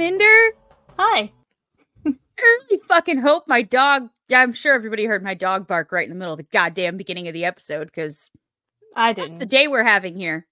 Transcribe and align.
Hi, 0.00 0.06
Amanda. 0.06 0.50
Hi. 0.98 1.32
I 2.06 2.14
really 2.40 2.80
fucking 2.88 3.18
hope 3.18 3.46
my 3.46 3.60
dog. 3.60 4.08
Yeah, 4.28 4.40
I'm 4.40 4.54
sure 4.54 4.72
everybody 4.72 5.04
heard 5.04 5.22
my 5.22 5.34
dog 5.34 5.66
bark 5.66 5.92
right 5.92 6.04
in 6.04 6.08
the 6.08 6.14
middle 6.14 6.32
of 6.32 6.38
the 6.38 6.44
goddamn 6.44 6.96
beginning 6.96 7.28
of 7.28 7.34
the 7.34 7.44
episode 7.44 7.84
because 7.84 8.30
I 8.96 9.12
that's 9.12 9.38
the 9.38 9.44
didn't. 9.44 9.50
day 9.50 9.68
we're 9.68 9.84
having 9.84 10.16
here. 10.16 10.46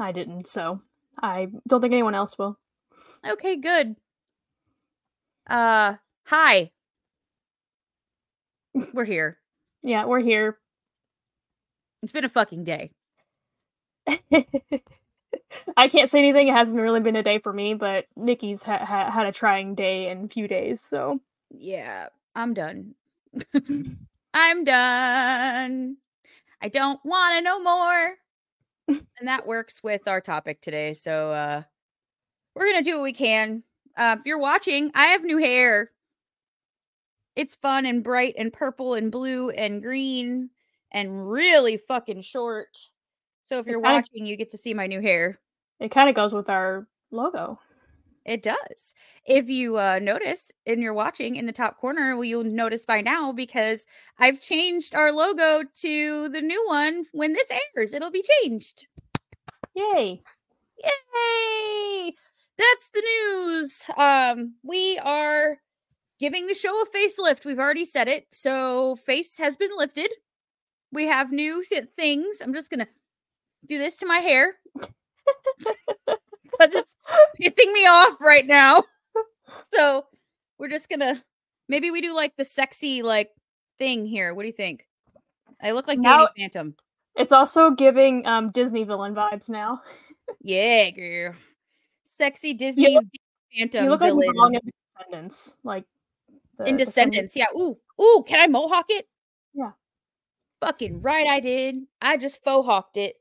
I 0.00 0.10
didn't. 0.10 0.48
So 0.48 0.82
I 1.16 1.46
don't 1.68 1.80
think 1.80 1.92
anyone 1.92 2.16
else 2.16 2.36
will. 2.36 2.58
Okay, 3.24 3.54
good. 3.54 3.94
Uh, 5.48 5.94
hi. 6.26 6.72
We're 8.92 9.04
here. 9.04 9.38
Yeah, 9.80 10.06
we're 10.06 10.18
here. 10.18 10.58
It's 12.02 12.10
been 12.10 12.24
a 12.24 12.28
fucking 12.28 12.64
day. 12.64 12.90
I 15.76 15.88
can't 15.88 16.10
say 16.10 16.18
anything. 16.18 16.48
It 16.48 16.54
hasn't 16.54 16.78
really 16.80 17.00
been 17.00 17.16
a 17.16 17.22
day 17.22 17.38
for 17.38 17.52
me, 17.52 17.74
but 17.74 18.06
Niki's 18.16 18.62
ha- 18.62 18.84
ha- 18.84 19.10
had 19.10 19.26
a 19.26 19.32
trying 19.32 19.74
day 19.74 20.08
in 20.10 20.24
a 20.24 20.28
few 20.28 20.48
days. 20.48 20.80
So 20.80 21.20
Yeah, 21.50 22.08
I'm 22.34 22.54
done. 22.54 22.94
I'm 24.34 24.64
done. 24.64 25.96
I 26.60 26.68
don't 26.68 27.00
want 27.04 27.34
to 27.36 27.40
know 27.42 27.60
more. 27.62 28.14
and 28.88 29.28
that 29.28 29.46
works 29.46 29.82
with 29.82 30.06
our 30.08 30.20
topic 30.20 30.60
today. 30.60 30.94
So 30.94 31.30
uh 31.32 31.62
we're 32.54 32.72
to 32.72 32.82
do 32.82 32.96
what 32.96 33.04
we 33.04 33.12
can. 33.12 33.62
Uh, 33.96 34.16
if 34.18 34.26
you're 34.26 34.38
watching, 34.38 34.90
I 34.94 35.06
have 35.06 35.22
new 35.22 35.38
hair. 35.38 35.90
It's 37.36 37.54
fun 37.54 37.86
and 37.86 38.02
bright 38.02 38.34
and 38.36 38.52
purple 38.52 38.94
and 38.94 39.12
blue 39.12 39.50
and 39.50 39.80
green 39.82 40.50
and 40.90 41.30
really 41.30 41.76
fucking 41.76 42.22
short. 42.22 42.88
So 43.48 43.58
if 43.60 43.66
It 43.66 43.70
you're 43.70 43.80
kinda- 43.80 43.94
watching, 43.94 44.26
you 44.26 44.36
get 44.36 44.50
to 44.50 44.58
see 44.58 44.74
my 44.74 44.86
new 44.86 45.00
hair. 45.00 45.40
it 45.80 45.90
kind 45.90 46.08
of 46.10 46.14
goes 46.14 46.34
with 46.34 46.50
our 46.50 46.86
logo. 47.10 47.58
It 48.26 48.42
does. 48.42 48.92
If 49.24 49.48
you 49.48 49.78
uh, 49.78 50.00
notice 50.02 50.52
and 50.66 50.82
you're 50.82 50.92
watching 50.92 51.36
in 51.36 51.46
the 51.46 51.52
top 51.52 51.78
corner, 51.78 52.14
well, 52.14 52.24
you'll 52.24 52.44
notice 52.44 52.84
by 52.84 53.00
now 53.00 53.32
because 53.32 53.86
I've 54.18 54.38
changed 54.38 54.94
our 54.94 55.12
logo 55.12 55.62
to 55.80 56.28
the 56.28 56.42
new 56.42 56.62
one. 56.66 57.06
When 57.12 57.32
this 57.32 57.50
airs, 57.74 57.94
it'll 57.94 58.10
be 58.10 58.22
changed. 58.42 58.86
Yay! 59.74 60.20
Yay! 60.84 62.14
That's 62.58 62.88
the 62.90 63.00
news. 63.00 63.82
Um, 63.96 64.56
we 64.62 64.98
are 64.98 65.58
giving 66.18 66.48
the 66.48 66.54
show 66.54 66.82
a 66.82 66.86
facelift. 66.86 67.46
We've 67.46 67.58
already 67.58 67.84
said 67.86 68.08
it. 68.08 68.26
So 68.32 68.96
face 68.96 69.38
has 69.38 69.56
been 69.56 69.70
lifted. 69.74 70.10
We 70.92 71.04
have 71.06 71.32
new 71.32 71.62
th- 71.64 71.88
things. 71.96 72.42
I'm 72.42 72.52
just 72.52 72.68
gonna 72.70 72.88
do 73.68 73.78
this 73.78 73.96
to 73.98 74.06
my 74.06 74.18
hair. 74.18 74.54
Because 76.06 76.74
it's 76.74 76.96
pissing 77.40 77.72
me 77.72 77.86
off 77.86 78.20
right 78.20 78.46
now. 78.46 78.84
So 79.74 80.06
we're 80.58 80.68
just 80.68 80.88
gonna 80.88 81.22
maybe 81.68 81.90
we 81.90 82.00
do 82.00 82.14
like 82.14 82.34
the 82.36 82.44
sexy 82.44 83.02
like 83.02 83.30
thing 83.78 84.06
here. 84.06 84.34
What 84.34 84.42
do 84.42 84.48
you 84.48 84.52
think? 84.54 84.86
I 85.62 85.72
look 85.72 85.86
like 85.88 86.00
Danny 86.02 86.26
Phantom. 86.36 86.74
It's 87.16 87.32
also 87.32 87.70
giving 87.70 88.26
um 88.26 88.50
Disney 88.50 88.84
villain 88.84 89.14
vibes 89.14 89.48
now. 89.48 89.82
Yeah, 90.40 90.90
girl. 90.90 91.34
Sexy 92.04 92.54
Disney 92.54 92.98
Phantom 93.56 93.84
you 93.84 93.90
look 93.90 94.00
like 94.00 94.10
villain. 94.10 94.26
you 94.26 94.32
belong 94.32 94.54
in 94.54 94.60
Descendants, 94.98 95.56
like 95.64 95.84
the- 96.58 96.64
in 96.66 96.76
the. 96.76 97.30
Yeah. 97.34 97.46
Ooh, 97.56 97.78
ooh. 98.00 98.24
Can 98.26 98.40
I 98.40 98.46
mohawk 98.46 98.86
it? 98.88 99.06
Yeah. 99.54 99.72
Fucking 100.60 101.00
right, 101.02 101.26
I 101.26 101.40
did. 101.40 101.76
I 102.02 102.16
just 102.16 102.42
faux 102.42 102.66
hawked 102.66 102.96
it. 102.96 103.14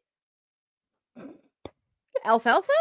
Alfalfa? 2.26 2.72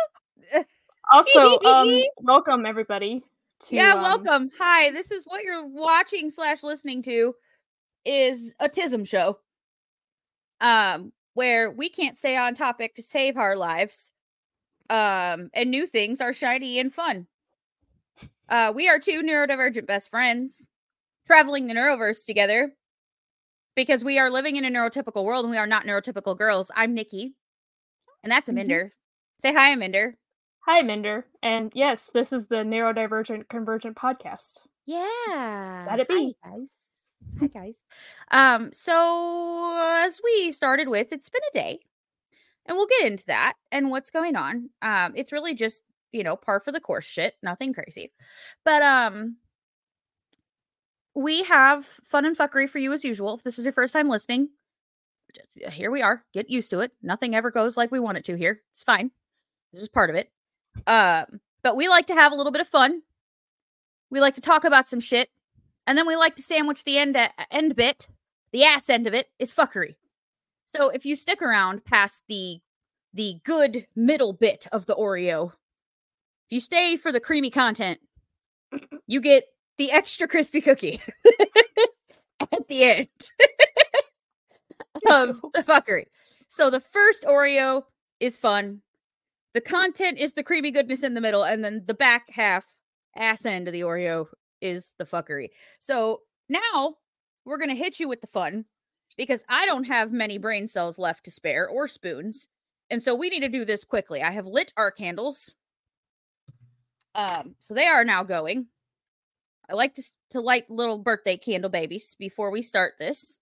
Also, 1.13 1.59
um, 1.61 2.03
welcome 2.23 2.67
everybody. 2.67 3.23
To, 3.67 3.77
yeah. 3.77 3.95
um, 3.95 4.03
welcome. 4.03 4.51
Hi. 4.59 4.91
This 4.91 5.11
is 5.11 5.25
what 5.25 5.45
you're 5.45 5.67
watching 5.67 6.31
slash 6.31 6.63
listening 6.63 7.03
to. 7.03 7.35
Is 8.05 8.55
a 8.61 8.69
tism 8.69 9.07
show. 9.07 9.39
Um, 10.61 11.13
where 11.35 11.71
we 11.71 11.89
can't 11.89 12.17
stay 12.17 12.37
on 12.37 12.55
topic 12.55 12.95
to 12.95 13.03
save 13.03 13.37
our 13.37 13.57
lives. 13.57 14.13
Um, 14.89 15.51
and 15.53 15.71
new 15.71 15.87
things 15.87 16.21
are 16.21 16.33
shiny 16.33 16.79
and 16.79 16.93
fun. 16.93 17.27
Uh, 18.49 18.73
we 18.75 18.89
are 18.89 18.99
two 18.99 19.23
neurodivergent 19.23 19.87
best 19.87 20.11
friends 20.11 20.69
traveling 21.27 21.67
the 21.67 21.75
neuroverse 21.75 22.25
together 22.25 22.73
because 23.75 24.05
we 24.05 24.19
are 24.19 24.31
living 24.31 24.57
in 24.57 24.65
a 24.65 24.71
neurotypical 24.71 25.25
world 25.25 25.45
and 25.45 25.51
we 25.51 25.59
are 25.59 25.67
not 25.67 25.85
neurotypical 25.85 26.39
girls. 26.39 26.71
I'm 26.75 26.97
Niki, 26.97 27.33
and 28.23 28.31
that's 28.31 28.49
Mhm. 28.49 28.53
Amanda. 28.53 28.91
Say 29.39 29.53
hi, 29.53 29.73
Amanda. 29.73 30.13
Hi, 30.61 30.81
Minder, 30.81 31.27
and 31.43 31.71
yes, 31.75 32.11
this 32.13 32.33
is 32.33 32.47
the 32.47 32.57
Neurodivergent 32.57 33.49
Convergent 33.49 33.95
podcast. 33.95 34.61
Yeah. 34.87 35.87
Let 35.89 36.01
it 36.01 36.09
be. 36.09 36.35
Hi, 36.43 36.51
guys. 36.51 36.69
Hi, 37.41 37.47
guys. 37.47 37.77
Um, 38.31 38.71
so 38.73 39.77
as 40.05 40.21
we 40.25 40.53
started 40.53 40.89
with, 40.89 41.13
it's 41.13 41.29
been 41.29 41.43
a 41.51 41.55
day, 41.55 41.81
and 42.65 42.77
we'll 42.77 42.87
get 42.87 43.07
into 43.07 43.27
that 43.27 43.55
and 43.71 43.91
what's 43.91 44.11
going 44.11 44.37
on. 44.37 44.71
Um, 44.81 45.13
it's 45.15 45.33
really 45.33 45.55
just 45.55 45.83
you 46.13 46.25
know 46.25 46.35
par 46.35 46.59
for 46.59 46.73
the 46.73 46.81
course 46.81 47.05
shit, 47.05 47.35
nothing 47.43 47.73
crazy, 47.75 48.13
but 48.65 48.83
um. 48.83 49.37
We 51.19 51.45
have 51.45 51.87
fun 52.05 52.27
and 52.27 52.37
fuckery 52.37 52.69
for 52.69 52.79
you 52.79 52.93
as 52.93 53.03
usual. 53.03 53.37
If 53.37 53.43
this 53.43 53.59
is 53.59 53.65
your 53.65 53.73
first 53.73 53.95
time 53.95 54.11
listening, 54.11 54.51
just, 55.35 55.49
uh, 55.67 55.71
here 55.71 55.91
we 55.91 56.03
are. 56.03 56.23
Get 56.35 56.51
used 56.51 56.71
to 56.73 56.81
it. 56.81 56.93
Nothing 57.03 57.35
ever 57.35 57.51
goes 57.51 57.75
like 57.79 57.91
we 57.91 58.01
want 58.01 58.19
it 58.19 58.27
to 58.27 58.37
here. 58.37 58.61
It's 58.71 58.83
fine. 58.83 59.11
This 59.73 59.83
is 59.83 59.89
part 59.89 60.11
of 60.11 60.17
it. 60.17 60.31
Um, 60.87 61.41
but 61.63 61.77
we 61.77 61.89
like 61.89 62.07
to 62.07 62.15
have 62.15 62.33
a 62.33 62.35
little 62.35 62.53
bit 62.53 62.61
of 62.61 62.69
fun. 62.69 63.03
We 64.11 64.21
like 64.21 64.35
to 64.37 64.41
talk 64.41 64.65
about 64.65 64.89
some 64.89 65.01
shit, 65.01 65.31
and 65.87 65.99
then 65.99 66.07
we 66.07 66.17
like 66.17 66.37
to 66.37 66.43
sandwich 66.43 66.85
the 66.85 66.99
end 66.99 67.17
uh, 67.17 67.29
end 67.51 67.75
bit. 67.75 68.07
The 68.53 68.65
ass 68.65 68.89
end 68.89 69.07
of 69.07 69.15
it 69.15 69.29
is 69.39 69.53
fuckery. 69.53 69.97
So 70.69 70.91
if 70.91 71.05
you 71.05 71.17
stick 71.17 71.43
around 71.43 71.85
past 71.85 72.23
the 72.29 72.61
the 73.13 73.41
good 73.45 73.87
middle 73.97 74.33
bit 74.33 74.67
of 74.73 74.87
the 74.87 74.95
Oreo, 74.95 75.49
if 75.49 76.51
you 76.51 76.61
stay 76.61 76.97
for 76.97 77.11
the 77.11 77.21
creamy 77.21 77.51
content, 77.51 77.99
you 79.07 79.21
get 79.21 79.45
the 79.79 79.91
extra 79.91 80.29
crispy 80.29 80.61
cookie 80.61 81.01
at 82.41 82.69
the 82.69 82.85
end 82.85 83.09
of 85.11 85.41
the 85.55 85.63
fuckery. 85.63 86.07
So 86.49 86.71
the 86.71 86.81
first 86.81 87.25
Oreo 87.25 87.83
is 88.21 88.37
fun. 88.37 88.81
The 89.57 89.63
content 89.63 90.19
is 90.19 90.35
the 90.35 90.43
creamy 90.43 90.71
goodness 90.71 91.03
in 91.03 91.15
the 91.15 91.21
middle, 91.23 91.43
and 91.43 91.65
then 91.65 91.83
the 91.87 91.95
back 91.95 92.29
half, 92.29 92.67
ass 93.17 93.47
end 93.47 93.67
of 93.67 93.73
the 93.73 93.81
Oreo, 93.81 94.27
is 94.61 94.93
the 94.99 95.07
fuckery. 95.07 95.49
So 95.81 96.21
now 96.51 96.97
we're 97.47 97.57
gonna 97.57 97.75
hit 97.75 97.99
you 97.99 98.07
with 98.07 98.21
the 98.21 98.27
fun 98.27 98.67
because 99.17 99.47
I 99.49 99.65
don't 99.65 99.85
have 99.85 100.13
many 100.13 100.37
brain 100.37 100.69
cells 100.69 100.99
left 100.99 101.25
to 101.25 101.31
spare 101.31 101.67
or 101.67 101.89
spoons, 101.89 102.49
and 102.91 103.03
so 103.03 103.15
we 103.15 103.31
need 103.31 103.41
to 103.41 103.49
do 103.49 103.65
this 103.65 103.83
quickly. 103.83 104.21
I 104.21 104.33
have 104.33 104.45
lit 104.45 104.75
our 104.77 104.91
candles, 104.91 105.55
um, 107.15 107.55
so 107.59 107.73
they 107.73 107.87
are 107.87 108.05
now 108.05 108.25
going. 108.25 108.67
I 109.71 109.73
like 109.73 109.95
to 109.95 110.03
to 110.33 110.41
light 110.43 110.71
little 110.71 110.99
birthday 110.99 111.39
candle 111.39 111.71
babies 111.71 112.15
before 112.19 112.51
we 112.51 112.61
start 112.61 112.97
this 112.99 113.39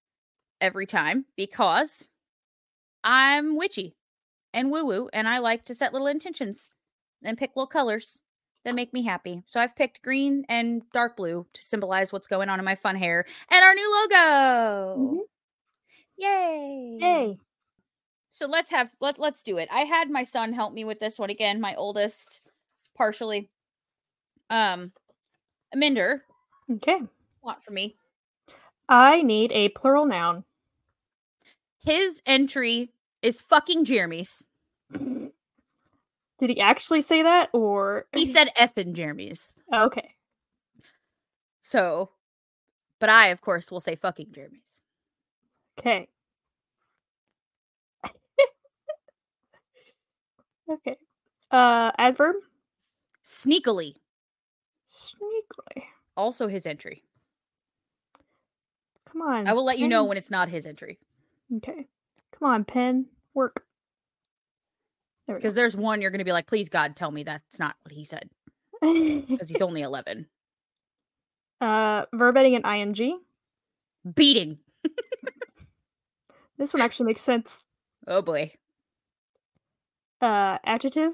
every 0.60 0.86
time 0.86 1.24
because 1.36 2.10
I'm 3.02 3.56
witchy 3.56 3.96
and 4.54 4.70
woo 4.70 4.84
woo, 4.86 5.08
and 5.12 5.28
I 5.28 5.38
like 5.38 5.64
to 5.66 5.74
set 5.74 5.92
little 5.92 6.06
intentions 6.06 6.70
and 7.22 7.36
pick 7.36 7.50
little 7.56 7.66
colors 7.66 8.22
that 8.64 8.74
make 8.74 8.92
me 8.94 9.02
happy. 9.02 9.42
So 9.44 9.60
I've 9.60 9.76
picked 9.76 10.02
green 10.02 10.44
and 10.48 10.82
dark 10.92 11.16
blue 11.16 11.46
to 11.52 11.62
symbolize 11.62 12.12
what's 12.12 12.28
going 12.28 12.48
on 12.48 12.58
in 12.58 12.64
my 12.64 12.74
fun 12.74 12.96
hair 12.96 13.26
and 13.50 13.62
our 13.64 13.74
new 13.74 13.90
logo. 14.00 14.96
Mhm. 14.98 15.20
Yay! 16.16 16.98
Yay! 17.00 17.38
So 18.30 18.46
let's 18.46 18.70
have 18.70 18.90
let 19.00 19.18
let's 19.18 19.42
do 19.42 19.58
it. 19.58 19.68
I 19.70 19.80
had 19.80 20.10
my 20.10 20.24
son 20.24 20.52
help 20.52 20.72
me 20.72 20.84
with 20.84 21.00
this 21.00 21.18
one 21.18 21.30
again, 21.30 21.60
my 21.60 21.74
oldest, 21.74 22.40
partially. 22.96 23.50
Um, 24.50 24.92
Minder, 25.74 26.24
Okay, 26.70 27.00
what 27.40 27.62
for 27.62 27.72
me? 27.72 27.96
I 28.88 29.22
need 29.22 29.52
a 29.52 29.68
plural 29.70 30.06
noun. 30.06 30.44
His 31.80 32.22
entry 32.26 32.92
is 33.22 33.42
fucking 33.42 33.84
Jeremy's. 33.84 34.44
Did 34.92 35.30
he 36.50 36.60
actually 36.60 37.00
say 37.00 37.22
that, 37.22 37.50
or 37.52 38.06
He 38.14 38.26
said 38.26 38.48
effing 38.58 38.92
Jeremy's. 38.92 39.54
okay? 39.72 40.14
So, 41.60 42.10
but 43.00 43.08
I, 43.08 43.28
of 43.28 43.40
course, 43.40 43.70
will 43.70 43.80
say 43.80 43.94
fucking 43.96 44.32
Jeremy's. 44.34 44.82
Okay. 45.78 46.08
okay. 50.70 50.96
Uh, 51.50 51.92
adverb. 51.98 52.36
Sneakily, 53.24 53.94
Sneakily. 54.86 55.84
also 56.16 56.46
his 56.46 56.66
entry. 56.66 57.02
Come 59.10 59.22
on. 59.22 59.46
I 59.48 59.52
will 59.54 59.64
let 59.64 59.78
you 59.78 59.88
know 59.88 60.04
when 60.04 60.18
it's 60.18 60.30
not 60.30 60.48
his 60.50 60.66
entry 60.66 60.98
Okay. 61.56 61.86
Come 62.38 62.48
on, 62.50 62.64
pen. 62.64 63.06
Work. 63.32 63.64
There 65.26 65.36
because 65.36 65.54
there's 65.54 65.76
one 65.76 66.02
you're 66.02 66.10
going 66.10 66.18
to 66.18 66.24
be 66.24 66.32
like, 66.32 66.46
please 66.46 66.68
God, 66.68 66.96
tell 66.96 67.10
me 67.10 67.22
that's 67.22 67.58
not 67.58 67.76
what 67.82 67.92
he 67.92 68.04
said. 68.04 68.28
because 68.82 69.48
he's 69.48 69.62
only 69.62 69.80
11. 69.82 70.26
uh, 71.60 72.04
verb 72.12 72.36
ending 72.36 72.54
in 72.54 72.64
ing. 72.64 73.20
Beating. 74.14 74.58
This 76.58 76.72
one 76.72 76.82
actually 76.82 77.06
makes 77.06 77.22
sense. 77.22 77.64
Oh 78.06 78.22
boy. 78.22 78.52
Uh, 80.20 80.58
adjective. 80.64 81.12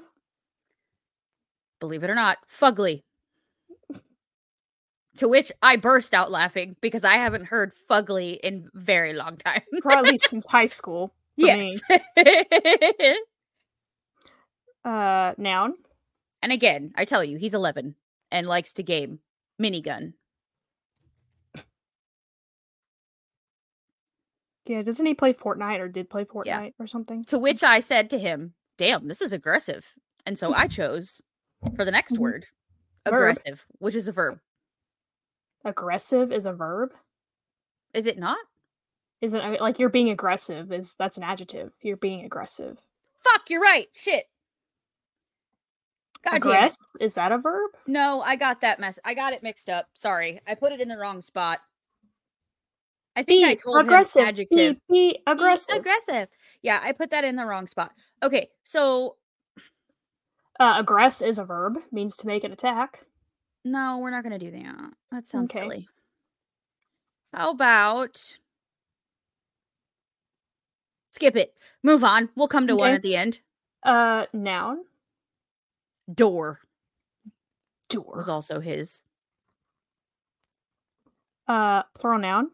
Believe 1.79 2.03
it 2.03 2.09
or 2.09 2.15
not, 2.15 2.37
fugly. 2.47 3.01
To 5.17 5.27
which 5.27 5.51
I 5.61 5.75
burst 5.77 6.13
out 6.13 6.31
laughing 6.31 6.75
because 6.79 7.03
I 7.03 7.13
haven't 7.13 7.45
heard 7.45 7.73
fugly 7.89 8.37
in 8.41 8.69
very 8.73 9.13
long 9.13 9.37
time. 9.37 9.61
Probably 9.81 10.17
since 10.19 10.47
high 10.47 10.67
school. 10.67 11.13
yes. 11.35 11.81
Uh, 14.83 15.33
noun. 15.37 15.75
and 16.41 16.51
again, 16.51 16.91
I 16.95 17.05
tell 17.05 17.23
you, 17.23 17.37
he's 17.37 17.53
11 17.53 17.95
and 18.31 18.47
likes 18.47 18.73
to 18.73 18.83
game 18.83 19.19
minigun. 19.61 20.13
Yeah, 24.65 24.81
doesn't 24.83 25.05
he 25.05 25.13
play 25.13 25.33
Fortnite 25.33 25.79
or 25.79 25.87
did 25.87 26.09
play 26.09 26.23
Fortnite 26.25 26.45
Yeah. 26.45 26.69
or 26.79 26.87
something? 26.87 27.23
To 27.25 27.37
which 27.39 27.63
I 27.63 27.79
said 27.79 28.09
to 28.11 28.19
him, 28.19 28.53
"Damn, 28.77 29.07
this 29.07 29.21
is 29.21 29.33
aggressive." 29.33 29.95
And 30.25 30.37
so 30.37 30.53
I 30.53 30.67
chose 30.67 31.21
for 31.75 31.83
the 31.83 31.91
next 31.91 32.13
Mhm. 32.13 32.19
word, 32.19 32.47
Verb. 33.05 33.13
aggressive, 33.35 33.65
which 33.79 33.95
is 33.95 34.07
a 34.07 34.11
verb. 34.11 34.39
Aggressive 35.65 36.31
is 36.31 36.45
a 36.45 36.53
verb. 36.53 36.93
Is 37.93 38.05
it 38.05 38.17
not? 38.17 38.39
Isn't 39.19 39.41
I 39.41 39.51
mean, 39.51 39.59
like 39.59 39.77
you're 39.77 39.89
being 39.89 40.09
aggressive 40.09 40.71
is 40.71 40.95
that's 40.95 41.17
an 41.17 41.23
adjective. 41.23 41.73
You're 41.81 41.97
being 41.97 42.23
aggressive. 42.25 42.79
Fuck, 43.19 43.49
you're 43.49 43.61
right. 43.61 43.89
Shit. 43.95 44.30
God 46.23 46.41
damn 46.41 46.63
it. 46.65 46.71
Aggress 46.71 46.77
is 46.99 47.15
that 47.15 47.31
a 47.31 47.37
verb? 47.37 47.71
No, 47.87 48.21
I 48.21 48.35
got 48.35 48.61
that 48.61 48.79
mess. 48.79 48.99
I 49.03 49.13
got 49.13 49.33
it 49.33 49.41
mixed 49.43 49.69
up. 49.69 49.87
Sorry. 49.93 50.39
I 50.47 50.55
put 50.55 50.71
it 50.71 50.79
in 50.81 50.87
the 50.87 50.97
wrong 50.97 51.21
spot. 51.21 51.59
I 53.15 53.23
think 53.23 53.43
I 53.45 53.55
told 53.55 53.81
aggressive. 53.81 54.21
him 54.21 54.27
adjective. 54.29 54.75
Be, 54.89 54.93
be 54.93 55.11
Be 55.13 55.23
aggressive. 55.27 55.75
aggressive. 55.75 56.29
Yeah, 56.61 56.79
I 56.81 56.91
put 56.93 57.09
that 57.09 57.23
in 57.25 57.35
the 57.35 57.45
wrong 57.45 57.67
spot. 57.67 57.91
Okay, 58.23 58.49
so 58.63 59.17
uh, 60.59 60.81
aggress 60.81 61.25
is 61.27 61.37
a 61.37 61.43
verb. 61.43 61.77
Means 61.91 62.15
to 62.17 62.27
make 62.27 62.43
an 62.43 62.51
attack. 62.53 62.99
no, 63.65 63.97
we're 63.97 64.11
not 64.11 64.23
gonna 64.23 64.39
do 64.39 64.51
that. 64.51 64.91
That 65.11 65.27
sounds 65.27 65.51
Okay. 65.51 65.59
silly. 65.63 65.89
How 67.33 67.49
about 67.51 68.37
skip 71.11 71.35
it? 71.35 71.53
Move 71.83 72.03
on. 72.03 72.29
We'll 72.35 72.47
come 72.47 72.67
to 72.67 72.75
one 72.75 72.93
at 72.93 73.01
the 73.01 73.15
end. 73.15 73.39
Uh, 73.83 74.25
noun. 74.33 74.79
Door 76.13 76.59
Door. 77.89 78.13
was 78.15 78.29
also 78.29 78.59
his, 78.59 79.03
Uh, 81.47 81.83
plural 81.95 82.19
noun. 82.19 82.51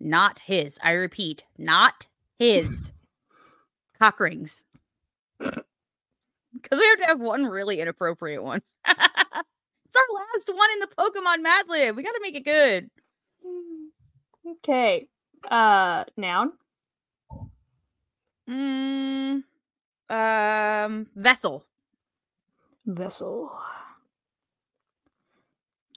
not 0.00 0.38
his. 0.40 0.78
I 0.82 0.92
repeat, 0.92 1.44
not 1.58 2.06
his. 2.38 2.92
Cock 3.98 4.20
rings. 4.20 4.64
Because 5.38 6.78
we 6.78 6.86
have 6.86 6.98
to 6.98 7.06
have 7.06 7.20
one 7.20 7.46
really 7.46 7.80
inappropriate 7.80 8.42
one. 8.42 8.62
it's 8.86 8.96
our 8.96 10.14
last 10.14 10.48
one 10.48 10.70
in 10.72 10.78
the 10.80 10.88
Pokemon 10.96 11.42
Mad 11.42 11.66
Lib. 11.68 11.96
We 11.96 12.02
got 12.02 12.12
to 12.12 12.20
make 12.22 12.36
it 12.36 12.44
good. 12.44 12.90
Okay. 14.58 15.08
Uh, 15.50 16.04
noun. 16.16 16.52
Mm, 18.48 19.42
um, 20.10 21.06
vessel. 21.16 21.66
Vessel. 22.86 23.52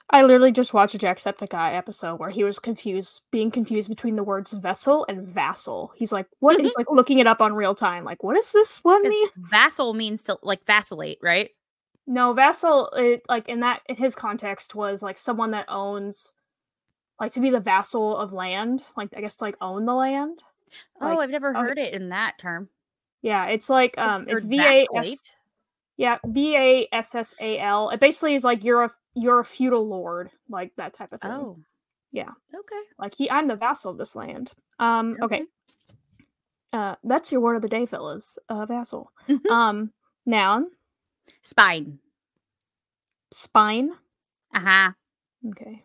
I 0.09 0.23
literally 0.23 0.53
just 0.53 0.73
watched 0.73 0.95
a 0.95 0.97
Jacksepticeye 0.97 1.73
episode 1.73 2.15
where 2.15 2.29
he 2.29 2.45
was 2.45 2.59
confused, 2.59 3.21
being 3.29 3.51
confused 3.51 3.89
between 3.89 4.15
the 4.15 4.23
words 4.23 4.53
vessel 4.53 5.05
and 5.09 5.27
vassal. 5.27 5.91
He's 5.97 6.13
like, 6.13 6.27
what? 6.39 6.59
He's 6.61 6.77
like 6.77 6.89
looking 6.89 7.19
it 7.19 7.27
up 7.27 7.41
on 7.41 7.53
real 7.53 7.75
time. 7.75 8.05
Like, 8.05 8.23
what 8.23 8.35
does 8.35 8.53
this 8.53 8.77
one 8.77 9.01
mean? 9.07 9.27
Vassal 9.35 9.93
means 9.93 10.23
to 10.23 10.37
like 10.41 10.65
vacillate, 10.65 11.19
right? 11.21 11.49
No, 12.05 12.31
vassal. 12.31 12.89
It, 12.95 13.23
like 13.27 13.49
in 13.49 13.59
that, 13.59 13.81
in 13.89 13.97
his 13.97 14.15
context, 14.15 14.75
was 14.75 15.03
like 15.03 15.17
someone 15.17 15.51
that 15.51 15.65
owns, 15.67 16.31
like 17.19 17.33
to 17.33 17.41
be 17.41 17.49
the 17.49 17.59
vassal 17.59 18.15
of 18.15 18.31
land. 18.31 18.85
Like 18.95 19.09
I 19.15 19.19
guess 19.19 19.35
to, 19.37 19.43
like 19.43 19.57
own 19.59 19.85
the 19.85 19.93
land. 19.93 20.41
oh, 21.01 21.07
Like, 21.07 21.19
I've 21.19 21.29
never 21.31 21.49
oh, 21.49 21.59
heard 21.59 21.77
it 21.77 21.93
in 21.93 22.09
that 22.09 22.37
term. 22.37 22.69
Yeah, 23.21 23.47
it's 23.47 23.69
like 23.69 23.97
um, 23.97 24.25
it's 24.29 24.45
V 24.45 24.57
A 24.57 24.87
S. 24.95 25.17
Yeah, 25.97 26.17
V 26.25 26.55
A 26.55 26.87
S 26.91 27.15
S 27.15 27.33
A 27.39 27.59
L. 27.59 27.89
It 27.89 27.99
basically 27.99 28.35
is 28.35 28.43
like 28.43 28.63
you're 28.63 28.83
a 28.85 28.91
you're 29.15 29.39
a 29.39 29.45
feudal 29.45 29.87
lord, 29.87 30.29
like 30.49 30.71
that 30.77 30.93
type 30.93 31.11
of 31.11 31.19
thing. 31.21 31.31
Oh, 31.31 31.57
Yeah. 32.11 32.29
Okay. 32.53 32.81
Like 32.99 33.15
he, 33.17 33.29
I'm 33.29 33.47
the 33.47 33.55
vassal 33.55 33.91
of 33.91 33.97
this 33.97 34.15
land. 34.15 34.51
Um. 34.79 35.17
Okay. 35.21 35.43
Uh, 36.73 36.95
that's 37.03 37.31
your 37.31 37.41
word 37.41 37.55
of 37.55 37.61
the 37.63 37.67
day, 37.69 37.85
fellas. 37.85 38.37
Uh, 38.49 38.65
vassal. 38.65 39.11
Mhm. 39.27 39.49
Um, 39.49 39.91
noun, 40.25 40.67
Spine. 41.41 41.97
spine. 43.31 43.91
Uh 44.53 44.59
huh. 44.59 44.91
Okay. 45.49 45.83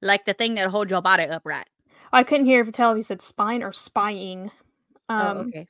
Like 0.00 0.24
the 0.24 0.32
thing 0.34 0.54
that 0.54 0.68
holds 0.70 0.90
your 0.90 1.02
body 1.02 1.24
upright. 1.24 1.68
I 2.12 2.22
couldn't 2.22 2.46
hear 2.46 2.60
if 2.62 2.72
tell 2.72 2.92
if 2.92 2.96
you 2.96 3.02
said 3.02 3.20
spine 3.20 3.62
or 3.62 3.72
spying. 3.72 4.50
Um, 5.08 5.36
oh, 5.36 5.40
okay. 5.42 5.66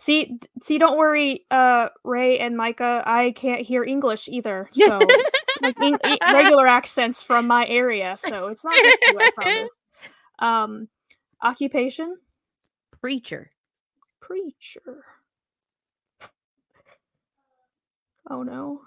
See, 0.00 0.38
see, 0.62 0.78
don't 0.78 0.96
worry, 0.96 1.44
uh, 1.50 1.88
Ray 2.04 2.38
and 2.38 2.56
Micah. 2.56 3.02
I 3.04 3.32
can't 3.32 3.60
hear 3.60 3.84
English 3.84 4.28
either. 4.28 4.68
So, 4.74 4.98
like 5.60 5.76
e- 5.82 6.18
regular 6.32 6.66
accents 6.66 7.22
from 7.22 7.46
my 7.46 7.66
area. 7.66 8.16
So 8.18 8.46
it's 8.46 8.64
not 8.64 8.74
just 8.82 8.98
you, 9.06 9.18
I 9.18 9.30
promise. 9.34 9.76
Um, 10.38 10.88
occupation, 11.42 12.16
Preacher. 13.00 13.50
preacher. 14.20 15.04
Oh 18.30 18.42
no. 18.42 18.80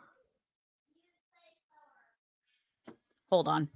Hold 3.31 3.47
on. 3.47 3.67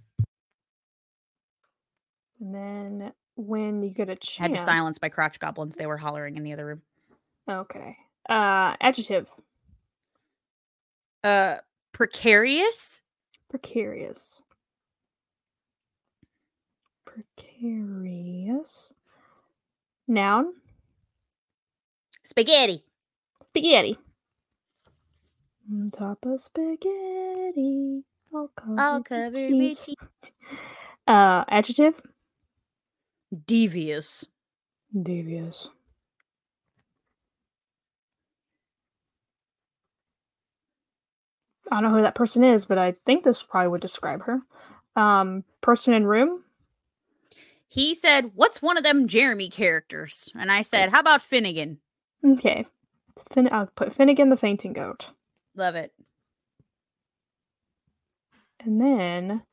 And 2.40 2.54
then 2.56 3.12
when 3.36 3.84
you 3.84 3.90
get 3.92 4.10
a 4.10 4.16
chance, 4.16 4.40
I 4.40 4.44
had 4.44 4.54
to 4.54 4.58
silence 4.64 5.00
my 5.02 5.10
crotch 5.10 5.40
goblins. 5.40 5.76
They 5.76 5.86
were 5.88 5.98
hollering 5.98 6.36
in 6.38 6.44
the 6.44 6.54
other 6.54 6.66
room. 6.66 6.82
Okay. 7.50 7.96
Uh, 8.30 8.76
adjective, 8.82 9.28
Uh, 11.24 11.58
precarious. 11.94 13.02
precarious. 13.50 14.42
Precarious. 17.06 18.92
Noun, 20.08 20.54
Spaghetti. 22.24 22.84
spaghetti. 23.44 23.98
On 25.72 25.90
top 25.90 26.26
of 26.26 26.40
spaghetti, 26.40 28.04
all 28.34 28.50
covered, 28.56 28.80
All 28.80 29.00
with 29.00 29.06
covered 29.06 29.54
with 29.54 29.86
cheese. 29.86 29.96
Uh, 31.08 31.46
adjective, 31.48 31.96
Devious. 33.46 34.26
devious. 34.94 35.70
I 41.72 41.82
don't 41.82 41.92
know 41.92 41.98
who 41.98 42.04
that 42.04 42.16
person 42.16 42.44
is, 42.44 42.66
but 42.66 42.78
I 42.78 42.96
think 43.06 43.24
this 43.24 43.44
probably 43.44 43.70
would 43.70 43.82
describe 43.82 44.24
her. 44.24 44.42
Um, 44.96 45.44
person 45.62 45.94
in 45.94 46.06
room, 46.06 46.44
He 47.68 47.96
said, 47.96 48.32
"What's 48.36 48.62
one 48.62 48.78
of 48.78 48.84
them 48.84 49.08
Jeremy 49.08 49.50
characters?" 49.50 50.30
And 50.36 50.52
I 50.52 50.62
said, 50.62 50.90
"How 50.90 51.00
about 51.02 51.22
Finnegan?" 51.22 51.80
Okay. 52.26 52.66
Fin- 53.34 53.50
I'll 53.52 53.68
put 53.68 53.94
Finnegan 53.96 54.30
the 54.30 54.38
fainting 54.38 54.74
goat. 54.74 55.10
Love 55.56 55.76
it. 55.76 55.94
And 58.60 58.82
then 58.82 59.44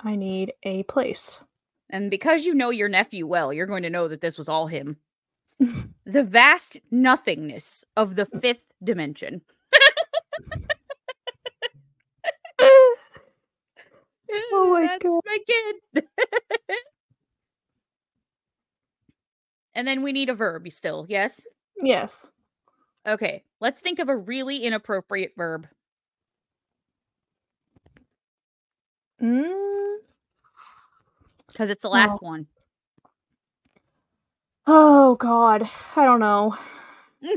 I 0.00 0.16
need 0.16 0.54
a 0.62 0.82
place. 0.84 1.42
And 1.90 2.10
because 2.10 2.44
you 2.44 2.54
know 2.54 2.70
your 2.70 2.88
nephew 2.88 3.26
well, 3.26 3.52
you're 3.52 3.66
going 3.66 3.82
to 3.84 3.90
know 3.90 4.08
that 4.08 4.20
this 4.20 4.38
was 4.38 4.48
all 4.48 4.66
him. 4.66 4.98
the 6.06 6.24
vast 6.24 6.80
nothingness 6.90 7.84
of 7.96 8.16
the 8.16 8.26
fifth 8.26 8.72
dimension. 8.82 9.42
Oh 14.52 14.70
my 14.72 14.86
That's 14.86 15.02
God. 15.04 15.20
my 15.26 15.38
kid. 15.46 16.04
and 19.74 19.86
then 19.86 20.02
we 20.02 20.12
need 20.12 20.28
a 20.28 20.34
verb 20.34 20.70
still, 20.70 21.06
yes? 21.08 21.46
yes. 21.82 22.30
Okay, 23.06 23.42
let's 23.60 23.80
think 23.80 23.98
of 23.98 24.08
a 24.08 24.16
really 24.16 24.58
inappropriate 24.58 25.32
verb. 25.36 25.66
Mm. 29.20 29.96
Because 31.48 31.70
it's 31.70 31.82
the 31.82 31.88
last 31.88 32.18
Oh. 32.22 32.26
one. 32.26 32.46
Oh 34.66 35.16
God. 35.16 35.68
I 35.96 36.04
don't 36.04 36.20
know. 36.20 36.56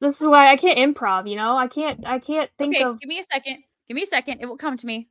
This 0.00 0.20
is 0.20 0.26
why 0.26 0.48
I 0.50 0.56
can't 0.56 0.76
improv, 0.78 1.30
you 1.30 1.36
know? 1.36 1.56
I 1.56 1.66
can't 1.66 2.06
I 2.06 2.18
can't 2.18 2.50
think 2.58 2.74
okay, 2.74 2.84
of 2.84 3.00
give 3.00 3.08
me 3.08 3.20
a 3.20 3.24
second. 3.24 3.62
Give 3.88 3.94
me 3.94 4.02
a 4.02 4.06
second. 4.06 4.40
It 4.40 4.46
will 4.46 4.58
come 4.58 4.76
to 4.76 4.86
me. 4.86 5.08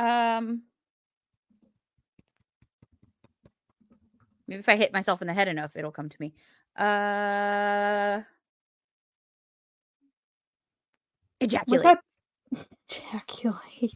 Um, 0.00 0.62
maybe 4.48 4.60
if 4.60 4.68
I 4.68 4.76
hit 4.76 4.92
myself 4.92 5.20
in 5.20 5.28
the 5.28 5.34
head 5.34 5.48
enough, 5.48 5.76
it'll 5.76 5.92
come 5.92 6.08
to 6.08 6.16
me. 6.20 6.32
Uh, 6.76 8.20
ejaculate. 11.40 11.84
What 11.84 11.98
type- 12.54 12.66
Ejaculate. 12.90 13.94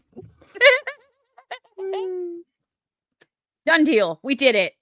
Mm. 1.80 2.38
Done 3.66 3.84
deal. 3.84 4.20
We 4.22 4.34
did 4.34 4.54
it. 4.54 4.74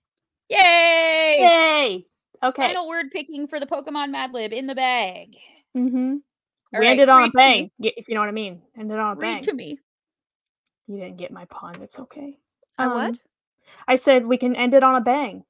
Yay! 0.49 1.37
Yay! 1.39 2.07
Okay. 2.45 2.67
Final 2.67 2.89
word 2.89 3.13
picking 3.13 3.47
for 3.47 3.61
the 3.61 3.67
Pokemon 3.67 4.11
Mad 4.11 4.33
Lib 4.35 4.53
in 4.53 4.67
the 4.67 4.75
bag. 4.75 5.37
Mm-hmm. 5.77 6.17
All 6.75 6.81
we 6.81 6.87
right, 6.87 6.91
ended 6.93 7.09
on 7.09 7.21
a 7.21 7.25
read 7.27 7.33
bang, 7.35 7.71
if 7.79 8.09
you 8.09 8.15
know 8.15 8.21
what 8.21 8.29
I 8.29 8.33
mean. 8.33 8.61
Ended 8.77 8.99
on 8.99 9.13
a 9.17 9.21
Read 9.21 9.35
bang. 9.35 9.43
to 9.45 9.53
me. 9.53 9.79
You 10.93 10.99
didn't 10.99 11.17
get 11.17 11.31
my 11.33 11.45
pun. 11.47 11.81
It's 11.83 11.99
okay. 11.99 12.39
What? 12.77 12.91
Um, 12.91 13.19
I 13.89 13.97
said 13.97 14.27
we 14.27 14.37
can 14.37 14.55
end 14.55 14.75
it 14.75 14.83
on 14.83 14.97
a 14.97 15.01
bang. 15.01 15.45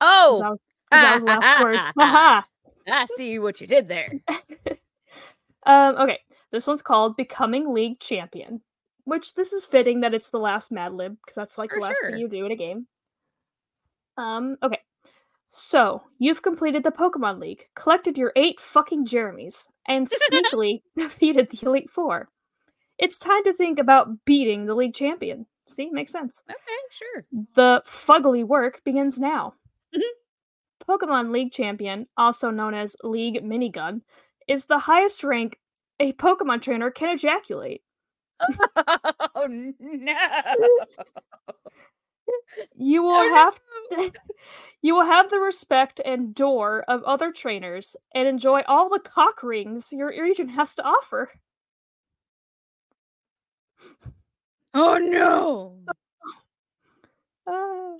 Oh, 0.00 0.40
that 0.40 0.50
was, 0.50 0.58
'cause 0.92 1.00
that 1.02 1.14
was 1.14 1.24
the 1.24 1.26
last 1.40 1.62
word. 1.62 2.44
I 2.92 3.06
see 3.16 3.38
what 3.38 3.60
you 3.60 3.66
did 3.66 3.88
there. 3.88 4.10
Um, 5.66 5.96
okay, 5.96 6.20
this 6.52 6.64
one's 6.68 6.80
called 6.80 7.16
Becoming 7.16 7.74
League 7.74 7.98
Champion, 7.98 8.60
which 9.04 9.34
this 9.34 9.52
is 9.52 9.66
fitting 9.66 10.00
that 10.02 10.14
it's 10.14 10.30
the 10.30 10.38
last 10.38 10.70
Mad 10.70 10.92
Lib 10.92 11.16
because 11.20 11.34
that's 11.34 11.58
like 11.58 11.70
For 11.70 11.78
the 11.80 11.82
last 11.82 11.98
sure. 12.00 12.10
thing 12.12 12.20
you 12.20 12.28
do 12.28 12.46
in 12.46 12.52
a 12.52 12.56
game. 12.56 12.86
Um, 14.16 14.58
okay, 14.62 14.78
so 15.50 16.04
you've 16.20 16.40
completed 16.42 16.84
the 16.84 16.92
Pokemon 16.92 17.40
League, 17.40 17.66
collected 17.74 18.16
your 18.16 18.32
eight 18.36 18.60
fucking 18.60 19.06
Jeremys, 19.06 19.66
and 19.88 20.08
sneakily 20.30 20.82
defeated 20.94 21.50
the 21.50 21.66
Elite 21.66 21.90
Four. 21.90 22.28
It's 22.98 23.18
time 23.18 23.44
to 23.44 23.52
think 23.52 23.78
about 23.78 24.24
beating 24.24 24.66
the 24.66 24.74
league 24.74 24.94
champion. 24.94 25.46
See, 25.66 25.90
makes 25.90 26.12
sense. 26.12 26.42
Okay, 26.48 26.56
sure. 26.90 27.24
The 27.54 27.82
fuggly 27.86 28.44
work 28.44 28.82
begins 28.84 29.18
now. 29.18 29.54
Mhm. 29.94 30.00
Pokemon 30.88 31.32
League 31.32 31.52
Champion, 31.52 32.06
also 32.16 32.50
known 32.50 32.74
as 32.74 32.96
League 33.02 33.42
Minigun, 33.42 34.02
is 34.48 34.66
the 34.66 34.78
highest 34.78 35.24
rank 35.24 35.58
a 36.00 36.12
Pokemon 36.14 36.62
trainer 36.62 36.90
can 36.90 37.10
ejaculate. 37.10 37.82
Oh 39.34 39.46
no! 39.80 40.14
You 42.76 43.02
will 43.02 43.14
Oh, 43.16 43.34
have 43.34 43.60
no. 43.90 44.10
you 44.82 44.94
will 44.94 45.04
have 45.06 45.30
the 45.30 45.38
respect 45.40 46.00
and 46.04 46.34
door 46.34 46.84
of 46.88 47.02
other 47.04 47.32
trainers 47.32 47.96
and 48.14 48.28
enjoy 48.28 48.62
all 48.68 48.88
the 48.88 49.00
cock 49.00 49.42
rings 49.42 49.92
your 49.92 50.08
region 50.08 50.48
has 50.50 50.74
to 50.76 50.84
offer. 50.84 51.30
Oh 54.78 54.98
no! 54.98 55.78
Ah, 57.46 57.94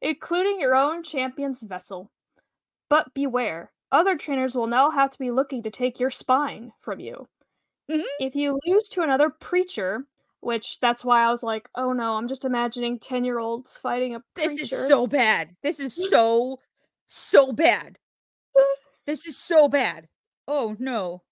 including 0.00 0.60
your 0.60 0.74
own 0.74 1.02
champion's 1.02 1.62
vessel. 1.62 2.10
But 2.88 3.14
beware, 3.14 3.72
other 3.92 4.16
trainers 4.16 4.54
will 4.54 4.66
now 4.66 4.90
have 4.90 5.10
to 5.12 5.18
be 5.18 5.30
looking 5.30 5.62
to 5.64 5.70
take 5.70 6.00
your 6.00 6.10
spine 6.10 6.72
from 6.80 7.00
you. 7.00 7.28
Mhm. 7.90 8.04
If 8.20 8.36
you 8.36 8.58
lose 8.66 8.88
to 8.90 9.02
another 9.02 9.30
preacher, 9.30 10.06
which 10.40 10.80
that's 10.80 11.04
why 11.04 11.24
I 11.24 11.30
was 11.30 11.42
like, 11.42 11.68
oh 11.74 11.92
no, 11.92 12.14
I'm 12.16 12.28
just 12.28 12.44
imagining 12.44 12.98
10 12.98 13.24
year 13.24 13.38
olds 13.38 13.76
fighting 13.76 14.14
a 14.14 14.22
This 14.34 14.58
is 14.60 14.70
so 14.70 15.06
bad. 15.06 15.56
This 15.62 15.80
is 15.80 15.94
so 16.10 16.58
so 17.06 17.52
bad. 17.52 17.98
This 19.06 19.26
is 19.26 19.36
so 19.36 19.68
bad. 19.68 20.08
Oh 20.48 20.76
no! 20.78 21.22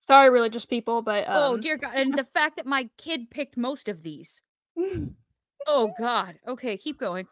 Sorry, 0.00 0.30
religious 0.30 0.66
people, 0.66 1.02
but 1.02 1.28
um, 1.28 1.36
oh 1.36 1.56
dear 1.56 1.76
God! 1.78 1.92
And 1.96 2.14
the 2.18 2.24
fact 2.34 2.56
that 2.56 2.66
my 2.66 2.90
kid 2.98 3.30
picked 3.30 3.56
most 3.56 3.88
of 3.88 4.02
these. 4.02 4.42
Mm. 4.80 5.14
Oh 5.66 5.92
God. 5.98 6.36
Okay, 6.48 6.76
keep 6.78 6.98
going. 7.00 7.26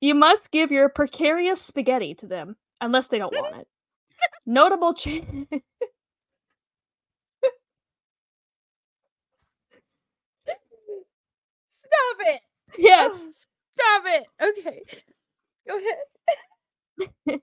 you 0.00 0.14
must 0.14 0.50
give 0.52 0.72
your 0.72 0.88
precarious 0.90 1.62
spaghetti 1.62 2.14
to 2.16 2.26
them, 2.28 2.56
unless 2.80 3.08
they 3.08 3.18
don't 3.18 3.34
want 3.34 3.56
it. 3.62 3.68
Notable 4.46 4.94
cha- 4.94 5.20
Stop 11.78 12.18
it! 12.20 12.40
yes. 12.78 13.12
Oh, 13.14 13.30
stop 13.76 14.02
it! 14.06 14.24
Okay, 14.42 14.82
go 15.68 15.78
ahead. 15.78 17.40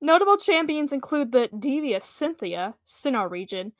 Notable 0.00 0.36
champions 0.36 0.92
include 0.92 1.32
the 1.32 1.48
devious 1.58 2.04
Cynthia, 2.04 2.74
Sinnoh 2.88 3.30
region, 3.30 3.72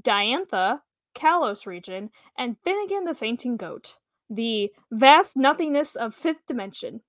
Diantha, 0.00 0.80
Kalos 1.14 1.66
region, 1.66 2.10
and 2.38 2.56
Finnegan 2.64 3.04
the 3.04 3.14
Fainting 3.14 3.56
Goat, 3.56 3.96
the 4.30 4.72
vast 4.92 5.36
nothingness 5.36 5.96
of 5.96 6.14
fifth 6.14 6.46
dimension. 6.46 7.00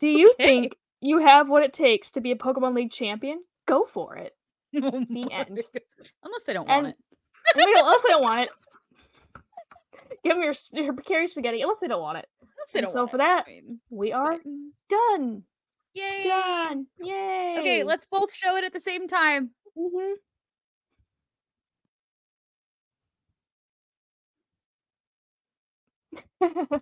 Do 0.00 0.06
you 0.06 0.30
Okay. 0.30 0.44
think 0.46 0.76
you 1.00 1.18
have 1.18 1.48
what 1.48 1.64
it 1.64 1.72
takes 1.72 2.12
to 2.12 2.20
be 2.20 2.30
a 2.30 2.36
Pokemon 2.36 2.74
League 2.76 2.92
champion? 2.92 3.42
Go 3.66 3.84
for 3.84 4.16
it. 4.16 4.34
Oh 4.80 4.90
The 5.10 5.28
end. 5.32 5.56
God. 5.72 5.82
Unless 6.22 6.44
they 6.44 6.52
don't 6.52 6.68
And- 6.70 6.84
want 6.84 6.86
it. 6.88 6.96
And 7.56 7.66
we 7.66 7.72
don't- 7.74 7.84
unless 7.84 8.02
they 8.02 8.08
don't 8.10 8.22
want 8.22 8.40
it. 8.42 8.50
Give 10.24 10.34
them 10.34 10.42
your, 10.42 10.54
your 10.72 10.92
precarious 10.92 11.32
spaghetti, 11.32 11.62
unless 11.62 11.78
they 11.80 11.88
don't 11.88 12.00
want 12.02 12.18
it. 12.18 12.28
Unless 12.40 12.72
they 12.72 12.78
and 12.80 12.86
don't 12.86 12.92
so 12.92 12.98
want 13.00 13.10
for 13.10 13.16
it. 13.16 13.18
that, 13.18 13.44
I 13.46 13.50
mean, 13.50 13.80
We 13.90 14.12
are 14.12 14.32
fine. 14.34 14.72
done. 14.88 15.42
Yay! 15.94 16.22
Done. 16.22 16.86
Yay. 17.02 17.56
Okay, 17.58 17.82
let's 17.82 18.06
both 18.06 18.32
show 18.32 18.56
it 18.56 18.64
at 18.64 18.72
the 18.72 18.78
same 18.80 19.08
time. 19.08 19.50
Mhm. 19.76 20.14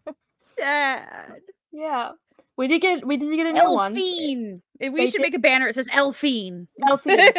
Sad. 0.58 1.40
yeah. 1.72 2.10
We 2.56 2.68
did 2.68 2.80
get 2.80 3.06
we 3.06 3.16
did 3.16 3.34
get 3.36 3.46
a 3.46 3.52
new 3.52 3.70
one. 3.72 3.92
Elfine. 3.96 4.62
Eh, 4.80 4.88
We 4.88 5.00
They 5.00 5.06
should 5.06 5.18
did- 5.18 5.22
make 5.22 5.34
a 5.34 5.38
banner. 5.38 5.68
It 5.68 5.74
says 5.74 5.88
Elfine. 5.92 6.68
Elfine. 6.88 7.32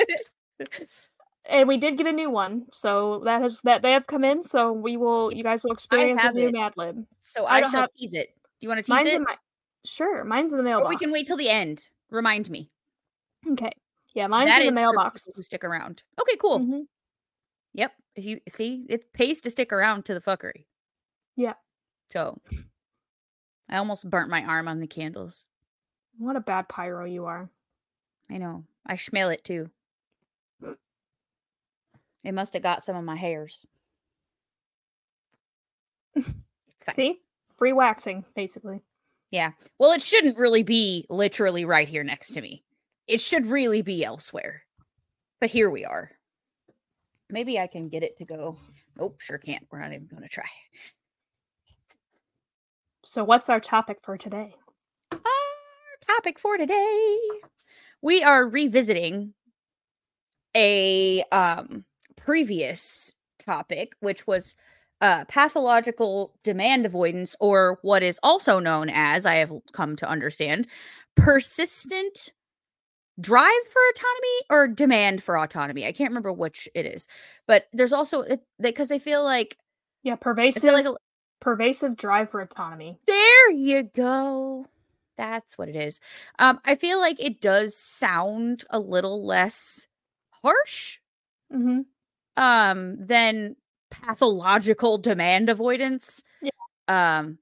and 1.45 1.67
we 1.67 1.77
did 1.77 1.97
get 1.97 2.05
a 2.07 2.11
new 2.11 2.29
one. 2.29 2.65
So 2.71 3.21
that 3.25 3.41
has 3.41 3.61
that 3.63 3.81
they 3.81 3.91
have 3.93 4.05
come 4.07 4.23
in, 4.23 4.43
so 4.43 4.71
we 4.71 4.97
will 4.97 5.33
you 5.33 5.43
guys 5.43 5.63
will 5.63 5.71
experience 5.71 6.21
a 6.23 6.31
new 6.31 6.47
it. 6.49 6.53
Mad 6.53 6.73
Lib. 6.77 7.05
so 7.21 7.45
I 7.45 7.57
I, 7.57 7.61
shall 7.63 7.81
have- 7.81 7.93
tease 7.97 8.13
it. 8.13 8.27
Do 8.29 8.65
you 8.65 8.69
want 8.69 8.77
to 8.79 8.83
tease 8.83 8.89
Mine's 8.89 9.07
it? 9.09 9.21
my 9.21 9.35
Sure, 9.85 10.23
mine's 10.23 10.51
in 10.51 10.57
the 10.57 10.63
mailbox. 10.63 10.85
or 10.85 10.89
we 10.89 10.97
can 10.97 11.11
wait 11.11 11.27
till 11.27 11.37
the 11.37 11.49
end. 11.49 11.87
Remind 12.09 12.49
me. 12.49 12.69
Okay. 13.51 13.71
Yeah, 14.13 14.27
mine's 14.27 14.47
That 14.49 14.61
in 14.61 14.67
the 14.69 14.73
mailbox. 14.75 15.27
who 15.35 15.41
stick 15.43 15.63
around. 15.63 16.03
Okay, 16.19 16.35
cool. 16.37 16.59
Mhm. 16.59 16.87
Yep. 17.73 17.93
If 18.15 18.25
you 18.25 18.39
see, 18.49 18.85
it 18.89 19.13
pays 19.13 19.41
to 19.41 19.49
stick 19.51 19.71
around 19.71 20.05
to 20.05 20.13
the 20.13 20.19
fuckery. 20.19 20.65
Yeah. 21.35 21.53
So 22.11 22.39
I 23.69 23.77
almost 23.77 24.09
burnt 24.09 24.29
my 24.29 24.43
arm 24.43 24.67
on 24.67 24.79
the 24.79 24.87
candles. 24.87 25.47
What 26.17 26.35
a 26.35 26.41
bad 26.41 26.67
pyro 26.69 27.05
you 27.05 27.25
are. 27.25 27.49
I 28.29 28.37
know. 28.37 28.63
I 28.85 28.95
smell 28.95 29.29
it 29.29 29.43
too. 29.43 29.69
It 32.23 32.33
must 32.33 32.53
have 32.53 32.63
got 32.63 32.83
some 32.83 32.95
of 32.95 33.03
my 33.03 33.15
hairs. 33.15 33.65
It's 36.15 36.83
fine. 36.85 36.95
See? 36.95 37.19
Free 37.57 37.73
waxing, 37.73 38.25
basically. 38.35 38.81
Yeah. 39.31 39.51
Well, 39.77 39.91
it 39.91 40.01
shouldn't 40.01 40.37
really 40.37 40.63
be 40.63 41.05
literally 41.09 41.65
right 41.65 41.87
here 41.87 42.03
next 42.03 42.31
to 42.31 42.41
me. 42.41 42.63
It 43.07 43.21
should 43.21 43.45
really 43.45 43.81
be 43.81 44.03
elsewhere. 44.03 44.63
But 45.39 45.49
here 45.49 45.69
we 45.69 45.85
are. 45.85 46.11
Maybe 47.29 47.59
I 47.59 47.67
can 47.67 47.89
get 47.89 48.03
it 48.03 48.17
to 48.17 48.25
go. 48.25 48.57
Nope, 48.97 49.19
sure 49.21 49.37
can't. 49.37 49.67
We're 49.71 49.81
not 49.81 49.93
even 49.93 50.07
going 50.07 50.23
to 50.23 50.29
try. 50.29 50.45
So 53.07 53.23
what's 53.23 53.47
our 53.47 53.61
topic 53.61 53.99
for 54.03 54.17
today? 54.17 54.53
Our 55.13 55.19
topic 56.05 56.37
for 56.37 56.57
today. 56.57 57.17
We 58.01 58.21
are 58.21 58.45
revisiting 58.45 59.33
a 60.53 61.23
um 61.31 61.85
previous 62.17 63.13
topic 63.39 63.93
which 64.01 64.27
was 64.27 64.57
uh 64.99 65.23
pathological 65.25 66.33
demand 66.43 66.85
avoidance 66.85 67.33
or 67.39 67.79
what 67.81 68.03
is 68.03 68.19
also 68.23 68.59
known 68.59 68.89
as 68.89 69.25
I 69.25 69.35
have 69.35 69.53
come 69.71 69.95
to 69.95 70.09
understand 70.09 70.67
persistent 71.15 72.33
drive 73.21 73.53
for 73.71 73.81
autonomy 73.91 74.37
or 74.49 74.67
demand 74.67 75.23
for 75.23 75.37
autonomy. 75.37 75.85
I 75.85 75.93
can't 75.93 76.09
remember 76.11 76.33
which 76.33 76.67
it 76.75 76.85
is. 76.85 77.07
But 77.47 77.67
there's 77.71 77.93
also 77.93 78.25
because 78.59 78.91
I 78.91 78.99
feel 78.99 79.23
like 79.23 79.57
Yeah, 80.03 80.15
I 80.15 80.17
pervasive 80.19 80.61
feel 80.61 80.73
like 80.73 80.85
a- 80.85 81.06
pervasive 81.39 81.95
drive 81.97 82.29
for 82.31 82.41
autonomy. 82.41 82.99
There 83.05 83.51
you 83.51 83.83
go. 83.83 84.67
That's 85.17 85.57
what 85.57 85.69
it 85.69 85.75
is. 85.75 85.99
Um, 86.39 86.59
I 86.65 86.75
feel 86.75 86.99
like 86.99 87.19
it 87.19 87.41
does 87.41 87.75
sound 87.75 88.65
a 88.69 88.79
little 88.79 89.25
less 89.25 89.87
harsh 90.43 90.99
hmm 91.51 91.79
um 92.35 92.95
than 93.07 93.55
pathological 93.89 94.97
demand 94.99 95.49
avoidance. 95.49 96.21
Yeah. 96.41 96.51
Um 96.87 97.39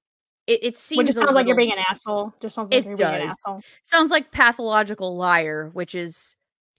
it, 0.47 0.59
it 0.63 0.77
seems 0.77 0.99
Which 0.99 1.07
just 1.07 1.19
sounds 1.19 1.35
like 1.35 1.47
you're 1.47 1.55
being 1.55 1.71
an 1.73 1.83
asshole. 1.89 2.33
Just 2.41 2.55
sounds 2.55 2.71
like 2.71 2.85
It 2.85 2.87
you're 2.87 2.97
being 2.97 3.09
an 3.09 3.21
does. 3.21 3.31
asshole. 3.31 3.61
sounds 3.83 4.11
like 4.11 4.31
pathological 4.31 5.17
liar, 5.17 5.69
which 5.73 5.95
is 5.95 6.35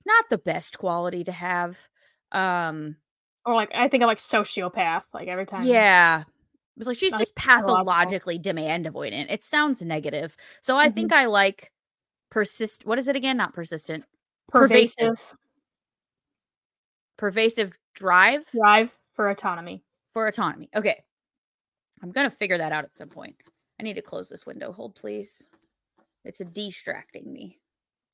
not 0.06 0.24
the 0.30 0.38
best 0.38 0.78
quality 0.78 1.24
to 1.24 1.32
have. 1.32 1.76
Um 2.32 2.96
or 3.44 3.54
like 3.54 3.70
I 3.74 3.88
think 3.88 4.02
of 4.02 4.06
like 4.06 4.18
sociopath. 4.18 5.02
Like 5.12 5.28
every 5.28 5.46
time. 5.46 5.66
Yeah. 5.66 6.24
It 6.76 6.80
was 6.80 6.86
like 6.88 6.98
she's 6.98 7.12
Like, 7.12 7.20
just 7.20 7.34
pathologically 7.36 8.38
demand 8.38 8.84
avoidant. 8.84 9.30
It 9.30 9.42
sounds 9.42 9.80
negative. 9.80 10.36
So 10.60 10.76
I 10.76 10.90
Mhm. 10.90 10.94
think 10.94 11.12
I 11.12 11.24
like 11.24 11.72
persist 12.30 12.84
what 12.84 12.98
is 12.98 13.08
it 13.08 13.16
again? 13.16 13.36
Not 13.38 13.54
persistent. 13.54 14.04
pervasive, 14.48 14.96
pervasive. 14.98 15.36
Pervasive 17.16 17.78
drive 17.94 18.46
drive 18.50 18.94
for 19.14 19.30
autonomy. 19.30 19.82
for 20.12 20.26
autonomy. 20.26 20.68
Okay. 20.76 21.02
I'm 22.02 22.12
gonna 22.12 22.30
figure 22.30 22.58
that 22.58 22.72
out 22.72 22.84
at 22.84 22.94
some 22.94 23.08
point. 23.08 23.36
I 23.80 23.82
need 23.82 23.94
to 23.94 24.02
close 24.02 24.28
this 24.28 24.44
window. 24.44 24.70
Hold 24.72 24.96
please. 24.96 25.48
It's 26.24 26.40
a 26.40 26.44
distracting 26.44 27.32
me. 27.32 27.58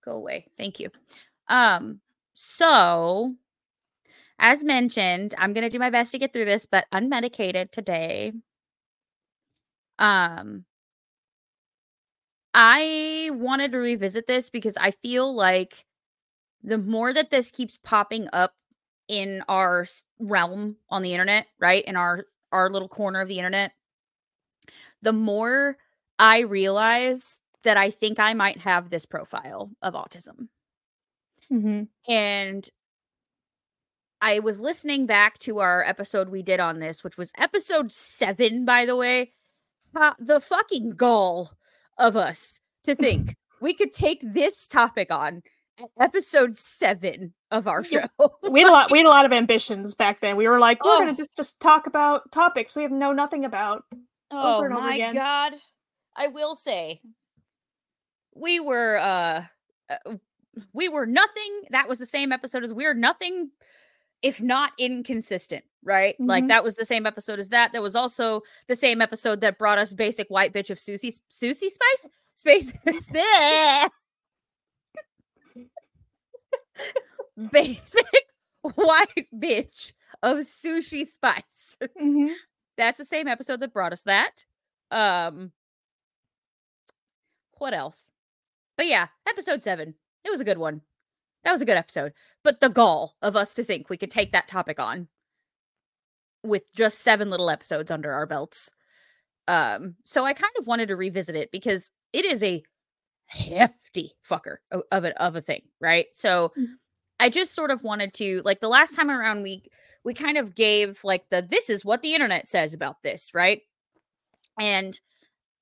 Go 0.04 0.12
away. 0.12 0.46
Thank 0.56 0.78
you. 0.78 0.90
Um, 1.48 2.00
so 2.34 3.34
as 4.38 4.62
mentioned, 4.64 5.34
I'm 5.36 5.52
gonna 5.52 5.70
do 5.70 5.78
my 5.80 5.90
best 5.90 6.12
to 6.12 6.18
get 6.18 6.32
through 6.32 6.44
this, 6.44 6.64
but 6.66 6.86
unmedicated 6.92 7.72
today. 7.72 8.32
Um 10.02 10.66
I 12.54 13.30
wanted 13.32 13.72
to 13.72 13.78
revisit 13.78 14.26
this 14.26 14.50
because 14.50 14.76
I 14.76 14.90
feel 14.90 15.34
like 15.34 15.86
the 16.62 16.76
more 16.76 17.14
that 17.14 17.30
this 17.30 17.50
keeps 17.50 17.78
popping 17.78 18.28
up 18.32 18.52
in 19.08 19.42
our 19.48 19.86
realm 20.18 20.76
on 20.90 21.02
the 21.02 21.12
internet, 21.12 21.46
right? 21.58 21.84
In 21.84 21.96
our 21.96 22.26
our 22.52 22.68
little 22.68 22.88
corner 22.88 23.20
of 23.20 23.28
the 23.28 23.38
internet, 23.38 23.72
the 25.00 25.12
more 25.12 25.78
I 26.18 26.40
realize 26.40 27.40
that 27.64 27.76
I 27.76 27.90
think 27.90 28.18
I 28.18 28.34
might 28.34 28.58
have 28.58 28.90
this 28.90 29.06
profile 29.06 29.70
of 29.82 29.94
autism. 29.94 30.48
Mm-hmm. 31.50 31.84
And 32.10 32.68
I 34.20 34.38
was 34.40 34.60
listening 34.60 35.06
back 35.06 35.38
to 35.40 35.58
our 35.60 35.82
episode 35.84 36.28
we 36.28 36.42
did 36.42 36.60
on 36.60 36.78
this, 36.78 37.02
which 37.02 37.16
was 37.16 37.32
episode 37.38 37.92
seven, 37.92 38.64
by 38.64 38.84
the 38.84 38.96
way. 38.96 39.32
The 40.18 40.40
fucking 40.40 40.90
gall 40.90 41.52
of 41.98 42.16
us 42.16 42.60
to 42.84 42.94
think 42.96 43.36
we 43.60 43.74
could 43.74 43.92
take 43.92 44.20
this 44.22 44.66
topic 44.66 45.12
on 45.12 45.42
episode 46.00 46.54
seven 46.54 47.32
of 47.50 47.66
our 47.66 47.82
show. 47.84 48.04
We 48.50 48.60
had 48.62 48.70
a 48.70 48.72
lot. 48.72 48.90
We 48.90 48.98
had 48.98 49.06
a 49.06 49.10
lot 49.10 49.24
of 49.24 49.32
ambitions 49.32 49.94
back 49.94 50.20
then. 50.20 50.36
We 50.36 50.48
were 50.48 50.58
like, 50.60 50.84
we're 50.84 50.92
Oh. 50.94 50.98
gonna 51.00 51.14
just 51.16 51.36
just 51.36 51.60
talk 51.60 51.86
about 51.86 52.30
topics 52.32 52.74
we 52.76 52.82
have 52.82 52.92
know 52.92 53.12
nothing 53.12 53.44
about. 53.44 53.84
oh 54.30 54.56
over 54.58 54.66
and 54.66 54.74
over 54.74 54.82
my 54.86 55.12
god. 55.12 55.54
I 56.16 56.26
will 56.28 56.54
say 56.54 57.00
we 58.34 58.60
were 58.60 58.98
uh 58.98 59.44
uh, 59.90 60.14
we 60.72 60.88
were 60.88 61.06
nothing 61.06 61.62
that 61.70 61.88
was 61.88 61.98
the 61.98 62.06
same 62.06 62.32
episode 62.32 62.64
as 62.64 62.72
we 62.74 62.86
are 62.86 62.94
nothing 62.94 63.50
if 64.22 64.40
not 64.40 64.72
inconsistent 64.78 65.64
right 65.84 66.14
like 66.20 66.44
Mhm. 66.44 66.48
that 66.48 66.62
was 66.64 66.76
the 66.76 66.84
same 66.84 67.06
episode 67.06 67.38
as 67.38 67.48
that 67.48 67.72
that 67.72 67.82
was 67.82 67.96
also 67.96 68.42
the 68.68 68.76
same 68.76 69.00
episode 69.02 69.40
that 69.40 69.58
brought 69.58 69.78
us 69.78 69.92
basic 69.92 70.28
white 70.28 70.52
bitch 70.52 70.70
of 70.70 70.78
susie 70.78 71.12
susie 71.28 71.70
spice 71.70 72.08
space 72.34 72.72
basic 77.50 78.06
white 78.62 79.26
bitch 79.34 79.92
of 80.22 80.38
sushi 80.38 81.06
spice 81.06 81.76
Mm-hmm. 81.82 82.32
that's 82.76 82.98
the 82.98 83.04
same 83.04 83.26
episode 83.28 83.60
that 83.60 83.72
brought 83.72 83.92
us 83.92 84.02
that. 84.02 84.44
Um 84.90 85.52
what 87.58 87.74
else? 87.74 88.10
But 88.76 88.86
yeah, 88.88 89.06
episode 89.28 89.62
7. 89.62 89.94
It 90.24 90.30
was 90.30 90.40
a 90.40 90.44
good 90.44 90.58
one. 90.58 90.80
That 91.44 91.52
was 91.52 91.60
a 91.62 91.64
good 91.64 91.76
episode. 91.76 92.12
But 92.42 92.60
the 92.60 92.68
gall 92.68 93.14
of 93.22 93.36
us 93.36 93.54
to 93.54 93.62
think 93.64 93.88
we 93.88 93.96
could 93.96 94.10
take 94.10 94.32
that 94.32 94.48
topic 94.48 94.80
on 94.80 95.06
with 96.44 96.72
just 96.74 97.00
7 97.00 97.30
little 97.30 97.50
episodes 97.50 97.90
under 97.90 98.12
our 98.12 98.26
belts. 98.26 98.70
Um 99.48 99.96
so 100.04 100.24
I 100.24 100.34
kind 100.34 100.52
of 100.58 100.66
wanted 100.66 100.88
to 100.88 100.96
revisit 100.96 101.36
it 101.36 101.50
because 101.52 101.90
it 102.12 102.24
is 102.24 102.42
a 102.42 102.62
hefty 103.26 104.12
fucker 104.28 104.58
o- 104.72 104.84
of 104.92 105.04
a 105.04 105.22
of 105.22 105.36
a 105.36 105.42
thing, 105.42 105.62
right? 105.80 106.06
So 106.14 106.52
Mhm. 106.56 106.78
I 107.20 107.30
just 107.30 107.54
sort 107.54 107.70
of 107.70 107.84
wanted 107.84 108.14
to 108.16 108.42
like 108.44 108.60
the 108.60 108.68
last 108.68 108.96
time 108.96 109.10
around 109.10 109.42
we 109.42 109.64
we 110.04 110.14
kind 110.14 110.38
of 110.38 110.54
gave 110.54 111.04
like 111.04 111.28
the 111.30 111.42
this 111.42 111.70
is 111.70 111.84
what 111.84 112.02
the 112.02 112.14
internet 112.14 112.46
says 112.48 112.74
about 112.74 113.02
this, 113.02 113.32
right? 113.34 113.62
And 114.60 114.98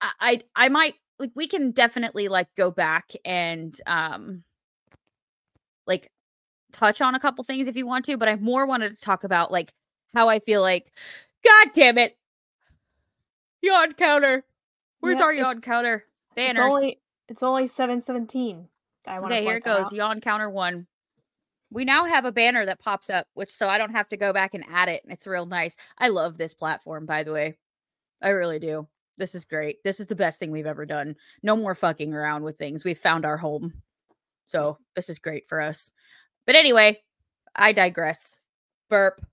I 0.03 0.13
I, 0.21 0.41
I 0.57 0.69
might 0.71 0.97
like 1.19 1.33
we 1.37 1.49
can 1.49 1.73
definitely 1.73 2.29
like 2.29 2.49
go 2.57 2.71
back 2.71 3.13
and 3.25 3.79
um 3.87 4.45
like 5.87 6.11
touch 6.73 7.01
on 7.01 7.15
a 7.15 7.21
couple 7.21 7.45
things 7.45 7.69
if 7.69 7.77
you 7.77 7.87
want 7.87 8.05
to, 8.07 8.17
but 8.17 8.29
I 8.29 8.37
more 8.37 8.67
wanted 8.67 8.91
to 8.97 9.05
talk 9.05 9.25
about 9.25 9.53
like 9.53 9.73
how 10.15 10.29
I 10.29 10.39
feel 10.39 10.63
like 10.63 10.93
god 11.45 11.69
damn 11.75 11.99
it. 11.99 12.17
Yawn 13.63 13.93
counter. 13.95 14.45
Where's 15.01 15.19
Yeah, 15.19 15.25
our 15.25 15.33
yawn 15.33 15.61
counter? 15.61 16.05
It's 16.37 16.59
only 16.59 17.01
it's 17.29 17.43
only 17.43 17.67
seven 17.67 18.01
seventeen. 18.03 18.69
I 19.07 19.21
want 19.21 19.33
Okay, 19.33 19.45
here 19.45 19.57
it 19.57 19.65
goes. 19.65 19.93
Yawn 19.93 20.21
counter 20.21 20.51
one. 20.51 20.87
We 21.71 21.85
now 21.85 22.05
have 22.05 22.25
a 22.25 22.33
banner 22.33 22.67
that 22.67 22.81
pops 22.81 23.09
up, 23.11 23.27
which 23.35 23.51
so 23.51 23.69
I 23.69 23.79
don't 23.79 23.93
have 23.93 24.09
to 24.09 24.17
go 24.17 24.33
back 24.33 24.55
and 24.55 24.65
add 24.69 24.89
it. 24.89 25.03
It's 25.09 25.27
real 25.27 25.47
nice. 25.47 25.77
I 25.99 26.09
love 26.09 26.37
this 26.37 26.53
platform, 26.53 27.07
by 27.07 27.23
the 27.23 27.33
way. 27.33 27.57
I 28.21 28.31
really 28.31 28.59
do. 28.59 28.89
This 29.17 29.35
is 29.35 29.45
great. 29.45 29.83
This 29.85 30.01
is 30.01 30.07
the 30.07 30.17
best 30.17 30.39
thing 30.39 30.51
we've 30.51 30.67
ever 30.67 30.85
done. 30.85 31.15
No 31.43 31.57
more 31.57 31.75
fucking 31.75 32.13
around 32.13 32.43
with 32.43 32.59
things. 32.59 32.85
We've 32.85 32.99
found 32.99 33.25
our 33.25 33.37
home. 33.37 33.75
So 34.47 34.79
this 34.97 35.09
is 35.09 35.19
great 35.19 35.47
for 35.49 35.61
us. 35.61 35.93
But 36.47 36.57
anyway, 36.57 37.01
I 37.55 37.73
digress. 37.73 38.39
Burp. 38.89 39.25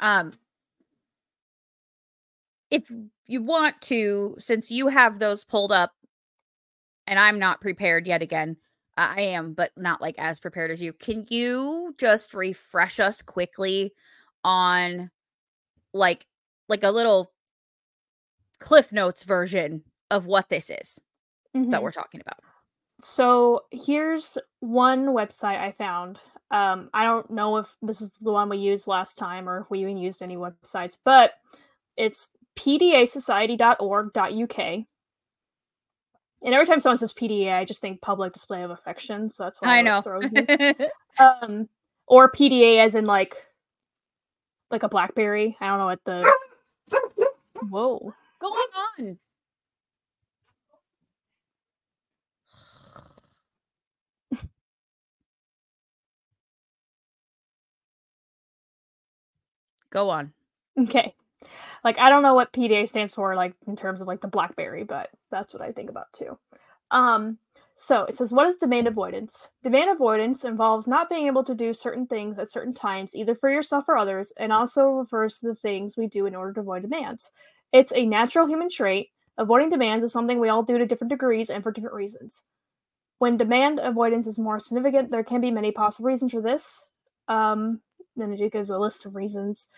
Um 0.00 0.32
if 2.70 2.90
you 3.26 3.42
want 3.42 3.80
to, 3.82 4.36
since 4.38 4.70
you 4.70 4.88
have 4.88 5.18
those 5.18 5.44
pulled 5.44 5.72
up, 5.72 5.92
and 7.06 7.18
I'm 7.18 7.38
not 7.38 7.60
prepared 7.60 8.06
yet 8.06 8.22
again. 8.22 8.56
I 8.96 9.20
am, 9.20 9.54
but 9.54 9.70
not 9.76 10.02
like 10.02 10.16
as 10.18 10.40
prepared 10.40 10.70
as 10.70 10.82
you. 10.82 10.92
Can 10.92 11.24
you 11.28 11.94
just 11.98 12.34
refresh 12.34 12.98
us 12.98 13.22
quickly 13.22 13.92
on 14.44 15.10
like 15.94 16.26
like 16.68 16.84
a 16.84 16.90
little 16.90 17.32
cliff 18.60 18.92
notes 18.92 19.24
version 19.24 19.84
of 20.10 20.26
what 20.26 20.48
this 20.48 20.70
is 20.70 20.98
that 21.70 21.82
Mhm. 21.82 21.82
we're 21.82 21.92
talking 21.92 22.20
about? 22.20 22.40
So 23.00 23.64
here's 23.70 24.38
one 24.60 25.06
website 25.08 25.58
I 25.58 25.72
found. 25.72 26.18
Um, 26.50 26.88
I 26.94 27.04
don't 27.04 27.30
know 27.30 27.58
if 27.58 27.66
this 27.82 28.00
is 28.00 28.10
the 28.20 28.32
one 28.32 28.48
we 28.48 28.56
used 28.58 28.86
last 28.86 29.18
time 29.18 29.48
or 29.48 29.60
if 29.60 29.70
we 29.70 29.80
even 29.80 29.98
used 29.98 30.22
any 30.22 30.36
websites, 30.36 30.96
but 31.04 31.32
it's 31.96 32.30
pdasociety.org.uk. 32.56 34.84
And 36.44 36.54
every 36.54 36.66
time 36.66 36.80
someone 36.80 36.98
says 36.98 37.12
PDA, 37.12 37.52
I 37.52 37.64
just 37.64 37.80
think 37.80 38.00
public 38.00 38.32
display 38.32 38.62
of 38.62 38.70
affection. 38.70 39.28
So 39.28 39.42
that's 39.44 39.60
why 39.60 39.78
I 39.78 39.82
know. 39.82 40.00
throws 40.00 40.30
me. 40.30 40.46
um, 41.18 41.68
or 42.06 42.30
PDA 42.30 42.78
as 42.78 42.94
in 42.94 43.04
like 43.04 43.34
like 44.70 44.84
a 44.84 44.88
BlackBerry. 44.88 45.56
I 45.60 45.66
don't 45.66 45.78
know 45.78 45.86
what 45.86 46.04
the 46.04 46.32
whoa. 47.68 48.14
Going 48.40 48.66
on. 48.98 49.18
Go 59.90 60.10
on. 60.10 60.32
Okay. 60.78 61.14
Like 61.84 61.98
I 61.98 62.08
don't 62.08 62.22
know 62.22 62.34
what 62.34 62.52
PDA 62.52 62.88
stands 62.88 63.14
for 63.14 63.34
like 63.36 63.54
in 63.66 63.76
terms 63.76 64.00
of 64.00 64.06
like 64.08 64.20
the 64.20 64.28
BlackBerry, 64.28 64.84
but 64.84 65.10
that's 65.30 65.54
what 65.54 65.62
I 65.62 65.72
think 65.72 65.90
about 65.90 66.12
too. 66.12 66.38
Um 66.90 67.38
so 67.76 68.04
it 68.04 68.16
says 68.16 68.32
what 68.32 68.48
is 68.48 68.56
demand 68.56 68.88
avoidance? 68.88 69.48
Demand 69.62 69.90
avoidance 69.90 70.44
involves 70.44 70.88
not 70.88 71.08
being 71.08 71.26
able 71.26 71.44
to 71.44 71.54
do 71.54 71.72
certain 71.72 72.06
things 72.06 72.38
at 72.38 72.50
certain 72.50 72.74
times 72.74 73.14
either 73.14 73.34
for 73.34 73.50
yourself 73.50 73.84
or 73.88 73.96
others 73.96 74.32
and 74.36 74.52
also 74.52 74.88
refers 74.88 75.38
to 75.38 75.48
the 75.48 75.54
things 75.54 75.96
we 75.96 76.08
do 76.08 76.26
in 76.26 76.34
order 76.34 76.52
to 76.54 76.60
avoid 76.60 76.82
demands. 76.82 77.30
It's 77.72 77.92
a 77.94 78.06
natural 78.06 78.46
human 78.46 78.68
trait. 78.68 79.10
Avoiding 79.38 79.70
demands 79.70 80.04
is 80.04 80.12
something 80.12 80.40
we 80.40 80.48
all 80.48 80.64
do 80.64 80.78
to 80.78 80.86
different 80.86 81.10
degrees 81.10 81.50
and 81.50 81.62
for 81.62 81.70
different 81.70 81.94
reasons. 81.94 82.42
When 83.18 83.36
demand 83.36 83.80
avoidance 83.80 84.26
is 84.26 84.38
more 84.38 84.58
significant, 84.60 85.10
there 85.10 85.24
can 85.24 85.40
be 85.40 85.50
many 85.50 85.70
possible 85.70 86.06
reasons 86.08 86.32
for 86.32 86.40
this. 86.40 86.84
Um, 87.28 87.80
then 88.22 88.32
it 88.32 88.52
gives 88.52 88.70
a 88.70 88.78
list 88.78 89.06
of 89.06 89.14
reasons. 89.14 89.68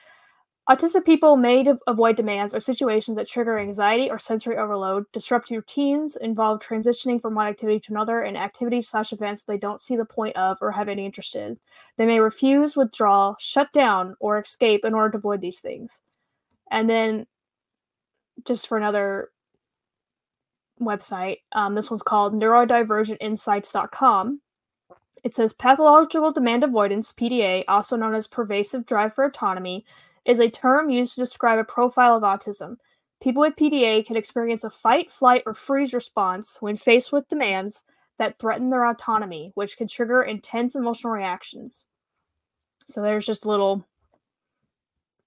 Autistic 0.68 1.04
people 1.04 1.36
may 1.36 1.64
de- 1.64 1.78
avoid 1.88 2.16
demands 2.16 2.54
or 2.54 2.60
situations 2.60 3.16
that 3.16 3.26
trigger 3.26 3.58
anxiety 3.58 4.08
or 4.08 4.20
sensory 4.20 4.56
overload, 4.56 5.04
disrupt 5.12 5.50
routines, 5.50 6.16
involve 6.16 6.60
transitioning 6.60 7.20
from 7.20 7.34
one 7.34 7.48
activity 7.48 7.80
to 7.80 7.92
another, 7.92 8.20
and 8.20 8.36
activities 8.36 8.88
slash 8.88 9.12
events 9.12 9.42
they 9.42 9.58
don't 9.58 9.82
see 9.82 9.96
the 9.96 10.04
point 10.04 10.36
of 10.36 10.58
or 10.60 10.70
have 10.70 10.88
any 10.88 11.04
interest 11.04 11.34
in. 11.34 11.58
They 11.96 12.06
may 12.06 12.20
refuse, 12.20 12.76
withdraw, 12.76 13.34
shut 13.40 13.72
down, 13.72 14.14
or 14.20 14.38
escape 14.38 14.84
in 14.84 14.94
order 14.94 15.10
to 15.12 15.18
avoid 15.18 15.40
these 15.40 15.58
things. 15.58 16.02
And 16.70 16.88
then, 16.88 17.26
just 18.44 18.68
for 18.68 18.78
another 18.78 19.30
website, 20.80 21.38
um, 21.52 21.74
this 21.74 21.90
one's 21.90 22.02
called 22.02 22.34
neurodivergentinsights.com. 22.34 24.40
it 25.22 25.34
says 25.34 25.52
pathological 25.52 26.32
demand 26.32 26.64
avoidance, 26.64 27.12
PDA, 27.12 27.64
also 27.68 27.96
known 27.96 28.14
as 28.14 28.26
pervasive 28.26 28.86
drive 28.86 29.14
for 29.14 29.24
autonomy, 29.24 29.84
is 30.24 30.40
a 30.40 30.50
term 30.50 30.90
used 30.90 31.14
to 31.14 31.20
describe 31.20 31.58
a 31.58 31.64
profile 31.64 32.16
of 32.16 32.22
autism. 32.22 32.76
People 33.20 33.42
with 33.42 33.56
PDA 33.56 34.06
can 34.06 34.16
experience 34.16 34.64
a 34.64 34.70
fight, 34.70 35.10
flight, 35.10 35.42
or 35.46 35.54
freeze 35.54 35.92
response 35.92 36.56
when 36.60 36.76
faced 36.76 37.12
with 37.12 37.28
demands 37.28 37.82
that 38.18 38.38
threaten 38.38 38.70
their 38.70 38.86
autonomy, 38.86 39.52
which 39.54 39.76
can 39.76 39.88
trigger 39.88 40.22
intense 40.22 40.74
emotional 40.74 41.12
reactions. 41.12 41.84
So 42.86 43.02
there's 43.02 43.26
just 43.26 43.44
a 43.44 43.48
little 43.48 43.86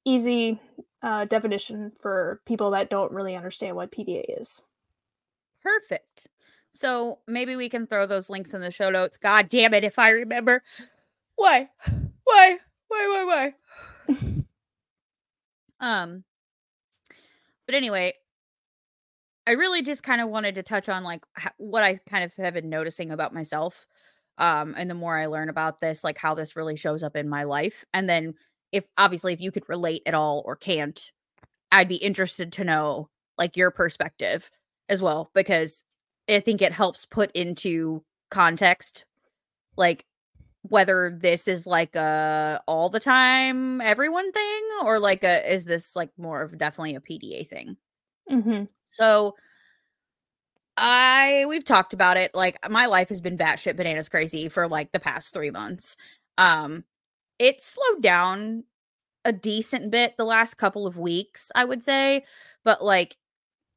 easy 0.06 0.60
uh, 1.02 1.26
definition 1.26 1.92
for 2.00 2.42
people 2.46 2.72
that 2.72 2.90
don't 2.90 3.12
really 3.12 3.36
understand 3.36 3.76
what 3.76 3.92
PDA 3.92 4.24
is. 4.40 4.62
Perfect. 5.62 6.28
So 6.74 7.20
maybe 7.28 7.56
we 7.56 7.70
can 7.70 7.86
throw 7.86 8.06
those 8.06 8.30
links 8.30 8.54
in 8.54 8.62
the 8.62 8.72
show 8.72 8.90
notes. 8.90 9.18
God 9.18 9.48
damn 9.48 9.74
it, 9.74 9.84
if 9.84 10.00
I 10.00 10.10
remember. 10.10 10.64
Why? 11.36 11.70
Why? 12.24 12.58
Why? 12.88 13.24
Why? 13.26 13.54
Why? 14.08 14.44
um. 15.80 16.24
But 17.66 17.76
anyway, 17.76 18.14
I 19.48 19.52
really 19.52 19.82
just 19.82 20.04
kind 20.04 20.22
of 20.22 20.30
wanted 20.30 20.56
to 20.56 20.64
touch 20.64 20.90
on 20.90 21.04
like 21.04 21.24
what 21.58 21.84
I 21.84 22.00
kind 22.10 22.24
of 22.24 22.36
have 22.36 22.56
been 22.56 22.70
noticing 22.70 23.12
about 23.12 23.34
myself. 23.34 23.88
Um, 24.38 24.74
and 24.78 24.90
the 24.90 24.96
more 24.96 25.18
I 25.18 25.28
learn 25.28 25.50
about 25.50 25.80
this, 25.80 26.04
like 26.04 26.18
how 26.18 26.34
this 26.34 26.56
really 26.56 26.76
shows 26.76 27.04
up 27.04 27.16
in 27.16 27.30
my 27.30 27.44
life, 27.44 27.86
and 27.94 28.10
then 28.10 28.34
if 28.72 28.86
obviously 28.98 29.32
if 29.32 29.40
you 29.40 29.52
could 29.52 29.70
relate 29.70 30.02
at 30.08 30.16
all 30.16 30.42
or 30.46 30.56
can't, 30.56 31.12
I'd 31.72 31.88
be 31.88 31.98
interested 31.98 32.52
to 32.54 32.64
know 32.64 33.10
like 33.38 33.56
your 33.56 33.70
perspective 33.70 34.50
as 34.90 35.02
well 35.02 35.30
because 35.36 35.84
I 36.30 36.40
think 36.40 36.62
it 36.62 36.72
helps 36.72 37.06
put 37.06 37.32
into 37.32 38.04
context 38.30 39.06
like 39.78 40.06
whether 40.64 41.18
this 41.22 41.48
is 41.48 41.68
like 41.68 41.96
a 41.96 42.62
all 42.68 42.90
the 42.90 43.00
time 43.00 43.82
everyone 43.82 44.32
thing 44.32 44.62
or 44.84 44.98
like 44.98 45.24
a 45.24 45.52
is 45.52 45.66
this 45.66 45.96
like 45.96 46.10
more 46.18 46.42
of 46.42 46.58
definitely 46.58 46.96
a 46.96 47.02
PDA 47.02 47.48
thing. 47.48 47.78
Mm-hmm. 48.32 48.64
So 48.84 49.36
I 50.78 51.46
we've 51.48 51.66
talked 51.66 51.94
about 51.94 52.18
it. 52.18 52.34
Like 52.34 52.58
my 52.70 52.86
life 52.86 53.10
has 53.10 53.22
been 53.22 53.38
batshit 53.38 53.76
bananas 53.76 54.10
crazy 54.10 54.50
for 54.50 54.68
like 54.68 54.92
the 54.92 55.00
past 55.00 55.34
three 55.34 55.52
months. 55.52 55.98
Um, 56.38 56.84
it 57.40 57.62
slowed 57.62 58.02
down 58.02 58.64
a 59.26 59.32
decent 59.32 59.92
bit 59.92 60.16
the 60.18 60.26
last 60.26 60.56
couple 60.56 60.88
of 60.88 60.98
weeks, 60.98 61.52
I 61.56 61.66
would 61.66 61.84
say, 61.84 62.24
but 62.64 62.84
like 62.84 63.18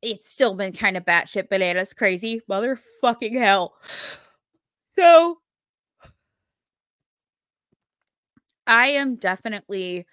it's 0.02 0.28
still 0.28 0.54
been 0.56 0.72
kind 0.72 0.96
of 0.96 1.04
batshit 1.04 1.48
bananas 1.48 1.94
crazy. 1.94 2.42
Motherfucking 2.50 3.38
hell. 3.38 3.74
So 4.98 5.38
I 8.66 8.88
am 8.88 9.16
definitely 9.16 10.06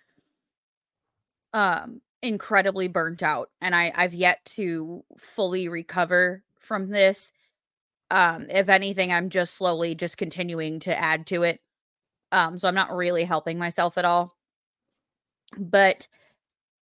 um 1.53 2.01
incredibly 2.21 2.87
burnt 2.87 3.21
out 3.21 3.49
and 3.61 3.75
I 3.75 3.91
I've 3.95 4.13
yet 4.13 4.43
to 4.55 5.03
fully 5.17 5.67
recover 5.67 6.43
from 6.59 6.89
this. 6.89 7.31
Um 8.11 8.47
if 8.49 8.69
anything 8.69 9.13
I'm 9.13 9.29
just 9.29 9.55
slowly 9.55 9.95
just 9.95 10.17
continuing 10.17 10.79
to 10.81 10.99
add 10.99 11.27
to 11.27 11.43
it. 11.43 11.61
Um 12.31 12.59
so 12.59 12.67
I'm 12.67 12.75
not 12.75 12.95
really 12.95 13.25
helping 13.25 13.59
myself 13.59 13.97
at 13.97 14.05
all. 14.05 14.35
But 15.57 16.07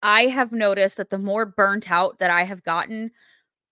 I 0.02 0.26
have 0.26 0.52
noticed 0.52 0.96
that 0.98 1.10
the 1.10 1.18
more 1.18 1.44
burnt 1.44 1.90
out 1.90 2.18
that 2.18 2.30
I 2.30 2.44
have 2.44 2.62
gotten, 2.62 3.10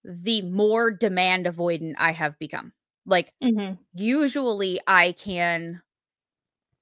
the 0.04 0.42
more 0.42 0.90
demand 0.90 1.46
avoidant 1.46 1.94
I 1.98 2.12
have 2.12 2.38
become. 2.38 2.72
Like, 3.04 3.32
mm-hmm. 3.42 3.74
usually 3.94 4.80
I 4.86 5.12
can 5.12 5.82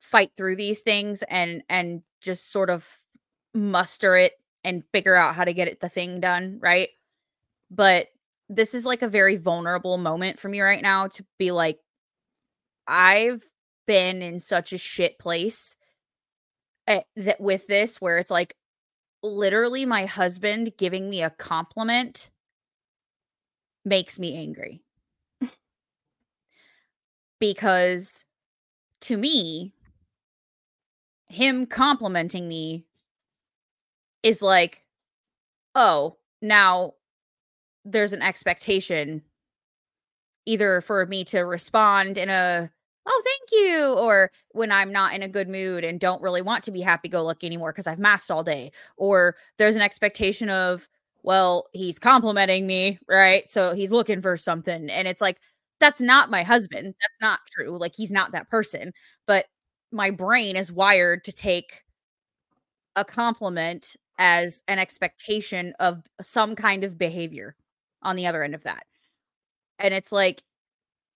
fight 0.00 0.33
through 0.37 0.57
these 0.57 0.83
things 0.83 1.22
and 1.28 1.62
and 1.68 2.02
just 2.20 2.52
sort 2.52 2.70
of 2.70 2.87
muster 3.54 4.16
it 4.16 4.33
and 4.62 4.85
figure 4.92 5.14
out 5.14 5.35
how 5.35 5.44
to 5.44 5.52
get 5.52 5.68
it 5.68 5.80
the 5.80 5.88
thing 5.88 6.20
done, 6.20 6.59
right? 6.61 6.88
But 7.70 8.09
this 8.48 8.74
is 8.74 8.85
like 8.85 9.02
a 9.02 9.09
very 9.09 9.37
vulnerable 9.37 9.96
moment 9.98 10.38
for 10.38 10.48
me 10.48 10.61
right 10.61 10.83
now 10.83 11.09
to 11.09 11.24
be 11.38 11.50
like 11.50 11.78
I've 12.87 13.44
been 13.87 14.22
in 14.22 14.40
such 14.40 14.72
a 14.72 14.78
shit 14.78 15.18
place 15.18 15.76
uh, 16.87 17.00
that 17.16 17.40
with 17.40 17.66
this 17.66 18.00
where 18.00 18.18
it's 18.18 18.30
like 18.30 18.54
literally 19.25 19.87
my 19.87 20.05
husband 20.05 20.71
giving 20.77 21.09
me 21.09 21.23
a 21.23 21.31
compliment 21.31 22.31
makes 23.85 24.19
me 24.19 24.37
angry. 24.37 24.83
because 27.41 28.25
to 29.01 29.17
me, 29.17 29.73
him 31.29 31.67
complimenting 31.67 32.47
me 32.47 32.85
is 34.23 34.43
like, 34.43 34.85
oh, 35.75 36.17
now 36.41 36.93
there's 37.85 38.13
an 38.13 38.23
expectation 38.23 39.23
either 40.47 40.81
for 40.81 41.07
me 41.07 41.25
to 41.25 41.41
respond 41.41 42.19
in 42.19 42.29
a 42.29 42.71
oh, 43.07 43.23
thank 43.25 43.62
you. 43.62 43.95
Or 43.95 44.31
when 44.53 44.73
I'm 44.73 44.93
not 44.93 45.14
in 45.14 45.23
a 45.23 45.29
good 45.29 45.49
mood 45.49 45.85
and 45.85 46.01
don't 46.01 46.23
really 46.23 46.43
want 46.43 46.64
to 46.64 46.71
be 46.71 46.81
happy 46.81 47.09
go 47.09 47.23
lucky 47.23 47.47
anymore 47.47 47.73
because 47.73 47.87
I've 47.87 47.99
masked 47.99 48.31
all 48.31 48.43
day. 48.45 48.73
Or 48.97 49.37
there's 49.59 49.77
an 49.77 49.83
expectation 49.83 50.49
of, 50.51 50.88
well, 51.23 51.67
he's 51.73 51.99
complimenting 51.99 52.67
me, 52.67 52.99
right? 53.09 53.51
So 53.51 53.75
he's 53.75 53.93
looking 53.93 54.23
for 54.23 54.37
something. 54.37 54.90
And 54.90 55.09
it's 55.09 55.21
like, 55.21 55.40
that's 55.81 56.01
not 56.01 56.31
my 56.31 56.43
husband. 56.43 56.87
That's 56.87 57.21
not 57.21 57.40
true. 57.51 57.79
Like 57.79 57.95
he's 57.97 58.12
not 58.12 58.33
that 58.33 58.49
person. 58.51 58.93
But 59.27 59.47
my 59.93 60.11
brain 60.11 60.57
is 60.57 60.73
wired 60.73 61.25
to 61.25 61.33
take 61.33 61.83
a 62.97 63.05
compliment 63.05 63.97
as 64.19 64.62
an 64.69 64.79
expectation 64.79 65.75
of 65.81 66.03
some 66.21 66.55
kind 66.55 66.85
of 66.85 66.99
behavior 66.99 67.57
on 68.03 68.17
the 68.17 68.27
other 68.27 68.43
end 68.43 68.55
of 68.55 68.62
that. 68.62 68.85
And 69.79 69.93
it's 69.93 70.12
like, 70.12 70.43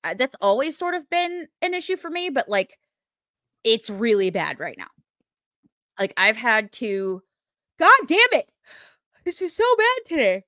that's 0.02 0.36
always 0.40 0.76
sort 0.76 0.94
of 0.94 1.08
been 1.10 1.48
an 1.62 1.74
issue 1.74 1.96
for 1.96 2.10
me, 2.10 2.30
but 2.30 2.48
like 2.48 2.78
it's 3.64 3.90
really 3.90 4.30
bad 4.30 4.58
right 4.60 4.76
now. 4.78 4.88
Like 5.98 6.14
I've 6.16 6.36
had 6.36 6.72
to 6.74 7.22
God 7.78 7.98
damn 8.06 8.18
it. 8.32 8.48
This 9.24 9.42
is 9.42 9.54
so 9.54 9.64
bad 9.76 10.06
today. 10.06 10.42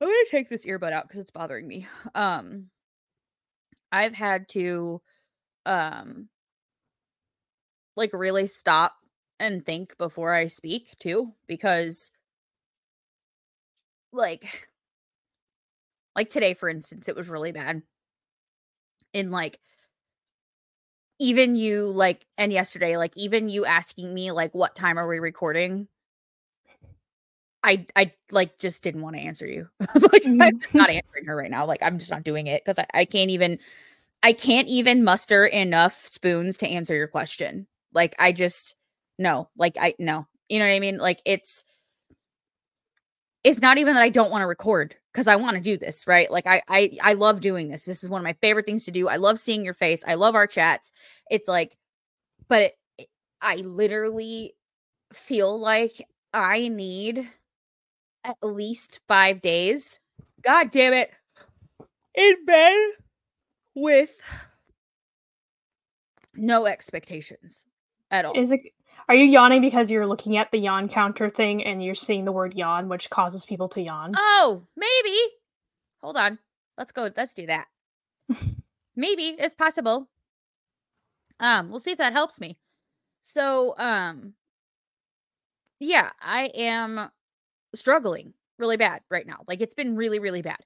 I'm 0.00 0.06
going 0.06 0.24
to 0.24 0.30
take 0.30 0.48
this 0.48 0.64
earbud 0.64 0.92
out 0.92 1.08
cuz 1.08 1.18
it's 1.18 1.32
bothering 1.32 1.66
me. 1.66 1.88
Um 2.14 2.70
I've 3.90 4.14
had 4.14 4.48
to 4.50 5.02
um 5.66 6.28
like 7.96 8.10
really 8.12 8.46
stop 8.46 8.92
and 9.40 9.64
think 9.64 9.96
before 9.98 10.32
I 10.34 10.46
speak 10.46 10.96
too 10.98 11.34
because 11.48 12.10
like 14.12 14.68
like 16.16 16.28
today 16.28 16.54
for 16.54 16.68
instance 16.68 17.08
it 17.08 17.16
was 17.16 17.28
really 17.28 17.52
bad 17.52 17.82
in 19.12 19.30
like 19.30 19.58
even 21.18 21.54
you 21.54 21.92
like 21.92 22.24
and 22.38 22.52
yesterday 22.52 22.96
like 22.96 23.12
even 23.16 23.48
you 23.48 23.64
asking 23.66 24.12
me 24.12 24.32
like 24.32 24.54
what 24.54 24.74
time 24.74 24.98
are 24.98 25.06
we 25.06 25.18
recording? 25.18 25.86
I 27.62 27.86
i 27.94 28.12
like 28.30 28.58
just 28.58 28.82
didn't 28.82 29.02
want 29.02 29.16
to 29.16 29.22
answer 29.22 29.46
you. 29.46 29.68
Like 29.94 30.24
i'm 30.24 30.38
mm-hmm. 30.38 30.58
just 30.58 30.74
not 30.74 30.90
answering 30.90 31.26
her 31.26 31.36
right 31.36 31.50
now. 31.50 31.66
Like 31.66 31.82
i'm 31.82 31.98
just 31.98 32.10
not 32.10 32.24
doing 32.24 32.46
it 32.46 32.64
because 32.64 32.78
I, 32.78 32.86
I 33.00 33.04
can't 33.04 33.30
even 33.30 33.58
i 34.22 34.32
can't 34.32 34.68
even 34.68 35.04
muster 35.04 35.46
enough 35.46 36.06
spoons 36.06 36.56
to 36.58 36.68
answer 36.68 36.94
your 36.94 37.08
question. 37.08 37.66
Like 37.92 38.14
i 38.18 38.32
just 38.32 38.76
no. 39.18 39.50
Like 39.58 39.76
i 39.78 39.94
no. 39.98 40.26
You 40.48 40.58
know 40.58 40.66
what 40.66 40.74
i 40.74 40.80
mean? 40.80 40.96
Like 40.96 41.20
it's 41.26 41.64
it's 43.44 43.60
not 43.60 43.78
even 43.78 43.94
that 43.94 44.02
i 44.02 44.08
don't 44.08 44.30
want 44.30 44.42
to 44.42 44.46
record 44.46 44.94
because 45.12 45.26
I 45.26 45.36
want 45.36 45.56
to 45.56 45.60
do 45.60 45.76
this, 45.76 46.06
right? 46.06 46.30
Like 46.30 46.46
I 46.46 46.62
I 46.68 46.98
I 47.02 47.12
love 47.14 47.40
doing 47.40 47.68
this. 47.68 47.84
This 47.84 48.02
is 48.02 48.08
one 48.08 48.20
of 48.20 48.24
my 48.24 48.36
favorite 48.40 48.66
things 48.66 48.84
to 48.84 48.90
do. 48.90 49.08
I 49.08 49.16
love 49.16 49.38
seeing 49.38 49.64
your 49.64 49.74
face. 49.74 50.04
I 50.06 50.14
love 50.14 50.34
our 50.34 50.46
chats. 50.46 50.92
It's 51.30 51.48
like 51.48 51.76
but 52.48 52.62
it, 52.62 52.78
it, 52.98 53.08
I 53.40 53.56
literally 53.56 54.54
feel 55.12 55.58
like 55.58 56.06
I 56.32 56.68
need 56.68 57.28
at 58.24 58.36
least 58.42 59.00
5 59.08 59.40
days. 59.40 60.00
God 60.42 60.70
damn 60.70 60.92
it. 60.92 61.10
In 62.14 62.44
bed 62.44 62.76
with 63.74 64.20
no 66.34 66.66
expectations 66.66 67.66
at 68.10 68.24
all. 68.24 68.38
Is 68.38 68.52
it 68.52 68.60
are 69.10 69.14
you 69.14 69.24
yawning 69.24 69.60
because 69.60 69.90
you're 69.90 70.06
looking 70.06 70.36
at 70.36 70.52
the 70.52 70.58
yawn 70.58 70.88
counter 70.88 71.28
thing 71.28 71.64
and 71.64 71.82
you're 71.82 71.96
seeing 71.96 72.24
the 72.24 72.30
word 72.30 72.54
yawn, 72.54 72.88
which 72.88 73.10
causes 73.10 73.44
people 73.44 73.68
to 73.70 73.80
yawn? 73.80 74.12
Oh, 74.16 74.62
maybe. 74.76 75.18
Hold 76.00 76.16
on. 76.16 76.38
Let's 76.78 76.92
go. 76.92 77.10
Let's 77.16 77.34
do 77.34 77.44
that. 77.46 77.66
maybe 78.94 79.34
it's 79.36 79.52
possible. 79.52 80.08
Um, 81.40 81.70
we'll 81.70 81.80
see 81.80 81.90
if 81.90 81.98
that 81.98 82.12
helps 82.12 82.38
me. 82.38 82.56
So, 83.20 83.74
um, 83.78 84.34
yeah, 85.80 86.10
I 86.22 86.44
am 86.54 87.10
struggling 87.74 88.34
really 88.60 88.76
bad 88.76 89.00
right 89.10 89.26
now. 89.26 89.40
Like 89.48 89.60
it's 89.60 89.74
been 89.74 89.96
really, 89.96 90.20
really 90.20 90.42
bad. 90.42 90.60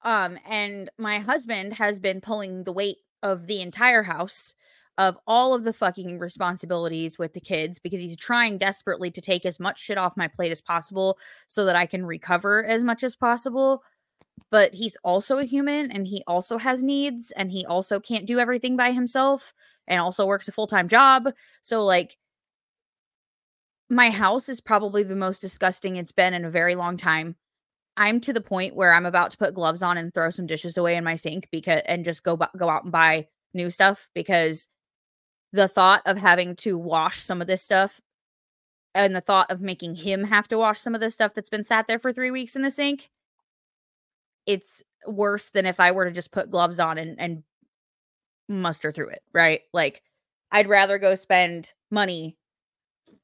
Um, 0.00 0.38
and 0.48 0.88
my 0.96 1.18
husband 1.18 1.74
has 1.74 2.00
been 2.00 2.22
pulling 2.22 2.64
the 2.64 2.72
weight 2.72 3.00
of 3.22 3.46
the 3.48 3.60
entire 3.60 4.04
house 4.04 4.54
of 4.98 5.18
all 5.26 5.54
of 5.54 5.64
the 5.64 5.72
fucking 5.72 6.18
responsibilities 6.18 7.18
with 7.18 7.32
the 7.32 7.40
kids 7.40 7.78
because 7.78 8.00
he's 8.00 8.16
trying 8.16 8.58
desperately 8.58 9.10
to 9.10 9.20
take 9.20 9.46
as 9.46 9.58
much 9.58 9.80
shit 9.80 9.98
off 9.98 10.16
my 10.16 10.28
plate 10.28 10.52
as 10.52 10.60
possible 10.60 11.18
so 11.48 11.64
that 11.64 11.76
I 11.76 11.86
can 11.86 12.04
recover 12.04 12.64
as 12.64 12.84
much 12.84 13.02
as 13.02 13.16
possible. 13.16 13.82
But 14.50 14.74
he's 14.74 14.96
also 15.02 15.38
a 15.38 15.44
human 15.44 15.90
and 15.90 16.06
he 16.06 16.22
also 16.26 16.58
has 16.58 16.82
needs 16.82 17.30
and 17.32 17.50
he 17.50 17.64
also 17.64 18.00
can't 18.00 18.26
do 18.26 18.38
everything 18.38 18.76
by 18.76 18.92
himself 18.92 19.54
and 19.86 20.00
also 20.00 20.26
works 20.26 20.48
a 20.48 20.52
full 20.52 20.66
time 20.66 20.88
job. 20.88 21.30
So, 21.62 21.84
like, 21.84 22.18
my 23.88 24.10
house 24.10 24.48
is 24.48 24.60
probably 24.60 25.02
the 25.02 25.16
most 25.16 25.40
disgusting 25.40 25.96
it's 25.96 26.12
been 26.12 26.34
in 26.34 26.44
a 26.44 26.50
very 26.50 26.74
long 26.74 26.96
time. 26.96 27.36
I'm 27.96 28.20
to 28.20 28.32
the 28.32 28.40
point 28.40 28.74
where 28.74 28.92
I'm 28.92 29.06
about 29.06 29.32
to 29.32 29.36
put 29.36 29.54
gloves 29.54 29.82
on 29.82 29.98
and 29.98 30.12
throw 30.12 30.30
some 30.30 30.46
dishes 30.46 30.78
away 30.78 30.96
in 30.96 31.04
my 31.04 31.14
sink 31.14 31.48
because 31.50 31.82
and 31.86 32.04
just 32.04 32.22
go 32.22 32.38
go 32.56 32.68
out 32.68 32.84
and 32.84 32.92
buy 32.92 33.26
new 33.52 33.70
stuff 33.70 34.08
because 34.14 34.68
the 35.52 35.68
thought 35.68 36.02
of 36.06 36.18
having 36.18 36.56
to 36.56 36.78
wash 36.78 37.18
some 37.18 37.40
of 37.40 37.46
this 37.46 37.62
stuff 37.62 38.00
and 38.94 39.14
the 39.14 39.20
thought 39.20 39.50
of 39.50 39.60
making 39.60 39.94
him 39.94 40.24
have 40.24 40.48
to 40.48 40.58
wash 40.58 40.78
some 40.80 40.94
of 40.94 41.00
this 41.00 41.14
stuff 41.14 41.34
that's 41.34 41.50
been 41.50 41.64
sat 41.64 41.86
there 41.86 41.98
for 41.98 42.12
3 42.12 42.30
weeks 42.30 42.56
in 42.56 42.62
the 42.62 42.70
sink 42.70 43.10
it's 44.46 44.82
worse 45.06 45.50
than 45.50 45.66
if 45.66 45.80
I 45.80 45.92
were 45.92 46.04
to 46.04 46.10
just 46.10 46.32
put 46.32 46.50
gloves 46.50 46.80
on 46.80 46.98
and 46.98 47.18
and 47.20 47.42
muster 48.48 48.92
through 48.92 49.08
it, 49.08 49.22
right? 49.32 49.60
Like 49.72 50.02
I'd 50.50 50.68
rather 50.68 50.98
go 50.98 51.14
spend 51.14 51.72
money 51.90 52.36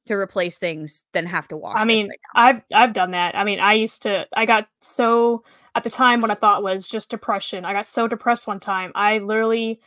to 0.07 0.13
replace 0.13 0.57
things 0.57 1.03
than 1.13 1.25
have 1.25 1.47
to 1.49 1.57
wash. 1.57 1.79
I 1.79 1.85
mean, 1.85 2.07
right 2.07 2.19
I've 2.35 2.61
I've 2.73 2.93
done 2.93 3.11
that. 3.11 3.35
I 3.35 3.43
mean, 3.43 3.59
I 3.59 3.73
used 3.73 4.01
to. 4.03 4.27
I 4.35 4.45
got 4.45 4.67
so 4.81 5.43
at 5.75 5.83
the 5.83 5.89
time 5.89 6.21
what 6.21 6.31
I 6.31 6.35
thought 6.35 6.63
was 6.63 6.87
just 6.87 7.09
depression. 7.09 7.65
I 7.65 7.73
got 7.73 7.87
so 7.87 8.07
depressed 8.07 8.47
one 8.47 8.59
time. 8.59 8.91
I 8.95 9.19
literally 9.19 9.79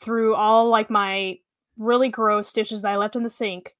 threw 0.00 0.34
all 0.34 0.68
like 0.68 0.90
my 0.90 1.38
really 1.78 2.08
gross 2.08 2.52
dishes 2.52 2.82
that 2.82 2.92
I 2.92 2.96
left 2.96 3.16
in 3.16 3.22
the 3.22 3.30
sink 3.30 3.74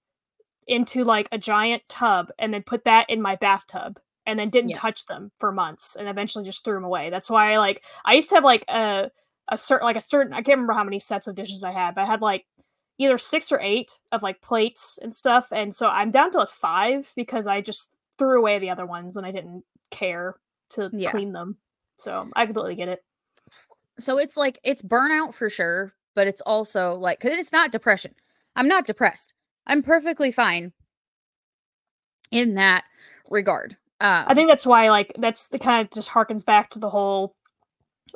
into 0.67 1.05
like 1.05 1.29
a 1.33 1.39
giant 1.39 1.83
tub 1.89 2.31
and 2.39 2.53
then 2.53 2.63
put 2.63 2.85
that 2.85 3.09
in 3.09 3.23
my 3.23 3.37
bathtub 3.37 3.99
and 4.27 4.39
then 4.39 4.51
didn't 4.51 4.71
yeah. 4.71 4.79
touch 4.79 5.07
them 5.07 5.31
for 5.39 5.53
months 5.53 5.97
and 5.97 6.09
eventually 6.09 6.45
just 6.45 6.65
threw 6.65 6.75
them 6.75 6.85
away. 6.85 7.11
That's 7.11 7.31
why 7.31 7.53
I 7.53 7.59
like 7.59 7.83
I 8.05 8.15
used 8.15 8.29
to 8.31 8.35
have 8.35 8.45
like 8.45 8.65
a 8.69 9.11
a 9.49 9.57
certain 9.57 9.85
like 9.85 9.97
a 9.97 10.01
certain 10.01 10.33
I 10.33 10.39
can't 10.39 10.57
remember 10.57 10.73
how 10.73 10.85
many 10.85 10.99
sets 10.99 11.27
of 11.27 11.37
dishes 11.37 11.63
I 11.63 11.73
had, 11.73 11.95
but 11.95 12.03
I 12.03 12.07
had 12.07 12.21
like 12.21 12.47
either 12.99 13.19
six 13.19 13.53
or 13.53 13.61
eight 13.61 13.93
of 14.11 14.23
like 14.23 14.41
plates 14.41 14.99
and 15.01 15.15
stuff. 15.15 15.49
And 15.53 15.75
so 15.75 15.89
I'm 15.89 16.11
down 16.11 16.33
to 16.33 16.39
like 16.39 16.49
five 16.49 17.13
because 17.15 17.47
I 17.47 17.61
just 17.61 17.89
threw 18.19 18.39
away 18.39 18.59
the 18.59 18.71
other 18.71 18.87
ones 18.87 19.17
and 19.17 19.27
I 19.27 19.31
didn't 19.31 19.65
care 19.91 20.37
to 20.71 20.91
yeah. 20.93 21.11
clean 21.11 21.33
them. 21.33 21.59
So 21.99 22.29
I 22.35 22.47
completely 22.47 22.75
get 22.75 22.89
it. 22.89 23.05
So 23.99 24.19
it's 24.19 24.37
like 24.37 24.59
it's 24.65 24.83
burnout 24.83 25.35
for 25.35 25.49
sure, 25.49 25.95
but 26.17 26.27
it's 26.27 26.41
also 26.41 26.95
like 26.95 27.21
because 27.21 27.39
it's 27.39 27.53
not 27.53 27.71
depression. 27.71 28.15
I'm 28.57 28.67
not 28.67 28.87
depressed. 28.87 29.35
I'm 29.67 29.83
perfectly 29.83 30.33
fine 30.33 30.73
in 32.33 32.55
that 32.55 32.83
regard. 33.29 33.77
Um, 34.01 34.25
I 34.27 34.35
think 34.35 34.49
that's 34.49 34.67
why 34.67 34.91
like 34.91 35.13
that's 35.19 35.49
the 35.49 35.59
kind 35.59 35.87
of 35.87 35.93
just 35.93 36.11
harkens 36.11 36.45
back 36.45 36.71
to 36.71 36.81
the 36.81 36.91
whole 36.91 37.37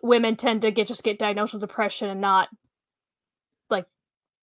women 0.02 0.34
tend 0.34 0.62
to 0.62 0.70
get 0.70 0.88
just 0.88 1.04
get 1.04 1.18
diagnosed 1.18 1.52
with 1.52 1.60
depression 1.60 2.08
and 2.08 2.20
not 2.20 2.48
like 3.68 3.86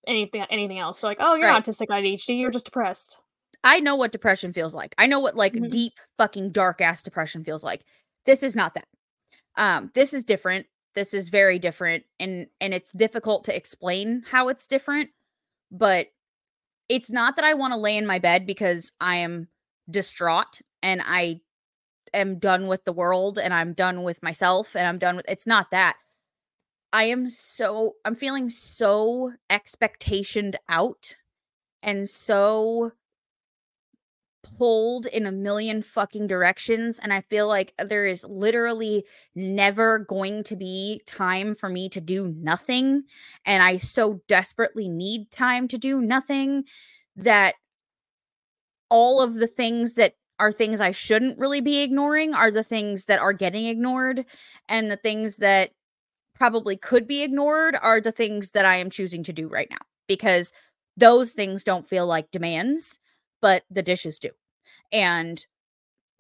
anything 0.08 0.46
anything 0.50 0.80
else. 0.80 1.00
So 1.00 1.08
like, 1.08 1.18
oh, 1.20 1.36
you're 1.36 1.50
right. 1.50 1.64
autistic 1.64 1.88
ADHD, 1.88 2.40
you're 2.40 2.52
just 2.52 2.66
depressed. 2.66 3.18
I 3.64 3.80
know 3.80 3.96
what 3.96 4.12
depression 4.12 4.54
feels 4.54 4.76
like. 4.76 4.94
I 4.98 5.08
know 5.08 5.20
what 5.20 5.36
like 5.36 5.54
mm-hmm. 5.54 5.70
deep 5.70 5.94
fucking 6.18 6.52
dark 6.52 6.80
ass 6.80 7.02
depression 7.02 7.44
feels 7.44 7.64
like. 7.64 7.84
This 8.26 8.44
is 8.44 8.56
not 8.56 8.76
that. 8.76 8.88
Um, 9.56 9.90
this 9.96 10.14
is 10.14 10.24
different. 10.24 10.68
This 10.98 11.14
is 11.14 11.30
very 11.30 11.60
different, 11.60 12.06
and 12.20 12.48
and 12.60 12.74
it's 12.74 12.92
difficult 12.92 13.44
to 13.44 13.56
explain 13.56 14.24
how 14.26 14.50
it's 14.50 14.66
different. 14.66 15.12
But 15.70 16.08
it's 16.90 17.12
not 17.12 17.36
that 17.36 17.46
I 17.46 17.54
want 17.54 17.74
to 17.74 17.80
lay 17.80 17.98
in 17.98 18.08
my 18.08 18.18
bed 18.18 18.48
because 18.48 18.92
I 19.00 19.18
am 19.18 19.48
distraught 19.88 20.60
and 20.82 21.04
I 21.06 21.42
am 22.16 22.40
done 22.40 22.66
with 22.66 22.84
the 22.84 22.94
world 22.94 23.38
and 23.38 23.54
I'm 23.54 23.74
done 23.74 24.02
with 24.02 24.24
myself 24.24 24.76
and 24.76 24.88
I'm 24.88 24.98
done 24.98 25.18
with 25.18 25.26
it's 25.30 25.46
not 25.46 25.70
that. 25.70 25.98
I 26.92 27.04
am 27.04 27.30
so 27.30 27.98
I'm 28.04 28.16
feeling 28.16 28.50
so 28.50 29.34
expectationed 29.52 30.56
out 30.68 31.16
and 31.84 32.10
so 32.10 32.94
pulled 34.44 35.06
in 35.08 35.26
a 35.26 35.32
million 35.32 35.82
fucking 35.82 36.28
directions 36.28 37.00
and 37.00 37.12
I 37.12 37.22
feel 37.22 37.48
like 37.48 37.74
there 37.78 38.06
is 38.06 38.24
literally 38.26 39.06
never 39.36 40.00
going 40.00 40.44
to 40.44 40.56
be 40.56 41.02
time 41.06 41.56
for 41.56 41.70
me 41.70 41.90
to 41.90 42.02
do 42.02 42.28
nothing 42.40 43.04
and 43.46 43.64
I 43.64 43.78
so 43.78 44.22
desperately 44.28 44.90
need 44.90 45.32
time 45.32 45.68
to 45.70 45.78
do 45.78 46.02
nothing 46.02 46.64
that 47.16 47.56
all 48.90 49.22
of 49.22 49.36
the 49.36 49.48
things 49.48 49.96
that 49.96 50.14
are 50.40 50.52
things 50.52 50.82
I 50.82 50.92
shouldn't 50.92 51.40
really 51.40 51.62
be 51.62 51.82
ignoring 51.82 52.34
are 52.34 52.52
the 52.52 52.64
things 52.64 53.06
that 53.06 53.20
are 53.20 53.34
getting 53.34 53.66
ignored 53.66 54.26
and 54.70 54.90
the 54.90 54.98
things 54.98 55.38
that 55.38 55.72
probably 56.36 56.78
could 56.78 57.08
be 57.08 57.24
ignored 57.24 57.76
are 57.82 58.00
the 58.00 58.12
things 58.12 58.52
that 58.52 58.66
I 58.66 58.78
am 58.78 58.90
choosing 58.90 59.24
to 59.24 59.34
do 59.34 59.48
right 59.48 59.68
now 59.70 59.78
because 60.08 60.52
those 60.96 61.34
things 61.34 61.64
don't 61.64 61.88
feel 61.88 62.08
like 62.08 62.32
demands, 62.32 63.00
but 63.42 63.64
the 63.70 63.84
dishes 63.84 64.20
do. 64.20 64.30
And 64.92 65.46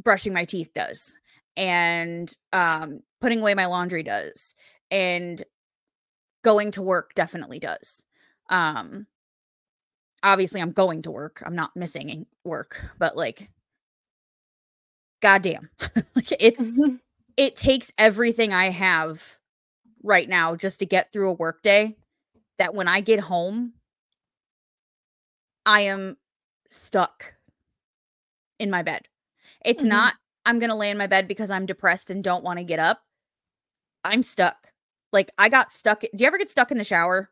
brushing 0.03 0.34
my 0.34 0.45
teeth 0.45 0.71
does. 0.73 1.17
And 1.56 2.32
um, 2.53 3.01
putting 3.19 3.39
away 3.39 3.53
my 3.53 3.65
laundry 3.65 4.03
does. 4.03 4.56
And 4.91 5.43
going 6.43 6.71
to 6.71 6.82
work 6.82 7.13
definitely 7.15 7.60
does. 7.60 8.06
Um, 8.49 9.08
obviously, 10.23 10.62
I'm 10.62 10.71
going 10.71 11.01
to 11.03 11.12
work. 11.12 11.43
I'm 11.45 11.56
not 11.56 11.75
missing 11.75 12.25
work, 12.43 12.89
but 12.97 13.17
like, 13.17 13.49
goddamn, 15.21 15.69
like 16.15 16.32
it's 16.39 16.71
mm-hmm. 16.71 16.95
it 17.36 17.56
takes 17.56 17.91
everything 17.97 18.53
I 18.53 18.69
have 18.69 19.39
right 20.03 20.30
now 20.30 20.56
just 20.56 20.80
to 20.80 20.86
get 20.86 21.12
through 21.12 21.30
a 21.30 21.34
workday 21.34 21.95
that 22.60 22.73
when 22.73 22.88
I 22.88 23.01
get 23.01 23.19
home, 23.19 23.73
I 25.65 25.82
am 25.82 26.17
stuck 26.67 27.36
in 28.60 28.69
my 28.69 28.82
bed. 28.82 29.08
It's 29.63 29.82
mm-hmm. 29.82 29.89
not, 29.89 30.13
I'm 30.45 30.60
going 30.60 30.69
to 30.69 30.75
lay 30.75 30.89
in 30.89 30.97
my 30.97 31.08
bed 31.08 31.27
because 31.27 31.51
I'm 31.51 31.65
depressed 31.65 32.10
and 32.10 32.23
don't 32.23 32.43
want 32.43 32.60
to 32.60 32.63
get 32.63 32.80
up. 32.80 33.01
I'm 34.03 34.23
stuck. 34.23 34.71
Like, 35.12 35.32
I 35.38 35.49
got 35.49 35.71
stuck. 35.71 36.01
Do 36.01 36.10
you 36.13 36.27
ever 36.27 36.38
get 36.38 36.49
stuck 36.49 36.71
in 36.71 36.77
the 36.77 36.84
shower? 36.84 37.30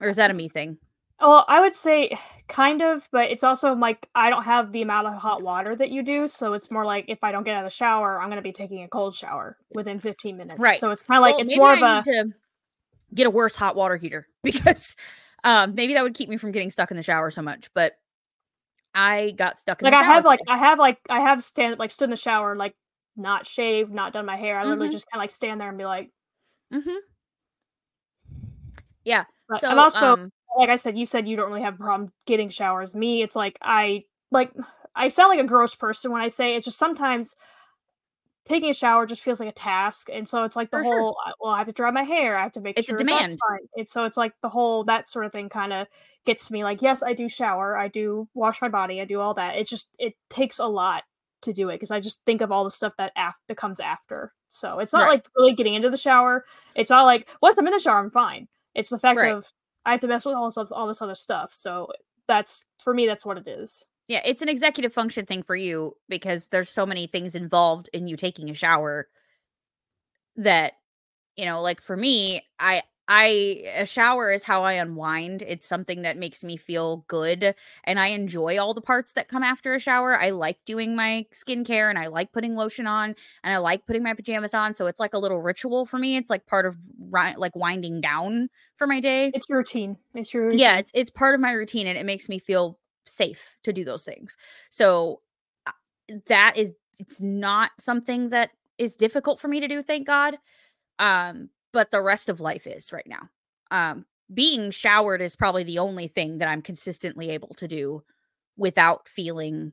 Or 0.00 0.08
is 0.08 0.16
that 0.16 0.30
a 0.30 0.34
me 0.34 0.48
thing? 0.48 0.78
Well, 1.20 1.44
I 1.48 1.60
would 1.60 1.74
say 1.74 2.18
kind 2.48 2.82
of, 2.82 3.08
but 3.10 3.30
it's 3.30 3.44
also 3.44 3.74
like 3.74 4.08
I 4.14 4.30
don't 4.30 4.44
have 4.44 4.72
the 4.72 4.82
amount 4.82 5.08
of 5.08 5.14
hot 5.14 5.42
water 5.42 5.74
that 5.76 5.90
you 5.90 6.02
do, 6.02 6.28
so 6.28 6.52
it's 6.52 6.70
more 6.70 6.84
like 6.84 7.06
if 7.08 7.24
I 7.24 7.32
don't 7.32 7.44
get 7.44 7.54
out 7.54 7.64
of 7.64 7.70
the 7.70 7.74
shower, 7.74 8.20
I'm 8.20 8.28
going 8.28 8.36
to 8.36 8.42
be 8.42 8.52
taking 8.52 8.82
a 8.82 8.88
cold 8.88 9.14
shower 9.14 9.56
within 9.72 9.98
15 9.98 10.36
minutes. 10.36 10.60
Right. 10.60 10.78
So 10.78 10.90
it's 10.90 11.02
kind 11.02 11.18
of 11.18 11.22
like 11.22 11.34
well, 11.34 11.42
it's 11.42 11.56
more 11.56 11.70
I 11.70 11.98
of 11.98 12.06
a 12.06 12.24
get 13.14 13.26
a 13.26 13.30
worse 13.30 13.56
hot 13.56 13.76
water 13.76 13.96
heater 13.96 14.26
because 14.42 14.96
um 15.46 15.74
maybe 15.74 15.94
that 15.94 16.02
would 16.02 16.14
keep 16.14 16.28
me 16.28 16.36
from 16.36 16.52
getting 16.52 16.70
stuck 16.70 16.90
in 16.90 16.96
the 16.96 17.02
shower 17.02 17.30
so 17.30 17.40
much, 17.40 17.70
but 17.72 17.94
I 18.94 19.32
got 19.32 19.60
stuck 19.60 19.80
in 19.80 19.84
like 19.84 19.94
I 19.94 20.04
have 20.04 20.24
like 20.24 20.40
I 20.48 20.58
have 20.58 20.78
like 20.78 20.98
I 21.08 21.20
have 21.20 21.42
stand 21.44 21.78
like 21.78 21.90
stood 21.90 22.04
in 22.06 22.10
the 22.10 22.16
shower 22.16 22.56
like 22.56 22.74
not 23.16 23.46
shaved, 23.46 23.92
not 23.92 24.12
done 24.12 24.26
my 24.26 24.36
hair. 24.36 24.58
I 24.58 24.64
literally 24.64 24.88
mm-hmm. 24.88 24.92
just 24.92 25.06
kind 25.10 25.20
of 25.20 25.22
like 25.22 25.30
stand 25.30 25.60
there 25.60 25.68
and 25.68 25.78
be 25.78 25.84
like, 25.84 26.10
mm-hmm. 26.72 26.96
Yeah. 29.04 29.24
But 29.48 29.60
so 29.60 29.68
I'm 29.68 29.78
also 29.78 30.14
um, 30.14 30.32
like 30.58 30.68
I 30.68 30.76
said, 30.76 30.98
you 30.98 31.06
said 31.06 31.28
you 31.28 31.36
don't 31.36 31.48
really 31.48 31.62
have 31.62 31.74
a 31.74 31.78
problem 31.78 32.12
getting 32.26 32.48
showers. 32.48 32.94
Me, 32.94 33.22
it's 33.22 33.36
like 33.36 33.58
I 33.62 34.04
like 34.30 34.52
I 34.94 35.08
sound 35.08 35.30
like 35.30 35.44
a 35.44 35.48
gross 35.48 35.74
person 35.74 36.10
when 36.10 36.22
I 36.22 36.28
say 36.28 36.56
it's 36.56 36.64
just 36.64 36.78
sometimes 36.78 37.34
taking 38.46 38.70
a 38.70 38.74
shower 38.74 39.06
just 39.06 39.22
feels 39.22 39.40
like 39.40 39.48
a 39.48 39.52
task, 39.52 40.08
and 40.10 40.26
so 40.26 40.44
it's 40.44 40.56
like 40.56 40.70
the 40.70 40.78
For 40.78 40.84
whole 40.84 41.16
sure. 41.24 41.34
well, 41.40 41.52
I 41.52 41.58
have 41.58 41.66
to 41.66 41.72
dry 41.72 41.90
my 41.90 42.04
hair, 42.04 42.36
I 42.38 42.42
have 42.42 42.52
to 42.52 42.60
make 42.60 42.78
it's 42.78 42.86
sure 42.88 42.94
a 42.94 42.98
demand. 42.98 43.32
that's 43.32 43.42
fine. 43.48 43.68
And 43.76 43.88
so 43.88 44.04
it's 44.04 44.16
like 44.16 44.32
the 44.40 44.48
whole 44.48 44.84
that 44.84 45.08
sort 45.08 45.26
of 45.26 45.32
thing 45.32 45.48
kind 45.48 45.72
of 45.72 45.86
gets 46.24 46.46
to 46.46 46.52
me. 46.52 46.64
Like, 46.64 46.80
yes, 46.80 47.02
I 47.02 47.12
do 47.12 47.28
shower, 47.28 47.76
I 47.76 47.88
do 47.88 48.28
wash 48.34 48.62
my 48.62 48.68
body, 48.68 49.00
I 49.00 49.04
do 49.04 49.20
all 49.20 49.34
that. 49.34 49.56
It 49.56 49.68
just 49.68 49.90
it 49.98 50.14
takes 50.30 50.58
a 50.58 50.66
lot 50.66 51.04
to 51.42 51.52
do 51.52 51.68
it 51.68 51.74
because 51.74 51.90
I 51.90 52.00
just 52.00 52.20
think 52.24 52.40
of 52.40 52.50
all 52.50 52.64
the 52.64 52.70
stuff 52.70 52.94
that 52.98 53.12
af- 53.16 53.40
that 53.48 53.56
comes 53.56 53.80
after. 53.80 54.32
So 54.50 54.78
it's 54.78 54.92
not 54.92 55.02
right. 55.02 55.10
like 55.10 55.26
really 55.36 55.54
getting 55.54 55.74
into 55.74 55.90
the 55.90 55.96
shower. 55.96 56.44
It's 56.74 56.90
not 56.90 57.04
like 57.04 57.28
once 57.42 57.58
I'm 57.58 57.66
in 57.66 57.72
the 57.72 57.78
shower, 57.78 57.98
I'm 57.98 58.10
fine. 58.10 58.48
It's 58.74 58.90
the 58.90 58.98
fact 58.98 59.18
right. 59.18 59.34
of 59.34 59.46
I 59.84 59.92
have 59.92 60.00
to 60.00 60.08
mess 60.08 60.24
with 60.24 60.34
all 60.34 60.50
this 60.50 60.70
all 60.70 60.86
this 60.86 61.02
other 61.02 61.14
stuff. 61.14 61.52
So 61.52 61.88
that's 62.26 62.64
for 62.82 62.94
me, 62.94 63.06
that's 63.06 63.24
what 63.24 63.38
it 63.38 63.48
is. 63.48 63.84
Yeah, 64.08 64.20
it's 64.24 64.42
an 64.42 64.48
executive 64.48 64.92
function 64.92 65.26
thing 65.26 65.42
for 65.42 65.56
you 65.56 65.96
because 66.08 66.48
there's 66.48 66.70
so 66.70 66.86
many 66.86 67.06
things 67.06 67.34
involved 67.34 67.88
in 67.92 68.06
you 68.06 68.16
taking 68.16 68.50
a 68.50 68.54
shower 68.54 69.08
that 70.36 70.74
you 71.36 71.44
know, 71.44 71.60
like 71.60 71.80
for 71.80 71.96
me, 71.96 72.42
I 72.58 72.82
I 73.08 73.64
a 73.76 73.86
shower 73.86 74.32
is 74.32 74.42
how 74.42 74.64
I 74.64 74.74
unwind. 74.74 75.42
It's 75.42 75.66
something 75.68 76.02
that 76.02 76.16
makes 76.16 76.42
me 76.42 76.56
feel 76.56 77.04
good 77.08 77.54
and 77.84 78.00
I 78.00 78.08
enjoy 78.08 78.58
all 78.58 78.74
the 78.74 78.80
parts 78.80 79.12
that 79.12 79.28
come 79.28 79.44
after 79.44 79.74
a 79.74 79.78
shower. 79.78 80.18
I 80.18 80.30
like 80.30 80.58
doing 80.64 80.96
my 80.96 81.26
skincare 81.32 81.88
and 81.88 81.98
I 81.98 82.08
like 82.08 82.32
putting 82.32 82.56
lotion 82.56 82.86
on 82.86 83.14
and 83.44 83.54
I 83.54 83.58
like 83.58 83.86
putting 83.86 84.02
my 84.02 84.14
pajamas 84.14 84.54
on, 84.54 84.74
so 84.74 84.86
it's 84.86 84.98
like 84.98 85.14
a 85.14 85.18
little 85.18 85.40
ritual 85.40 85.86
for 85.86 85.98
me. 85.98 86.16
It's 86.16 86.30
like 86.30 86.46
part 86.46 86.66
of 86.66 86.76
ri- 86.98 87.36
like 87.36 87.54
winding 87.54 88.00
down 88.00 88.48
for 88.76 88.86
my 88.86 88.98
day. 88.98 89.30
It's 89.34 89.48
your 89.48 89.58
routine. 89.58 89.98
It's 90.14 90.34
your 90.34 90.44
routine. 90.44 90.58
Yeah, 90.58 90.78
it's 90.78 90.90
it's 90.94 91.10
part 91.10 91.34
of 91.34 91.40
my 91.40 91.52
routine 91.52 91.86
and 91.86 91.98
it 91.98 92.06
makes 92.06 92.28
me 92.28 92.38
feel 92.38 92.78
safe 93.06 93.56
to 93.64 93.72
do 93.72 93.84
those 93.84 94.04
things. 94.04 94.36
So 94.70 95.20
uh, 95.66 95.72
that 96.28 96.54
is 96.56 96.72
it's 96.98 97.20
not 97.20 97.70
something 97.78 98.30
that 98.30 98.50
is 98.78 98.96
difficult 98.96 99.40
for 99.40 99.48
me 99.48 99.60
to 99.60 99.68
do, 99.68 99.82
thank 99.82 100.06
God. 100.06 100.36
Um 100.98 101.50
but 101.72 101.90
the 101.90 102.00
rest 102.00 102.30
of 102.30 102.40
life 102.40 102.66
is 102.66 102.90
right 102.90 103.06
now. 103.06 103.28
Um, 103.70 104.06
being 104.32 104.70
showered 104.70 105.20
is 105.20 105.36
probably 105.36 105.62
the 105.62 105.78
only 105.78 106.08
thing 106.08 106.38
that 106.38 106.48
I'm 106.48 106.62
consistently 106.62 107.28
able 107.28 107.52
to 107.56 107.68
do 107.68 108.02
without 108.56 109.08
feeling 109.08 109.72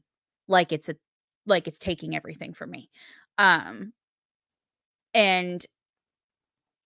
like 0.49 0.73
it's 0.73 0.89
a 0.89 0.95
like 1.45 1.67
it's 1.67 1.79
taking 1.79 2.13
everything 2.13 2.53
from 2.53 2.71
me. 2.71 2.89
Um, 3.37 3.93
and 5.13 5.65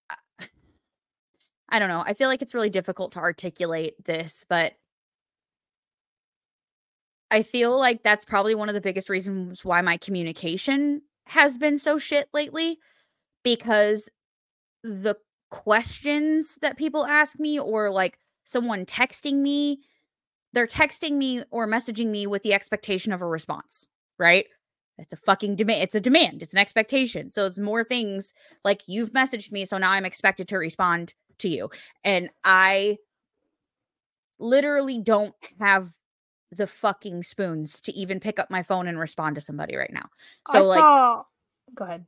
uh, 0.09 0.15
I 1.69 1.79
don't 1.79 1.89
know. 1.89 2.03
I 2.05 2.13
feel 2.13 2.29
like 2.29 2.43
it's 2.43 2.53
really 2.53 2.69
difficult 2.69 3.13
to 3.13 3.19
articulate 3.19 3.95
this, 4.05 4.45
but 4.47 4.73
I 7.29 7.41
feel 7.41 7.77
like 7.77 8.03
that's 8.03 8.25
probably 8.25 8.55
one 8.55 8.69
of 8.69 8.75
the 8.75 8.81
biggest 8.81 9.09
reasons 9.09 9.65
why 9.65 9.81
my 9.81 9.97
communication 9.97 11.01
has 11.25 11.57
been 11.57 11.77
so 11.77 11.97
shit 11.97 12.29
lately 12.33 12.79
because 13.43 14.09
the 14.83 15.15
questions 15.49 16.57
that 16.61 16.77
people 16.77 17.05
ask 17.05 17.39
me 17.39 17.59
or 17.59 17.89
like 17.89 18.17
someone 18.43 18.85
texting 18.85 19.35
me, 19.35 19.79
they're 20.53 20.67
texting 20.67 21.13
me 21.13 21.43
or 21.51 21.67
messaging 21.67 22.07
me 22.07 22.27
with 22.27 22.43
the 22.43 22.53
expectation 22.53 23.11
of 23.11 23.21
a 23.21 23.27
response, 23.27 23.87
right? 24.17 24.45
It's 24.97 25.13
a 25.13 25.17
fucking 25.17 25.57
demand. 25.57 25.83
It's 25.83 25.95
a 25.95 26.01
demand. 26.01 26.41
It's 26.41 26.53
an 26.53 26.59
expectation. 26.59 27.29
So 27.29 27.45
it's 27.45 27.59
more 27.59 27.83
things 27.83 28.33
like 28.63 28.81
you've 28.87 29.11
messaged 29.11 29.51
me. 29.51 29.65
So 29.65 29.77
now 29.77 29.91
I'm 29.91 30.05
expected 30.05 30.47
to 30.47 30.57
respond 30.57 31.13
to 31.39 31.49
you. 31.49 31.69
And 32.03 32.29
I 32.43 32.97
literally 34.39 34.99
don't 34.99 35.35
have 35.59 35.93
the 36.51 36.67
fucking 36.67 37.23
spoons 37.23 37.81
to 37.81 37.91
even 37.93 38.19
pick 38.19 38.39
up 38.39 38.49
my 38.49 38.63
phone 38.63 38.87
and 38.87 38.99
respond 38.99 39.35
to 39.35 39.41
somebody 39.41 39.75
right 39.75 39.91
now. 39.91 40.09
So 40.51 40.59
I 40.59 40.61
like 40.61 40.79
saw... 40.79 41.23
go 41.75 41.85
ahead. 41.85 42.05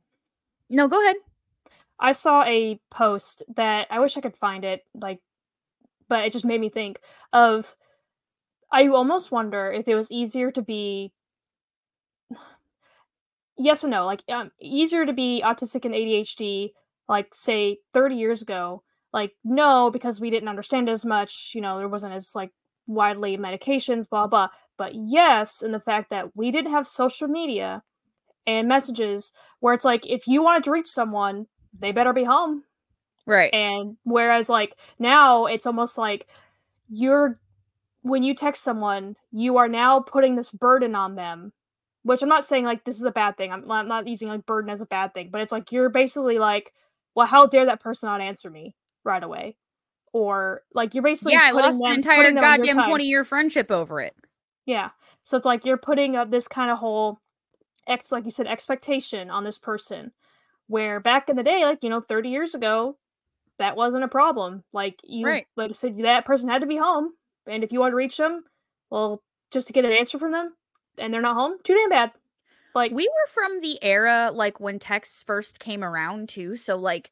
No, 0.68 0.88
go 0.88 1.00
ahead. 1.02 1.16
I 1.98 2.12
saw 2.12 2.42
a 2.44 2.80
post 2.90 3.42
that 3.56 3.86
I 3.90 4.00
wish 4.00 4.16
I 4.16 4.22
could 4.22 4.36
find 4.36 4.64
it, 4.64 4.84
like, 4.94 5.20
but 6.08 6.24
it 6.24 6.32
just 6.32 6.44
made 6.44 6.60
me 6.60 6.70
think 6.70 7.00
of. 7.32 7.74
I 8.72 8.86
almost 8.86 9.32
wonder 9.32 9.70
if 9.72 9.88
it 9.88 9.96
was 9.96 10.10
easier 10.10 10.50
to 10.52 10.62
be. 10.62 11.12
Yes 13.58 13.82
and 13.82 13.90
no, 13.90 14.06
like 14.06 14.22
um, 14.32 14.50
easier 14.58 15.04
to 15.04 15.12
be 15.12 15.42
autistic 15.44 15.84
and 15.84 15.94
ADHD, 15.94 16.70
like 17.08 17.34
say 17.34 17.78
30 17.92 18.14
years 18.14 18.40
ago. 18.40 18.82
Like 19.12 19.32
no, 19.44 19.90
because 19.90 20.20
we 20.20 20.30
didn't 20.30 20.48
understand 20.48 20.88
as 20.88 21.04
much. 21.04 21.52
You 21.54 21.60
know, 21.60 21.76
there 21.76 21.88
wasn't 21.88 22.14
as 22.14 22.34
like 22.34 22.52
widely 22.86 23.36
medications, 23.36 24.08
blah 24.08 24.26
blah. 24.26 24.48
But 24.76 24.92
yes, 24.94 25.62
in 25.62 25.72
the 25.72 25.80
fact 25.80 26.10
that 26.10 26.36
we 26.36 26.50
didn't 26.50 26.72
have 26.72 26.86
social 26.86 27.28
media 27.28 27.82
and 28.46 28.68
messages 28.68 29.32
where 29.60 29.74
it's 29.74 29.84
like 29.84 30.06
if 30.06 30.26
you 30.26 30.42
wanted 30.42 30.64
to 30.64 30.70
reach 30.70 30.86
someone 30.86 31.46
they 31.78 31.92
better 31.92 32.12
be 32.12 32.24
home. 32.24 32.64
Right. 33.26 33.52
And 33.52 33.96
whereas 34.04 34.48
like 34.48 34.76
now 34.98 35.46
it's 35.46 35.66
almost 35.66 35.98
like 35.98 36.26
you're 36.88 37.38
when 38.02 38.22
you 38.22 38.34
text 38.34 38.62
someone, 38.62 39.16
you 39.30 39.58
are 39.58 39.68
now 39.68 40.00
putting 40.00 40.36
this 40.36 40.50
burden 40.50 40.94
on 40.94 41.14
them. 41.14 41.52
Which 42.02 42.22
I'm 42.22 42.30
not 42.30 42.46
saying 42.46 42.64
like 42.64 42.84
this 42.84 42.96
is 42.96 43.04
a 43.04 43.10
bad 43.10 43.36
thing. 43.36 43.52
I'm, 43.52 43.70
I'm 43.70 43.86
not 43.86 44.08
using 44.08 44.28
like 44.28 44.46
burden 44.46 44.70
as 44.70 44.80
a 44.80 44.86
bad 44.86 45.12
thing, 45.12 45.28
but 45.30 45.42
it's 45.42 45.52
like 45.52 45.70
you're 45.70 45.90
basically 45.90 46.38
like, 46.38 46.72
well, 47.14 47.26
how 47.26 47.46
dare 47.46 47.66
that 47.66 47.82
person 47.82 48.08
not 48.08 48.22
answer 48.22 48.48
me 48.48 48.74
right 49.04 49.22
away? 49.22 49.56
Or 50.12 50.62
like 50.74 50.94
you're 50.94 51.04
basically 51.04 51.34
yeah, 51.34 51.42
I 51.44 51.50
lost 51.52 51.78
them, 51.78 51.86
an 51.86 51.94
entire 51.94 52.32
goddamn 52.32 52.82
twenty 52.82 53.04
year 53.04 53.24
friendship 53.24 53.70
over 53.70 54.00
it. 54.00 54.14
Yeah, 54.66 54.90
so 55.22 55.36
it's 55.36 55.46
like 55.46 55.64
you're 55.64 55.76
putting 55.76 56.16
up 56.16 56.30
this 56.30 56.48
kind 56.48 56.70
of 56.70 56.78
whole 56.78 57.20
ex, 57.86 58.10
like 58.10 58.24
you 58.24 58.30
said, 58.30 58.46
expectation 58.46 59.30
on 59.30 59.44
this 59.44 59.58
person, 59.58 60.12
where 60.66 61.00
back 61.00 61.28
in 61.28 61.36
the 61.36 61.42
day, 61.42 61.64
like, 61.64 61.82
you 61.82 61.90
know, 61.90 62.00
30 62.00 62.28
years 62.28 62.54
ago, 62.54 62.96
that 63.58 63.76
wasn't 63.76 64.04
a 64.04 64.08
problem. 64.08 64.64
Like 64.72 64.98
you 65.04 65.26
right. 65.26 65.46
like 65.56 65.70
I 65.70 65.74
said, 65.74 65.98
that 65.98 66.24
person 66.24 66.48
had 66.48 66.62
to 66.62 66.66
be 66.66 66.78
home. 66.78 67.12
And 67.46 67.62
if 67.62 67.72
you 67.72 67.80
want 67.80 67.92
to 67.92 67.96
reach 67.96 68.16
them, 68.16 68.44
well, 68.90 69.22
just 69.50 69.66
to 69.66 69.72
get 69.72 69.84
an 69.84 69.92
answer 69.92 70.18
from 70.18 70.32
them 70.32 70.54
and 70.98 71.12
they're 71.12 71.20
not 71.20 71.36
home, 71.36 71.58
too 71.62 71.74
damn 71.74 71.90
bad. 71.90 72.12
Like 72.74 72.92
we 72.92 73.06
were 73.06 73.28
from 73.28 73.60
the 73.60 73.82
era 73.82 74.30
like 74.32 74.60
when 74.60 74.78
texts 74.78 75.22
first 75.22 75.60
came 75.60 75.84
around 75.84 76.28
too. 76.28 76.56
So 76.56 76.76
like 76.76 77.10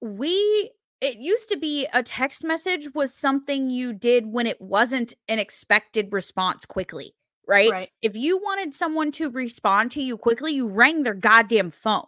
we 0.00 0.70
it 1.00 1.18
used 1.18 1.48
to 1.50 1.56
be 1.56 1.86
a 1.92 2.02
text 2.02 2.44
message 2.44 2.88
was 2.94 3.14
something 3.14 3.70
you 3.70 3.92
did 3.92 4.26
when 4.26 4.46
it 4.46 4.60
wasn't 4.60 5.14
an 5.28 5.38
expected 5.38 6.08
response 6.12 6.66
quickly, 6.66 7.14
right? 7.48 7.70
right? 7.70 7.90
If 8.02 8.16
you 8.16 8.38
wanted 8.38 8.74
someone 8.74 9.12
to 9.12 9.30
respond 9.30 9.92
to 9.92 10.02
you 10.02 10.16
quickly, 10.16 10.52
you 10.52 10.66
rang 10.66 11.02
their 11.02 11.14
goddamn 11.14 11.70
phone 11.70 12.04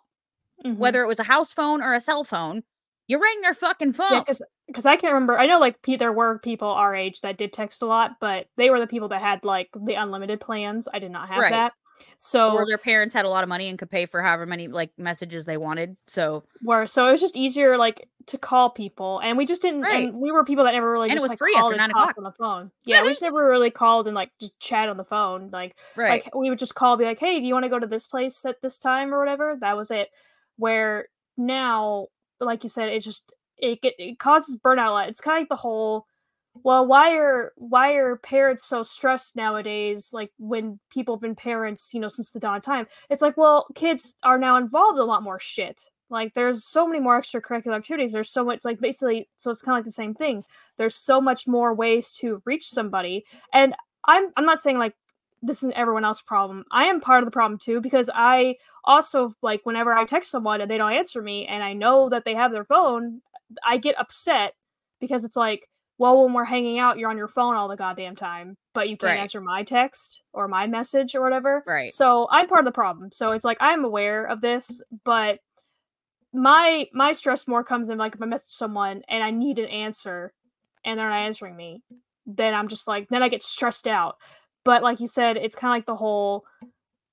mm-hmm. 0.64 0.78
whether 0.78 1.02
it 1.02 1.06
was 1.06 1.18
a 1.18 1.24
house 1.24 1.52
phone 1.52 1.82
or 1.82 1.92
a 1.92 2.00
cell 2.00 2.24
phone. 2.24 2.62
You 3.08 3.20
rang 3.20 3.40
their 3.42 3.54
fucking 3.54 3.92
phone. 3.92 4.24
Yeah, 4.28 4.34
because 4.66 4.86
I 4.86 4.96
can't 4.96 5.12
remember. 5.12 5.38
I 5.38 5.46
know 5.46 5.58
like 5.58 5.76
there 5.82 6.12
were 6.12 6.38
people 6.38 6.68
our 6.68 6.94
age 6.94 7.20
that 7.22 7.36
did 7.36 7.52
text 7.52 7.82
a 7.82 7.86
lot, 7.86 8.12
but 8.20 8.46
they 8.56 8.70
were 8.70 8.80
the 8.80 8.86
people 8.86 9.08
that 9.08 9.20
had 9.20 9.44
like 9.44 9.68
the 9.74 9.94
unlimited 9.94 10.40
plans. 10.40 10.88
I 10.92 10.98
did 10.98 11.10
not 11.10 11.28
have 11.28 11.40
right. 11.40 11.52
that. 11.52 11.72
So 12.18 12.52
or 12.52 12.66
their 12.66 12.78
parents 12.78 13.14
had 13.14 13.24
a 13.24 13.28
lot 13.28 13.42
of 13.42 13.48
money 13.48 13.68
and 13.68 13.78
could 13.78 13.90
pay 13.90 14.06
for 14.06 14.22
however 14.22 14.46
many 14.46 14.68
like 14.68 14.90
messages 14.96 15.44
they 15.44 15.56
wanted. 15.56 15.96
So 16.06 16.44
were 16.62 16.86
so 16.86 17.06
it 17.08 17.12
was 17.12 17.20
just 17.20 17.36
easier 17.36 17.76
like 17.76 18.08
to 18.26 18.38
call 18.38 18.70
people, 18.70 19.20
and 19.20 19.36
we 19.36 19.46
just 19.46 19.62
didn't. 19.62 19.82
Right. 19.82 20.08
And 20.08 20.20
we 20.20 20.30
were 20.30 20.44
people 20.44 20.64
that 20.64 20.72
never 20.72 20.90
really 20.90 21.10
and 21.10 21.18
just, 21.18 21.22
it 21.22 21.24
was 21.24 21.30
like, 21.30 21.38
free 21.38 21.54
after 21.56 21.76
nine 21.76 21.90
o'clock 21.90 22.14
on 22.16 22.24
the 22.24 22.32
phone. 22.32 22.70
Yeah, 22.84 23.02
we 23.02 23.08
just 23.08 23.22
never 23.22 23.48
really 23.48 23.70
called 23.70 24.06
and 24.06 24.14
like 24.14 24.30
just 24.40 24.58
chat 24.60 24.88
on 24.88 24.96
the 24.96 25.04
phone. 25.04 25.50
Like 25.52 25.74
right, 25.96 26.24
like 26.24 26.34
we 26.34 26.50
would 26.50 26.58
just 26.58 26.74
call, 26.74 26.96
be 26.96 27.04
like, 27.04 27.20
hey, 27.20 27.40
do 27.40 27.46
you 27.46 27.54
want 27.54 27.64
to 27.64 27.70
go 27.70 27.78
to 27.78 27.86
this 27.86 28.06
place 28.06 28.44
at 28.44 28.62
this 28.62 28.78
time 28.78 29.12
or 29.12 29.18
whatever. 29.18 29.56
That 29.60 29.76
was 29.76 29.90
it. 29.90 30.08
Where 30.56 31.06
now, 31.36 32.08
like 32.40 32.62
you 32.62 32.68
said, 32.68 32.88
it 32.88 33.00
just 33.00 33.32
it 33.58 33.78
it 33.82 34.18
causes 34.18 34.56
burnout. 34.56 35.08
It's 35.08 35.20
kind 35.20 35.38
of 35.38 35.42
like 35.42 35.48
the 35.48 35.56
whole 35.56 36.06
well 36.54 36.86
why 36.86 37.16
are 37.16 37.52
why 37.56 37.94
are 37.94 38.16
parents 38.16 38.66
so 38.66 38.82
stressed 38.82 39.36
nowadays 39.36 40.10
like 40.12 40.30
when 40.38 40.78
people 40.90 41.16
have 41.16 41.22
been 41.22 41.34
parents 41.34 41.90
you 41.94 42.00
know 42.00 42.08
since 42.08 42.30
the 42.30 42.40
dawn 42.40 42.56
of 42.56 42.62
time? 42.62 42.86
It's 43.10 43.22
like 43.22 43.36
well 43.36 43.66
kids 43.74 44.14
are 44.22 44.38
now 44.38 44.56
involved 44.56 44.96
in 44.98 45.02
a 45.02 45.06
lot 45.06 45.22
more 45.22 45.40
shit. 45.40 45.82
Like 46.10 46.34
there's 46.34 46.64
so 46.64 46.86
many 46.86 47.00
more 47.00 47.20
extracurricular 47.20 47.76
activities. 47.76 48.12
There's 48.12 48.30
so 48.30 48.44
much 48.44 48.64
like 48.64 48.80
basically 48.80 49.28
so 49.36 49.50
it's 49.50 49.62
kind 49.62 49.76
of 49.76 49.78
like 49.78 49.86
the 49.86 49.92
same 49.92 50.14
thing. 50.14 50.44
There's 50.78 50.96
so 50.96 51.20
much 51.20 51.46
more 51.46 51.74
ways 51.74 52.12
to 52.20 52.42
reach 52.44 52.66
somebody. 52.66 53.24
And 53.52 53.74
i'm 54.04 54.32
i'm 54.36 54.44
not 54.44 54.60
saying 54.60 54.78
like 54.78 54.94
this 55.42 55.62
is 55.62 55.72
everyone 55.74 56.04
else's 56.04 56.22
problem. 56.22 56.64
I 56.70 56.84
am 56.84 57.00
part 57.00 57.22
of 57.22 57.26
the 57.26 57.32
problem 57.32 57.58
too 57.58 57.80
because 57.80 58.08
I 58.14 58.56
also 58.84 59.34
like 59.42 59.60
whenever 59.64 59.92
I 59.92 60.04
text 60.04 60.30
someone 60.30 60.60
and 60.60 60.70
they 60.70 60.78
don't 60.78 60.92
answer 60.92 61.20
me 61.20 61.46
and 61.46 61.62
I 61.62 61.72
know 61.72 62.08
that 62.08 62.24
they 62.24 62.34
have 62.34 62.52
their 62.52 62.64
phone, 62.64 63.22
I 63.66 63.76
get 63.76 63.98
upset 63.98 64.54
because 65.00 65.24
it's 65.24 65.36
like, 65.36 65.68
well, 65.98 66.24
when 66.24 66.32
we're 66.32 66.44
hanging 66.44 66.78
out, 66.78 66.98
you're 66.98 67.10
on 67.10 67.18
your 67.18 67.28
phone 67.28 67.54
all 67.54 67.68
the 67.68 67.76
goddamn 67.76 68.16
time, 68.16 68.56
but 68.74 68.88
you 68.88 68.96
can't 68.96 69.12
right. 69.12 69.20
answer 69.20 69.40
my 69.40 69.62
text 69.62 70.22
or 70.32 70.48
my 70.48 70.66
message 70.66 71.14
or 71.14 71.22
whatever. 71.22 71.62
Right. 71.66 71.94
So 71.94 72.28
I'm 72.30 72.48
part 72.48 72.60
of 72.60 72.64
the 72.64 72.72
problem. 72.72 73.10
So 73.12 73.26
it's 73.26 73.44
like 73.44 73.58
I'm 73.60 73.84
aware 73.84 74.24
of 74.24 74.40
this, 74.40 74.82
but 75.04 75.40
my 76.32 76.88
my 76.92 77.12
stress 77.12 77.46
more 77.46 77.62
comes 77.62 77.88
in 77.88 77.98
like 77.98 78.14
if 78.14 78.22
I 78.22 78.26
message 78.26 78.54
someone 78.54 79.02
and 79.08 79.22
I 79.22 79.30
need 79.30 79.58
an 79.58 79.68
answer 79.68 80.32
and 80.84 80.98
they're 80.98 81.10
not 81.10 81.16
answering 81.16 81.56
me, 81.56 81.82
then 82.26 82.54
I'm 82.54 82.68
just 82.68 82.88
like 82.88 83.08
then 83.08 83.22
I 83.22 83.28
get 83.28 83.42
stressed 83.42 83.86
out 83.86 84.16
but 84.64 84.82
like 84.82 85.00
you 85.00 85.06
said, 85.06 85.36
it's 85.36 85.56
kind 85.56 85.72
of 85.72 85.76
like 85.76 85.86
the 85.86 85.96
whole 85.96 86.44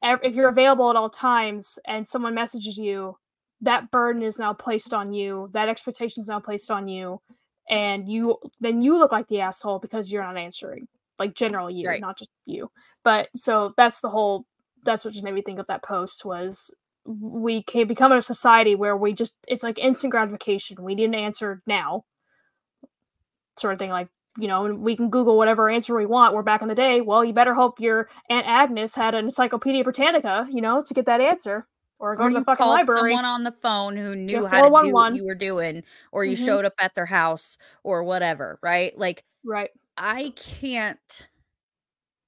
if 0.02 0.34
you're 0.34 0.50
available 0.50 0.90
at 0.90 0.96
all 0.96 1.10
times 1.10 1.78
and 1.86 2.08
someone 2.08 2.34
messages 2.34 2.78
you, 2.78 3.18
that 3.62 3.92
burden 3.92 4.22
is 4.22 4.40
now 4.40 4.54
placed 4.54 4.94
on 4.94 5.12
you. 5.12 5.50
That 5.54 5.68
expectation 5.68 6.22
is 6.22 6.30
now 6.30 6.40
placed 6.40 6.72
on 6.72 6.88
you, 6.88 7.22
and 7.70 8.10
you 8.10 8.38
then 8.60 8.82
you 8.82 8.98
look 8.98 9.12
like 9.12 9.28
the 9.28 9.42
asshole 9.42 9.80
because 9.80 10.12
you're 10.12 10.24
not 10.24 10.38
answering. 10.38 10.88
Like 11.18 11.36
general 11.36 11.70
you, 11.70 11.88
right. 11.88 12.02
not 12.02 12.18
just 12.18 12.32
you. 12.46 12.72
But 13.04 13.30
so 13.36 13.74
that's 13.78 14.02
the 14.02 14.10
whole. 14.10 14.46
That's 14.86 15.04
what 15.04 15.14
just 15.14 15.24
made 15.24 15.34
me 15.34 15.42
think 15.42 15.60
of 15.60 15.68
that 15.68 15.84
post 15.84 16.24
was 16.24 16.74
we 17.06 17.64
can 17.64 17.88
become 17.88 18.12
a 18.12 18.22
society 18.22 18.76
where 18.76 18.96
we 18.96 19.14
just 19.14 19.36
it's 19.48 19.64
like 19.64 19.78
instant 19.78 20.12
gratification. 20.12 20.84
We 20.84 20.96
need 20.96 21.06
an 21.06 21.16
answer 21.16 21.62
now, 21.68 22.06
sort 23.58 23.74
of 23.74 23.80
thing. 23.80 23.90
Like 23.90 24.10
you 24.38 24.48
know, 24.48 24.74
we 24.74 24.96
can 24.96 25.10
Google 25.10 25.38
whatever 25.38 25.70
answer 25.70 25.96
we 25.96 26.06
want. 26.06 26.34
We're 26.34 26.44
back 26.44 26.62
in 26.62 26.70
the 26.70 26.76
day. 26.76 27.02
Well, 27.02 27.26
you 27.26 27.34
better 27.34 27.54
hope 27.54 27.80
your 27.80 28.10
Aunt 28.30 28.48
Agnes 28.48 28.96
had 28.96 29.14
an 29.14 29.26
Encyclopedia 29.26 29.84
Britannica, 29.84 30.48
you 30.50 30.62
know, 30.62 30.82
to 30.82 30.94
get 30.94 31.06
that 31.08 31.20
answer. 31.20 31.68
Or 32.00 32.16
go 32.18 32.26
or 32.26 32.30
to 32.30 32.34
the 32.34 32.42
you 32.42 32.46
fucking 32.46 32.68
called 32.68 32.70
library. 32.70 32.86
someone 32.90 33.26
on 33.26 33.44
the 33.44 33.52
phone 33.52 33.96
who 33.96 34.16
knew 34.16 34.46
Yeah, 34.46 34.48
how 34.48 34.62
to 34.62 34.72
do 34.72 34.88
what 34.90 35.10
you 35.10 35.26
were 35.26 35.36
doing, 35.36 35.84
or 36.12 36.26
you 36.26 36.36
Mhm. 36.36 36.36
showed 36.36 36.66
up 36.66 36.74
at 36.80 36.96
their 36.96 37.06
house 37.06 37.58
or 37.84 38.04
whatever, 38.04 38.60
right? 38.62 38.98
Like 38.98 39.24
Right. 39.44 39.72
I 39.98 40.32
can't 40.36 41.30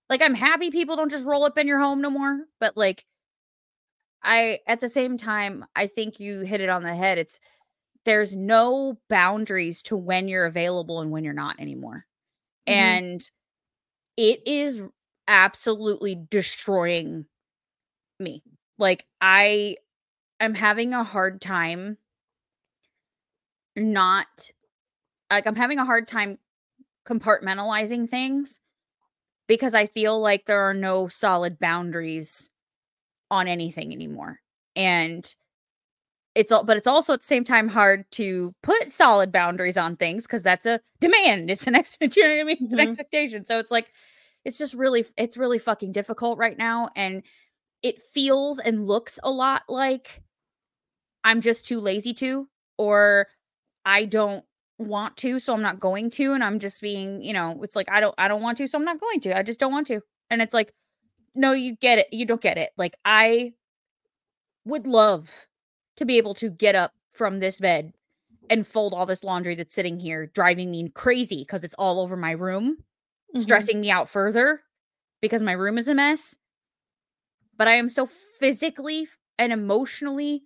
like 0.10 0.22
I'm 0.22 0.34
happy 0.34 0.72
people 0.72 0.96
don't 0.96 1.10
just 1.10 1.26
roll 1.26 1.44
up 1.44 1.58
in 1.58 1.68
your 1.68 1.80
home 1.80 2.02
no 2.02 2.10
more, 2.10 2.46
but 2.60 2.76
like 2.76 3.06
I 4.24 4.60
at 4.68 4.82
the 4.82 4.90
same 4.90 5.18
time, 5.18 5.66
I 5.76 5.88
think 5.88 6.20
you 6.20 6.42
hit 6.42 6.62
it 6.62 6.70
on 6.70 6.84
the 6.84 6.96
head. 6.96 7.18
It's 7.18 7.40
there's 8.06 8.36
no 8.36 9.00
boundaries 9.10 9.84
to 9.86 9.98
when 9.98 10.28
you're 10.28 10.46
available 10.46 11.02
and 11.02 11.12
when 11.12 11.24
you're 11.24 11.34
not 11.34 11.60
anymore. 11.60 12.06
Mhm. 12.68 13.02
And 13.06 13.22
it 14.18 14.48
is 14.48 14.82
absolutely 15.28 16.16
destroying 16.30 17.26
me. 18.20 18.44
Like 18.82 19.06
I 19.22 19.78
am 20.42 20.56
having 20.56 20.94
a 20.94 21.04
hard 21.04 21.42
time 21.42 21.98
not 23.76 24.50
like 25.32 25.48
I'm 25.48 25.56
having 25.56 25.80
a 25.80 25.86
hard 25.86 26.08
time 26.08 26.38
compartmentalizing 27.06 28.10
things 28.10 28.60
because 29.48 29.74
I 29.76 29.88
feel 29.88 30.20
like 30.20 30.46
there 30.46 30.62
are 30.62 30.74
no 30.74 31.08
solid 31.08 31.60
boundaries 31.60 32.50
on 33.32 33.48
anything 33.48 33.94
anymore. 33.94 34.40
And 34.76 35.34
it's 36.36 36.52
all 36.52 36.64
but 36.64 36.78
it's 36.78 36.88
also 36.88 37.14
at 37.14 37.22
the 37.22 37.28
same 37.28 37.44
time 37.44 37.68
hard 37.68 38.10
to 38.12 38.54
put 38.64 38.92
solid 38.92 39.32
boundaries 39.32 39.78
on 39.78 39.96
things 39.98 40.24
because 40.24 40.44
that's 40.44 40.66
a 40.66 40.80
demand. 41.02 41.50
It's 41.52 41.68
an 41.68 41.76
ex 41.76 41.98
you 42.02 42.24
know 42.24 42.40
I 42.40 42.44
mean? 42.44 42.58
It's 42.62 42.74
an 42.74 42.80
Mhm. 42.80 42.84
expectation. 42.84 43.46
So 43.46 43.60
it's 43.60 43.72
like 43.72 43.88
it's 44.46 44.58
just 44.58 44.74
really 44.74 45.06
it's 45.18 45.38
really 45.38 45.60
fucking 45.60 45.92
difficult 45.92 46.38
right 46.38 46.58
now. 46.58 46.90
And 46.96 47.24
it 47.84 48.02
feels 48.02 48.60
and 48.60 48.88
looks 48.88 49.20
a 49.24 49.32
lot 49.32 49.64
like 49.70 50.22
I'm 51.24 51.42
just 51.42 51.66
too 51.66 51.80
lazy 51.80 52.14
to, 52.16 52.48
or 52.78 53.28
I 53.86 54.06
don't 54.06 54.44
want 54.80 55.18
to, 55.18 55.40
so 55.40 55.54
I'm 55.54 55.62
not 55.62 55.80
going 55.80 56.10
to. 56.12 56.34
And 56.34 56.44
I'm 56.44 56.60
just 56.60 56.82
being, 56.82 57.22
you 57.22 57.34
know, 57.34 57.62
it's 57.64 57.76
like 57.76 57.92
I 57.92 58.00
don't 58.00 58.16
I 58.18 58.28
don't 58.28 58.42
want 58.42 58.58
to, 58.58 58.68
so 58.68 58.78
I'm 58.78 58.86
not 58.86 59.00
going 59.00 59.20
to. 59.22 59.38
I 59.38 59.44
just 59.44 59.60
don't 59.60 59.72
want 59.72 59.88
to. 59.88 60.02
And 60.30 60.42
it's 60.42 60.54
like, 60.54 60.74
no, 61.36 61.54
you 61.54 61.76
get 61.78 62.00
it. 62.00 62.08
You 62.12 62.26
don't 62.26 62.42
get 62.42 62.58
it. 62.58 62.72
Like 62.78 62.96
I 63.06 63.54
would 64.66 64.88
love 64.88 65.48
to 65.98 66.06
be 66.06 66.18
able 66.18 66.34
to 66.36 66.50
get 66.50 66.76
up 66.76 66.94
from 67.12 67.40
this 67.40 67.60
bed 67.60 67.94
and 68.50 68.68
fold 68.68 68.94
all 68.94 69.06
this 69.06 69.24
laundry 69.24 69.56
that's 69.56 69.74
sitting 69.76 70.00
here, 70.00 70.28
driving 70.28 70.72
me 70.72 70.90
crazy 70.90 71.38
because 71.40 71.64
it's 71.64 71.76
all 71.76 72.00
over 72.00 72.18
my 72.18 72.32
room, 72.32 72.84
Mhm. 73.36 73.42
stressing 73.42 73.80
me 73.82 73.92
out 73.92 74.10
further 74.10 74.64
because 75.22 75.42
my 75.42 75.54
room 75.54 75.78
is 75.78 75.88
a 75.88 75.96
mess. 75.96 76.36
But 77.62 77.68
I 77.68 77.74
am 77.74 77.90
so 77.90 78.08
physically 78.08 79.08
and 79.38 79.54
emotionally 79.54 80.46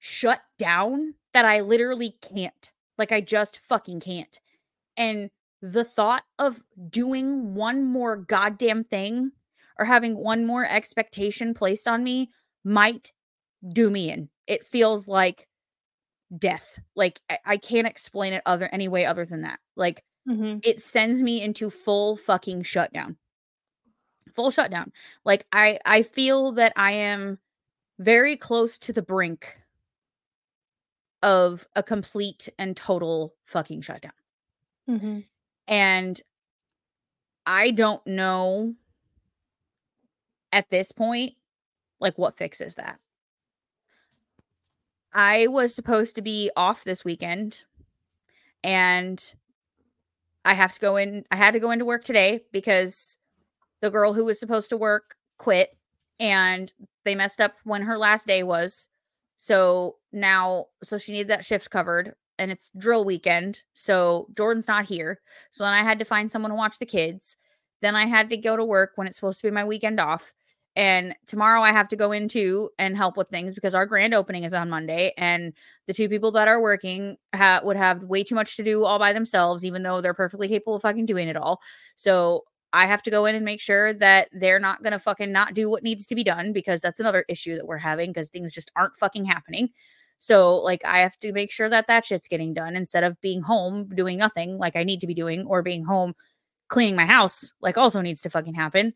shut 0.00 0.42
down 0.58 1.14
that 1.32 1.46
I 1.46 1.62
literally 1.62 2.14
can't. 2.20 2.70
Like 2.98 3.10
I 3.10 3.22
just 3.22 3.58
fucking 3.60 4.00
can't. 4.00 4.38
And 4.98 5.30
the 5.62 5.82
thought 5.82 6.24
of 6.38 6.60
doing 6.90 7.54
one 7.54 7.86
more 7.86 8.18
goddamn 8.18 8.82
thing 8.82 9.32
or 9.78 9.86
having 9.86 10.14
one 10.14 10.44
more 10.44 10.66
expectation 10.66 11.54
placed 11.54 11.88
on 11.88 12.04
me 12.04 12.28
might 12.64 13.12
do 13.72 13.88
me 13.88 14.10
in. 14.10 14.28
It 14.46 14.66
feels 14.66 15.08
like 15.08 15.48
death. 16.36 16.80
Like 16.94 17.22
I, 17.30 17.38
I 17.46 17.56
can't 17.56 17.86
explain 17.86 18.34
it 18.34 18.42
other 18.44 18.68
any 18.72 18.88
way 18.88 19.06
other 19.06 19.24
than 19.24 19.40
that. 19.40 19.60
Like 19.74 20.04
Mhm. 20.28 20.60
it 20.66 20.80
sends 20.80 21.22
me 21.22 21.40
into 21.40 21.70
full 21.70 22.18
fucking 22.18 22.64
shutdown. 22.64 23.16
Full 24.34 24.50
shutdown. 24.50 24.92
Like 25.24 25.46
I 25.52 25.78
I 25.84 26.02
feel 26.02 26.52
that 26.52 26.72
I 26.76 26.92
am 26.92 27.38
very 27.98 28.36
close 28.36 28.78
to 28.80 28.92
the 28.92 29.02
brink 29.02 29.56
of 31.22 31.66
a 31.76 31.82
complete 31.82 32.48
and 32.58 32.76
total 32.76 33.34
fucking 33.44 33.82
shutdown. 33.82 34.12
Mhm. 34.88 35.24
And 35.68 36.22
I 37.46 37.70
don't 37.70 38.06
know 38.06 38.74
at 40.52 40.70
this 40.70 40.92
point 40.92 41.34
like 42.00 42.18
what 42.18 42.36
fixes 42.36 42.76
that. 42.76 42.98
I 45.12 45.48
was 45.48 45.74
supposed 45.74 46.14
to 46.16 46.22
be 46.22 46.50
off 46.56 46.84
this 46.84 47.04
weekend 47.04 47.64
and 48.62 49.34
I 50.44 50.54
have 50.54 50.72
to 50.72 50.80
go 50.80 50.96
in 50.96 51.24
I 51.30 51.36
had 51.36 51.52
to 51.54 51.60
go 51.60 51.70
into 51.70 51.84
work 51.84 52.02
today 52.04 52.42
because 52.52 53.16
the 53.80 53.90
girl 53.90 54.12
who 54.12 54.24
was 54.24 54.38
supposed 54.38 54.70
to 54.70 54.76
work 54.76 55.14
quit 55.38 55.70
and 56.18 56.72
they 57.04 57.14
messed 57.14 57.40
up 57.40 57.54
when 57.64 57.82
her 57.82 57.98
last 57.98 58.26
day 58.26 58.42
was. 58.42 58.88
So 59.38 59.96
now 60.12 60.66
so 60.82 60.98
she 60.98 61.12
needed 61.12 61.28
that 61.28 61.44
shift 61.44 61.70
covered 61.70 62.14
and 62.38 62.50
it's 62.50 62.70
drill 62.78 63.04
weekend. 63.04 63.62
So 63.74 64.28
Jordan's 64.36 64.68
not 64.68 64.84
here. 64.84 65.20
So 65.50 65.64
then 65.64 65.72
I 65.72 65.82
had 65.82 65.98
to 65.98 66.04
find 66.04 66.30
someone 66.30 66.50
to 66.50 66.56
watch 66.56 66.78
the 66.78 66.86
kids. 66.86 67.36
Then 67.82 67.96
I 67.96 68.06
had 68.06 68.28
to 68.30 68.36
go 68.36 68.56
to 68.56 68.64
work 68.64 68.92
when 68.96 69.06
it's 69.06 69.16
supposed 69.16 69.40
to 69.40 69.46
be 69.46 69.50
my 69.50 69.64
weekend 69.64 69.98
off. 69.98 70.32
And 70.76 71.14
tomorrow 71.26 71.62
I 71.62 71.72
have 71.72 71.88
to 71.88 71.96
go 71.96 72.12
into 72.12 72.70
and 72.78 72.96
help 72.96 73.16
with 73.16 73.28
things 73.28 73.54
because 73.54 73.74
our 73.74 73.86
grand 73.86 74.14
opening 74.14 74.44
is 74.44 74.54
on 74.54 74.70
Monday 74.70 75.12
and 75.18 75.52
the 75.86 75.92
two 75.92 76.08
people 76.08 76.30
that 76.32 76.48
are 76.48 76.62
working 76.62 77.16
ha- 77.34 77.60
would 77.64 77.76
have 77.76 78.04
way 78.04 78.22
too 78.22 78.36
much 78.36 78.56
to 78.56 78.62
do 78.62 78.84
all 78.84 78.98
by 78.98 79.12
themselves 79.12 79.64
even 79.64 79.82
though 79.82 80.00
they're 80.00 80.14
perfectly 80.14 80.48
capable 80.48 80.76
of 80.76 80.82
fucking 80.82 81.06
doing 81.06 81.28
it 81.28 81.36
all. 81.36 81.60
So 81.96 82.44
I 82.72 82.86
have 82.86 83.02
to 83.02 83.10
go 83.10 83.26
in 83.26 83.34
and 83.34 83.44
make 83.44 83.60
sure 83.60 83.92
that 83.94 84.28
they're 84.32 84.60
not 84.60 84.82
going 84.82 84.92
to 84.92 84.98
fucking 84.98 85.32
not 85.32 85.54
do 85.54 85.68
what 85.68 85.82
needs 85.82 86.06
to 86.06 86.14
be 86.14 86.24
done 86.24 86.52
because 86.52 86.80
that's 86.80 87.00
another 87.00 87.24
issue 87.28 87.56
that 87.56 87.66
we're 87.66 87.78
having 87.78 88.10
because 88.10 88.28
things 88.28 88.52
just 88.52 88.70
aren't 88.76 88.96
fucking 88.96 89.24
happening. 89.24 89.70
So, 90.18 90.56
like, 90.56 90.84
I 90.84 90.98
have 90.98 91.18
to 91.20 91.32
make 91.32 91.50
sure 91.50 91.68
that 91.68 91.86
that 91.88 92.04
shit's 92.04 92.28
getting 92.28 92.52
done 92.54 92.76
instead 92.76 93.04
of 93.04 93.20
being 93.22 93.42
home 93.42 93.88
doing 93.94 94.18
nothing 94.18 94.58
like 94.58 94.76
I 94.76 94.84
need 94.84 95.00
to 95.00 95.06
be 95.06 95.14
doing 95.14 95.46
or 95.46 95.62
being 95.62 95.84
home 95.84 96.14
cleaning 96.68 96.94
my 96.94 97.06
house, 97.06 97.52
like, 97.60 97.78
also 97.78 98.00
needs 98.02 98.20
to 98.22 98.30
fucking 98.30 98.54
happen. 98.54 98.94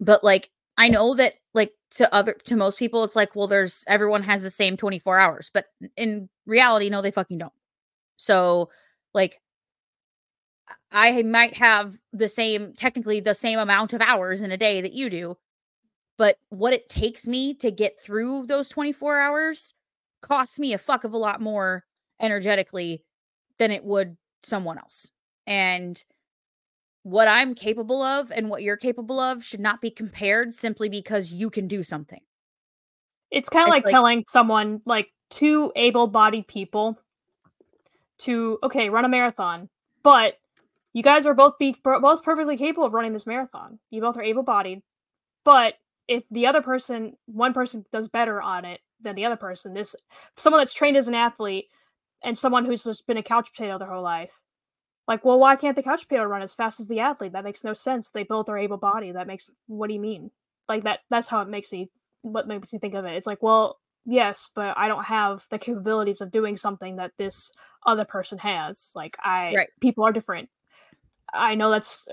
But, 0.00 0.22
like, 0.22 0.50
I 0.76 0.88
know 0.88 1.14
that, 1.14 1.34
like, 1.54 1.72
to 1.92 2.12
other, 2.14 2.34
to 2.44 2.56
most 2.56 2.78
people, 2.78 3.02
it's 3.04 3.16
like, 3.16 3.34
well, 3.34 3.48
there's 3.48 3.84
everyone 3.88 4.22
has 4.22 4.42
the 4.42 4.50
same 4.50 4.76
24 4.76 5.18
hours, 5.18 5.50
but 5.52 5.66
in 5.96 6.28
reality, 6.46 6.88
no, 6.88 7.02
they 7.02 7.10
fucking 7.10 7.38
don't. 7.38 7.52
So, 8.16 8.70
like, 9.12 9.40
I 10.90 11.22
might 11.22 11.56
have 11.56 11.98
the 12.12 12.28
same, 12.28 12.72
technically, 12.74 13.20
the 13.20 13.34
same 13.34 13.58
amount 13.58 13.92
of 13.92 14.00
hours 14.00 14.40
in 14.40 14.50
a 14.50 14.56
day 14.56 14.80
that 14.80 14.92
you 14.92 15.10
do, 15.10 15.36
but 16.16 16.38
what 16.48 16.72
it 16.72 16.88
takes 16.88 17.28
me 17.28 17.54
to 17.54 17.70
get 17.70 18.00
through 18.00 18.46
those 18.46 18.68
24 18.68 19.18
hours 19.20 19.74
costs 20.20 20.58
me 20.58 20.72
a 20.72 20.78
fuck 20.78 21.04
of 21.04 21.12
a 21.12 21.18
lot 21.18 21.40
more 21.40 21.84
energetically 22.20 23.04
than 23.58 23.70
it 23.70 23.84
would 23.84 24.16
someone 24.42 24.78
else. 24.78 25.10
And 25.46 26.02
what 27.04 27.28
I'm 27.28 27.54
capable 27.54 28.02
of 28.02 28.30
and 28.32 28.50
what 28.50 28.62
you're 28.62 28.76
capable 28.76 29.20
of 29.20 29.44
should 29.44 29.60
not 29.60 29.80
be 29.80 29.90
compared 29.90 30.54
simply 30.54 30.88
because 30.88 31.32
you 31.32 31.50
can 31.50 31.68
do 31.68 31.82
something. 31.82 32.20
It's 33.30 33.48
kind 33.48 33.68
of 33.68 33.70
like, 33.70 33.84
like- 33.84 33.92
telling 33.92 34.24
someone, 34.26 34.82
like 34.84 35.12
two 35.30 35.72
able-bodied 35.76 36.48
people, 36.48 36.98
to 38.18 38.58
okay, 38.62 38.90
run 38.90 39.04
a 39.04 39.08
marathon, 39.08 39.68
but 40.02 40.38
you 40.92 41.02
guys 41.02 41.26
are 41.26 41.34
both 41.34 41.58
be 41.58 41.76
both 41.84 42.22
perfectly 42.22 42.56
capable 42.56 42.86
of 42.86 42.94
running 42.94 43.12
this 43.12 43.26
marathon. 43.26 43.78
You 43.90 44.00
both 44.00 44.16
are 44.16 44.22
able-bodied, 44.22 44.82
but 45.44 45.74
if 46.08 46.24
the 46.30 46.46
other 46.46 46.62
person, 46.62 47.16
one 47.26 47.52
person 47.52 47.84
does 47.92 48.08
better 48.08 48.40
on 48.40 48.64
it 48.64 48.80
than 49.00 49.14
the 49.14 49.24
other 49.26 49.36
person, 49.36 49.74
this 49.74 49.94
someone 50.36 50.60
that's 50.60 50.72
trained 50.72 50.96
as 50.96 51.08
an 51.08 51.14
athlete 51.14 51.66
and 52.24 52.36
someone 52.36 52.64
who's 52.64 52.84
just 52.84 53.06
been 53.06 53.18
a 53.18 53.22
couch 53.22 53.52
potato 53.52 53.78
their 53.78 53.90
whole 53.90 54.02
life. 54.02 54.32
Like, 55.06 55.24
well, 55.24 55.38
why 55.38 55.56
can't 55.56 55.76
the 55.76 55.82
couch 55.82 56.08
potato 56.08 56.24
run 56.24 56.42
as 56.42 56.54
fast 56.54 56.80
as 56.80 56.88
the 56.88 57.00
athlete? 57.00 57.32
That 57.32 57.44
makes 57.44 57.64
no 57.64 57.72
sense. 57.74 58.10
They 58.10 58.24
both 58.24 58.48
are 58.48 58.58
able-bodied. 58.58 59.14
That 59.14 59.26
makes 59.26 59.50
what 59.66 59.88
do 59.88 59.94
you 59.94 60.00
mean? 60.00 60.30
Like 60.68 60.84
that 60.84 61.00
that's 61.10 61.28
how 61.28 61.40
it 61.42 61.48
makes 61.48 61.70
me 61.70 61.90
what 62.22 62.48
makes 62.48 62.72
me 62.72 62.78
think 62.78 62.94
of 62.94 63.04
it. 63.04 63.14
It's 63.14 63.26
like, 63.26 63.42
well, 63.42 63.78
yes, 64.04 64.50
but 64.54 64.76
I 64.76 64.88
don't 64.88 65.04
have 65.04 65.46
the 65.50 65.58
capabilities 65.58 66.20
of 66.20 66.30
doing 66.30 66.56
something 66.56 66.96
that 66.96 67.12
this 67.18 67.52
other 67.86 68.04
person 68.04 68.38
has. 68.38 68.90
Like 68.94 69.16
I 69.22 69.54
Right. 69.54 69.68
people 69.80 70.04
are 70.04 70.12
different. 70.12 70.48
I 71.32 71.54
know 71.54 71.70
that's 71.70 72.08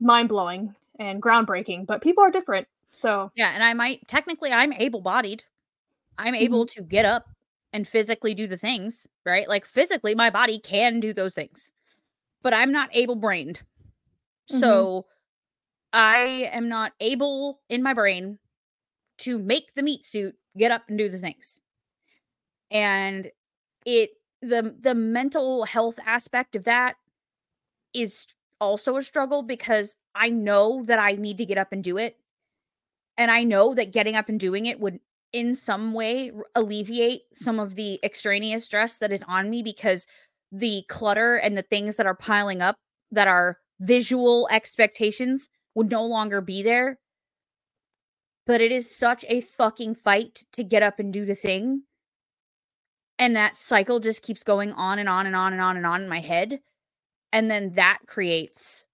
mind-blowing 0.00 0.74
and 0.98 1.22
groundbreaking, 1.22 1.86
but 1.86 2.02
people 2.02 2.22
are 2.22 2.30
different. 2.30 2.68
So, 2.92 3.32
Yeah, 3.34 3.52
and 3.54 3.62
I 3.62 3.72
might 3.74 4.06
technically 4.08 4.52
I'm 4.52 4.72
able-bodied. 4.72 5.44
I'm 6.18 6.34
able 6.34 6.66
to 6.66 6.82
get 6.82 7.04
up 7.04 7.26
and 7.72 7.88
physically 7.88 8.34
do 8.34 8.46
the 8.46 8.56
things, 8.56 9.06
right? 9.24 9.48
Like 9.48 9.64
physically 9.64 10.14
my 10.14 10.28
body 10.28 10.58
can 10.58 11.00
do 11.00 11.12
those 11.12 11.34
things. 11.34 11.72
But 12.42 12.52
I'm 12.52 12.72
not 12.72 12.90
able-brained. 12.92 13.62
Mhm. 14.50 14.60
So 14.60 15.06
I 15.92 16.50
am 16.52 16.68
not 16.68 16.92
able 17.00 17.60
in 17.68 17.82
my 17.82 17.94
brain 17.94 18.38
to 19.18 19.38
make 19.38 19.74
the 19.74 19.82
meat 19.82 20.04
suit 20.04 20.36
get 20.56 20.72
up 20.72 20.88
and 20.88 20.98
do 20.98 21.08
the 21.08 21.18
things. 21.18 21.60
And 22.70 23.30
it 23.84 24.10
the 24.42 24.74
the 24.80 24.94
mental 24.94 25.64
health 25.64 25.98
aspect 26.04 26.56
of 26.56 26.64
that 26.64 26.96
is 27.92 28.26
also 28.60 28.96
a 28.96 29.02
struggle 29.02 29.42
because 29.42 29.96
I 30.14 30.30
know 30.30 30.82
that 30.84 30.98
I 30.98 31.12
need 31.12 31.38
to 31.38 31.46
get 31.46 31.58
up 31.58 31.72
and 31.72 31.82
do 31.82 31.96
it. 31.96 32.16
And 33.16 33.30
I 33.30 33.44
know 33.44 33.74
that 33.74 33.92
getting 33.92 34.16
up 34.16 34.28
and 34.28 34.38
doing 34.38 34.66
it 34.66 34.80
would 34.80 35.00
in 35.32 35.54
some 35.54 35.92
way 35.92 36.32
alleviate 36.54 37.22
some 37.32 37.60
of 37.60 37.74
the 37.74 38.00
extraneous 38.02 38.64
stress 38.64 38.98
that 38.98 39.12
is 39.12 39.24
on 39.28 39.48
me 39.48 39.62
because 39.62 40.06
the 40.52 40.82
clutter 40.88 41.36
and 41.36 41.56
the 41.56 41.62
things 41.62 41.96
that 41.96 42.06
are 42.06 42.14
piling 42.14 42.60
up 42.60 42.76
that 43.12 43.28
are 43.28 43.58
visual 43.80 44.48
expectations 44.50 45.48
would 45.74 45.90
no 45.90 46.04
longer 46.04 46.40
be 46.40 46.62
there. 46.62 46.98
But 48.46 48.60
it 48.60 48.72
is 48.72 48.94
such 48.94 49.24
a 49.28 49.40
fucking 49.40 49.94
fight 49.94 50.44
to 50.52 50.64
get 50.64 50.82
up 50.82 50.98
and 50.98 51.12
do 51.12 51.24
the 51.24 51.34
thing. 51.34 51.84
And 53.18 53.36
that 53.36 53.56
cycle 53.56 54.00
just 54.00 54.22
keeps 54.22 54.42
going 54.42 54.72
on 54.72 54.98
and 54.98 55.08
on 55.08 55.26
and 55.26 55.36
on 55.36 55.52
and 55.52 55.62
on 55.62 55.76
and 55.76 55.86
on 55.86 56.02
in 56.02 56.08
my 56.08 56.20
head. 56.20 56.60
And 57.32 57.50
then 57.50 57.74
that 57.74 57.98
creates 58.06 58.84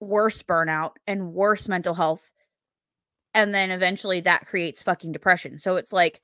worse 0.00 0.42
burnout 0.42 0.92
and 1.06 1.32
worse 1.32 1.68
mental 1.68 1.94
health. 1.94 2.32
And 3.34 3.54
then 3.54 3.70
eventually 3.70 4.20
that 4.20 4.46
creates 4.46 4.82
fucking 4.82 5.12
depression. 5.12 5.58
So 5.58 5.76
it's 5.76 5.92
like, 5.92 6.20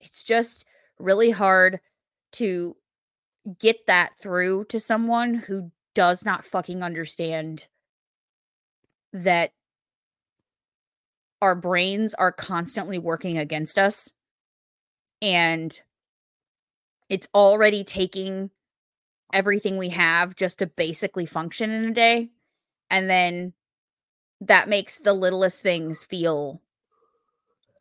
it's 0.00 0.22
just 0.22 0.66
really 0.98 1.30
hard 1.30 1.80
to 2.32 2.76
get 3.58 3.86
that 3.86 4.14
through 4.20 4.64
to 4.66 4.78
someone 4.78 5.34
who 5.34 5.70
does 5.94 6.24
not 6.24 6.44
fucking 6.44 6.82
understand 6.82 7.68
that 9.12 9.52
our 11.40 11.54
brains 11.54 12.14
are 12.14 12.32
constantly 12.32 12.98
working 12.98 13.38
against 13.38 13.78
us 13.78 14.12
and 15.22 15.80
it's 17.08 17.28
already 17.34 17.84
taking 17.84 18.50
everything 19.32 19.76
we 19.76 19.90
have 19.90 20.34
just 20.34 20.58
to 20.58 20.66
basically 20.66 21.26
function 21.26 21.70
in 21.70 21.84
a 21.86 21.92
day 21.92 22.30
and 22.90 23.10
then 23.10 23.52
that 24.40 24.68
makes 24.68 24.98
the 24.98 25.12
littlest 25.12 25.62
things 25.62 26.04
feel 26.04 26.62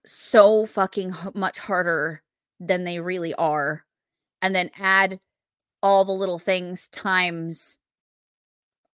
so 0.05 0.65
fucking 0.65 1.13
much 1.33 1.59
harder 1.59 2.21
than 2.59 2.83
they 2.83 2.99
really 2.99 3.33
are 3.35 3.85
and 4.41 4.55
then 4.55 4.69
add 4.79 5.19
all 5.83 6.03
the 6.03 6.11
little 6.11 6.39
things 6.39 6.87
times 6.89 7.77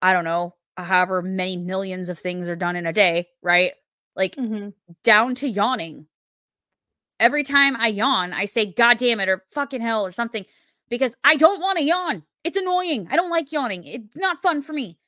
I 0.04 0.12
don't 0.12 0.24
know, 0.24 0.54
however 0.76 1.22
many 1.22 1.56
millions 1.56 2.10
of 2.10 2.18
things 2.18 2.46
are 2.46 2.56
done 2.56 2.76
in 2.76 2.84
a 2.84 2.92
day, 2.92 3.28
right? 3.42 3.72
Like 4.14 4.36
mm-hmm. 4.36 4.68
down 5.02 5.34
to 5.36 5.48
yawning. 5.48 6.06
Every 7.24 7.42
time 7.42 7.74
I 7.78 7.86
yawn, 7.86 8.34
I 8.34 8.44
say, 8.44 8.66
God 8.66 8.98
damn 8.98 9.18
it, 9.18 9.30
or 9.30 9.44
fucking 9.52 9.80
hell, 9.80 10.04
or 10.04 10.12
something, 10.12 10.44
because 10.90 11.16
I 11.24 11.36
don't 11.36 11.58
want 11.58 11.78
to 11.78 11.84
yawn. 11.84 12.22
It's 12.44 12.58
annoying. 12.58 13.08
I 13.10 13.16
don't 13.16 13.30
like 13.30 13.50
yawning. 13.50 13.84
It's 13.84 14.14
not 14.14 14.42
fun 14.42 14.60
for 14.60 14.74
me, 14.74 14.98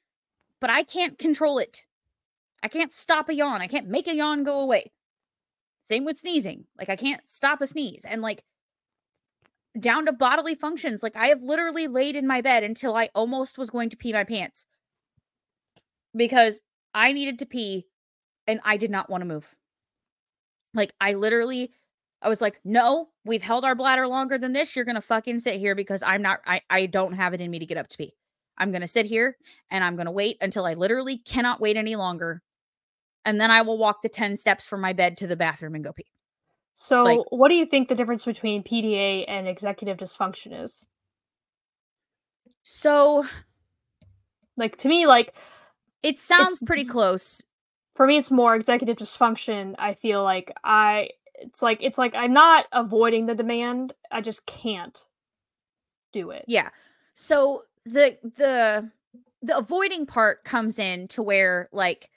but 0.59 0.71
I 0.71 0.83
can't 0.83 1.19
control 1.19 1.59
it. 1.59 1.83
I 2.63 2.69
can't 2.69 2.95
stop 2.95 3.29
a 3.29 3.35
yawn. 3.35 3.61
I 3.61 3.67
can't 3.67 3.89
make 3.89 4.09
a 4.09 4.15
yawn 4.15 4.45
go 4.45 4.61
away. 4.61 4.93
Same 5.85 6.07
with 6.07 6.17
sneezing. 6.17 6.65
Like, 6.79 6.89
I 6.89 6.97
can't 6.97 7.29
stop 7.29 7.61
a 7.61 7.67
sneeze. 7.67 8.07
And 8.09 8.23
like, 8.23 8.43
down 9.79 10.07
to 10.07 10.13
bodily 10.13 10.55
functions. 10.55 11.03
Like 11.03 11.17
I 11.17 11.27
have 11.27 11.43
literally 11.43 11.87
laid 11.87 12.17
in 12.17 12.27
my 12.27 12.41
bed 12.41 12.65
until 12.65 12.97
I 12.97 13.11
almost 13.15 13.59
was 13.59 13.69
going 13.69 13.91
to 13.91 13.97
pee 13.99 14.15
my 14.15 14.25
pants 14.25 14.65
because 16.15 16.63
I 16.95 17.13
needed 17.13 17.39
to 17.41 17.47
pee 17.47 17.85
and 18.47 18.59
I 18.65 18.79
did 18.79 18.91
not 18.91 19.11
want 19.11 19.21
to 19.21 19.27
move. 19.27 19.55
Like 20.75 20.93
I 21.01 21.15
literally 21.15 21.73
I 22.23 22.29
was 22.29 22.41
like, 22.41 22.61
"No, 22.65 23.09
we've 23.25 23.43
held 23.43 23.65
our 23.65 23.75
bladder 23.75 24.07
longer 24.07 24.39
than 24.39 24.53
this. 24.53 24.75
You're 24.75 24.85
going 24.85 24.97
to 24.97 25.01
fucking 25.01 25.41
sit 25.41 25.57
here 25.57 25.75
because 25.75 26.03
I'm 26.03 26.23
not 26.23 26.41
I 26.47 26.61
I 26.71 26.87
don't 26.87 27.13
have 27.13 27.35
it 27.35 27.41
in 27.41 27.51
me 27.51 27.59
to 27.59 27.67
get 27.67 27.79
up 27.79 27.89
to 27.89 27.97
pee. 27.97 28.15
I'm 28.59 28.71
going 28.71 28.81
to 28.81 28.89
sit 28.89 29.07
here 29.07 29.37
and 29.71 29.85
I'm 29.85 29.97
going 29.97 30.07
to 30.07 30.13
wait 30.13 30.39
until 30.41 30.65
I 30.65 30.75
literally 30.75 31.19
cannot 31.19 31.61
wait 31.61 31.77
any 31.77 31.95
longer. 31.95 32.43
And 33.25 33.41
then 33.41 33.51
I 33.51 33.63
will 33.63 33.77
walk 33.77 34.03
the 34.03 34.09
10 34.09 34.37
steps 34.37 34.67
from 34.67 34.81
my 34.81 34.93
bed 34.93 35.17
to 35.19 35.27
the 35.27 35.37
bathroom 35.37 35.75
and 35.75 35.85
go 35.85 35.93
pee." 35.93 36.07
So, 36.79 37.05
like, 37.05 37.21
what 37.31 37.49
do 37.49 37.55
you 37.55 37.65
think 37.65 37.89
the 37.89 37.95
difference 37.95 38.25
between 38.25 38.63
PDA 38.63 39.25
and 39.29 39.49
executive 39.49 39.97
dysfunction 39.97 40.63
is? 40.63 40.85
So, 42.63 43.25
like 44.57 44.77
to 44.79 44.89
me, 44.89 45.07
like 45.07 45.35
it 46.03 46.21
sounds 46.21 46.61
pretty 46.67 46.85
close. 46.85 47.43
For 47.95 48.07
me, 48.07 48.19
it's 48.19 48.31
more 48.31 48.55
executive 48.55 48.97
dysfunction. 48.97 49.75
I 49.79 49.95
feel 49.95 50.23
like 50.23 50.53
I, 50.63 51.09
it's 51.39 51.63
like 51.63 51.79
it's 51.83 51.99
like 51.99 52.15
I'm 52.15 52.33
not 52.33 52.67
avoiding 52.73 53.27
the 53.27 53.35
demand. 53.35 53.93
I 54.11 54.21
just 54.21 54.47
can't 54.47 54.99
do 56.13 56.31
it. 56.31 56.45
Yeah. 56.49 56.71
So 57.15 57.63
the 57.85 58.19
the 58.23 58.91
the 59.43 59.57
avoiding 59.57 60.07
part 60.07 60.45
comes 60.45 60.79
in 60.79 61.09
to 61.09 61.23
where 61.23 61.69
like 61.73 62.11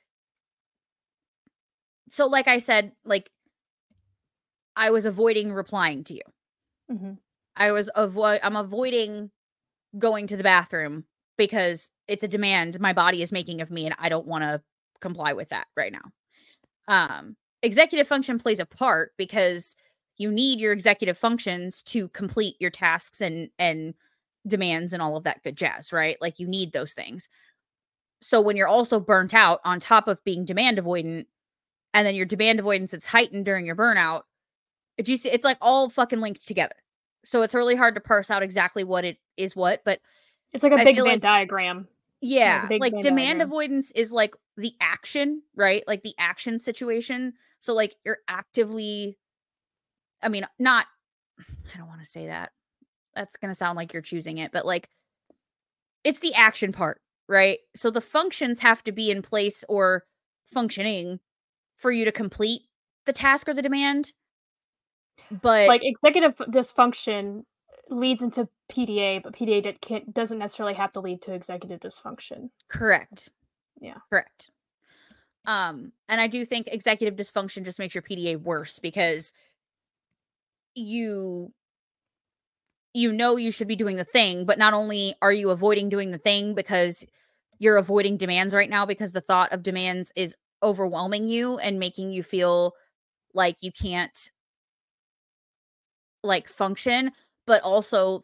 so 2.09 2.28
like 2.28 2.47
I 2.47 2.57
said, 2.57 2.93
like 3.05 3.32
I 4.76 4.91
was 4.91 5.05
avoiding 5.05 5.53
replying 5.53 6.03
to 6.05 6.13
you. 6.13 6.22
Mm-hmm. 6.91 7.13
I 7.55 7.72
was 7.72 7.89
avoid 7.95 8.39
I'm 8.43 8.55
avoiding 8.55 9.32
going 9.97 10.28
to 10.28 10.38
the 10.38 10.43
bathroom 10.43 11.05
because 11.38 11.89
it's 12.07 12.24
a 12.24 12.28
demand 12.28 12.80
my 12.80 12.93
body 12.93 13.22
is 13.22 13.32
making 13.32 13.61
of 13.61 13.72
me 13.72 13.86
and 13.86 13.95
I 13.99 14.09
don't 14.09 14.28
want 14.28 14.43
to 14.43 14.61
comply 15.01 15.34
with 15.34 15.49
that 15.49 15.67
right 15.76 15.91
now. 15.91 16.11
Um 16.88 17.36
executive 17.62 18.07
function 18.07 18.38
plays 18.38 18.60
a 18.60 18.66
part 18.66 19.12
because 19.18 19.76
you 20.18 20.32
need 20.32 20.60
your 20.60 20.74
executive 20.74 21.18
functions 21.18 21.82
to 21.84 22.10
complete 22.10 22.55
your 22.60 22.70
tasks 22.70 23.22
and 23.22 23.49
and 23.57 23.93
demands 24.47 24.93
and 24.93 25.01
all 25.01 25.18
of 25.18 25.24
that 25.24 25.43
good 25.43 25.55
jazz, 25.55 25.91
right? 25.91 26.18
Like 26.22 26.39
you 26.39 26.47
need 26.47 26.74
those 26.74 26.93
things. 26.93 27.28
So 28.22 28.41
when 28.41 28.57
you're 28.57 28.68
also 28.68 28.99
burnt 28.99 29.34
out 29.34 29.62
on 29.64 29.80
top 29.80 30.07
of 30.07 30.24
being 30.24 30.45
demand 30.45 30.78
avoidant 30.78 31.26
and 31.93 32.05
then 32.05 32.16
your 32.16 32.26
demand 32.26 32.60
avoidance 32.60 32.93
is 32.93 33.05
heightened 33.05 33.45
during 33.45 33.66
your 33.66 33.76
burnout, 33.76 34.24
do 35.01 35.12
you 35.12 35.18
see? 35.18 35.30
It's 35.30 35.45
like 35.45 35.57
all 35.62 35.89
fucking 35.89 36.20
linked 36.20 36.45
together. 36.45 36.76
So 37.24 37.41
it's 37.41 37.53
really 37.53 37.76
hard 37.76 37.95
to 37.95 38.01
parse 38.01 38.30
out 38.30 38.43
exactly 38.43 38.84
what 38.84 39.05
it 39.05 39.18
is 39.38 39.55
what, 39.55 39.82
but 39.86 39.99
it's 40.51 40.64
like 40.64 40.74
a 40.74 40.84
big 40.84 40.95
Venn 40.95 41.05
like, 41.05 41.22
diagram. 41.22 41.88
Yeah, 42.22 42.68
like, 42.70 42.82
like 42.82 42.93
demand 43.01 43.39
diagram. 43.39 43.41
avoidance 43.41 43.91
is 43.91 44.12
like 44.12 44.36
the 44.57 44.74
action, 44.82 45.41
right? 45.55 45.84
Like 45.88 46.03
the 46.03 46.16
action 46.18 46.60
situation. 46.60 47.34
So 47.60 47.74
like 47.74 47.95
you're 48.03 48.20
actively 48.28 49.18
I 50.22 50.30
mean, 50.30 50.45
not 50.57 50.86
I 51.39 51.78
don't 51.78 51.88
want 51.88 52.01
to 52.01 52.05
say 52.05 52.28
that. 52.28 52.51
That's 53.16 53.38
going 53.38 53.51
to 53.51 53.57
sound 53.57 53.78
like 53.78 53.93
you're 53.93 54.01
choosing 54.01 54.38
it, 54.38 54.51
but 54.51 54.66
like 54.66 54.89
it's 56.03 56.20
the 56.20 56.34
action 56.34 56.72
part, 56.72 57.01
right? 57.28 57.60
So 57.76 57.89
the 57.89 58.01
functions 58.01 58.60
have 58.60 58.84
to 58.86 58.91
be 58.91 59.12
in 59.12 59.22
place 59.22 59.64
or 59.68 60.05
functioning 60.45 61.20
for 61.78 61.91
you 61.91 62.05
to 62.05 62.12
complete 62.12 62.62
the 63.05 63.14
task 63.14 63.47
or 63.47 63.53
the 63.53 63.62
demand. 63.62 64.14
But 65.32 65.68
like 65.68 65.82
executive 65.84 66.36
dysfunction 66.38 67.43
leads 67.89 68.22
into 68.22 68.47
PDA, 68.72 69.22
but 69.24 69.34
PDA 69.34 70.05
doesn't 70.12 70.38
necessarily 70.38 70.76
have 70.76 70.91
to 70.93 70.99
lead 70.99 71.22
to 71.24 71.34
executive 71.34 71.80
dysfunction. 71.80 72.49
Correct. 72.70 73.30
Yeah. 73.82 73.97
Correct. 74.10 74.51
Um, 75.50 75.93
and 76.08 76.22
I 76.22 76.28
do 76.28 76.45
think 76.45 76.68
executive 76.68 77.16
dysfunction 77.16 77.66
just 77.66 77.80
makes 77.80 77.95
your 77.95 78.04
PDA 78.04 78.39
worse 78.39 78.78
because 78.78 79.34
you 80.76 81.52
you 82.93 83.12
know 83.12 83.36
you 83.36 83.50
should 83.52 83.68
be 83.68 83.76
doing 83.76 83.95
the 83.95 84.04
thing, 84.04 84.45
but 84.45 84.60
not 84.60 84.76
only 84.76 85.16
are 85.24 85.34
you 85.34 85.50
avoiding 85.50 85.89
doing 85.89 86.12
the 86.12 86.20
thing 86.20 86.54
because 86.54 87.04
you're 87.58 87.78
avoiding 87.78 88.16
demands 88.16 88.54
right 88.54 88.70
now 88.70 88.86
because 88.86 89.12
the 89.12 89.22
thought 89.22 89.52
of 89.52 89.64
demands 89.64 90.12
is 90.16 90.36
overwhelming 90.62 91.28
you 91.28 91.58
and 91.58 91.80
making 91.80 92.12
you 92.12 92.22
feel 92.22 92.74
like 93.34 93.58
you 93.62 93.72
can't 93.72 94.30
like 96.24 96.47
function, 96.47 97.12
but 97.47 97.64
also 97.64 98.24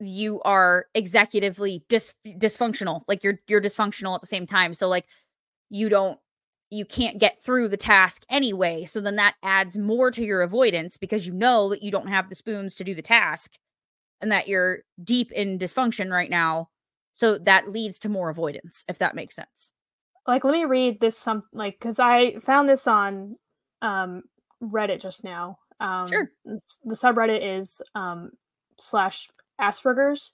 you 0.00 0.42
are 0.42 0.86
executively 0.94 1.80
dis- 1.88 2.12
dysfunctional. 2.26 3.04
Like 3.08 3.24
you're 3.24 3.40
you're 3.48 3.62
dysfunctional 3.62 4.14
at 4.14 4.20
the 4.20 4.26
same 4.26 4.46
time. 4.46 4.74
So 4.74 4.86
like 4.86 5.06
you 5.70 5.88
don't 5.88 6.18
you 6.70 6.84
can't 6.84 7.18
get 7.18 7.40
through 7.42 7.68
the 7.68 7.76
task 7.76 8.24
anyway. 8.28 8.84
So 8.84 9.00
then 9.00 9.16
that 9.16 9.36
adds 9.42 9.78
more 9.78 10.10
to 10.10 10.24
your 10.24 10.42
avoidance 10.42 10.96
because 10.96 11.26
you 11.26 11.32
know 11.32 11.68
that 11.70 11.82
you 11.82 11.90
don't 11.90 12.08
have 12.08 12.28
the 12.28 12.34
spoons 12.34 12.74
to 12.76 12.84
do 12.84 12.94
the 12.94 13.02
task 13.02 13.56
and 14.20 14.32
that 14.32 14.48
you're 14.48 14.80
deep 15.02 15.30
in 15.32 15.58
dysfunction 15.58 16.10
right 16.10 16.30
now. 16.30 16.68
So 17.12 17.38
that 17.38 17.70
leads 17.70 17.98
to 18.00 18.08
more 18.08 18.28
avoidance, 18.28 18.84
if 18.88 18.98
that 18.98 19.14
makes 19.14 19.36
sense. 19.36 19.72
Like, 20.26 20.44
let 20.44 20.52
me 20.52 20.64
read 20.64 21.00
this 21.00 21.16
some 21.16 21.44
like 21.52 21.78
because 21.78 22.00
I 22.00 22.36
found 22.38 22.68
this 22.68 22.86
on 22.86 23.36
um 23.80 24.24
Reddit 24.62 25.00
just 25.00 25.24
now. 25.24 25.58
Um, 25.80 26.08
sure. 26.08 26.30
The 26.44 26.94
subreddit 26.94 27.58
is 27.58 27.82
um, 27.94 28.30
slash 28.78 29.28
Asperger's. 29.60 30.32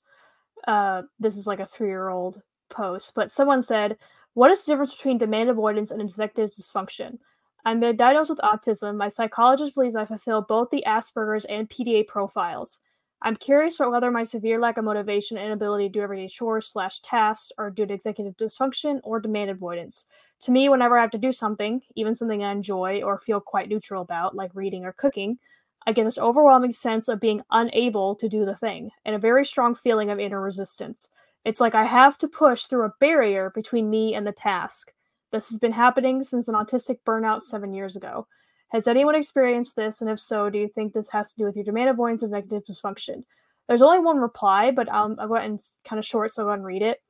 Uh, 0.66 1.02
this 1.18 1.36
is 1.36 1.46
like 1.46 1.60
a 1.60 1.66
three 1.66 1.88
year 1.88 2.08
old 2.08 2.40
post, 2.70 3.12
but 3.14 3.30
someone 3.30 3.62
said, 3.62 3.96
What 4.34 4.50
is 4.50 4.64
the 4.64 4.72
difference 4.72 4.94
between 4.94 5.18
demand 5.18 5.50
avoidance 5.50 5.90
and 5.90 6.00
executive 6.00 6.50
dysfunction? 6.52 7.18
I'm 7.64 7.80
diagnosed 7.80 8.30
with 8.30 8.38
autism. 8.40 8.96
My 8.96 9.08
psychologist 9.08 9.74
believes 9.74 9.94
I 9.94 10.04
fulfill 10.04 10.40
both 10.42 10.70
the 10.70 10.84
Asperger's 10.86 11.44
and 11.44 11.68
PDA 11.68 12.06
profiles. 12.06 12.80
I'm 13.20 13.36
curious 13.36 13.78
about 13.78 13.92
whether 13.92 14.10
my 14.10 14.24
severe 14.24 14.58
lack 14.58 14.78
of 14.78 14.84
motivation 14.84 15.36
and 15.36 15.46
inability 15.46 15.88
to 15.88 15.92
do 15.92 16.00
everyday 16.00 16.26
chores 16.26 16.66
slash 16.66 16.98
tasks 17.00 17.52
are 17.56 17.70
due 17.70 17.86
to 17.86 17.94
executive 17.94 18.36
dysfunction 18.36 19.00
or 19.04 19.20
demand 19.20 19.50
avoidance. 19.50 20.06
To 20.40 20.50
me, 20.50 20.68
whenever 20.68 20.98
I 20.98 21.02
have 21.02 21.12
to 21.12 21.18
do 21.18 21.30
something, 21.30 21.82
even 21.94 22.14
something 22.14 22.42
I 22.42 22.50
enjoy 22.50 23.02
or 23.02 23.18
feel 23.18 23.38
quite 23.38 23.68
neutral 23.68 24.02
about, 24.02 24.34
like 24.34 24.50
reading 24.54 24.84
or 24.84 24.92
cooking, 24.92 25.38
I 25.86 25.92
get 25.92 26.04
this 26.04 26.18
overwhelming 26.18 26.72
sense 26.72 27.06
of 27.06 27.20
being 27.20 27.42
unable 27.50 28.16
to 28.16 28.28
do 28.28 28.44
the 28.44 28.56
thing 28.56 28.90
and 29.04 29.14
a 29.14 29.20
very 29.20 29.44
strong 29.44 29.74
feeling 29.76 30.10
of 30.10 30.18
inner 30.18 30.40
resistance. 30.40 31.08
It's 31.44 31.60
like 31.60 31.74
I 31.74 31.84
have 31.84 32.16
to 32.18 32.28
push 32.28 32.64
through 32.64 32.84
a 32.84 32.94
barrier 33.00 33.50
between 33.50 33.90
me 33.90 34.14
and 34.14 34.26
the 34.26 34.32
task. 34.32 34.92
This 35.32 35.48
has 35.48 35.58
been 35.58 35.72
happening 35.72 36.22
since 36.22 36.48
an 36.48 36.54
autistic 36.54 36.98
burnout 37.06 37.42
seven 37.42 37.72
years 37.72 37.96
ago. 37.96 38.26
Has 38.68 38.86
anyone 38.86 39.14
experienced 39.14 39.76
this? 39.76 40.00
And 40.00 40.08
if 40.08 40.18
so, 40.18 40.48
do 40.48 40.58
you 40.58 40.68
think 40.68 40.92
this 40.92 41.10
has 41.10 41.32
to 41.32 41.38
do 41.38 41.44
with 41.44 41.56
your 41.56 41.64
demand 41.64 41.90
avoidance 41.90 42.22
of 42.22 42.32
executive 42.32 42.64
dysfunction? 42.64 43.24
There's 43.68 43.82
only 43.82 43.98
one 43.98 44.18
reply, 44.18 44.70
but 44.70 44.88
um, 44.88 45.16
I'll 45.18 45.28
go 45.28 45.36
ahead 45.36 45.50
and 45.50 45.60
kind 45.84 45.98
of 45.98 46.06
short, 46.06 46.32
so 46.32 46.42
I'll 46.42 46.48
go 46.48 46.52
and 46.52 46.64
read 46.64 46.82
it. 46.82 47.00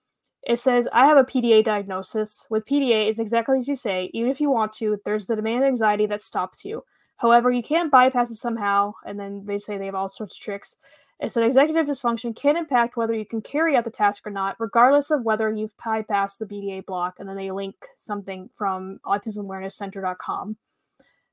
It 0.45 0.59
says, 0.59 0.89
I 0.93 1.07
have 1.07 1.19
a 1.19 1.25
PDA 1.25 1.63
diagnosis. 1.63 2.45
With 2.51 2.67
PDA, 2.67 3.09
it's 3.09 3.21
exactly 3.21 3.59
as 3.59 3.69
you 3.69 3.77
say. 3.77 4.11
Even 4.13 4.31
if 4.31 4.41
you 4.41 4.51
want 4.51 4.73
to, 4.75 4.99
there's 5.05 5.27
the 5.27 5.37
demand 5.37 5.65
anxiety 5.65 6.07
that 6.07 6.23
stops 6.23 6.65
you. 6.65 6.85
However, 7.17 7.53
you 7.53 7.63
can't 7.63 7.93
bypass 7.93 8.31
it 8.33 8.37
somehow, 8.37 8.95
and 9.07 9.19
then 9.19 9.45
they 9.47 9.59
say 9.59 9.79
they 9.79 9.87
have 9.87 9.95
all 9.95 10.09
sorts 10.09 10.37
of 10.37 10.43
tricks. 10.43 10.77
It 11.23 11.33
said 11.33 11.45
executive 11.45 11.87
dysfunction 11.87 12.35
can 12.35 12.57
impact 12.57 12.97
whether 12.97 13.15
you 13.15 13.25
can 13.25 13.41
carry 13.41 13.77
out 13.77 13.85
the 13.85 13.91
task 13.91 14.27
or 14.27 14.31
not, 14.31 14.57
regardless 14.59 15.11
of 15.11 15.23
whether 15.23 15.51
you've 15.51 15.77
bypassed 15.77 16.39
the 16.39 16.47
PDA 16.47 16.85
block. 16.85 17.15
And 17.19 17.29
then 17.29 17.37
they 17.37 17.51
link 17.51 17.77
something 17.97 18.51
from 18.57 18.99
autismawarenesscenter.com 19.07 20.57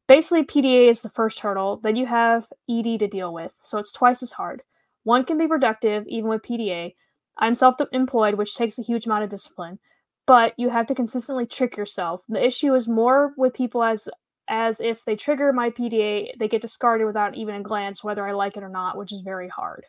basically 0.10 0.44
PDA 0.44 0.90
is 0.90 1.02
the 1.02 1.10
first 1.10 1.40
hurdle, 1.40 1.80
then 1.84 1.96
you 1.96 2.08
have 2.08 2.48
ED 2.68 3.00
to 3.00 3.08
deal 3.08 3.32
with, 3.32 3.52
so 3.64 3.78
it's 3.78 3.92
twice 3.92 4.24
as 4.24 4.34
hard. 4.34 4.64
One 5.04 5.24
can 5.24 5.38
be 5.38 5.48
productive 5.48 6.04
even 6.08 6.30
with 6.30 6.42
PDA. 6.42 6.96
I'm 7.38 7.54
self-employed, 7.54 8.34
which 8.34 8.56
takes 8.56 8.80
a 8.80 8.84
huge 8.84 9.06
amount 9.06 9.24
of 9.24 9.30
discipline, 9.30 9.78
but 10.26 10.56
you 10.58 10.70
have 10.70 10.88
to 10.88 10.96
consistently 10.96 11.46
trick 11.46 11.78
yourself. 11.78 12.22
The 12.28 12.44
issue 12.44 12.74
is 12.74 12.88
more 12.88 13.34
with 13.38 13.54
people 13.54 13.84
as 13.84 14.10
as 14.50 14.82
if 14.82 15.06
they 15.06 15.16
trigger 15.16 15.54
my 15.54 15.70
PDA, 15.70 16.32
they 16.38 16.48
get 16.48 16.62
discarded 16.62 17.06
without 17.08 17.36
even 17.36 17.56
a 17.56 17.62
glance 17.62 18.04
whether 18.04 18.28
I 18.28 18.34
like 18.34 18.58
it 18.58 18.64
or 18.64 18.70
not, 18.70 18.98
which 18.98 19.14
is 19.14 19.22
very 19.22 19.48
hard. 19.48 19.86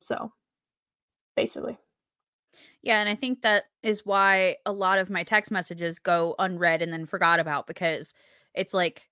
So, 0.00 0.32
basically. 1.36 1.78
Yeah, 2.82 3.00
and 3.00 3.08
I 3.08 3.14
think 3.14 3.42
that 3.42 3.64
is 3.82 4.04
why 4.04 4.56
a 4.66 4.72
lot 4.72 4.98
of 4.98 5.10
my 5.10 5.22
text 5.22 5.50
messages 5.50 5.98
go 5.98 6.34
unread 6.38 6.82
and 6.82 6.92
then 6.92 7.06
forgot 7.06 7.40
about 7.40 7.66
because 7.66 8.14
it's 8.54 8.74
like 8.74 9.08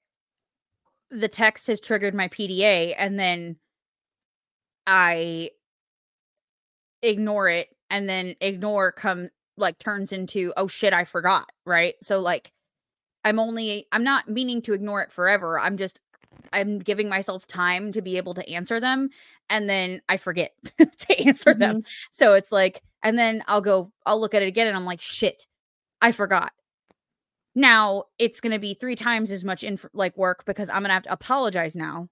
the 1.11 1.29
text 1.29 1.67
has 1.69 1.81
triggered 1.81 2.15
my 2.15 2.29
PDA 2.29 2.95
and 2.99 3.19
then 3.19 3.57
I 4.87 5.51
ignore 7.03 7.49
it 7.49 7.69
and 7.91 8.09
then 8.09 8.35
ignore 8.41 8.91
come 8.91 9.29
like 9.57 9.79
turns 9.79 10.13
into 10.13 10.53
oh 10.57 10.67
shit 10.67 10.93
I 10.93 11.05
forgot, 11.05 11.51
right? 11.65 11.95
So 12.03 12.21
like 12.21 12.53
I'm 13.27 13.41
only 13.41 13.89
I'm 13.91 14.05
not 14.05 14.29
meaning 14.29 14.63
to 14.63 14.73
ignore 14.73 15.03
it 15.03 15.11
forever. 15.11 15.59
I'm 15.59 15.77
just 15.77 16.01
I'm 16.53 16.79
giving 16.79 17.09
myself 17.09 17.45
time 17.49 17.91
to 17.91 18.01
be 18.01 18.19
able 18.19 18.35
to 18.35 18.49
answer 18.49 18.79
them 18.79 19.11
and 19.51 19.69
then 19.69 20.01
I 20.09 20.17
forget 20.17 20.53
to 20.79 21.27
answer 21.27 21.51
mm-hmm. 21.51 21.59
them. 21.59 21.83
So 22.13 22.35
it's 22.35 22.53
like 22.53 22.85
and 23.03 23.19
then 23.19 23.43
I'll 23.49 23.61
go 23.61 23.91
I'll 24.07 24.21
look 24.21 24.33
at 24.33 24.43
it 24.43 24.49
again 24.49 24.69
and 24.69 24.77
I'm 24.77 24.85
like 24.85 25.01
shit. 25.01 25.45
I 26.01 26.13
forgot. 26.13 26.53
Now 27.57 28.05
it's 28.21 28.41
going 28.41 28.53
to 28.53 28.61
be 28.61 28.75
three 28.75 28.95
times 28.95 29.33
as 29.33 29.43
much 29.43 29.65
inf- 29.65 29.87
like 29.93 30.17
work 30.17 30.45
because 30.45 30.69
I'm 30.69 30.83
going 30.83 30.91
to 30.91 30.95
have 30.95 31.03
to 31.05 31.13
apologize 31.13 31.75
now 31.75 32.09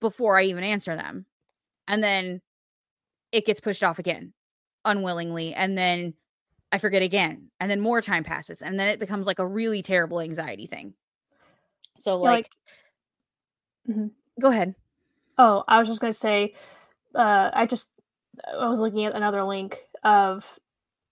before 0.00 0.38
I 0.38 0.44
even 0.44 0.62
answer 0.62 0.94
them. 0.94 1.26
And 1.88 2.04
then 2.04 2.40
it 3.32 3.46
gets 3.46 3.58
pushed 3.58 3.82
off 3.82 3.98
again 3.98 4.32
unwillingly. 4.84 5.54
And 5.54 5.76
then 5.76 6.14
I 6.72 6.78
forget 6.78 7.02
again. 7.02 7.50
And 7.58 7.70
then 7.70 7.80
more 7.80 8.00
time 8.00 8.24
passes. 8.24 8.62
And 8.62 8.78
then 8.78 8.88
it 8.88 9.00
becomes 9.00 9.26
like 9.26 9.38
a 9.38 9.46
really 9.46 9.82
terrible 9.82 10.20
anxiety 10.20 10.66
thing. 10.66 10.94
So, 11.96 12.16
like, 12.16 12.32
like 12.32 12.50
mm-hmm. 13.88 14.06
go 14.40 14.48
ahead. 14.48 14.74
Oh, 15.38 15.64
I 15.66 15.78
was 15.78 15.88
just 15.88 16.00
going 16.00 16.12
to 16.12 16.18
say, 16.18 16.54
uh, 17.14 17.50
I 17.52 17.66
just, 17.66 17.90
I 18.46 18.68
was 18.68 18.78
looking 18.78 19.04
at 19.04 19.14
another 19.14 19.42
link 19.42 19.78
of 20.04 20.58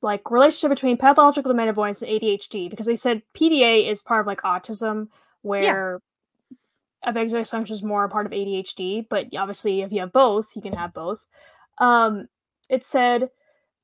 like 0.00 0.30
relationship 0.30 0.70
between 0.70 0.96
pathological 0.96 1.50
demand 1.50 1.70
avoidance 1.70 2.02
and 2.02 2.11
ADHD 2.11 2.70
because 2.70 2.86
they 2.86 2.96
said 2.96 3.22
PDA 3.34 3.90
is 3.90 4.02
part 4.02 4.20
of 4.20 4.26
like 4.26 4.42
autism 4.42 5.09
where 5.42 6.00
yeah. 7.04 7.11
executive 7.11 7.46
dysfunction 7.46 7.72
is 7.72 7.82
more 7.82 8.04
a 8.04 8.09
part 8.09 8.26
of 8.26 8.32
ADHD, 8.32 9.06
but 9.09 9.26
obviously 9.36 9.80
if 9.80 9.92
you 9.92 10.00
have 10.00 10.12
both, 10.12 10.48
you 10.54 10.62
can 10.62 10.74
have 10.74 10.94
both. 10.94 11.24
Um, 11.78 12.28
it 12.68 12.84
said, 12.86 13.30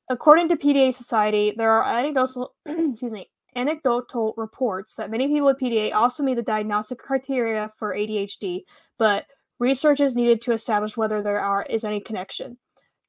according 0.08 0.48
to 0.48 0.56
PDA 0.56 0.94
Society, 0.94 1.54
there 1.56 1.70
are 1.70 1.98
anecdotal 1.98 2.54
excuse 2.66 3.12
me 3.12 3.28
anecdotal 3.56 4.34
reports 4.36 4.96
that 4.96 5.10
many 5.10 5.28
people 5.28 5.46
with 5.46 5.58
PDA 5.58 5.94
also 5.94 6.22
meet 6.22 6.34
the 6.34 6.42
diagnostic 6.42 6.98
criteria 6.98 7.70
for 7.76 7.94
ADHD, 7.94 8.62
but 8.98 9.26
research 9.58 10.00
is 10.00 10.16
needed 10.16 10.40
to 10.42 10.52
establish 10.52 10.96
whether 10.96 11.22
there 11.22 11.40
are 11.40 11.64
is 11.64 11.84
any 11.84 12.00
connection. 12.00 12.58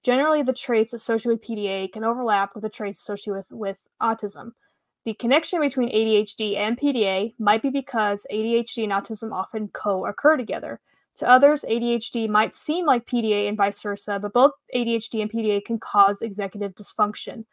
Generally, 0.03 0.43
the 0.43 0.53
traits 0.53 0.93
associated 0.93 1.39
with 1.39 1.47
PDA 1.49 1.91
can 1.91 2.03
overlap 2.03 2.53
with 2.53 2.61
the 2.61 2.69
traits 2.69 3.01
associated 3.01 3.37
with, 3.37 3.45
with 3.49 3.77
autism. 4.01 4.51
The 5.05 5.15
connection 5.15 5.61
between 5.61 5.89
ADHD 5.89 6.57
and 6.57 6.77
PDA 6.77 7.33
might 7.39 7.61
be 7.61 7.69
because 7.69 8.25
ADHD 8.31 8.83
and 8.83 8.91
autism 8.91 9.31
often 9.33 9.69
co 9.69 10.05
occur 10.05 10.37
together. 10.37 10.79
To 11.17 11.29
others, 11.29 11.63
ADHD 11.69 12.27
might 12.27 12.55
seem 12.55 12.85
like 12.85 13.05
PDA 13.05 13.47
and 13.47 13.57
vice 13.57 13.81
versa, 13.81 14.19
but 14.21 14.33
both 14.33 14.51
ADHD 14.75 15.21
and 15.21 15.31
PDA 15.31 15.63
can 15.63 15.79
cause 15.79 16.21
executive 16.21 16.75
dysfunction. 16.75 17.45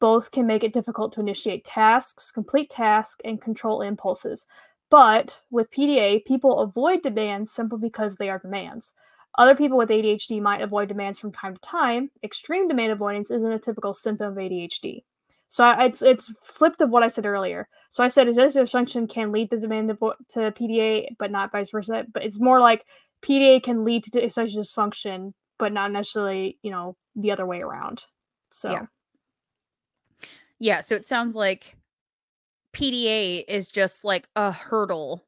Both 0.00 0.30
can 0.30 0.46
make 0.46 0.62
it 0.62 0.74
difficult 0.74 1.14
to 1.14 1.20
initiate 1.20 1.64
tasks, 1.64 2.30
complete 2.30 2.68
tasks, 2.68 3.20
and 3.24 3.40
control 3.40 3.80
impulses. 3.80 4.46
But 4.90 5.38
with 5.50 5.70
PDA, 5.70 6.26
people 6.26 6.60
avoid 6.60 7.02
demands 7.02 7.52
simply 7.52 7.78
because 7.80 8.16
they 8.16 8.28
are 8.28 8.38
demands. 8.38 8.92
Other 9.38 9.54
people 9.54 9.78
with 9.78 9.88
ADHD 9.88 10.40
might 10.40 10.60
avoid 10.60 10.88
demands 10.88 11.18
from 11.18 11.32
time 11.32 11.54
to 11.54 11.60
time. 11.60 12.10
Extreme 12.22 12.68
demand 12.68 12.92
avoidance 12.92 13.30
isn't 13.30 13.52
a 13.52 13.58
typical 13.58 13.94
symptom 13.94 14.32
of 14.32 14.38
ADHD. 14.38 15.04
So 15.48 15.68
it's 15.78 16.02
it's 16.02 16.32
flipped 16.42 16.80
of 16.80 16.90
what 16.90 17.02
I 17.02 17.08
said 17.08 17.24
earlier. 17.26 17.68
So 17.90 18.02
I 18.02 18.08
said 18.08 18.28
executive 18.28 18.68
dysfunction 18.68 19.08
can 19.08 19.32
lead 19.32 19.50
to 19.50 19.58
demand 19.58 19.88
to 19.88 19.96
PDA, 20.52 21.16
but 21.18 21.30
not 21.30 21.52
vice 21.52 21.70
versa. 21.70 22.04
But 22.12 22.24
it's 22.24 22.40
more 22.40 22.60
like 22.60 22.84
PDA 23.26 23.62
can 23.62 23.84
lead 23.84 24.04
to 24.04 24.22
executive 24.22 24.64
dysfunction, 24.64 25.32
but 25.58 25.72
not 25.72 25.92
necessarily 25.92 26.58
you 26.62 26.70
know 26.70 26.96
the 27.14 27.30
other 27.32 27.46
way 27.46 27.60
around. 27.60 28.04
So 28.50 28.70
yeah, 28.70 28.86
yeah. 30.58 30.80
So 30.80 30.94
it 30.94 31.08
sounds 31.08 31.34
like 31.34 31.76
PDA 32.74 33.44
is 33.48 33.68
just 33.68 34.04
like 34.04 34.28
a 34.36 34.52
hurdle 34.52 35.24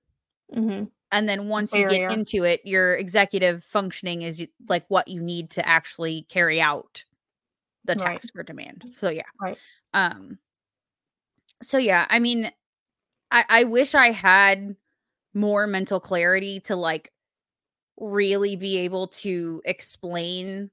mm-hmm 0.55 0.85
and 1.11 1.29
then 1.29 1.49
once 1.49 1.75
you 1.75 1.89
get 1.89 2.13
into 2.13 2.45
it 2.45 2.61
your 2.65 2.95
executive 2.95 3.65
functioning 3.65 4.23
is 4.23 4.47
like 4.69 4.85
what 4.89 5.09
you 5.09 5.21
need 5.21 5.51
to 5.51 5.67
actually 5.67 6.23
carry 6.29 6.61
out 6.61 7.05
the 7.85 7.95
task 7.95 8.31
right. 8.35 8.41
or 8.41 8.43
demand 8.43 8.85
so 8.91 9.09
yeah 9.09 9.23
right 9.41 9.59
um 9.95 10.39
so 11.63 11.79
yeah 11.79 12.07
i 12.11 12.19
mean 12.19 12.51
i 13.31 13.45
i 13.49 13.65
wish 13.65 13.95
i 13.95 14.11
had 14.11 14.77
more 15.35 15.67
mental 15.67 16.01
clarity 16.01 16.61
to 16.61 16.77
like 16.77 17.13
really 18.01 18.57
be 18.57 18.79
able 18.79 19.09
to 19.09 19.61
explain 19.65 20.71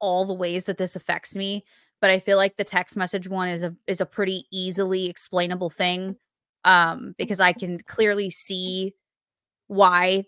all 0.00 0.24
the 0.24 0.34
ways 0.34 0.64
that 0.64 0.78
this 0.78 0.96
affects 0.96 1.36
me 1.36 1.64
but 2.00 2.10
i 2.10 2.18
feel 2.18 2.36
like 2.36 2.56
the 2.56 2.64
text 2.64 2.96
message 2.96 3.28
one 3.28 3.48
is 3.48 3.62
a 3.62 3.74
is 3.86 4.00
a 4.00 4.06
pretty 4.06 4.44
easily 4.52 5.08
explainable 5.08 5.70
thing 5.70 6.16
um 6.64 7.14
because 7.18 7.40
i 7.40 7.52
can 7.52 7.78
clearly 7.80 8.30
see 8.30 8.94
why 9.68 10.24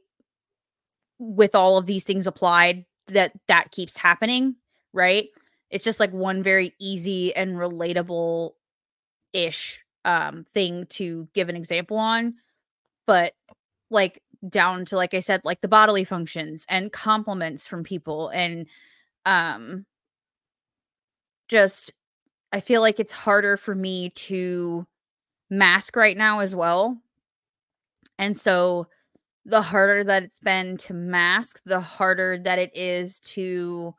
with 1.20 1.54
all 1.54 1.76
of 1.76 1.86
these 1.86 2.02
things 2.02 2.26
applied 2.26 2.86
that 3.08 3.32
that 3.46 3.70
keeps 3.70 3.96
happening, 3.96 4.56
right? 4.92 5.28
It's 5.70 5.84
just 5.84 6.00
like 6.00 6.12
one 6.12 6.42
very 6.42 6.72
easy 6.80 7.34
and 7.36 7.56
relatable 7.56 8.52
ish 9.32 9.80
um 10.04 10.44
thing 10.54 10.86
to 10.86 11.28
give 11.34 11.48
an 11.48 11.56
example 11.56 11.98
on. 11.98 12.34
But 13.06 13.34
like 13.90 14.22
down 14.48 14.84
to 14.86 14.96
like 14.96 15.14
I 15.14 15.20
said 15.20 15.42
like 15.44 15.60
the 15.60 15.68
bodily 15.68 16.04
functions 16.04 16.64
and 16.68 16.92
compliments 16.92 17.68
from 17.68 17.84
people 17.84 18.30
and 18.30 18.66
um 19.26 19.84
just 21.48 21.92
I 22.52 22.60
feel 22.60 22.80
like 22.80 23.00
it's 23.00 23.12
harder 23.12 23.56
for 23.56 23.74
me 23.74 24.10
to 24.10 24.86
mask 25.50 25.96
right 25.96 26.16
now 26.16 26.40
as 26.40 26.54
well. 26.56 26.98
And 28.18 28.36
so 28.36 28.86
the 29.44 29.62
harder 29.62 30.04
that 30.04 30.22
it's 30.24 30.40
been 30.40 30.76
to 30.78 30.94
mask, 30.94 31.60
the 31.64 31.80
harder 31.80 32.38
that 32.38 32.58
it 32.58 32.76
is 32.76 33.18
to 33.20 33.94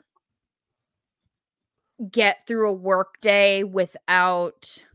get 2.11 2.47
through 2.47 2.69
a 2.69 2.73
work 2.73 3.19
day 3.21 3.63
without 3.63 4.85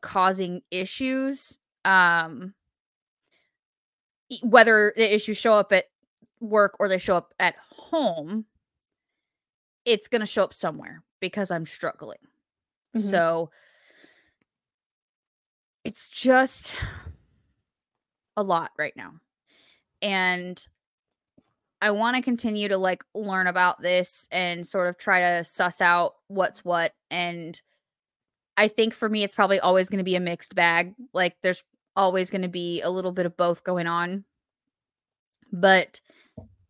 causing 0.00 0.62
issues. 0.70 1.58
Um, 1.84 2.54
whether 4.42 4.92
the 4.96 5.14
issues 5.14 5.36
show 5.36 5.54
up 5.54 5.72
at 5.72 5.86
work 6.40 6.76
or 6.78 6.88
they 6.88 6.98
show 6.98 7.16
up 7.16 7.34
at 7.38 7.56
home, 7.70 8.44
it's 9.84 10.08
going 10.08 10.20
to 10.20 10.26
show 10.26 10.44
up 10.44 10.54
somewhere 10.54 11.02
because 11.20 11.50
I'm 11.50 11.66
struggling. 11.66 12.18
Mm-hmm. 12.94 13.08
So 13.08 13.50
it's 15.84 16.08
just 16.08 16.74
a 18.36 18.42
lot 18.42 18.70
right 18.78 18.96
now. 18.96 19.12
And 20.02 20.64
I 21.82 21.90
want 21.90 22.16
to 22.16 22.22
continue 22.22 22.68
to 22.68 22.76
like 22.76 23.04
learn 23.14 23.46
about 23.46 23.80
this 23.80 24.28
and 24.30 24.66
sort 24.66 24.88
of 24.88 24.98
try 24.98 25.20
to 25.20 25.44
suss 25.44 25.80
out 25.80 26.14
what's 26.28 26.64
what. 26.64 26.92
And 27.10 27.60
I 28.56 28.68
think 28.68 28.92
for 28.92 29.08
me, 29.08 29.22
it's 29.22 29.34
probably 29.34 29.60
always 29.60 29.88
going 29.88 29.98
to 29.98 30.04
be 30.04 30.16
a 30.16 30.20
mixed 30.20 30.54
bag. 30.54 30.94
Like 31.14 31.36
there's 31.42 31.64
always 31.96 32.30
going 32.30 32.42
to 32.42 32.48
be 32.48 32.80
a 32.82 32.90
little 32.90 33.12
bit 33.12 33.26
of 33.26 33.36
both 33.36 33.64
going 33.64 33.86
on. 33.86 34.24
But 35.52 36.00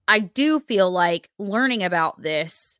I 0.08 0.18
do 0.20 0.60
feel 0.60 0.90
like 0.90 1.30
learning 1.38 1.82
about 1.82 2.20
this 2.22 2.78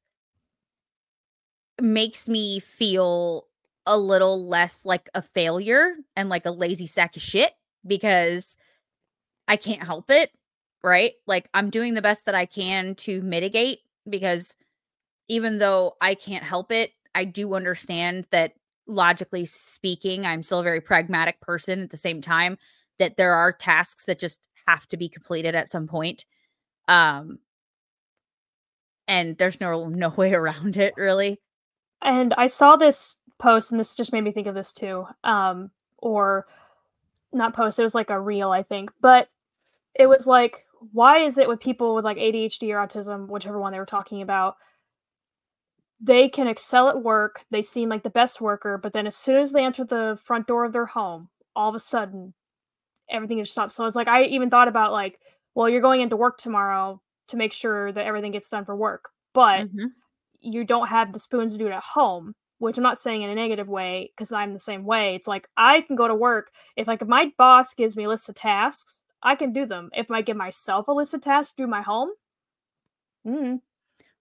makes 1.80 2.28
me 2.28 2.60
feel 2.60 3.46
a 3.86 3.98
little 3.98 4.46
less 4.46 4.84
like 4.84 5.08
a 5.14 5.22
failure 5.22 5.94
and 6.16 6.28
like 6.28 6.46
a 6.46 6.50
lazy 6.50 6.86
sack 6.86 7.16
of 7.16 7.22
shit 7.22 7.52
because 7.86 8.56
I 9.48 9.56
can't 9.56 9.82
help 9.82 10.10
it, 10.10 10.30
right? 10.82 11.12
Like 11.26 11.48
I'm 11.54 11.70
doing 11.70 11.94
the 11.94 12.02
best 12.02 12.26
that 12.26 12.34
I 12.34 12.46
can 12.46 12.94
to 12.96 13.22
mitigate 13.22 13.80
because 14.08 14.56
even 15.28 15.58
though 15.58 15.96
I 16.00 16.14
can't 16.14 16.44
help 16.44 16.72
it, 16.72 16.92
I 17.14 17.24
do 17.24 17.54
understand 17.54 18.26
that 18.30 18.54
logically 18.90 19.44
speaking, 19.44 20.26
I'm 20.26 20.42
still 20.42 20.60
a 20.60 20.64
very 20.64 20.80
pragmatic 20.80 21.40
person 21.40 21.80
at 21.82 21.90
the 21.90 21.96
same 21.96 22.20
time 22.20 22.58
that 22.98 23.16
there 23.16 23.34
are 23.34 23.52
tasks 23.52 24.04
that 24.04 24.18
just 24.18 24.46
have 24.66 24.86
to 24.88 24.96
be 24.96 25.08
completed 25.08 25.54
at 25.54 25.68
some 25.68 25.86
point. 25.86 26.26
Um 26.88 27.38
and 29.08 29.36
there's 29.38 29.60
no 29.60 29.88
no 29.88 30.08
way 30.16 30.34
around 30.34 30.76
it 30.76 30.94
really. 30.96 31.40
And 32.02 32.34
I 32.38 32.46
saw 32.46 32.76
this 32.76 33.16
post, 33.38 33.70
and 33.72 33.80
this 33.80 33.94
just 33.94 34.12
made 34.12 34.22
me 34.22 34.32
think 34.32 34.46
of 34.46 34.54
this 34.54 34.72
too. 34.72 35.06
Um, 35.24 35.70
or 35.98 36.46
not 37.32 37.54
post, 37.54 37.78
it 37.78 37.82
was 37.82 37.94
like 37.94 38.10
a 38.10 38.20
reel, 38.20 38.50
I 38.50 38.62
think. 38.62 38.90
But 39.00 39.28
it 39.94 40.06
was 40.06 40.26
like, 40.26 40.64
why 40.92 41.18
is 41.18 41.38
it 41.38 41.48
with 41.48 41.60
people 41.60 41.94
with 41.94 42.04
like 42.04 42.16
ADHD 42.16 42.72
or 42.72 42.86
autism, 42.86 43.28
whichever 43.28 43.58
one 43.58 43.72
they 43.72 43.78
were 43.78 43.86
talking 43.86 44.22
about, 44.22 44.56
they 46.00 46.28
can 46.28 46.46
excel 46.46 46.88
at 46.88 47.02
work, 47.02 47.42
they 47.50 47.62
seem 47.62 47.88
like 47.88 48.02
the 48.02 48.10
best 48.10 48.40
worker, 48.40 48.78
but 48.78 48.92
then 48.92 49.06
as 49.06 49.16
soon 49.16 49.36
as 49.36 49.52
they 49.52 49.64
enter 49.64 49.84
the 49.84 50.18
front 50.24 50.46
door 50.46 50.64
of 50.64 50.72
their 50.72 50.86
home, 50.86 51.28
all 51.54 51.68
of 51.68 51.74
a 51.74 51.80
sudden 51.80 52.34
everything 53.10 53.38
just 53.38 53.52
stops. 53.52 53.74
So 53.74 53.84
it's 53.86 53.96
like 53.96 54.08
I 54.08 54.24
even 54.24 54.50
thought 54.50 54.68
about 54.68 54.92
like, 54.92 55.20
well, 55.54 55.68
you're 55.68 55.80
going 55.80 56.00
into 56.00 56.16
work 56.16 56.38
tomorrow 56.38 57.02
to 57.28 57.36
make 57.36 57.52
sure 57.52 57.92
that 57.92 58.06
everything 58.06 58.32
gets 58.32 58.48
done 58.48 58.64
for 58.64 58.76
work. 58.76 59.10
But 59.34 59.68
mm-hmm 59.68 59.86
you 60.40 60.64
don't 60.64 60.88
have 60.88 61.12
the 61.12 61.20
spoons 61.20 61.52
to 61.52 61.58
do 61.58 61.66
it 61.66 61.72
at 61.72 61.82
home 61.82 62.34
which 62.58 62.76
i'm 62.76 62.82
not 62.82 62.98
saying 62.98 63.22
in 63.22 63.30
a 63.30 63.34
negative 63.34 63.68
way 63.68 64.10
because 64.14 64.32
i'm 64.32 64.52
the 64.52 64.58
same 64.58 64.84
way 64.84 65.14
it's 65.14 65.28
like 65.28 65.48
i 65.56 65.80
can 65.82 65.96
go 65.96 66.08
to 66.08 66.14
work 66.14 66.50
if 66.76 66.86
like 66.86 67.02
if 67.02 67.08
my 67.08 67.30
boss 67.38 67.74
gives 67.74 67.96
me 67.96 68.04
a 68.04 68.08
list 68.08 68.28
of 68.28 68.34
tasks 68.34 69.02
i 69.22 69.34
can 69.34 69.52
do 69.52 69.66
them 69.66 69.90
if 69.94 70.10
i 70.10 70.22
give 70.22 70.36
myself 70.36 70.88
a 70.88 70.92
list 70.92 71.14
of 71.14 71.20
tasks 71.20 71.54
do 71.56 71.66
my 71.66 71.82
home 71.82 72.10
mm, 73.26 73.60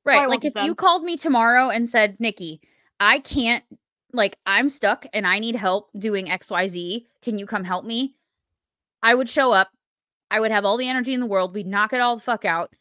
right 0.10 0.30
like 0.30 0.46
if 0.46 0.54
you 0.64 0.76
called 0.76 1.04
me 1.04 1.18
tomorrow 1.18 1.70
and 1.70 1.88
said 1.88 2.18
niki 2.18 2.60
i 3.00 3.20
can't 3.20 3.64
like 4.14 4.38
i'm 4.46 4.70
stuck 4.70 5.06
and 5.14 5.26
i 5.28 5.40
need 5.40 5.56
help 5.56 5.90
doing 5.98 6.28
xyz 6.28 7.06
can 7.22 7.38
you 7.38 7.46
come 7.46 7.64
help 7.64 7.86
me 7.86 8.16
i 9.04 9.14
would 9.14 9.30
show 9.30 9.52
up 9.52 9.70
i 10.32 10.40
would 10.40 10.52
have 10.52 10.66
all 10.66 10.78
the 10.78 10.90
energy 10.90 11.14
in 11.14 11.20
the 11.20 11.26
world 11.26 11.54
we'd 11.54 11.68
knock 11.68 11.94
it 11.94 12.02
all 12.02 12.16
the 12.16 12.22
fuck 12.22 12.46
out 12.46 12.74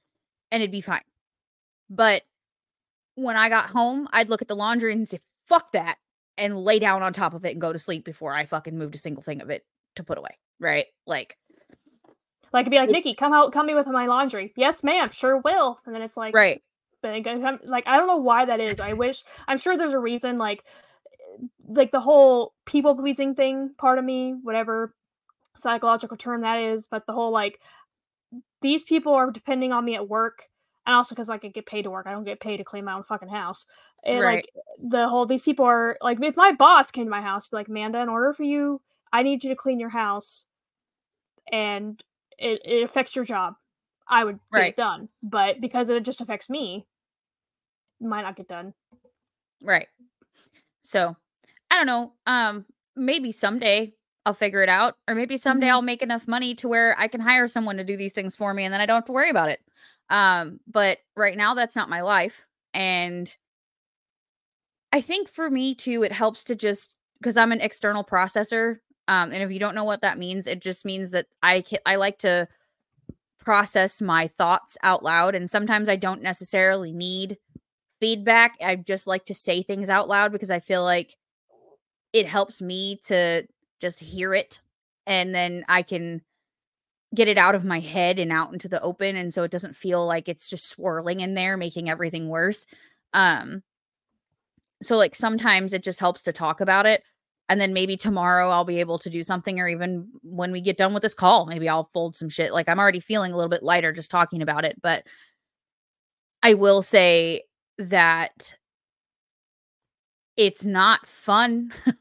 and 0.51 0.63
it'd 0.63 0.73
be 0.73 0.81
fine 0.81 1.03
but 1.91 2.23
when 3.19 3.37
I 3.37 3.49
got 3.49 3.71
home, 3.71 4.09
I'd 4.13 4.29
look 4.29 4.43
at 4.43 4.49
the 4.49 4.57
laundry 4.57 4.93
and 4.93 5.07
say, 5.07 5.21
fuck 5.47 5.73
that, 5.73 5.97
and 6.37 6.57
lay 6.57 6.79
down 6.79 7.03
on 7.03 7.13
top 7.13 7.35
of 7.35 7.45
it 7.45 7.53
and 7.53 7.61
go 7.61 7.73
to 7.73 7.79
sleep 7.79 8.05
before 8.05 8.33
I 8.33 8.47
fucking 8.47 8.79
moved 8.79 8.95
a 8.95 8.99
single 8.99 9.23
thing 9.23 9.43
of 9.43 9.51
it 9.51 9.65
to 9.97 10.05
put 10.05 10.19
away. 10.19 10.39
Right? 10.61 10.87
Like, 11.07 11.37
like 12.53 12.71
be 12.71 12.77
like, 12.77 12.91
Niki, 12.91 13.17
come 13.17 13.33
out, 13.33 13.53
come 13.53 13.67
me 13.67 13.75
with 13.75 13.87
my 13.87 14.07
laundry. 14.07 14.53
Yes, 14.57 14.85
ma'am, 14.85 15.11
sure 15.11 15.39
will. 15.39 15.81
And 15.85 15.95
then 15.95 16.03
it's 16.03 16.17
like, 16.17 16.35
right. 16.35 16.63
But 17.03 17.25
like, 17.65 17.87
I 17.87 17.97
don't 17.97 18.07
know 18.07 18.17
why 18.17 18.45
that 18.45 18.61
is. 18.61 18.81
I 18.81 18.95
wish, 18.95 19.23
I'm 19.47 19.59
sure 19.59 19.77
there's 19.77 19.93
a 19.93 19.99
reason. 19.99 20.39
Like, 20.39 20.65
like 21.69 21.93
the 21.93 22.01
whole 22.01 22.55
people 22.67 22.97
pleasing 22.97 23.35
thing, 23.35 23.75
part 23.79 23.99
of 23.99 24.05
me, 24.05 24.35
whatever 24.43 24.95
psychological 25.57 26.17
term 26.17 26.43
that 26.43 26.59
is, 26.61 26.87
but 26.87 27.07
the 27.07 27.13
whole 27.13 27.33
like, 27.33 27.61
these 28.61 28.83
people 28.83 29.15
are 29.15 29.31
depending 29.31 29.73
on 29.73 29.85
me 29.85 29.95
at 29.95 30.09
work 30.09 30.49
and 30.89 30.97
also 30.97 31.15
because 31.15 31.29
like 31.29 31.45
I 31.45 31.49
get 31.49 31.67
paid 31.67 31.83
to 31.83 31.91
work, 31.91 32.07
I 32.07 32.13
don't 32.13 32.25
get 32.25 32.41
paid 32.41 32.57
to 32.57 32.65
clean 32.65 32.87
my 32.87 32.95
own 32.95 33.05
fucking 33.05 33.29
house. 33.29 33.67
And 34.05 34.21
right. 34.21 34.37
like 34.37 34.65
the 34.83 35.07
whole 35.09 35.27
these 35.27 35.43
people 35.43 35.67
are 35.67 35.99
like 36.01 36.19
if 36.23 36.37
my 36.37 36.53
boss 36.53 36.91
came 36.91 37.05
to 37.05 37.11
my 37.11 37.21
house, 37.21 37.47
be 37.47 37.57
like, 37.57 37.69
Amanda, 37.69 38.01
in 38.01 38.09
order 38.09 38.33
for 38.33 38.45
you, 38.45 38.81
I 39.13 39.23
need 39.23 39.45
you 39.45 39.51
to 39.51 39.57
clean 39.57 39.79
your 39.79 39.91
house, 39.91 40.47
and 41.53 42.03
it, 42.39 42.61
it 42.65 42.83
affects 42.83 43.17
your 43.17 43.25
job. 43.25 43.55
I 44.09 44.25
would 44.25 44.39
get 44.53 44.59
right. 44.59 44.69
it 44.71 44.77
done, 44.77 45.09
but 45.23 45.61
because 45.61 45.89
it 45.89 46.03
just 46.05 46.21
affects 46.21 46.49
me, 46.49 46.87
it 48.01 48.07
might 48.07 48.23
not 48.23 48.37
get 48.37 48.49
done. 48.49 48.75
Right. 49.63 49.89
So 50.83 51.17
I 51.71 51.77
don't 51.77 51.87
know. 51.87 52.13
Um, 52.27 52.65
maybe 52.97 53.33
someday 53.33 53.93
I'll 54.25 54.35
figure 54.35 54.63
it 54.63 54.69
out, 54.69 54.97
or 55.09 55.15
maybe 55.15 55.37
someday 55.37 55.67
mm-hmm. 55.67 55.75
I'll 55.75 55.83
make 55.83 56.03
enough 56.03 56.29
money 56.29 56.55
to 56.57 56.69
where 56.69 56.99
I 56.99 57.09
can 57.09 57.21
hire 57.21 57.47
someone 57.47 57.77
to 57.77 57.85
do 57.85 57.97
these 57.97 58.13
things 58.13 58.37
for 58.37 58.53
me, 58.55 58.65
and 58.65 58.73
then 58.73 58.81
I 58.81 58.87
don't 58.87 58.97
have 58.97 59.05
to 59.07 59.13
worry 59.13 59.31
about 59.31 59.51
it. 59.51 59.61
Um, 60.11 60.61
but 60.67 60.99
right 61.17 61.37
now 61.37 61.55
that's 61.55 61.77
not 61.77 61.91
my 61.91 62.01
life. 62.01 62.47
And 62.75 63.35
I 64.93 65.01
think 65.01 65.29
for 65.29 65.51
me 65.51 65.75
too, 65.75 66.03
it 66.03 66.13
helps 66.13 66.45
to 66.45 66.55
just 66.55 66.97
because 67.21 67.37
I'm 67.37 67.53
an 67.53 67.61
external 67.61 68.05
processor. 68.05 68.79
Um, 69.09 69.33
and 69.33 69.43
if 69.43 69.51
you 69.51 69.59
don't 69.59 69.75
know 69.75 69.85
what 69.85 70.03
that 70.03 70.19
means, 70.19 70.47
it 70.47 70.61
just 70.61 70.85
means 70.85 71.11
that 71.11 71.27
I 71.43 71.63
can, 71.63 71.79
I 71.87 71.97
like 71.97 72.19
to 72.21 72.47
process 73.49 74.03
my 74.03 74.27
thoughts 74.27 74.77
out 74.83 75.03
loud. 75.03 75.35
And 75.35 75.49
sometimes 75.49 75.89
I 75.89 75.97
don't 75.97 76.21
necessarily 76.21 76.93
need 76.93 77.39
feedback. 77.99 78.53
I 78.63 78.77
just 78.77 79.07
like 79.07 79.25
to 79.25 79.35
say 79.35 79.63
things 79.63 79.89
out 79.89 80.07
loud 80.07 80.33
because 80.33 80.51
I 80.51 80.61
feel 80.61 80.83
like 80.83 81.17
it 82.13 82.27
helps 82.29 82.61
me 82.61 83.01
to 83.07 83.47
just 83.81 84.01
hear 84.01 84.35
it. 84.35 84.61
And 85.07 85.35
then 85.35 85.65
I 85.67 85.81
can 85.81 86.21
get 87.15 87.27
it 87.27 87.39
out 87.39 87.55
of 87.55 87.65
my 87.65 87.81
head 87.81 88.19
and 88.19 88.31
out 88.31 88.53
into 88.53 88.69
the 88.69 88.83
open 88.83 89.17
and 89.17 89.33
so 89.33 89.45
it 89.45 89.51
doesn't 89.51 89.75
feel 89.75 90.05
like 90.05 90.29
it's 90.29 90.51
just 90.51 90.69
swirling 90.69 91.21
in 91.21 91.33
there 91.33 91.57
making 91.57 91.89
everything 91.89 92.29
worse 92.29 92.67
um 93.15 93.63
so 94.83 94.95
like 94.99 95.15
sometimes 95.15 95.73
it 95.73 95.83
just 95.83 96.01
helps 96.01 96.21
to 96.21 96.35
talk 96.35 96.61
about 96.61 96.85
it 96.85 97.03
and 97.49 97.61
then 97.61 97.73
maybe 97.73 97.97
tomorrow 97.97 98.51
I'll 98.51 98.65
be 98.65 98.81
able 98.81 98.99
to 98.99 99.11
do 99.11 99.23
something 99.23 99.59
or 99.59 99.69
even 99.69 100.09
when 100.23 100.53
we 100.53 100.61
get 100.61 100.77
done 100.77 100.93
with 100.93 101.03
this 101.03 101.15
call 101.15 101.47
maybe 101.47 101.69
I'll 101.69 101.91
fold 101.93 102.17
some 102.17 102.29
shit. 102.29 102.53
Like 102.53 102.69
I'm 102.69 102.79
already 102.79 103.01
feeling 103.01 103.33
a 103.33 103.37
little 103.37 103.51
bit 103.51 103.63
lighter 103.63 103.93
just 103.93 104.11
talking 104.11 104.43
about 104.43 104.65
it 104.65 104.81
but 104.83 105.05
I 106.43 106.55
will 106.55 106.83
say 106.83 107.43
that 107.79 108.55
it's 110.37 110.65
not 110.65 111.07
fun. 111.07 111.73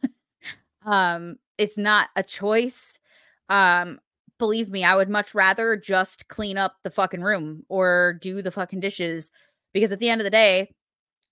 Um 0.86 1.38
it's 1.58 1.78
not 1.78 2.10
a 2.16 2.24
choice. 2.24 2.98
Um 3.50 4.00
believe 4.40 4.70
me, 4.70 4.86
I 4.86 4.96
would 4.96 5.10
much 5.10 5.36
rather 5.36 5.76
just 5.76 6.30
clean 6.30 6.58
up 6.58 6.76
the 6.84 6.92
fucking 6.92 7.22
room 7.22 7.66
or 7.68 8.18
do 8.22 8.42
the 8.42 8.52
fucking 8.52 8.80
dishes 8.80 9.32
because 9.74 9.92
at 9.92 10.00
the 10.00 10.08
end 10.10 10.22
of 10.22 10.26
the 10.26 10.32
day, 10.32 10.74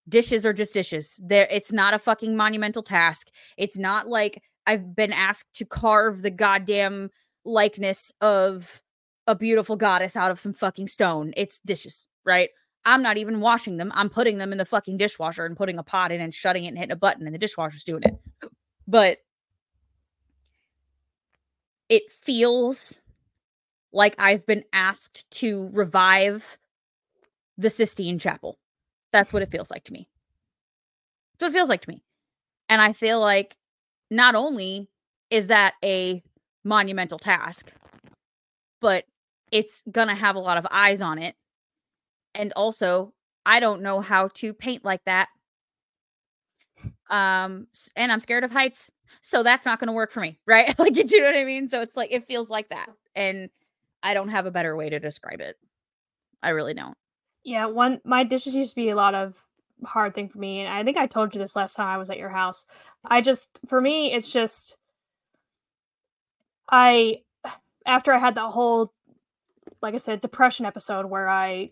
dishes 0.08 0.46
are 0.46 0.54
just 0.54 0.74
dishes. 0.74 1.20
There 1.24 1.48
it's 1.50 1.72
not 1.72 1.94
a 1.94 2.00
fucking 2.00 2.36
monumental 2.36 2.84
task. 2.84 3.30
It's 3.58 3.78
not 3.78 4.08
like 4.08 4.42
I've 4.68 4.96
been 4.96 5.14
asked 5.14 5.54
to 5.56 5.66
carve 5.66 6.22
the 6.22 6.32
goddamn 6.32 7.10
likeness 7.44 8.12
of 8.22 8.82
a 9.28 9.36
beautiful 9.36 9.76
goddess 9.76 10.16
out 10.16 10.32
of 10.32 10.40
some 10.40 10.54
fucking 10.54 10.88
stone. 10.88 11.34
It's 11.36 11.60
dishes, 11.60 12.08
right? 12.26 12.50
I'm 12.86 13.02
not 13.02 13.18
even 13.18 13.40
washing 13.40 13.78
them. 13.78 13.92
I'm 13.96 14.10
putting 14.10 14.38
them 14.38 14.52
in 14.52 14.60
the 14.60 14.66
fucking 14.66 14.98
dishwasher 14.98 15.46
and 15.46 15.58
putting 15.58 15.80
a 15.80 15.84
pot 15.84 16.12
in 16.12 16.22
and 16.22 16.34
shutting 16.34 16.66
it 16.66 16.70
and 16.70 16.78
hitting 16.78 16.92
a 16.92 16.96
button 16.96 17.26
and 17.26 17.34
the 17.34 17.40
dishwasher's 17.40 17.84
doing 17.84 18.04
it. 18.04 18.16
But 18.88 19.18
it 21.90 22.12
feels 22.12 23.02
like 23.92 24.16
I've 24.20 24.46
been 24.46 24.64
asked 24.74 25.30
to 25.32 25.70
revive 25.72 26.58
the 27.58 27.70
Sistine 27.70 28.20
Chapel. 28.20 28.60
That's 29.16 29.32
what 29.32 29.42
it 29.42 29.50
feels 29.50 29.72
like 29.72 29.86
to 29.86 29.94
me. 29.94 30.10
That's 31.40 31.48
what 31.48 31.56
it 31.56 31.58
feels 31.58 31.70
like 31.70 31.80
to 31.84 31.90
me. 31.90 32.04
And 32.68 32.82
I 32.82 32.92
feel 32.92 33.22
like 33.22 33.56
not 34.12 34.36
only 34.36 34.90
is 35.30 35.48
that 35.48 35.76
a 35.82 36.22
monumental 36.66 37.18
task, 37.18 37.72
but 38.82 39.06
it's 39.54 39.84
going 39.90 40.10
to 40.10 40.16
have 40.16 40.36
a 40.36 40.40
lot 40.40 40.58
of 40.58 40.68
eyes 40.70 41.02
on 41.02 41.18
it. 41.18 41.36
And 42.34 42.52
also, 42.58 43.14
I 43.46 43.62
don't 43.62 43.82
know 43.82 44.02
how 44.02 44.28
to 44.34 44.54
paint 44.54 44.84
like 44.84 45.06
that. 45.06 45.30
Um 47.10 47.68
and 47.96 48.12
I'm 48.12 48.20
scared 48.20 48.44
of 48.44 48.52
heights. 48.52 48.92
So 49.22 49.44
that's 49.44 49.66
not 49.66 49.80
going 49.80 49.88
to 49.88 49.94
work 49.94 50.12
for 50.12 50.20
me, 50.20 50.40
right? 50.46 50.78
like, 50.78 50.98
you 50.98 51.22
know 51.22 51.28
what 51.28 51.38
I 51.38 51.46
mean? 51.46 51.70
So 51.70 51.80
it's 51.80 51.96
like, 51.96 52.12
it 52.12 52.28
feels 52.28 52.50
like 52.50 52.68
that. 52.68 52.90
And 53.16 53.50
I 54.04 54.14
don't 54.14 54.28
have 54.28 54.46
a 54.46 54.52
better 54.52 54.76
way 54.76 54.90
to 54.90 55.00
describe 55.00 55.40
it. 55.40 55.56
I 56.44 56.50
really 56.50 56.74
don't. 56.74 56.98
Yeah, 57.46 57.68
one 57.68 58.02
my 58.04 58.24
dishes 58.24 58.56
used 58.56 58.72
to 58.72 58.76
be 58.76 58.90
a 58.90 58.96
lot 58.96 59.14
of 59.14 59.36
hard 59.86 60.16
thing 60.16 60.30
for 60.30 60.40
me, 60.40 60.60
and 60.62 60.68
I 60.74 60.84
think 60.84 60.98
I 60.98 61.06
told 61.06 61.34
you 61.36 61.40
this 61.40 61.56
last 61.56 61.76
time 61.76 61.88
I 61.88 61.98
was 61.98 62.10
at 62.10 62.18
your 62.18 62.30
house. 62.30 62.66
I 63.06 63.22
just 63.22 63.60
for 63.70 63.80
me, 63.80 64.12
it's 64.12 64.32
just 64.32 64.78
I 66.70 67.22
after 67.86 68.12
I 68.12 68.20
had 68.20 68.36
that 68.36 68.52
whole 68.52 68.92
like 69.82 69.94
I 69.94 69.98
said, 69.98 70.22
depression 70.22 70.66
episode 70.66 71.06
where 71.08 71.30
I 71.30 71.70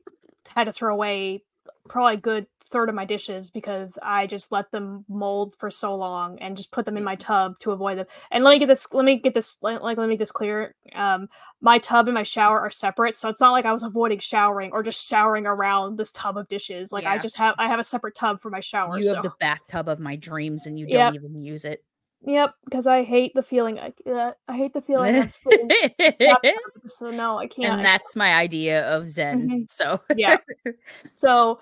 had 0.49 0.65
to 0.65 0.73
throw 0.73 0.93
away 0.93 1.43
probably 1.89 2.17
good 2.17 2.47
third 2.73 2.89
of 2.89 2.95
my 2.95 3.05
dishes 3.05 3.51
because 3.51 3.99
I 4.01 4.25
just 4.25 4.51
let 4.51 4.71
them 4.71 5.05
mold 5.07 5.55
for 5.59 5.69
so 5.69 5.95
long 5.95 6.39
and 6.39 6.57
just 6.57 6.71
put 6.71 6.85
them 6.85 6.97
in 6.97 7.03
my 7.03 7.15
tub 7.15 7.59
to 7.59 7.71
avoid 7.71 7.99
them. 7.99 8.07
And 8.31 8.43
let 8.43 8.51
me 8.51 8.59
get 8.59 8.67
this 8.67 8.87
let 8.91 9.05
me 9.05 9.19
get 9.19 9.35
this 9.35 9.57
like 9.61 9.81
let 9.81 9.97
me 9.97 10.07
make 10.07 10.19
this 10.19 10.31
clear. 10.31 10.73
Um 10.95 11.29
my 11.61 11.77
tub 11.77 12.07
and 12.07 12.15
my 12.15 12.23
shower 12.23 12.59
are 12.59 12.71
separate, 12.71 13.15
so 13.15 13.29
it's 13.29 13.39
not 13.39 13.51
like 13.51 13.65
I 13.65 13.71
was 13.71 13.83
avoiding 13.83 14.19
showering 14.19 14.71
or 14.73 14.81
just 14.81 15.07
showering 15.07 15.45
around 15.45 15.97
this 15.97 16.11
tub 16.11 16.35
of 16.35 16.49
dishes. 16.49 16.91
Like 16.91 17.03
yeah. 17.03 17.11
I 17.11 17.19
just 17.19 17.37
have 17.37 17.53
I 17.59 17.67
have 17.67 17.79
a 17.79 17.83
separate 17.83 18.15
tub 18.15 18.41
for 18.41 18.49
my 18.49 18.59
shower. 18.59 18.97
You 18.97 19.03
so. 19.03 19.13
have 19.13 19.23
the 19.23 19.33
bathtub 19.39 19.87
of 19.87 19.99
my 19.99 20.15
dreams 20.15 20.65
and 20.65 20.79
you 20.79 20.87
don't 20.87 21.13
yep. 21.13 21.13
even 21.13 21.39
use 21.39 21.63
it. 21.63 21.83
Yep, 22.25 22.55
because 22.63 22.87
I 22.87 23.03
hate 23.03 23.33
the 23.33 23.43
feeling. 23.43 23.79
I, 23.79 23.93
uh, 24.09 24.31
I 24.47 24.55
hate 24.55 24.73
the 24.73 24.81
feeling 24.81 25.17
of 25.17 25.31
so 26.85 27.09
no, 27.09 27.37
I 27.37 27.47
can't. 27.47 27.73
And 27.73 27.85
that's 27.85 28.15
my 28.15 28.33
idea 28.33 28.87
of 28.89 29.09
Zen. 29.09 29.49
Mm-hmm. 29.49 29.63
So 29.69 30.01
yeah. 30.15 30.37
So 31.15 31.59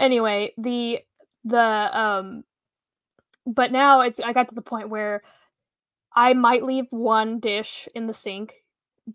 anyway, 0.00 0.52
the 0.58 1.00
the 1.44 1.58
um, 1.58 2.44
but 3.46 3.70
now 3.70 4.00
it's 4.00 4.18
I 4.20 4.32
got 4.32 4.48
to 4.48 4.54
the 4.54 4.62
point 4.62 4.88
where 4.88 5.22
I 6.14 6.34
might 6.34 6.64
leave 6.64 6.86
one 6.90 7.38
dish 7.38 7.88
in 7.94 8.06
the 8.06 8.14
sink 8.14 8.54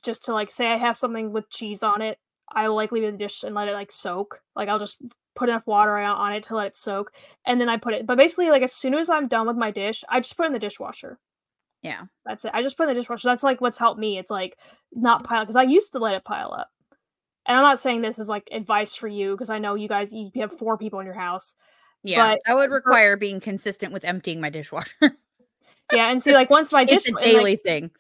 just 0.02 0.26
to 0.26 0.34
like 0.34 0.52
say 0.52 0.72
I 0.72 0.78
have 0.78 0.98
something 0.98 1.32
with 1.32 1.50
cheese 1.50 1.84
on 1.84 2.02
it. 2.02 2.20
I 2.52 2.70
will 2.70 2.76
like 2.76 2.92
leave 2.92 3.04
the 3.04 3.18
dish 3.18 3.44
and 3.44 3.56
let 3.56 3.68
it 3.68 3.74
like 3.74 3.92
soak. 3.92 4.42
Like 4.56 4.70
I'll 4.70 4.80
just 4.80 5.02
put 5.36 5.50
enough 5.50 5.68
water 5.68 5.98
on 5.98 6.34
it 6.34 6.44
to 6.44 6.56
let 6.56 6.68
it 6.68 6.78
soak, 6.78 7.12
and 7.46 7.60
then 7.60 7.70
I 7.70 7.78
put 7.78 7.94
it. 7.94 8.06
But 8.06 8.18
basically, 8.18 8.50
like 8.50 8.64
as 8.64 8.74
soon 8.74 8.94
as 8.94 9.10
I'm 9.10 9.28
done 9.28 9.48
with 9.48 9.58
my 9.58 9.72
dish, 9.72 10.04
I 10.10 10.20
just 10.20 10.38
put 10.38 10.46
in 10.46 10.54
the 10.54 10.60
dishwasher. 10.60 11.20
Yeah, 11.82 12.04
that's 12.26 12.46
it. 12.46 12.52
I 12.54 12.64
just 12.64 12.78
put 12.78 12.90
in 12.90 12.96
the 12.96 13.02
dishwasher. 13.02 13.28
That's 13.28 13.44
like 13.44 13.62
what's 13.62 13.78
helped 13.78 14.00
me. 14.00 14.18
It's 14.18 14.32
like 14.32 14.58
not 14.94 15.24
pile 15.24 15.42
because 15.42 15.56
I 15.56 15.64
used 15.64 15.92
to 15.92 16.00
let 16.00 16.16
it 16.16 16.24
pile 16.24 16.54
up. 16.54 16.70
And 17.46 17.58
I'm 17.58 17.64
not 17.64 17.80
saying 17.80 18.02
this 18.02 18.20
as 18.20 18.28
like 18.28 18.48
advice 18.52 18.96
for 18.96 19.08
you 19.08 19.32
because 19.32 19.50
I 19.50 19.60
know 19.60 19.76
you 19.76 19.88
guys 19.88 20.12
you 20.12 20.32
have 20.38 20.58
four 20.58 20.78
people 20.78 21.00
in 21.00 21.06
your 21.06 21.16
house. 21.16 21.56
Yeah, 22.04 22.30
but 22.30 22.40
I 22.48 22.56
would 22.56 22.72
require 22.72 23.18
being 23.18 23.40
consistent 23.40 23.92
with 23.94 24.04
emptying 24.04 24.42
my 24.42 24.50
dishwasher. 24.50 24.94
yeah, 25.92 26.12
and 26.12 26.22
see, 26.22 26.34
like 26.34 26.50
once 26.50 26.72
my 26.72 26.86
dish, 26.86 27.08
it's 27.08 27.10
a 27.10 27.26
daily 27.26 27.52
like, 27.52 27.62
thing 27.62 27.92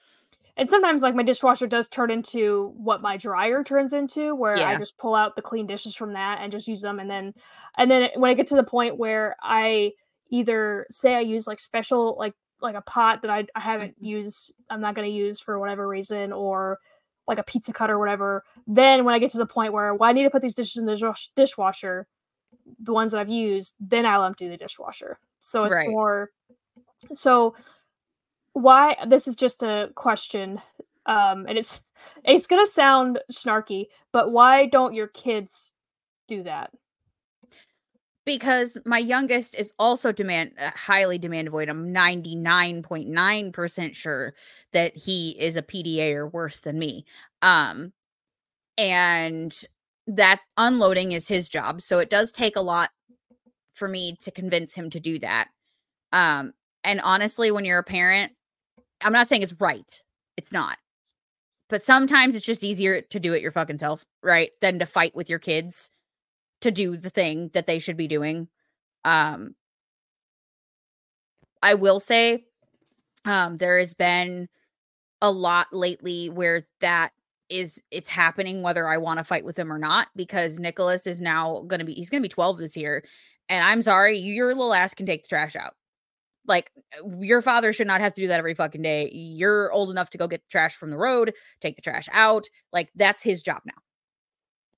and 0.58 0.70
sometimes 0.70 1.02
like 1.02 1.16
my 1.16 1.24
dishwasher 1.24 1.68
does 1.68 1.88
turn 1.88 2.10
into 2.10 2.74
what 2.78 3.02
my 3.02 3.18
dryer 3.18 3.64
turns 3.64 3.93
into 3.93 4.36
where 4.36 4.58
yeah. 4.58 4.70
i 4.70 4.78
just 4.78 4.98
pull 4.98 5.16
out 5.16 5.36
the 5.36 5.41
clean 5.41 5.68
dishes 5.68 5.96
from 5.96 6.14
that 6.14 6.39
and 6.41 6.52
just 6.52 6.68
use 6.68 6.82
them 6.82 7.00
and 7.00 7.10
then 7.10 7.34
and 7.78 7.89
then 7.89 8.10
when 8.16 8.32
i 8.32 8.34
get 8.34 8.48
to 8.48 8.56
the 8.56 8.64
point 8.64 8.98
where 8.98 9.36
i 9.41 9.91
either 10.30 10.86
say 10.89 11.16
i 11.16 11.20
use 11.20 11.48
like 11.48 11.60
special 11.60 12.16
like 12.18 12.34
like 12.62 12.76
a 12.76 12.82
pot 12.82 13.22
that 13.22 13.32
i, 13.32 13.46
I 13.56 13.60
haven't 13.60 13.96
mm-hmm. 13.96 14.06
used 14.06 14.54
i'm 14.70 14.82
not 14.82 14.96
going 14.96 15.10
to 15.10 15.16
use 15.16 15.39
for 15.39 15.60
whatever 15.60 15.88
reason 15.88 16.32
or 16.32 16.80
like 17.28 17.38
a 17.38 17.44
pizza 17.44 17.74
cutter 17.74 17.94
or 17.94 18.00
whatever 18.00 18.44
then 18.68 19.06
when 19.06 19.16
i 19.16 19.20
get 19.20 19.32
to 19.32 19.38
the 19.38 19.46
point 19.46 19.74
where 19.74 19.94
well, 19.94 20.10
i 20.10 20.14
need 20.14 20.24
to 20.24 20.30
put 20.30 20.42
these 20.42 20.54
dishes 20.54 20.78
in 20.78 20.86
the 20.86 21.16
dishwasher 21.36 22.08
the 22.80 22.94
ones 22.94 23.12
that 23.12 23.20
i've 23.20 23.30
used 23.30 23.74
then 23.80 24.06
i'll 24.06 24.24
empty 24.24 24.48
the 24.48 24.58
dishwasher 24.58 25.20
so 25.40 25.64
it's 25.64 25.76
right. 25.76 25.90
more 25.90 26.32
so 27.14 27.56
why 28.54 28.96
this 29.08 29.28
is 29.28 29.36
just 29.36 29.64
a 29.64 29.90
question 29.96 30.62
um 31.06 31.46
and 31.48 31.58
it's 31.58 31.82
it's 32.24 32.48
gonna 32.48 32.68
sound 32.68 33.20
snarky 33.32 33.88
but 34.12 34.32
why 34.32 34.66
don't 34.66 34.94
your 34.94 35.08
kids 35.08 35.74
do 36.28 36.44
that 36.44 36.72
because 38.26 38.78
my 38.86 38.98
youngest 38.98 39.56
is 39.56 39.74
also 39.80 40.12
demand 40.12 40.52
uh, 40.60 40.72
highly 40.76 41.18
demand 41.18 41.48
avoid 41.48 41.70
i'm 41.70 41.94
99.9% 41.94 43.96
sure 43.96 44.34
that 44.74 44.96
he 44.96 45.32
is 45.40 45.56
a 45.56 45.62
pda 45.62 46.14
or 46.14 46.28
worse 46.28 46.60
than 46.62 46.78
me 46.78 47.06
um 47.42 47.94
and 48.78 49.64
that 50.08 50.42
unloading 50.58 51.14
is 51.14 51.28
his 51.28 51.50
job 51.50 51.82
so 51.82 52.00
it 52.00 52.10
does 52.10 52.32
take 52.32 52.56
a 52.56 52.62
lot 52.62 52.90
for 53.74 53.88
me 53.88 54.16
to 54.22 54.32
convince 54.32 54.74
him 54.74 54.90
to 54.90 55.00
do 55.00 55.20
that 55.20 55.50
um 56.12 56.54
and 56.84 57.00
honestly 57.02 57.52
when 57.52 57.66
you're 57.66 57.80
a 57.80 57.84
parent 57.84 58.32
I'm 59.04 59.14
not 59.14 59.28
saying 59.28 59.44
it's 59.44 59.60
right. 59.60 60.02
It's 60.38 60.52
not. 60.52 60.78
But 61.70 61.84
sometimes 61.84 62.36
it's 62.36 62.46
just 62.46 62.64
easier 62.64 63.02
to 63.02 63.20
do 63.20 63.34
it 63.34 63.42
your 63.42 63.52
fucking 63.52 63.80
self, 63.80 64.06
right? 64.22 64.52
Than 64.62 64.80
to 64.80 64.86
fight 64.86 65.16
with 65.16 65.30
your 65.30 65.40
kids 65.40 65.90
to 66.62 66.72
do 66.72 66.97
the 66.97 67.10
thing 67.10 67.49
that 67.53 67.68
they 67.68 67.80
should 67.80 67.97
be 67.97 68.08
doing. 68.08 68.47
Um 69.03 69.56
I 71.62 71.76
will 71.76 71.99
say 71.99 72.45
um 73.26 73.58
there 73.58 73.78
has 73.80 73.93
been 73.93 74.47
a 75.22 75.32
lot 75.32 75.68
lately 75.72 76.30
where 76.30 76.68
that 76.82 77.12
is 77.49 77.82
it's 77.91 78.10
happening 78.10 78.62
whether 78.62 78.88
I 78.88 78.97
want 78.97 79.20
to 79.20 79.24
fight 79.24 79.45
with 79.45 79.58
him 79.58 79.72
or 79.72 79.78
not 79.80 80.08
because 80.16 80.60
Nicholas 80.60 81.08
is 81.08 81.22
now 81.22 81.64
going 81.68 81.80
to 81.80 81.86
be 81.86 81.93
he's 81.93 82.10
going 82.10 82.22
to 82.22 82.26
be 82.26 82.30
12 82.30 82.58
this 82.58 82.76
year 82.76 83.03
and 83.49 83.64
I'm 83.64 83.82
sorry 83.82 84.18
your 84.18 84.47
little 84.56 84.74
ass 84.74 84.93
can 84.93 85.06
take 85.06 85.24
the 85.24 85.30
trash 85.30 85.56
out 85.56 85.76
like 86.47 86.72
your 87.20 87.41
father 87.41 87.74
should 87.74 87.88
not 87.88 88.01
have 88.01 88.14
to 88.14 88.22
do 88.22 88.28
that 88.28 88.39
every 88.39 88.53
fucking 88.53 88.82
day. 88.82 89.10
You're 89.12 89.72
old 89.72 89.89
enough 89.89 90.10
to 90.12 90.18
go 90.18 90.28
get 90.28 90.41
the 90.41 90.51
trash 90.51 90.76
from 90.76 90.91
the 90.91 90.97
road, 90.97 91.34
take 91.60 91.76
the 91.76 91.82
trash 91.82 92.08
out. 92.12 92.47
Like 92.72 92.89
that's 92.95 93.24
his 93.24 93.41
job 93.41 93.62
now. 93.66 93.74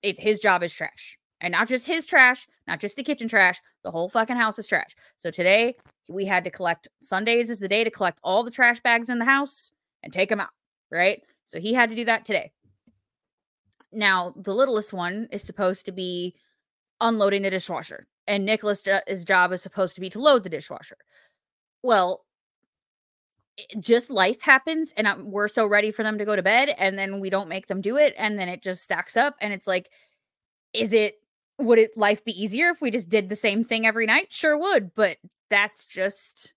It 0.01 0.19
his 0.19 0.39
job 0.39 0.63
is 0.63 0.73
trash. 0.73 1.17
And 1.41 1.51
not 1.51 1.67
just 1.67 1.85
his 1.85 2.05
trash, 2.05 2.47
not 2.67 2.79
just 2.79 2.95
the 2.95 3.03
kitchen 3.03 3.27
trash, 3.27 3.61
the 3.83 3.91
whole 3.91 4.09
fucking 4.09 4.37
house 4.37 4.57
is 4.57 4.67
trash. 4.67 4.95
So 5.17 5.29
today 5.29 5.75
we 6.09 6.25
had 6.25 6.43
to 6.45 6.49
collect 6.49 6.87
Sundays 7.01 7.49
is 7.49 7.59
the 7.59 7.67
day 7.67 7.83
to 7.83 7.91
collect 7.91 8.19
all 8.23 8.43
the 8.43 8.51
trash 8.51 8.79
bags 8.79 9.09
in 9.09 9.19
the 9.19 9.25
house 9.25 9.71
and 10.03 10.11
take 10.11 10.29
them 10.29 10.39
out, 10.39 10.49
right? 10.91 11.21
So 11.45 11.59
he 11.59 11.73
had 11.73 11.89
to 11.89 11.95
do 11.95 12.05
that 12.05 12.25
today. 12.25 12.51
Now, 13.91 14.33
the 14.35 14.53
littlest 14.53 14.93
one 14.93 15.27
is 15.31 15.43
supposed 15.43 15.85
to 15.85 15.91
be 15.91 16.35
unloading 16.99 17.41
the 17.41 17.49
dishwasher, 17.49 18.05
and 18.27 18.45
Nicholas's 18.45 18.87
uh, 18.87 19.25
job 19.25 19.53
is 19.53 19.61
supposed 19.61 19.95
to 19.95 20.01
be 20.01 20.09
to 20.09 20.19
load 20.19 20.43
the 20.43 20.49
dishwasher. 20.49 20.97
Well, 21.83 22.25
just 23.79 24.09
life 24.09 24.41
happens 24.41 24.93
and 24.97 25.07
I'm, 25.07 25.31
we're 25.31 25.47
so 25.47 25.65
ready 25.65 25.91
for 25.91 26.03
them 26.03 26.17
to 26.17 26.25
go 26.25 26.35
to 26.35 26.43
bed 26.43 26.69
and 26.77 26.97
then 26.97 27.19
we 27.19 27.29
don't 27.29 27.49
make 27.49 27.67
them 27.67 27.81
do 27.81 27.97
it 27.97 28.13
and 28.17 28.39
then 28.39 28.49
it 28.49 28.61
just 28.61 28.83
stacks 28.83 29.17
up 29.17 29.35
and 29.41 29.51
it's 29.51 29.65
like 29.65 29.89
is 30.73 30.93
it 30.93 31.15
would 31.59 31.79
it 31.79 31.97
life 31.97 32.23
be 32.23 32.41
easier 32.41 32.69
if 32.69 32.81
we 32.81 32.91
just 32.91 33.09
did 33.09 33.29
the 33.29 33.35
same 33.35 33.63
thing 33.63 33.85
every 33.85 34.05
night 34.05 34.27
sure 34.31 34.57
would 34.57 34.93
but 34.95 35.17
that's 35.49 35.85
just 35.85 36.53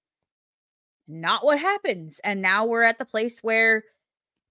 not 1.09 1.45
what 1.45 1.59
happens 1.59 2.21
and 2.23 2.41
now 2.41 2.65
we're 2.65 2.83
at 2.83 2.99
the 2.99 3.05
place 3.05 3.39
where 3.43 3.83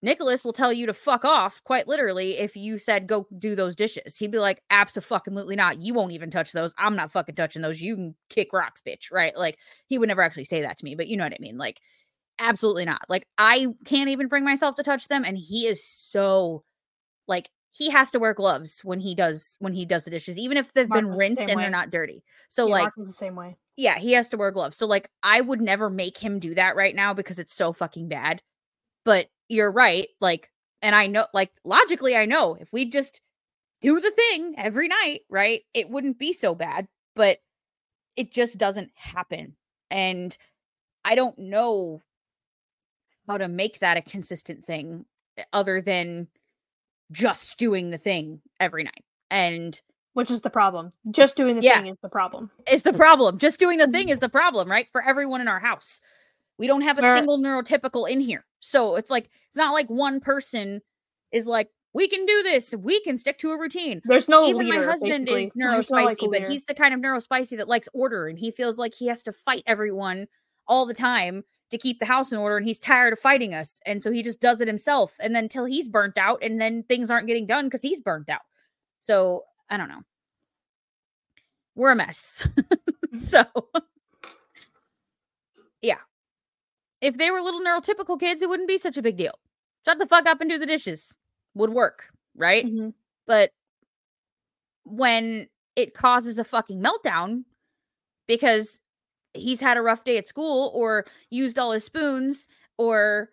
Nicholas 0.01 0.45
will 0.45 0.53
tell 0.53 0.71
you 0.71 0.85
to 0.85 0.93
fuck 0.93 1.25
off, 1.25 1.61
quite 1.65 1.87
literally, 1.87 2.37
if 2.37 2.55
you 2.55 2.77
said 2.77 3.07
go 3.07 3.27
do 3.37 3.55
those 3.55 3.75
dishes. 3.75 4.17
He'd 4.17 4.31
be 4.31 4.39
like, 4.39 4.61
absolutely 4.69 5.55
not. 5.55 5.81
You 5.81 5.93
won't 5.93 6.13
even 6.13 6.29
touch 6.29 6.53
those. 6.53 6.73
I'm 6.77 6.95
not 6.95 7.11
fucking 7.11 7.35
touching 7.35 7.61
those. 7.61 7.81
You 7.81 7.95
can 7.95 8.15
kick 8.29 8.53
rocks, 8.53 8.81
bitch. 8.81 9.11
Right? 9.11 9.35
Like 9.37 9.57
he 9.87 9.97
would 9.97 10.07
never 10.07 10.21
actually 10.21 10.45
say 10.45 10.61
that 10.61 10.77
to 10.77 10.85
me, 10.85 10.95
but 10.95 11.07
you 11.07 11.17
know 11.17 11.25
what 11.25 11.33
I 11.33 11.41
mean. 11.41 11.57
Like, 11.57 11.81
absolutely 12.39 12.85
not. 12.85 13.05
Like 13.09 13.27
I 13.37 13.67
can't 13.85 14.09
even 14.09 14.27
bring 14.29 14.45
myself 14.45 14.75
to 14.75 14.83
touch 14.83 15.09
them, 15.09 15.25
and 15.25 15.37
he 15.37 15.67
is 15.67 15.85
so 15.85 16.63
like 17.27 17.49
he 17.71 17.89
has 17.89 18.11
to 18.11 18.19
wear 18.19 18.33
gloves 18.33 18.81
when 18.83 18.99
he 18.99 19.15
does 19.15 19.55
when 19.59 19.73
he 19.73 19.85
does 19.85 20.05
the 20.05 20.11
dishes, 20.11 20.37
even 20.37 20.57
if 20.57 20.73
they've 20.73 20.89
Mark 20.89 21.01
been 21.01 21.11
rinsed 21.11 21.37
the 21.37 21.43
and 21.43 21.55
way. 21.55 21.63
they're 21.63 21.71
not 21.71 21.91
dirty. 21.91 22.23
So 22.49 22.67
yeah, 22.67 22.73
like 22.73 22.93
the 22.97 23.05
same 23.05 23.35
way. 23.35 23.57
Yeah, 23.77 23.97
he 23.97 24.13
has 24.13 24.29
to 24.29 24.37
wear 24.37 24.51
gloves. 24.51 24.77
So 24.77 24.85
like 24.87 25.09
I 25.23 25.41
would 25.41 25.61
never 25.61 25.89
make 25.89 26.17
him 26.17 26.39
do 26.39 26.55
that 26.55 26.75
right 26.75 26.95
now 26.95 27.13
because 27.13 27.39
it's 27.39 27.53
so 27.53 27.71
fucking 27.71 28.09
bad. 28.09 28.41
But 29.05 29.29
you're 29.47 29.71
right. 29.71 30.07
Like, 30.21 30.49
and 30.81 30.95
I 30.95 31.07
know, 31.07 31.27
like, 31.33 31.51
logically, 31.65 32.15
I 32.15 32.25
know 32.25 32.55
if 32.59 32.71
we 32.71 32.85
just 32.85 33.21
do 33.81 33.99
the 33.99 34.11
thing 34.11 34.55
every 34.57 34.87
night, 34.87 35.21
right, 35.29 35.61
it 35.73 35.89
wouldn't 35.89 36.19
be 36.19 36.33
so 36.33 36.55
bad, 36.55 36.87
but 37.15 37.39
it 38.15 38.31
just 38.31 38.57
doesn't 38.57 38.91
happen. 38.95 39.55
And 39.89 40.37
I 41.03 41.15
don't 41.15 41.37
know 41.39 42.01
how 43.27 43.37
to 43.37 43.47
make 43.47 43.79
that 43.79 43.97
a 43.97 44.01
consistent 44.01 44.65
thing 44.65 45.05
eh, 45.37 45.43
other 45.53 45.81
than 45.81 46.27
just 47.11 47.57
doing 47.57 47.89
the 47.89 47.97
thing 47.97 48.41
every 48.59 48.83
night. 48.83 49.03
And 49.31 49.79
which 50.13 50.31
is 50.31 50.41
the 50.41 50.49
problem. 50.49 50.91
Just 51.11 51.35
doing 51.35 51.55
the 51.55 51.61
yeah, 51.61 51.77
thing 51.77 51.87
is 51.87 51.97
the 52.01 52.09
problem. 52.09 52.49
Is 52.69 52.83
the 52.83 52.93
problem. 52.93 53.37
Just 53.37 53.59
doing 53.59 53.77
the 53.77 53.87
thing 53.87 54.07
mm-hmm. 54.07 54.13
is 54.13 54.19
the 54.19 54.29
problem, 54.29 54.69
right? 54.69 54.87
For 54.91 55.01
everyone 55.01 55.41
in 55.41 55.47
our 55.47 55.59
house. 55.59 56.01
We 56.57 56.67
don't 56.67 56.81
have 56.81 56.97
a 56.97 57.01
single 57.01 57.39
neurotypical 57.39 58.09
in 58.09 58.19
here. 58.19 58.45
So 58.59 58.95
it's 58.97 59.09
like 59.09 59.29
it's 59.47 59.55
not 59.55 59.73
like 59.73 59.89
one 59.89 60.19
person 60.19 60.81
is 61.31 61.45
like 61.45 61.69
we 61.93 62.07
can 62.07 62.25
do 62.25 62.43
this. 62.43 62.75
We 62.75 62.99
can 63.01 63.17
stick 63.17 63.39
to 63.39 63.51
a 63.51 63.57
routine. 63.57 64.01
There's 64.03 64.27
no 64.27 64.45
even 64.45 64.67
leader, 64.67 64.79
my 64.79 64.85
husband 64.85 65.25
basically. 65.25 65.45
is 65.45 65.53
neurospicy, 65.53 65.91
like 65.91 66.17
but 66.41 66.51
he's 66.51 66.65
the 66.65 66.73
kind 66.73 66.93
of 66.93 66.99
neurospicy 66.99 67.57
that 67.57 67.69
likes 67.69 67.87
order 67.93 68.27
and 68.27 68.37
he 68.37 68.51
feels 68.51 68.77
like 68.77 68.93
he 68.93 69.07
has 69.07 69.23
to 69.23 69.31
fight 69.31 69.63
everyone 69.65 70.27
all 70.69 70.85
the 70.85 70.93
time 70.93 71.43
to 71.71 71.77
keep 71.77 71.99
the 71.99 72.05
house 72.05 72.31
in 72.31 72.37
order 72.37 72.57
and 72.57 72.65
he's 72.65 72.79
tired 72.79 73.13
of 73.13 73.19
fighting 73.19 73.53
us. 73.53 73.79
And 73.85 74.01
so 74.01 74.11
he 74.11 74.23
just 74.23 74.39
does 74.39 74.61
it 74.61 74.67
himself 74.67 75.15
and 75.19 75.35
then 75.35 75.43
until 75.45 75.65
he's 75.65 75.87
burnt 75.89 76.17
out 76.17 76.41
and 76.41 76.61
then 76.61 76.83
things 76.83 77.11
aren't 77.11 77.27
getting 77.27 77.45
done 77.45 77.65
because 77.65 77.81
he's 77.81 78.01
burnt 78.01 78.29
out. 78.29 78.41
So 78.99 79.43
I 79.69 79.77
don't 79.77 79.89
know. 79.89 80.03
We're 81.75 81.91
a 81.91 81.95
mess. 81.95 82.47
so, 83.21 83.43
yeah. 85.81 85.99
If 87.01 87.17
they 87.17 87.31
were 87.31 87.41
little 87.41 87.61
neurotypical 87.61 88.19
kids, 88.19 88.41
it 88.41 88.49
wouldn't 88.49 88.67
be 88.67 88.77
such 88.77 88.97
a 88.97 89.01
big 89.01 89.17
deal. 89.17 89.33
Shut 89.85 89.99
the 89.99 90.07
fuck 90.07 90.27
up 90.27 90.41
and 90.41 90.49
do 90.49 90.57
the 90.57 90.65
dishes 90.65 91.17
would 91.53 91.69
work, 91.69 92.09
right? 92.35 92.65
Mhm. 92.65 92.93
But 93.25 93.51
when 94.83 95.47
it 95.75 95.93
causes 95.93 96.37
a 96.37 96.43
fucking 96.43 96.81
meltdown 96.83 97.43
because 98.27 98.79
he's 99.33 99.59
had 99.59 99.77
a 99.77 99.81
rough 99.81 100.03
day 100.03 100.17
at 100.17 100.27
school 100.27 100.71
or 100.73 101.05
used 101.29 101.59
all 101.59 101.71
his 101.71 101.83
spoons 101.83 102.47
or 102.77 103.29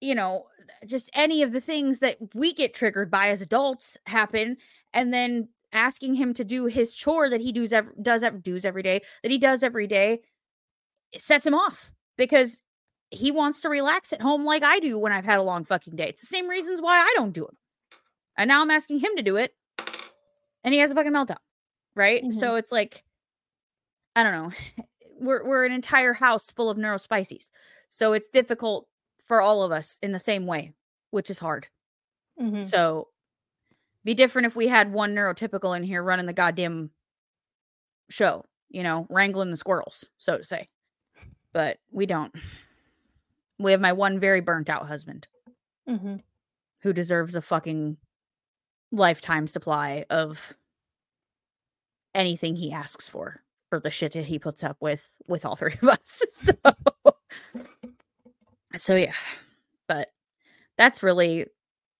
you 0.00 0.14
know 0.14 0.46
just 0.86 1.10
any 1.14 1.42
of 1.42 1.52
the 1.52 1.60
things 1.60 2.00
that 2.00 2.16
we 2.34 2.52
get 2.52 2.74
triggered 2.74 3.10
by 3.10 3.28
as 3.28 3.42
adults 3.42 3.96
happen 4.06 4.56
and 4.92 5.12
then 5.12 5.48
asking 5.72 6.14
him 6.14 6.32
to 6.32 6.44
do 6.44 6.66
his 6.66 6.94
chore 6.94 7.28
that 7.28 7.40
he 7.40 7.52
does 7.52 7.72
ev- 7.72 7.90
does 8.00 8.24
does 8.42 8.64
every 8.64 8.82
day 8.82 9.00
that 9.22 9.30
he 9.30 9.38
does 9.38 9.62
every 9.62 9.86
day 9.86 10.20
sets 11.16 11.46
him 11.46 11.54
off 11.54 11.92
because 12.16 12.60
he 13.10 13.30
wants 13.30 13.60
to 13.62 13.68
relax 13.68 14.12
at 14.12 14.20
home 14.20 14.44
like 14.44 14.62
I 14.62 14.78
do 14.80 14.98
when 14.98 15.12
I've 15.12 15.24
had 15.24 15.38
a 15.38 15.42
long 15.42 15.64
fucking 15.64 15.96
day. 15.96 16.08
It's 16.08 16.20
the 16.20 16.26
same 16.26 16.46
reasons 16.46 16.82
why 16.82 16.98
I 16.98 17.10
don't 17.16 17.32
do 17.32 17.46
it. 17.46 17.56
And 18.36 18.48
now 18.48 18.60
I'm 18.60 18.70
asking 18.70 18.98
him 18.98 19.16
to 19.16 19.22
do 19.22 19.36
it 19.36 19.54
and 20.62 20.74
he 20.74 20.80
has 20.80 20.90
a 20.90 20.94
fucking 20.94 21.12
meltdown. 21.12 21.38
Right? 21.94 22.22
Mhm. 22.22 22.34
So 22.34 22.56
it's 22.56 22.70
like 22.70 23.02
I 24.14 24.22
don't 24.22 24.32
know. 24.32 24.84
We're 25.18 25.44
we're 25.44 25.64
an 25.64 25.72
entire 25.72 26.12
house 26.14 26.50
full 26.50 26.70
of 26.70 26.78
neurospices. 26.78 27.50
So 27.90 28.12
it's 28.12 28.28
difficult 28.28 28.86
for 29.26 29.40
all 29.40 29.62
of 29.62 29.72
us 29.72 29.98
in 30.02 30.12
the 30.12 30.18
same 30.18 30.46
way, 30.46 30.72
which 31.10 31.30
is 31.30 31.38
hard. 31.38 31.68
Mhm. 32.40 32.64
So 32.64 33.08
be 34.04 34.14
different 34.14 34.46
if 34.46 34.56
we 34.56 34.68
had 34.68 34.92
one 34.92 35.14
neurotypical 35.14 35.76
in 35.76 35.82
here 35.82 36.02
running 36.02 36.26
the 36.26 36.32
goddamn 36.32 36.90
show, 38.08 38.44
you 38.70 38.82
know, 38.82 39.06
wrangling 39.10 39.50
the 39.50 39.56
squirrels, 39.56 40.08
so 40.18 40.38
to 40.38 40.44
say. 40.44 40.68
But 41.52 41.78
we 41.90 42.06
don't. 42.06 42.34
We 43.58 43.72
have 43.72 43.80
my 43.80 43.92
one 43.92 44.20
very 44.20 44.40
burnt 44.40 44.70
out 44.70 44.86
husband 44.86 45.26
Mhm. 45.88 46.22
who 46.82 46.92
deserves 46.92 47.34
a 47.34 47.42
fucking 47.42 47.98
lifetime 48.92 49.46
supply 49.46 50.04
of 50.08 50.54
anything 52.14 52.56
he 52.56 52.72
asks 52.72 53.08
for 53.08 53.42
for 53.70 53.80
the 53.80 53.90
shit 53.90 54.12
that 54.12 54.24
he 54.24 54.38
puts 54.38 54.64
up 54.64 54.76
with 54.80 55.14
with 55.26 55.44
all 55.44 55.56
three 55.56 55.74
of 55.82 55.88
us. 55.88 56.22
So 56.30 56.52
so 58.76 58.94
yeah. 58.96 59.12
But 59.86 60.08
that's 60.76 61.02
really 61.02 61.46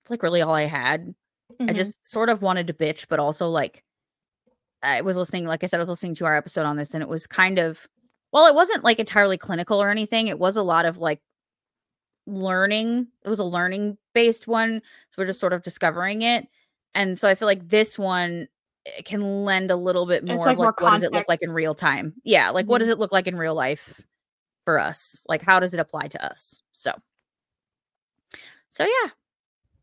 like 0.09 0.23
really 0.23 0.43
all 0.43 0.55
I 0.55 0.63
had. 0.65 1.15
I 1.61 1.65
Mhm. 1.65 1.75
just 1.75 2.07
sort 2.07 2.29
of 2.29 2.43
wanted 2.43 2.67
to 2.69 2.75
bitch, 2.75 3.07
but 3.09 3.19
also 3.19 3.49
like 3.49 3.83
I 4.83 5.01
was 5.01 5.17
listening, 5.17 5.47
like 5.47 5.65
I 5.65 5.67
said, 5.67 5.79
I 5.79 5.83
was 5.83 5.89
listening 5.89 6.15
to 6.17 6.25
our 6.27 6.37
episode 6.37 6.65
on 6.67 6.77
this, 6.77 6.95
and 6.95 7.03
it 7.03 7.09
was 7.09 7.27
kind 7.27 7.59
of 7.59 7.89
well, 8.33 8.47
it 8.47 8.55
wasn't 8.55 8.85
like 8.85 8.99
entirely 8.99 9.39
clinical 9.39 9.83
or 9.83 9.91
anything. 9.91 10.29
It 10.29 10.39
was 10.39 10.57
a 10.57 10.63
lot 10.63 10.85
of 10.85 10.99
like 10.99 11.21
learning. 12.27 13.09
It 13.25 13.29
was 13.29 13.39
a 13.39 13.45
learning 13.45 13.97
based 14.15 14.47
one. 14.47 14.83
So 15.11 15.15
we're 15.23 15.27
just 15.27 15.41
sort 15.41 15.53
of 15.55 15.63
discovering 15.63 16.23
it. 16.23 16.47
And 16.95 17.19
so 17.19 17.29
I 17.29 17.35
feel 17.35 17.47
like 17.47 17.69
this 17.69 17.99
one 17.99 18.49
eh, 18.87 19.03
can 19.05 19.45
lend 19.45 19.71
a 19.71 19.77
little 19.77 20.07
bit 20.07 20.25
more 20.25 20.37
like 20.37 20.47
like 20.47 20.57
more 20.59 20.75
what 20.79 20.91
does 20.91 21.03
it 21.03 21.13
look 21.13 21.29
like 21.29 21.43
in 21.43 21.53
real 21.53 21.75
time? 21.75 22.15
Yeah, 22.25 22.51
like 22.51 22.67
what 22.67 22.77
Mhm. 22.77 22.81
does 22.81 22.89
it 22.89 22.99
look 22.99 23.13
like 23.13 23.27
in 23.27 23.37
real 23.37 23.55
life 23.55 24.01
for 24.65 24.79
us? 24.79 25.25
Like 25.29 25.43
how 25.43 25.61
does 25.61 25.75
it 25.75 25.81
apply 25.81 26.09
to 26.09 26.25
us? 26.25 26.63
So 26.73 26.93
so 28.69 28.85
yeah. 28.85 29.11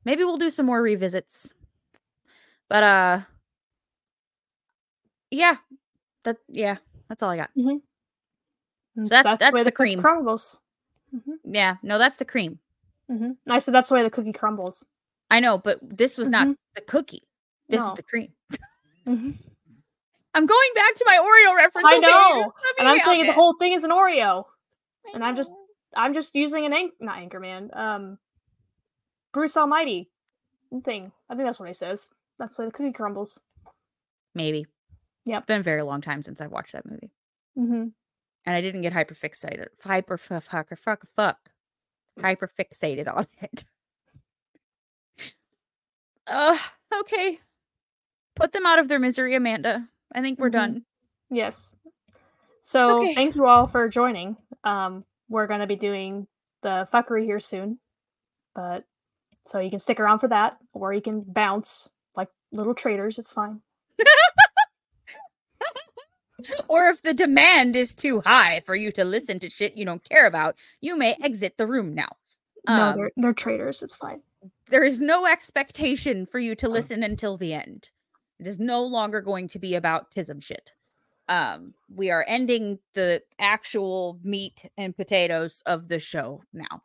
Maybe 0.06 0.24
we'll 0.24 0.38
do 0.38 0.50
some 0.52 0.66
more 0.68 0.82
revisits. 0.82 1.54
But 2.70 2.84
uh 2.84 3.22
yeah. 5.32 5.56
That 6.24 6.38
yeah, 6.48 6.78
that's 7.10 7.22
all 7.24 7.30
I 7.30 7.38
got. 7.38 7.50
And 7.56 7.82
that's- 8.96 9.40
that's 9.40 9.54
way 9.54 9.62
the 9.62 9.66
the 9.66 9.72
cream. 9.72 10.02
crumbles. 10.02 10.56
Mhm. 11.14 11.38
Yeah, 11.44 11.76
no, 11.84 11.98
that's 11.98 12.18
the 12.18 12.26
cream. 12.26 12.60
Mhm. 13.12 13.38
I 13.48 13.60
said 13.60 13.74
that's 13.74 13.90
the 13.90 13.96
way 13.96 14.04
the 14.04 14.10
cookie 14.10 14.34
crumbles. 14.34 14.86
I 15.30 15.40
know, 15.40 15.58
but 15.58 15.80
this 15.82 16.18
was 16.18 16.30
not 16.30 16.48
Mhm. 16.48 16.58
the 16.76 16.82
cookie. 16.82 17.28
This 17.70 17.82
is 17.84 17.94
the 17.96 18.04
cream. 18.04 18.34
Mhm. 19.06 19.38
I'm 20.34 20.46
going 20.46 20.70
back 20.76 20.96
to 20.96 21.06
my 21.08 21.18
Oreo 21.18 21.56
reference. 21.56 21.88
I 21.88 21.98
know, 22.00 22.44
Just 22.44 22.56
let 22.64 22.80
And 22.80 22.88
I'm 22.90 23.00
saying 23.00 23.20
have 23.22 23.28
the 23.28 23.34
whole 23.34 23.54
thing 23.58 23.74
is 23.74 23.84
an 23.84 23.92
Oreo. 23.92 24.46
And 25.14 25.24
I'm 25.24 25.36
just- 25.36 25.54
I'm 25.96 26.14
just 26.14 26.36
using 26.36 26.66
an 26.66 26.74
anch 26.74 26.94
not 27.00 27.20
Anchorman. 27.20 27.76
Um, 27.76 28.20
Bruce 29.32 29.56
Almighty 29.56 30.10
thing. 30.84 31.12
I 31.30 31.36
think 31.36 31.48
that's 31.48 31.60
what 31.60 31.70
he 31.70 31.74
says. 31.74 32.10
That's 32.38 32.58
why 32.60 32.66
the 32.66 32.72
cookie 32.72 32.92
crumbles. 32.92 33.40
maybe. 34.34 34.66
Yeah. 35.24 35.38
It's 35.38 35.46
been 35.46 35.62
a 35.62 35.64
very 35.64 35.82
long 35.84 36.02
time 36.02 36.22
since 36.22 36.42
I've 36.42 36.52
watched 36.52 36.74
that 36.74 36.86
movie. 36.86 37.12
Mm-hmm. 37.58 37.88
And 38.48 38.56
I 38.56 38.60
didn't 38.62 38.82
get 38.82 38.92
hyper 38.94 39.16
fixated. 39.16 39.68
Hyper 39.82 40.18
fuck 40.18 40.44
fuck 40.44 40.78
fuck 40.78 41.06
fuck. 41.16 41.52
Hyper 42.20 42.48
fixated 42.48 43.08
on 43.14 43.28
it. 43.42 43.64
Uh 46.28 46.58
okay. 47.02 47.40
Put 48.36 48.52
them 48.52 48.66
out 48.66 48.80
of 48.80 48.88
their 48.88 49.00
misery, 49.00 49.34
Amanda. 49.36 49.88
I 50.14 50.22
think 50.22 50.40
we're 50.40 50.50
Mhm. 50.50 50.52
done. 50.54 50.86
Yes. 51.30 51.74
So 52.62 52.98
Okay. 52.98 53.14
thank 53.16 53.36
you 53.36 53.46
all 53.46 53.68
for 53.68 53.88
joining. 53.90 54.38
Um, 54.64 55.06
we're 55.30 55.48
gonna 55.48 55.68
be 55.68 55.76
doing 55.76 56.28
the 56.62 56.88
fuckery 56.92 57.24
here 57.26 57.40
soon, 57.40 57.80
but 58.54 58.86
so 59.46 59.60
you 59.60 59.70
can 59.70 59.80
stick 59.80 60.00
around 60.00 60.20
for 60.20 60.28
that, 60.30 60.58
or 60.74 60.94
you 60.94 61.02
can 61.02 61.22
bounce 61.22 61.92
like 62.16 62.30
little 62.52 62.74
traitors. 62.74 63.18
It's 63.18 63.32
fine. 63.32 63.62
Or 66.68 66.90
if 66.90 67.02
the 67.02 67.14
demand 67.14 67.76
is 67.76 67.94
too 67.94 68.22
high 68.22 68.60
for 68.66 68.76
you 68.76 68.92
to 68.92 69.06
listen 69.06 69.40
to 69.40 69.50
shit 69.50 69.78
you 69.78 69.86
don't 69.86 70.04
care 70.08 70.28
about, 70.28 70.56
you 70.82 70.96
may 70.98 71.16
exit 71.22 71.58
the 71.58 71.66
room 71.66 71.96
now. 71.96 72.10
no, 72.68 72.90
Um, 72.90 72.96
they're 72.98 73.12
they're 73.16 73.34
traitors. 73.34 73.82
It's 73.82 73.96
fine. 73.96 74.22
there 74.68 74.84
is 74.84 75.00
no 75.00 75.26
expectation 75.26 76.26
for 76.28 76.38
you 76.38 76.54
to 76.56 76.68
listen 76.70 77.02
until 77.04 77.38
the 77.38 77.54
end. 77.54 77.90
It 78.40 78.48
is 78.48 78.60
no 78.60 78.84
longer 78.84 79.22
going 79.22 79.48
to 79.50 79.60
be 79.60 79.76
about 79.76 80.12
tism 80.12 80.44
shit. 80.44 80.74
Um, 81.28 81.74
we 81.94 82.12
are 82.12 82.24
ending 82.28 82.78
the 82.94 83.24
actual 83.40 84.20
meat 84.24 84.70
and 84.78 84.96
potatoes 84.96 85.64
of 85.66 85.88
the 85.88 86.00
show 86.00 86.44
now. 86.54 86.84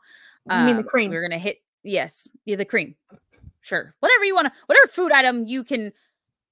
You 0.48 0.64
mean 0.64 0.76
the 0.76 0.82
Um, 0.82 0.88
cream? 0.88 1.11
We're 1.11 1.20
gonna 1.22 1.38
hit 1.38 1.59
yes, 1.82 2.26
yeah, 2.46 2.57
the 2.57 2.64
cream. 2.64 2.94
Sure, 3.61 3.94
whatever 4.01 4.24
you 4.24 4.34
want 4.34 4.46
to, 4.46 4.53
whatever 4.66 4.88
food 4.88 5.12
item 5.12 5.46
you 5.46 5.62
can 5.62 5.92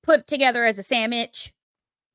put 0.03 0.26
together 0.26 0.66
as 0.66 0.78
a 0.78 0.82
sandwich. 0.82 1.55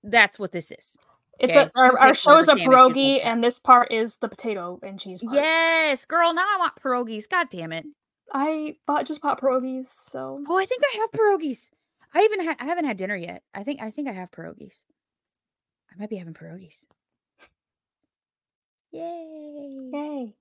That's 0.04 0.38
what 0.38 0.52
this 0.52 0.70
is. 0.72 0.96
It's 1.40 1.56
okay, 1.56 1.72
a 1.74 1.80
our, 1.80 1.98
our 1.98 2.14
show 2.14 2.38
is 2.38 2.48
a 2.48 2.54
pierogi, 2.56 3.20
and 3.26 3.44
this 3.44 3.58
part 3.58 3.92
is 3.92 4.18
the 4.18 4.30
potato 4.30 4.80
and 4.84 5.00
cheese 5.00 5.24
part. 5.24 5.34
Yes, 5.34 6.06
girl. 6.06 6.34
Now 6.34 6.44
I 6.44 6.58
want 6.60 6.76
pierogies. 6.76 7.28
God 7.28 7.50
damn 7.50 7.72
it. 7.72 7.86
I 8.32 8.76
bought 8.86 9.08
just 9.08 9.22
bought 9.22 9.42
pierogies, 9.42 9.88
so 9.88 10.44
Oh, 10.48 10.58
I 10.58 10.66
think 10.66 10.84
I 10.94 10.98
have 10.98 11.12
pierogies. 11.12 11.72
I 12.14 12.22
even 12.22 12.46
ha- 12.46 12.56
I 12.60 12.66
haven't 12.66 12.86
had 12.86 12.98
dinner 12.98 13.16
yet. 13.16 13.44
I 13.54 13.64
think 13.64 13.82
I 13.82 13.92
think 13.92 14.08
I 14.08 14.14
have 14.14 14.32
pierogies. 14.32 14.84
I 15.92 16.00
might 16.00 16.10
be 16.10 16.18
having 16.18 16.34
pierogies. 16.34 16.78
Yay! 18.92 19.70
yay. 19.92 20.34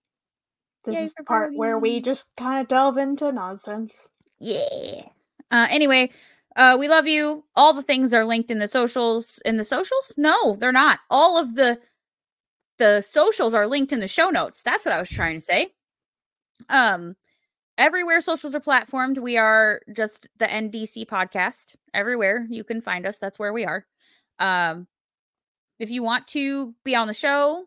This 0.85 0.95
Yay 0.95 1.03
is 1.05 1.15
the 1.15 1.25
part 1.25 1.55
where 1.55 1.79
we 1.79 2.01
just 2.01 2.29
kind 2.37 2.61
of 2.61 2.69
delve 2.69 2.99
into 2.99 3.33
nonsense. 3.33 4.09
Yeah. 4.41 5.07
Uh, 5.51 5.69
anyway, 5.71 6.11
uh, 6.57 6.77
we 6.79 6.89
love 6.89 7.07
you. 7.07 7.45
All 7.57 7.73
the 7.73 7.83
things 7.83 8.13
are 8.13 8.25
linked 8.25 8.51
in 8.51 8.59
the 8.59 8.69
socials. 8.69 9.41
In 9.45 9.57
the 9.57 9.65
socials? 9.65 10.15
No, 10.17 10.57
they're 10.57 10.73
not. 10.73 11.01
All 11.11 11.39
of 11.39 11.55
the 11.55 11.81
the 12.79 13.01
socials 13.01 13.55
are 13.55 13.67
linked 13.67 13.93
in 13.93 14.01
the 14.01 14.09
show 14.09 14.31
notes. 14.31 14.63
That's 14.63 14.85
what 14.85 14.95
I 14.95 15.01
was 15.01 15.11
trying 15.11 15.37
to 15.37 15.41
say. 15.41 15.69
Um, 16.69 17.17
everywhere 17.83 18.21
socials 18.21 18.55
are 18.55 18.61
platformed, 18.61 19.19
we 19.19 19.37
are 19.37 19.81
just 19.93 20.29
the 20.39 20.45
NDC 20.47 21.05
podcast. 21.07 21.75
Everywhere 21.93 22.47
you 22.49 22.63
can 22.63 22.81
find 22.81 23.05
us, 23.05 23.19
that's 23.19 23.41
where 23.41 23.53
we 23.53 23.65
are. 23.65 23.85
Um, 24.39 24.87
if 25.81 25.91
you 25.91 26.05
want 26.05 26.29
to 26.29 26.77
be 26.85 26.95
on 26.95 27.09
the 27.09 27.15
show, 27.15 27.65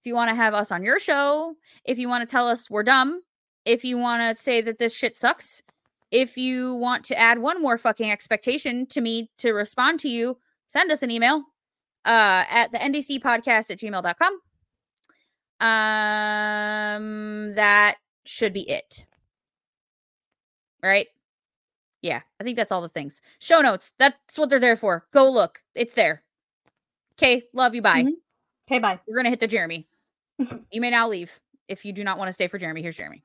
if 0.00 0.06
you 0.06 0.14
want 0.14 0.28
to 0.28 0.34
have 0.34 0.52
us 0.52 0.70
on 0.70 0.82
your 0.82 1.00
show, 1.00 1.54
if 1.86 1.98
you 1.98 2.10
want 2.10 2.28
to 2.28 2.30
tell 2.30 2.46
us 2.46 2.68
we're 2.68 2.82
dumb, 2.82 3.22
if 3.64 3.86
you 3.86 3.96
want 3.96 4.20
to 4.20 4.34
say 4.40 4.60
that 4.60 4.78
this 4.78 4.94
shit 4.94 5.16
sucks, 5.16 5.62
if 6.10 6.36
you 6.36 6.74
want 6.74 7.04
to 7.04 7.18
add 7.18 7.38
one 7.38 7.62
more 7.62 7.78
fucking 7.78 8.10
expectation 8.10 8.84
to 8.88 9.00
me 9.00 9.30
to 9.38 9.52
respond 9.52 9.98
to 10.00 10.10
you, 10.10 10.36
send 10.66 10.92
us 10.92 11.02
an 11.02 11.10
email 11.10 11.42
uh, 12.04 12.44
at 12.50 12.70
the 12.70 12.78
ndc 12.78 13.20
podcast 13.20 13.70
at 13.70 13.78
gmail.com. 13.78 14.40
Um, 15.60 17.54
that 17.54 17.96
should 18.26 18.52
be 18.52 18.68
it. 18.70 19.06
Right? 20.82 21.08
Yeah, 22.02 22.20
I 22.40 22.44
think 22.44 22.56
that's 22.56 22.70
all 22.70 22.80
the 22.82 22.88
things. 22.88 23.20
Show 23.40 23.60
notes. 23.60 23.92
That's 23.98 24.38
what 24.38 24.50
they're 24.50 24.60
there 24.60 24.76
for. 24.76 25.06
Go 25.12 25.30
look. 25.30 25.62
It's 25.74 25.94
there. 25.94 26.22
Okay, 27.14 27.42
love 27.52 27.74
you. 27.74 27.82
Bye. 27.82 28.04
Mhm. 28.04 28.12
Okay, 28.68 28.78
bye. 28.78 29.00
We're 29.08 29.16
gonna 29.16 29.30
hit 29.30 29.40
the 29.40 29.46
Jeremy. 29.48 29.88
you 30.70 30.80
may 30.80 30.90
now 30.90 31.08
leave 31.08 31.40
if 31.66 31.84
you 31.84 31.92
do 31.92 32.04
not 32.04 32.18
want 32.18 32.28
to 32.28 32.32
stay 32.32 32.46
for 32.46 32.58
Jeremy. 32.58 32.82
Here's 32.82 32.96
Jeremy. 32.96 33.22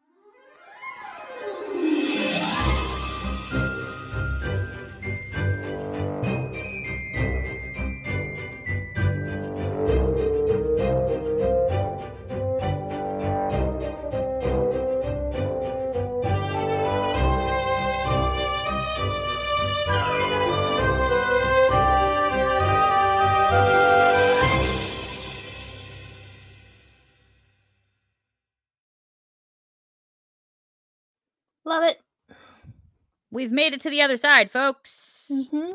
We've 33.32 33.52
made 33.52 33.74
it 33.74 33.82
to 33.82 33.90
the 33.90 34.02
other 34.02 34.18
side, 34.18 34.52
folks. 34.52 35.32
hmm 35.52 35.72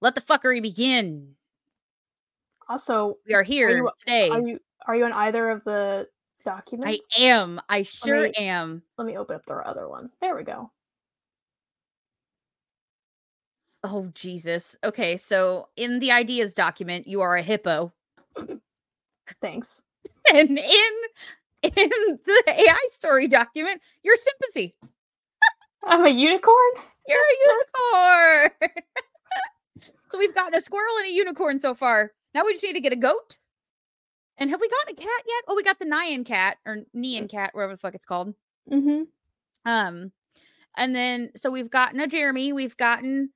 Let 0.00 0.14
the 0.14 0.20
fuckery 0.20 0.62
begin. 0.62 1.34
Also, 2.68 3.18
We 3.26 3.34
are 3.34 3.42
here 3.42 3.76
you- 3.78 3.90
today. 3.98 4.30
are 4.30 4.40
you 4.40 4.60
are 4.86 4.96
you 4.96 5.04
on 5.04 5.12
either 5.12 5.50
of 5.50 5.62
the 5.64 6.08
documents? 6.44 7.06
I 7.16 7.22
am. 7.22 7.60
I 7.68 7.82
sure 7.82 8.22
me- 8.22 8.32
am. 8.36 8.82
Let 8.98 9.06
me 9.06 9.16
open 9.16 9.36
up 9.36 9.44
the 9.46 9.54
other 9.54 9.88
one. 9.88 10.10
There 10.20 10.34
we 10.36 10.42
go. 10.44 10.70
Oh 13.84 14.06
Jesus. 14.14 14.76
Okay, 14.84 15.16
so 15.16 15.68
in 15.76 15.98
the 15.98 16.12
ideas 16.12 16.54
document, 16.54 17.06
you 17.08 17.20
are 17.20 17.36
a 17.36 17.42
hippo, 17.42 17.92
Thanks. 19.40 19.80
and 20.32 20.50
in 20.58 20.92
in 21.62 22.18
the 22.24 22.42
AI 22.46 22.86
story 22.90 23.26
document, 23.28 23.80
you're 24.02 24.16
sympathy. 24.16 24.74
I'm 25.84 26.04
a 26.04 26.08
unicorn. 26.10 26.70
You're 27.08 27.18
a 27.18 28.46
unicorn. 28.62 28.72
so 30.08 30.18
we've 30.18 30.34
gotten 30.34 30.54
a 30.54 30.60
squirrel 30.60 30.96
and 30.98 31.06
a 31.08 31.12
unicorn 31.12 31.58
so 31.58 31.74
far. 31.74 32.12
Now 32.34 32.44
we 32.44 32.52
just 32.52 32.64
need 32.64 32.74
to 32.74 32.80
get 32.80 32.92
a 32.92 32.96
goat. 32.96 33.36
And 34.38 34.50
have 34.50 34.60
we 34.60 34.68
gotten 34.68 34.94
a 34.94 34.96
cat 34.96 35.22
yet? 35.26 35.44
Oh, 35.48 35.54
we 35.54 35.62
got 35.62 35.78
the 35.78 35.84
Nyan 35.86 36.24
cat 36.24 36.56
or 36.66 36.78
Nyan 36.96 37.28
cat, 37.28 37.50
whatever 37.54 37.74
the 37.74 37.78
fuck 37.78 37.94
it's 37.94 38.06
called. 38.06 38.34
Mm-hmm. 38.70 39.02
Um, 39.66 40.12
and 40.76 40.94
then 40.96 41.30
so 41.36 41.50
we've 41.50 41.70
gotten 41.70 42.00
a 42.00 42.06
Jeremy, 42.06 42.52
we've 42.52 42.76
gotten 42.76 43.30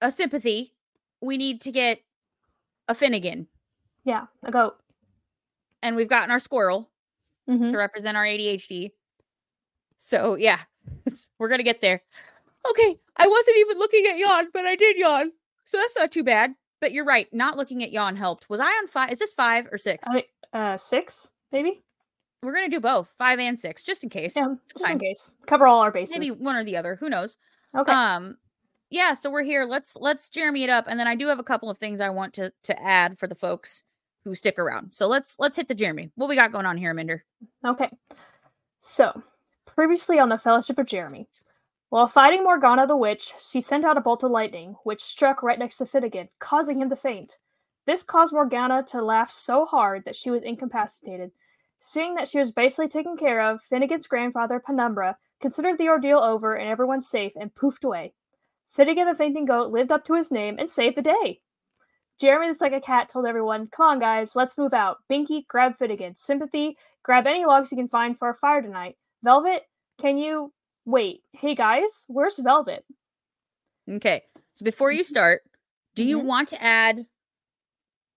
a 0.00 0.10
sympathy. 0.10 0.74
We 1.20 1.36
need 1.36 1.60
to 1.62 1.72
get 1.72 2.00
a 2.88 2.94
Finnegan, 2.94 3.46
Yeah, 4.04 4.26
a 4.42 4.50
goat. 4.50 4.76
and 5.82 5.96
we've 5.96 6.08
gotten 6.08 6.30
our 6.30 6.38
squirrel 6.40 6.90
Mm-hmm. 7.48 7.68
to 7.68 7.76
represent 7.76 8.16
our 8.16 8.24
ADHD. 8.24 8.90
So 9.96 10.36
yeah, 10.36 10.58
we're 11.38 11.48
gonna 11.48 11.62
get 11.62 11.80
there. 11.80 12.02
Okay, 12.68 12.98
I 13.16 13.26
wasn't 13.26 13.56
even 13.58 13.78
looking 13.78 14.06
at 14.06 14.18
yawn, 14.18 14.48
but 14.52 14.66
I 14.66 14.76
did 14.76 14.96
yawn, 14.96 15.32
so 15.64 15.78
that's 15.78 15.96
not 15.96 16.12
too 16.12 16.24
bad. 16.24 16.52
But 16.80 16.92
you're 16.92 17.04
right, 17.04 17.28
not 17.32 17.56
looking 17.56 17.82
at 17.82 17.92
yawn 17.92 18.16
helped. 18.16 18.48
Was 18.48 18.60
I 18.60 18.66
on 18.66 18.86
five? 18.86 19.12
Is 19.12 19.18
this 19.18 19.32
five 19.32 19.66
or 19.70 19.78
six? 19.78 20.06
I, 20.08 20.24
uh, 20.52 20.76
six 20.76 21.30
maybe. 21.52 21.82
we're 22.42 22.54
gonna 22.54 22.68
do 22.68 22.80
both, 22.80 23.14
five 23.18 23.38
and 23.38 23.58
six, 23.58 23.82
just 23.82 24.02
in 24.02 24.10
case. 24.10 24.34
Yeah, 24.36 24.54
just 24.76 24.90
in 24.90 24.98
case. 24.98 25.32
Cover 25.46 25.66
all 25.66 25.80
our 25.80 25.90
bases. 25.90 26.16
Maybe 26.16 26.30
one 26.30 26.56
or 26.56 26.64
the 26.64 26.76
other. 26.76 26.96
Who 26.96 27.08
knows? 27.08 27.36
Okay. 27.76 27.92
Um, 27.92 28.36
yeah. 28.90 29.14
So 29.14 29.30
we're 29.30 29.42
here. 29.42 29.64
Let's 29.64 29.96
let's 29.96 30.28
Jeremy 30.28 30.64
it 30.64 30.70
up, 30.70 30.86
and 30.88 30.98
then 30.98 31.06
I 31.06 31.14
do 31.14 31.28
have 31.28 31.38
a 31.38 31.44
couple 31.44 31.70
of 31.70 31.78
things 31.78 32.00
I 32.00 32.10
want 32.10 32.34
to 32.34 32.52
to 32.64 32.82
add 32.82 33.18
for 33.18 33.26
the 33.26 33.34
folks 33.34 33.84
who 34.24 34.34
stick 34.34 34.58
around. 34.58 34.92
So 34.92 35.06
let's 35.06 35.36
let's 35.38 35.56
hit 35.56 35.68
the 35.68 35.74
Jeremy. 35.74 36.10
What 36.14 36.28
we 36.28 36.36
got 36.36 36.52
going 36.52 36.66
on 36.66 36.76
here, 36.76 36.92
Minder? 36.94 37.24
Okay. 37.66 37.88
So, 38.80 39.22
previously 39.74 40.18
on 40.18 40.28
the 40.28 40.38
Fellowship 40.38 40.78
of 40.78 40.86
Jeremy, 40.86 41.28
while 41.90 42.06
fighting 42.06 42.44
Morgana 42.44 42.86
the 42.86 42.96
Witch, 42.96 43.32
she 43.40 43.60
sent 43.60 43.84
out 43.84 43.96
a 43.96 44.00
bolt 44.00 44.22
of 44.22 44.30
lightning, 44.30 44.76
which 44.84 45.02
struck 45.02 45.42
right 45.42 45.58
next 45.58 45.76
to 45.78 45.86
Finnegan, 45.86 46.28
causing 46.38 46.80
him 46.80 46.88
to 46.88 46.94
faint. 46.94 47.38
This 47.84 48.04
caused 48.04 48.32
Morgana 48.32 48.84
to 48.88 49.02
laugh 49.02 49.28
so 49.28 49.64
hard 49.64 50.04
that 50.04 50.14
she 50.14 50.30
was 50.30 50.44
incapacitated. 50.44 51.32
Seeing 51.80 52.14
that 52.14 52.28
she 52.28 52.38
was 52.38 52.52
basically 52.52 52.86
taken 52.86 53.16
care 53.16 53.40
of, 53.40 53.60
Finnegan's 53.62 54.06
grandfather, 54.06 54.60
Penumbra, 54.60 55.16
considered 55.40 55.78
the 55.78 55.88
ordeal 55.88 56.20
over 56.20 56.54
and 56.54 56.68
everyone 56.68 57.02
safe 57.02 57.32
and 57.34 57.52
poofed 57.56 57.82
away. 57.82 58.12
Finnegan 58.70 59.08
the 59.08 59.14
fainting 59.16 59.46
goat 59.46 59.72
lived 59.72 59.90
up 59.90 60.04
to 60.04 60.14
his 60.14 60.30
name 60.30 60.60
and 60.60 60.70
saved 60.70 60.96
the 60.96 61.02
day. 61.02 61.40
Jeremy 62.20 62.52
the 62.52 62.54
Psychic 62.54 62.84
Cat 62.84 63.08
told 63.08 63.26
everyone, 63.26 63.66
Come 63.66 63.86
on, 63.86 63.98
guys, 63.98 64.36
let's 64.36 64.56
move 64.56 64.74
out. 64.74 64.98
Binky, 65.10 65.44
grab 65.48 65.76
Finnegan. 65.76 66.14
Sympathy, 66.14 66.76
grab 67.02 67.26
any 67.26 67.44
logs 67.44 67.72
you 67.72 67.78
can 67.78 67.88
find 67.88 68.16
for 68.16 68.28
a 68.28 68.34
fire 68.34 68.62
tonight. 68.62 68.96
Velvet, 69.22 69.62
can 70.00 70.18
you. 70.18 70.52
Wait, 70.86 71.22
hey 71.32 71.54
guys, 71.54 72.04
where's 72.08 72.38
Velvet? 72.38 72.84
Okay. 73.88 74.22
So 74.54 74.64
before 74.64 74.90
you 74.90 75.04
start, 75.04 75.42
do 75.94 76.02
you 76.04 76.20
Mhm. 76.20 76.24
want 76.24 76.48
to 76.48 76.62
add 76.62 77.06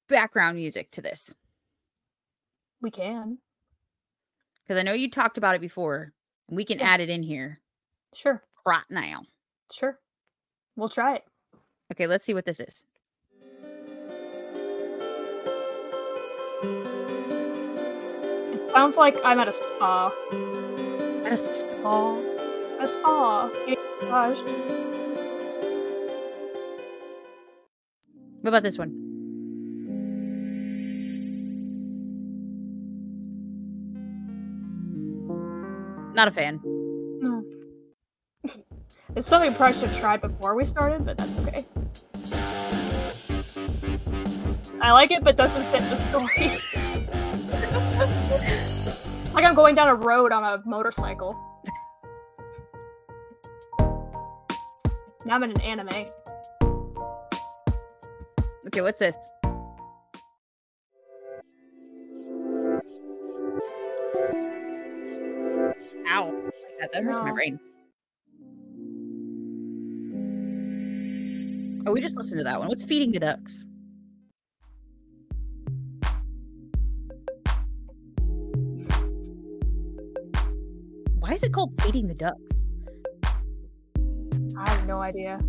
background 0.08 0.56
music 0.56 0.92
to 0.92 1.02
this? 1.02 1.36
We 2.82 2.90
can. 2.92 3.40
Because 4.64 4.78
I 4.80 4.84
know 4.84 4.94
you 4.94 5.10
talked 5.10 5.38
about 5.38 5.56
it 5.56 5.62
before, 5.62 6.14
and 6.48 6.56
we 6.58 6.64
can 6.66 6.80
Yeah. 6.80 6.88
add 6.90 7.02
it 7.02 7.10
in 7.10 7.24
here 7.24 7.62
Sure, 8.14 8.44
right 8.66 8.90
now. 8.90 9.24
sure. 9.72 10.00
We'll 10.76 10.90
try 10.90 11.16
it. 11.16 11.28
Okay, 11.92 12.08
let's 12.08 12.24
see 12.26 12.34
what 12.34 12.46
this 12.46 12.60
is. 12.60 12.86
It 18.54 18.70
sounds 18.70 18.98
like 18.98 19.16
I'm 19.24 19.40
at 19.40 19.48
a 19.48 19.54
spa. 19.54 20.12
A 21.34 21.36
spa. 21.36 22.16
A 22.80 22.88
spa. 22.88 23.50
massaged. 24.04 24.48
What 28.42 28.50
about 28.50 28.62
this 28.62 28.78
one? 28.78 28.92
Not 36.14 36.28
a 36.28 36.32
fan. 36.32 36.62
No. 37.24 37.44
it's 39.16 39.28
something 39.28 39.50
we 39.50 39.58
probably 39.58 39.74
should 39.74 39.90
have 39.90 39.98
tried 39.98 40.22
before 40.22 40.54
we 40.54 40.64
started, 40.66 41.04
but 41.04 41.18
that's 41.18 41.40
okay. 41.40 41.66
I 44.80 44.92
like 44.92 45.10
it, 45.10 45.24
but 45.24 45.36
doesn't 45.36 45.66
fit 45.72 45.82
the 45.90 45.98
story. 45.98 46.60
like 49.34 49.46
I'm 49.46 49.56
going 49.56 49.76
down 49.76 49.88
a 49.88 49.96
road 49.96 50.32
on 50.32 50.44
a 50.44 50.62
motorcycle. 50.66 51.36
Now 55.26 55.36
I'm 55.36 55.44
in 55.44 55.52
an 55.52 55.62
anime. 55.62 56.08
Okay, 58.68 58.82
what's 58.82 59.00
this? 59.00 59.18
Ow. 66.08 66.52
That, 66.80 66.92
that 66.92 67.04
hurts 67.04 67.20
my 67.20 67.32
brain. 67.32 67.60
Oh, 71.86 71.92
we 71.92 72.02
just 72.02 72.16
listened 72.16 72.40
to 72.40 72.44
that 72.44 72.60
one. 72.60 72.68
What's 72.68 72.84
feeding 72.84 73.12
the 73.12 73.20
ducks? 73.20 73.66
Why 81.24 81.32
is 81.32 81.42
it 81.44 81.54
called 81.54 81.72
feeding 81.82 82.10
the 82.10 82.16
ducks? 82.16 82.66
I 84.58 84.70
have 84.70 84.86
no 84.86 85.00
idea. 85.02 85.40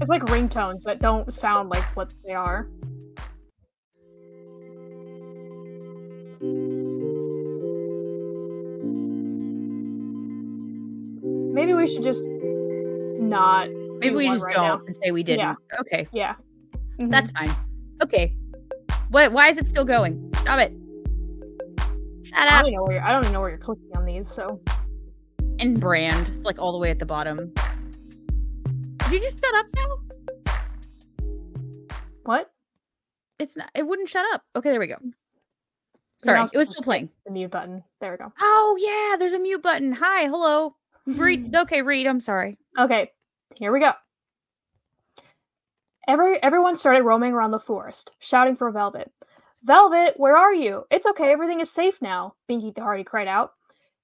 It's 0.00 0.10
like 0.10 0.22
ringtones 0.22 0.82
that 0.82 0.98
don't 0.98 1.32
sound 1.32 1.68
like 1.68 1.84
what 1.94 2.12
they 2.26 2.34
are. 2.34 2.66
Maybe 11.54 11.72
we 11.72 11.86
should 11.86 12.02
just 12.02 12.24
not. 13.20 13.68
Maybe 14.00 14.16
we 14.16 14.28
just 14.28 14.44
right 14.44 14.54
don't 14.54 14.80
now. 14.80 14.82
and 14.86 14.96
say 15.02 15.10
we 15.12 15.22
didn't. 15.22 15.40
Yeah. 15.40 15.54
Okay, 15.80 16.06
Yeah. 16.12 16.34
Mhm. 17.00 17.10
that's 17.10 17.30
fine. 17.30 17.54
Okay. 18.02 18.36
What? 19.10 19.32
Why 19.32 19.48
is 19.48 19.58
it 19.58 19.66
still 19.66 19.84
going? 19.84 20.32
Stop 20.38 20.58
it. 20.60 20.72
Shut 22.24 22.38
I 22.38 22.62
don't 22.62 22.72
know 22.72 22.84
where 22.84 23.04
I 23.04 23.12
don't 23.12 23.22
even 23.24 23.32
know 23.34 23.40
where 23.40 23.50
you're 23.50 23.58
clicking 23.58 23.90
on 23.94 24.06
these. 24.06 24.30
So 24.30 24.60
And 25.58 25.78
brand. 25.78 26.26
It's 26.28 26.44
like 26.44 26.58
all 26.58 26.72
the 26.72 26.78
way 26.78 26.90
at 26.90 26.98
the 26.98 27.06
bottom. 27.06 27.52
Did 28.98 29.12
you 29.12 29.20
just 29.20 29.44
shut 29.44 29.54
up 29.54 29.66
now? 29.76 30.54
what? 32.24 32.50
It's 33.38 33.56
not. 33.56 33.70
It 33.74 33.86
wouldn't 33.86 34.08
shut 34.08 34.24
up. 34.32 34.42
Okay, 34.56 34.70
there 34.70 34.80
we 34.80 34.86
go. 34.86 34.96
Sorry, 36.16 36.40
it 36.40 36.56
was 36.56 36.68
still 36.68 36.82
playing. 36.82 37.10
The 37.26 37.32
mute 37.32 37.50
button. 37.50 37.84
There 38.00 38.10
we 38.10 38.16
go. 38.16 38.32
Oh 38.40 38.78
yeah, 38.80 39.18
there's 39.18 39.34
a 39.34 39.38
mute 39.38 39.62
button. 39.62 39.92
Hi, 39.92 40.24
hello. 40.24 40.76
Read. 41.06 41.54
Okay, 41.54 41.82
read. 41.82 42.06
I'm 42.06 42.20
sorry. 42.20 42.56
Okay, 42.78 43.10
here 43.56 43.70
we 43.70 43.80
go. 43.80 43.92
Every 46.08 46.42
everyone 46.42 46.76
started 46.76 47.02
roaming 47.02 47.32
around 47.34 47.50
the 47.50 47.60
forest, 47.60 48.12
shouting 48.20 48.56
for 48.56 48.70
Velvet. 48.70 49.12
Velvet, 49.64 50.14
where 50.18 50.36
are 50.36 50.52
you? 50.52 50.84
It's 50.90 51.06
okay, 51.06 51.32
everything 51.32 51.60
is 51.60 51.70
safe 51.70 52.02
now, 52.02 52.34
Binky 52.50 52.74
the 52.74 52.82
Hardy 52.82 53.02
cried 53.02 53.28
out. 53.28 53.52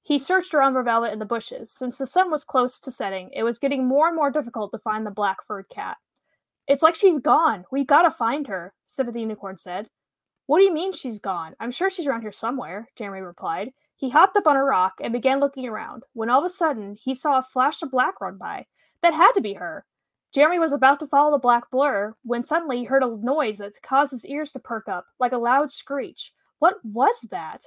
He 0.03 0.19
searched 0.19 0.55
around 0.55 0.73
for 0.73 0.83
Velvet 0.83 1.13
in 1.13 1.19
the 1.19 1.27
bushes. 1.27 1.71
Since 1.71 1.99
the 1.99 2.07
sun 2.07 2.31
was 2.31 2.45
close 2.45 2.81
to 2.81 2.91
setting, 2.91 3.29
it 3.35 3.43
was 3.43 3.59
getting 3.59 3.87
more 3.87 4.07
and 4.07 4.17
more 4.17 4.31
difficult 4.31 4.73
to 4.73 4.79
find 4.79 5.05
the 5.05 5.11
black 5.11 5.47
furred 5.47 5.69
cat. 5.69 5.99
It's 6.67 6.83
like 6.83 6.95
she's 6.95 7.19
gone. 7.19 7.65
We 7.71 7.85
gotta 7.85 8.11
find 8.11 8.47
her, 8.47 8.73
Sympathy 8.87 9.19
the 9.19 9.21
Unicorn 9.21 9.59
said. 9.59 9.91
What 10.47 10.61
do 10.61 10.65
you 10.65 10.73
mean 10.73 10.95
she's 10.95 11.21
gone? 11.21 11.55
I'm 11.61 11.73
sure 11.73 11.91
she's 11.91 12.07
around 12.07 12.23
here 12.23 12.33
somewhere, 12.33 12.89
Jeremy 12.97 13.21
replied. 13.21 13.71
He 13.97 14.09
hopped 14.09 14.39
up 14.39 14.47
on 14.47 14.57
a 14.57 14.65
rock 14.65 14.95
and 15.03 15.13
began 15.13 15.41
looking 15.41 15.69
around, 15.69 16.05
when 16.15 16.31
all 16.31 16.39
of 16.39 16.47
a 16.47 16.55
sudden 16.55 16.97
he 16.99 17.15
saw 17.15 17.39
a 17.39 17.43
flash 17.43 17.83
of 17.83 17.91
black 17.91 18.19
run 18.23 18.39
by. 18.39 18.65
That 19.03 19.13
had 19.13 19.33
to 19.33 19.43
be 19.43 19.53
her. 19.55 19.85
Jeremy 20.33 20.61
was 20.61 20.73
about 20.73 21.01
to 21.01 21.09
follow 21.09 21.33
the 21.33 21.39
black 21.39 21.71
blur 21.71 22.15
when 22.23 22.45
suddenly 22.45 22.79
he 22.79 22.85
heard 22.85 23.03
a 23.03 23.17
noise 23.17 23.59
that 23.59 23.73
caused 23.83 24.13
his 24.13 24.25
ears 24.25 24.53
to 24.53 24.61
perk 24.61 24.89
up, 24.89 25.07
like 25.19 25.33
a 25.33 25.39
loud 25.39 25.73
screech. 25.73 26.33
What 26.61 26.77
was 26.85 27.15
that? 27.31 27.63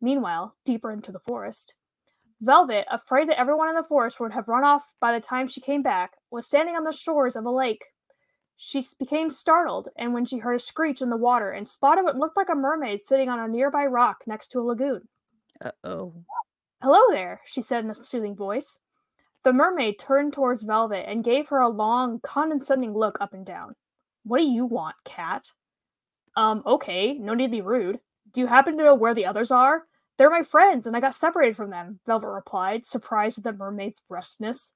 Meanwhile, 0.00 0.54
deeper 0.64 0.90
into 0.90 1.12
the 1.12 1.18
forest, 1.18 1.74
Velvet, 2.40 2.86
afraid 2.90 3.28
that 3.28 3.38
everyone 3.38 3.68
in 3.68 3.74
the 3.74 3.82
forest 3.82 4.20
would 4.20 4.32
have 4.32 4.48
run 4.48 4.64
off 4.64 4.82
by 5.00 5.12
the 5.12 5.24
time 5.24 5.48
she 5.48 5.60
came 5.60 5.82
back, 5.82 6.12
was 6.30 6.46
standing 6.46 6.76
on 6.76 6.84
the 6.84 6.92
shores 6.92 7.36
of 7.36 7.44
a 7.44 7.50
lake. 7.50 7.84
She 8.56 8.84
became 8.98 9.30
startled, 9.30 9.88
and 9.96 10.14
when 10.14 10.24
she 10.24 10.38
heard 10.38 10.54
a 10.54 10.58
screech 10.58 11.02
in 11.02 11.10
the 11.10 11.16
water 11.16 11.50
and 11.50 11.68
spotted 11.68 12.04
what 12.04 12.16
looked 12.16 12.36
like 12.36 12.48
a 12.50 12.54
mermaid 12.54 13.00
sitting 13.04 13.28
on 13.28 13.38
a 13.38 13.48
nearby 13.48 13.84
rock 13.84 14.22
next 14.26 14.48
to 14.48 14.60
a 14.60 14.62
lagoon. 14.62 15.08
Uh 15.60 15.72
oh. 15.84 16.14
Hello 16.82 17.00
there, 17.10 17.40
she 17.46 17.60
said 17.60 17.84
in 17.84 17.90
a 17.90 17.94
soothing 17.94 18.34
voice. 18.34 18.78
The 19.46 19.52
mermaid 19.52 20.00
turned 20.00 20.32
towards 20.32 20.64
Velvet 20.64 21.08
and 21.08 21.22
gave 21.22 21.46
her 21.50 21.60
a 21.60 21.68
long, 21.68 22.18
condescending 22.18 22.92
look 22.92 23.16
up 23.20 23.32
and 23.32 23.46
down. 23.46 23.76
What 24.24 24.38
do 24.38 24.44
you 24.44 24.64
want, 24.64 24.96
cat? 25.04 25.52
Um, 26.34 26.64
okay, 26.66 27.12
no 27.12 27.32
need 27.32 27.44
to 27.46 27.50
be 27.52 27.60
rude. 27.60 28.00
Do 28.32 28.40
you 28.40 28.48
happen 28.48 28.76
to 28.76 28.82
know 28.82 28.96
where 28.96 29.14
the 29.14 29.26
others 29.26 29.52
are? 29.52 29.84
They're 30.18 30.30
my 30.30 30.42
friends, 30.42 30.84
and 30.84 30.96
I 30.96 31.00
got 31.00 31.14
separated 31.14 31.54
from 31.54 31.70
them, 31.70 32.00
Velvet 32.06 32.26
replied, 32.26 32.86
surprised 32.86 33.38
at 33.38 33.44
the 33.44 33.52
mermaid's 33.52 34.02
brusqueness. 34.10 34.72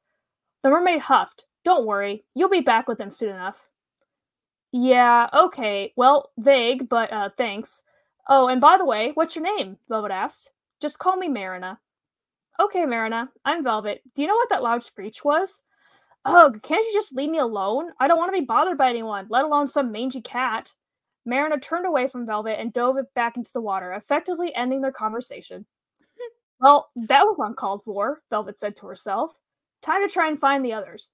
The 0.62 0.70
mermaid 0.70 1.00
huffed. 1.00 1.46
Don't 1.64 1.84
worry, 1.84 2.24
you'll 2.36 2.48
be 2.48 2.60
back 2.60 2.86
with 2.86 2.98
them 2.98 3.10
soon 3.10 3.30
enough. 3.30 3.58
Yeah, 4.70 5.30
okay. 5.34 5.92
Well, 5.96 6.30
vague, 6.38 6.88
but 6.88 7.12
uh 7.12 7.30
thanks. 7.36 7.82
Oh, 8.28 8.46
and 8.46 8.60
by 8.60 8.78
the 8.78 8.84
way, 8.84 9.10
what's 9.14 9.34
your 9.34 9.42
name? 9.42 9.78
Velvet 9.88 10.12
asked. 10.12 10.52
Just 10.80 11.00
call 11.00 11.16
me 11.16 11.26
Marina. 11.26 11.80
Okay, 12.60 12.84
Marina, 12.84 13.30
I'm 13.42 13.64
Velvet. 13.64 14.02
Do 14.14 14.20
you 14.20 14.28
know 14.28 14.34
what 14.34 14.50
that 14.50 14.62
loud 14.62 14.84
screech 14.84 15.24
was? 15.24 15.62
Ugh, 16.26 16.60
can't 16.62 16.84
you 16.86 16.92
just 16.92 17.16
leave 17.16 17.30
me 17.30 17.38
alone? 17.38 17.90
I 17.98 18.06
don't 18.06 18.18
want 18.18 18.34
to 18.34 18.38
be 18.38 18.44
bothered 18.44 18.76
by 18.76 18.90
anyone, 18.90 19.28
let 19.30 19.44
alone 19.44 19.66
some 19.66 19.90
mangy 19.90 20.20
cat. 20.20 20.70
Marina 21.24 21.58
turned 21.58 21.86
away 21.86 22.06
from 22.06 22.26
Velvet 22.26 22.60
and 22.60 22.70
dove 22.70 22.96
back 23.14 23.38
into 23.38 23.50
the 23.54 23.62
water, 23.62 23.94
effectively 23.94 24.54
ending 24.54 24.82
their 24.82 24.92
conversation. 24.92 25.64
well, 26.60 26.90
that 26.96 27.24
was 27.24 27.38
uncalled 27.38 27.82
for, 27.82 28.20
Velvet 28.28 28.58
said 28.58 28.76
to 28.76 28.86
herself. 28.86 29.32
Time 29.80 30.06
to 30.06 30.12
try 30.12 30.28
and 30.28 30.38
find 30.38 30.62
the 30.62 30.74
others. 30.74 31.12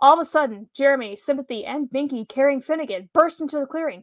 All 0.00 0.14
of 0.14 0.20
a 0.20 0.24
sudden, 0.24 0.68
Jeremy, 0.74 1.14
Sympathy, 1.14 1.64
and 1.64 1.88
Binky 1.88 2.28
carrying 2.28 2.60
Finnegan 2.60 3.08
burst 3.14 3.40
into 3.40 3.60
the 3.60 3.66
clearing. 3.66 4.02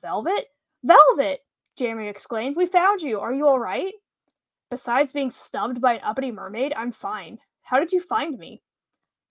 Velvet? 0.00 0.44
Velvet! 0.84 1.40
Jeremy 1.76 2.06
exclaimed. 2.06 2.54
We 2.54 2.66
found 2.66 3.02
you. 3.02 3.18
Are 3.18 3.34
you 3.34 3.48
all 3.48 3.58
right? 3.58 3.92
Besides 4.70 5.12
being 5.12 5.30
snubbed 5.30 5.80
by 5.80 5.94
an 5.94 6.00
uppity 6.02 6.32
mermaid, 6.32 6.72
I'm 6.76 6.90
fine. 6.90 7.38
How 7.62 7.78
did 7.78 7.92
you 7.92 8.00
find 8.00 8.38
me? 8.38 8.62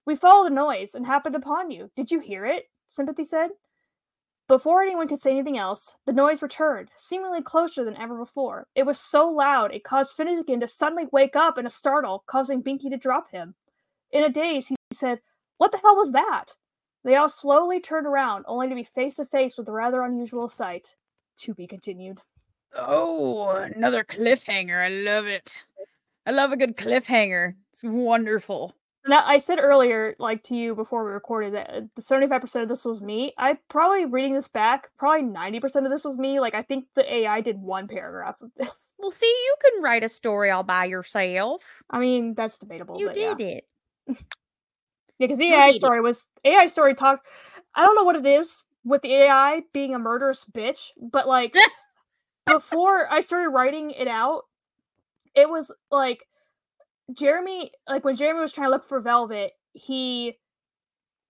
We 0.05 0.15
followed 0.15 0.51
a 0.51 0.55
noise 0.55 0.95
and 0.95 1.05
happened 1.05 1.35
upon 1.35 1.71
you. 1.71 1.91
Did 1.95 2.11
you 2.11 2.19
hear 2.19 2.45
it? 2.45 2.69
Sympathy 2.87 3.25
said. 3.25 3.51
Before 4.47 4.83
anyone 4.83 5.07
could 5.07 5.19
say 5.19 5.31
anything 5.31 5.57
else, 5.57 5.95
the 6.05 6.13
noise 6.13 6.41
returned, 6.41 6.91
seemingly 6.95 7.41
closer 7.41 7.83
than 7.83 7.97
ever 7.97 8.15
before. 8.15 8.67
It 8.75 8.85
was 8.85 8.99
so 8.99 9.27
loud 9.27 9.73
it 9.73 9.83
caused 9.83 10.15
Finnegan 10.15 10.59
to 10.59 10.67
suddenly 10.67 11.05
wake 11.11 11.35
up 11.35 11.57
in 11.57 11.65
a 11.65 11.71
startle, 11.71 12.23
causing 12.27 12.61
Binky 12.61 12.89
to 12.91 12.97
drop 12.97 13.31
him. 13.31 13.55
In 14.11 14.23
a 14.23 14.29
daze, 14.29 14.67
he 14.67 14.75
said, 14.93 15.19
What 15.57 15.71
the 15.71 15.79
hell 15.79 15.95
was 15.95 16.11
that? 16.11 16.53
They 17.03 17.15
all 17.15 17.27
slowly 17.27 17.79
turned 17.79 18.05
around, 18.05 18.45
only 18.47 18.69
to 18.69 18.75
be 18.75 18.83
face 18.83 19.15
to 19.15 19.25
face 19.25 19.57
with 19.57 19.67
a 19.67 19.71
rather 19.71 20.03
unusual 20.03 20.47
sight. 20.47 20.95
To 21.37 21.53
be 21.53 21.65
continued. 21.67 22.19
Oh, 22.75 23.49
another 23.49 24.03
cliffhanger. 24.03 24.83
I 24.83 24.89
love 24.89 25.25
it. 25.25 25.63
I 26.25 26.31
love 26.31 26.51
a 26.51 26.57
good 26.57 26.75
cliffhanger. 26.75 27.55
It's 27.71 27.83
wonderful. 27.83 28.73
Now, 29.07 29.23
I 29.23 29.37
said 29.37 29.59
earlier, 29.59 30.15
like 30.17 30.41
to 30.43 30.55
you 30.55 30.73
before 30.73 31.05
we 31.05 31.11
recorded, 31.11 31.53
that 31.53 31.69
uh, 31.69 31.81
the 31.95 32.01
seventy-five 32.01 32.41
percent 32.41 32.63
of 32.63 32.69
this 32.69 32.83
was 32.85 33.01
me. 33.01 33.33
I 33.37 33.57
probably 33.69 34.05
reading 34.05 34.33
this 34.33 34.47
back, 34.47 34.89
probably 34.97 35.21
ninety 35.21 35.59
percent 35.59 35.85
of 35.85 35.91
this 35.91 36.03
was 36.03 36.17
me. 36.17 36.39
Like 36.39 36.55
I 36.55 36.63
think 36.63 36.85
the 36.95 37.13
AI 37.13 37.41
did 37.41 37.59
one 37.59 37.87
paragraph 37.87 38.35
of 38.41 38.51
this. 38.57 38.75
Well, 38.97 39.11
see, 39.11 39.25
you 39.27 39.55
can 39.61 39.83
write 39.83 40.05
a 40.05 40.07
story 40.07 40.51
all 40.51 40.63
by 40.63 40.85
yourself. 40.85 41.83
I 41.89 41.99
mean, 41.99 42.33
that's 42.33 42.57
debatable. 42.57 42.97
You 42.97 43.11
did 43.11 43.39
yeah. 43.41 43.45
it. 43.45 43.67
yeah, 44.07 44.15
because 45.19 45.37
the 45.37 45.51
AI 45.51 45.71
story 45.71 45.99
was 45.99 46.25
AI 46.45 46.65
story 46.67 46.95
talk. 46.95 47.25
I 47.75 47.85
don't 47.85 47.95
know 47.95 48.05
what 48.05 48.15
it 48.15 48.25
is 48.25 48.63
with 48.85 49.01
the 49.01 49.13
AI 49.13 49.63
being 49.73 49.93
a 49.93 49.99
murderous 49.99 50.45
bitch, 50.45 50.91
but 50.97 51.27
like 51.27 51.53
before 52.45 53.11
I 53.11 53.19
started 53.21 53.49
writing 53.49 53.91
it 53.91 54.07
out, 54.07 54.43
it 55.35 55.49
was 55.49 55.71
like 55.91 56.27
Jeremy, 57.13 57.71
like 57.87 58.05
when 58.05 58.15
Jeremy 58.15 58.41
was 58.41 58.53
trying 58.53 58.67
to 58.67 58.71
look 58.71 58.85
for 58.85 58.99
Velvet, 58.99 59.53
he 59.73 60.37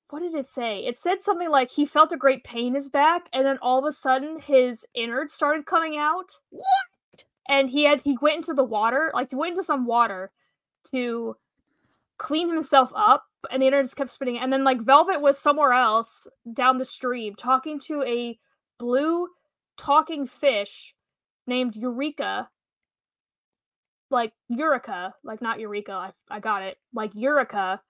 what 0.10 0.20
did 0.20 0.36
it 0.36 0.48
say? 0.48 0.86
It 0.86 0.98
said 0.98 1.22
something 1.22 1.50
like 1.50 1.72
he 1.72 1.86
felt 1.86 2.12
a 2.12 2.18
great 2.18 2.44
pain 2.44 2.68
in 2.68 2.76
his 2.76 2.90
back, 2.90 3.28
and 3.34 3.46
then 3.46 3.58
all 3.62 3.80
of 3.80 3.86
a 3.86 3.92
sudden 3.92 4.40
his 4.40 4.86
innards 4.94 5.34
started 5.34 5.66
coming 5.66 5.98
out. 5.98 6.38
What? 6.52 7.26
And 7.50 7.70
he 7.70 7.84
had 7.84 8.02
he 8.04 8.18
went 8.22 8.38
into 8.38 8.54
the 8.54 8.64
water, 8.64 9.12
like 9.14 9.32
he 9.32 9.36
went 9.36 9.52
into 9.52 9.64
some 9.64 9.86
water 9.86 10.32
to 10.92 11.36
clean 12.18 12.50
himself 12.50 12.92
up, 12.96 13.26
and 13.52 13.62
the 13.62 13.68
innards 13.68 13.94
kept 13.94 14.12
spinning. 14.12 14.40
And 14.40 14.54
then 14.54 14.64
like 14.64 14.82
Velvet 14.82 15.22
was 15.22 15.40
somewhere 15.40 15.74
else 15.74 16.28
down 16.54 16.78
the 16.78 16.86
stream 16.86 17.36
talking 17.36 17.80
to 17.82 18.04
a 18.04 18.38
blue 18.78 19.30
talking 19.78 20.28
fish 20.28 20.94
named 21.48 21.76
Eureka 21.76 22.50
like 24.12 24.34
Eureka, 24.50 25.14
like 25.24 25.42
not 25.42 25.60
Eureka, 25.60 25.92
I, 25.92 26.12
I 26.30 26.40
got 26.40 26.64
it, 26.64 26.78
like 26.94 27.12
Eureka, 27.14 27.82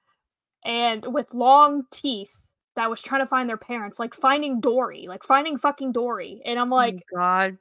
and 0.63 1.05
with 1.13 1.27
long 1.33 1.83
teeth 1.93 2.45
that 2.75 2.89
was 2.89 3.01
trying 3.01 3.21
to 3.21 3.27
find 3.27 3.47
their 3.47 3.57
parents, 3.57 3.99
like 3.99 4.13
finding 4.13 4.59
Dory, 4.59 5.05
like 5.07 5.23
finding 5.23 5.57
fucking 5.57 5.91
Dory. 5.91 6.41
And 6.45 6.59
I'm 6.59 6.73
oh 6.73 6.75
like, 6.75 6.95
oh 6.95 7.17
God. 7.17 7.57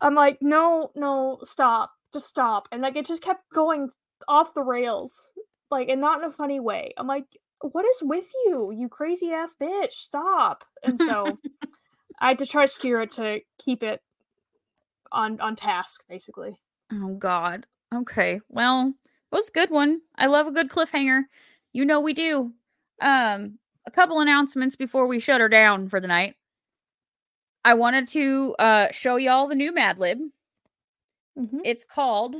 I'm 0.00 0.14
like, 0.14 0.38
no, 0.40 0.90
no, 0.96 1.38
stop, 1.44 1.92
just 2.12 2.26
stop. 2.26 2.66
And 2.72 2.82
like 2.82 2.96
it 2.96 3.06
just 3.06 3.22
kept 3.22 3.42
going 3.54 3.88
off 4.28 4.54
the 4.54 4.62
rails, 4.62 5.32
like, 5.70 5.88
and 5.88 6.00
not 6.00 6.18
in 6.18 6.28
a 6.28 6.32
funny 6.32 6.60
way. 6.60 6.92
I'm 6.96 7.06
like, 7.06 7.26
what 7.60 7.84
is 7.84 8.02
with 8.02 8.26
you, 8.46 8.72
you 8.76 8.88
crazy 8.88 9.30
ass 9.30 9.54
bitch? 9.60 9.92
Stop. 9.92 10.64
And 10.82 10.98
so 10.98 11.38
I 12.20 12.28
had 12.28 12.38
to 12.38 12.46
try 12.46 12.66
to 12.66 12.72
steer 12.72 13.00
it 13.02 13.12
to 13.12 13.40
keep 13.64 13.82
it 13.82 14.00
on 15.12 15.40
on 15.40 15.56
task, 15.56 16.02
basically. 16.08 16.58
Oh 16.92 17.14
God. 17.14 17.66
Okay. 17.94 18.40
Well, 18.48 18.88
it 18.88 19.34
was 19.34 19.48
a 19.48 19.52
good 19.52 19.70
one. 19.70 20.00
I 20.16 20.26
love 20.26 20.46
a 20.46 20.52
good 20.52 20.70
cliffhanger. 20.70 21.22
You 21.72 21.84
know 21.84 22.00
we 22.00 22.12
do. 22.14 22.52
Um, 23.00 23.58
a 23.86 23.90
couple 23.90 24.20
announcements 24.20 24.76
before 24.76 25.06
we 25.06 25.18
shut 25.18 25.40
her 25.40 25.48
down 25.48 25.88
for 25.88 26.00
the 26.00 26.08
night. 26.08 26.34
I 27.64 27.74
wanted 27.74 28.08
to 28.08 28.54
uh 28.58 28.88
show 28.92 29.16
y'all 29.16 29.48
the 29.48 29.54
new 29.54 29.72
Mad 29.72 29.98
Lib. 29.98 30.18
Mm-hmm. 31.38 31.60
It's 31.64 31.84
called 31.84 32.36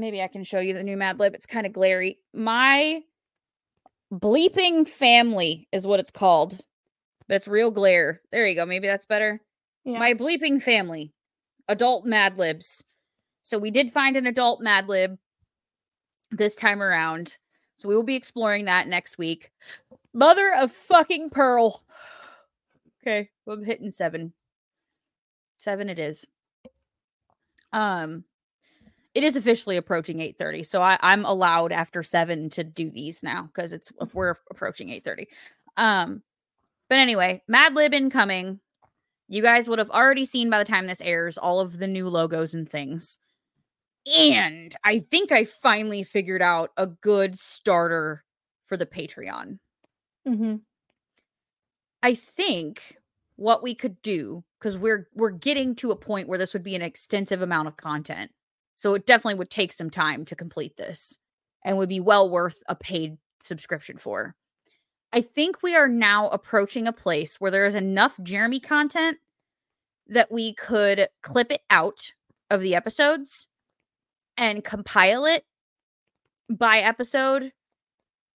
maybe 0.00 0.22
I 0.22 0.26
can 0.26 0.42
show 0.42 0.58
you 0.58 0.74
the 0.74 0.82
new 0.82 0.96
Mad 0.96 1.20
Lib. 1.20 1.34
It's 1.34 1.46
kind 1.46 1.66
of 1.66 1.72
glary. 1.72 2.18
My 2.34 3.02
bleeping 4.12 4.88
family 4.88 5.68
is 5.70 5.86
what 5.86 6.00
it's 6.00 6.10
called. 6.10 6.58
But 7.28 7.36
it's 7.36 7.46
real 7.46 7.70
glare. 7.70 8.20
There 8.32 8.46
you 8.46 8.56
go. 8.56 8.66
Maybe 8.66 8.88
that's 8.88 9.06
better. 9.06 9.40
Yeah. 9.84 9.98
My 9.98 10.14
bleeping 10.14 10.62
family. 10.62 11.12
Adult 11.68 12.04
Mad 12.04 12.36
Libs. 12.36 12.82
So 13.42 13.58
we 13.58 13.70
did 13.70 13.92
find 13.92 14.16
an 14.16 14.26
adult 14.26 14.60
Mad 14.60 14.88
Lib 14.88 15.16
this 16.30 16.54
time 16.54 16.82
around. 16.82 17.38
So 17.76 17.88
we 17.88 17.94
will 17.94 18.02
be 18.02 18.16
exploring 18.16 18.66
that 18.66 18.88
next 18.88 19.18
week. 19.18 19.50
Mother 20.12 20.52
of 20.58 20.72
fucking 20.72 21.30
Pearl. 21.30 21.82
Okay, 23.00 23.30
I'm 23.48 23.64
hitting 23.64 23.90
seven. 23.90 24.32
Seven 25.58 25.88
it 25.88 25.98
is. 25.98 26.26
Um 27.72 28.24
it 29.14 29.24
is 29.24 29.36
officially 29.36 29.76
approaching 29.76 30.18
8:30. 30.18 30.66
So 30.66 30.82
I, 30.82 30.98
I'm 31.00 31.24
allowed 31.24 31.72
after 31.72 32.02
seven 32.02 32.50
to 32.50 32.64
do 32.64 32.90
these 32.90 33.22
now 33.22 33.44
because 33.52 33.72
it's 33.72 33.90
we're 34.12 34.34
approaching 34.50 34.88
8:30. 34.88 35.26
Um 35.76 36.22
but 36.88 36.98
anyway, 36.98 37.42
Mad 37.48 37.74
Lib 37.74 37.94
incoming. 37.94 38.60
You 39.30 39.42
guys 39.42 39.68
would 39.68 39.78
have 39.78 39.90
already 39.90 40.24
seen 40.24 40.50
by 40.50 40.58
the 40.58 40.64
time 40.64 40.88
this 40.88 41.00
airs 41.00 41.38
all 41.38 41.60
of 41.60 41.78
the 41.78 41.86
new 41.86 42.08
logos 42.08 42.52
and 42.52 42.68
things. 42.68 43.16
And 44.18 44.74
I 44.82 44.98
think 44.98 45.30
I 45.30 45.44
finally 45.44 46.02
figured 46.02 46.42
out 46.42 46.70
a 46.76 46.88
good 46.88 47.38
starter 47.38 48.24
for 48.66 48.76
the 48.76 48.86
Patreon. 48.86 49.60
Mm-hmm. 50.26 50.56
I 52.02 52.14
think 52.14 52.96
what 53.36 53.62
we 53.62 53.72
could 53.72 54.02
do 54.02 54.42
because 54.58 54.76
we're 54.76 55.08
we're 55.14 55.30
getting 55.30 55.76
to 55.76 55.92
a 55.92 55.96
point 55.96 56.28
where 56.28 56.38
this 56.38 56.52
would 56.52 56.64
be 56.64 56.74
an 56.74 56.82
extensive 56.82 57.40
amount 57.40 57.68
of 57.68 57.76
content. 57.76 58.32
So 58.74 58.94
it 58.94 59.06
definitely 59.06 59.38
would 59.38 59.50
take 59.50 59.72
some 59.72 59.90
time 59.90 60.24
to 60.24 60.34
complete 60.34 60.76
this 60.76 61.18
and 61.64 61.78
would 61.78 61.88
be 61.88 62.00
well 62.00 62.28
worth 62.28 62.64
a 62.68 62.74
paid 62.74 63.16
subscription 63.40 63.96
for. 63.96 64.34
I 65.12 65.20
think 65.20 65.62
we 65.62 65.74
are 65.74 65.88
now 65.88 66.28
approaching 66.28 66.86
a 66.86 66.92
place 66.92 67.40
where 67.40 67.50
there 67.50 67.66
is 67.66 67.74
enough 67.74 68.18
Jeremy 68.22 68.60
content 68.60 69.18
that 70.06 70.30
we 70.30 70.54
could 70.54 71.08
clip 71.22 71.50
it 71.50 71.62
out 71.70 72.12
of 72.50 72.60
the 72.60 72.74
episodes 72.74 73.48
and 74.36 74.64
compile 74.64 75.24
it 75.24 75.44
by 76.48 76.78
episode 76.78 77.52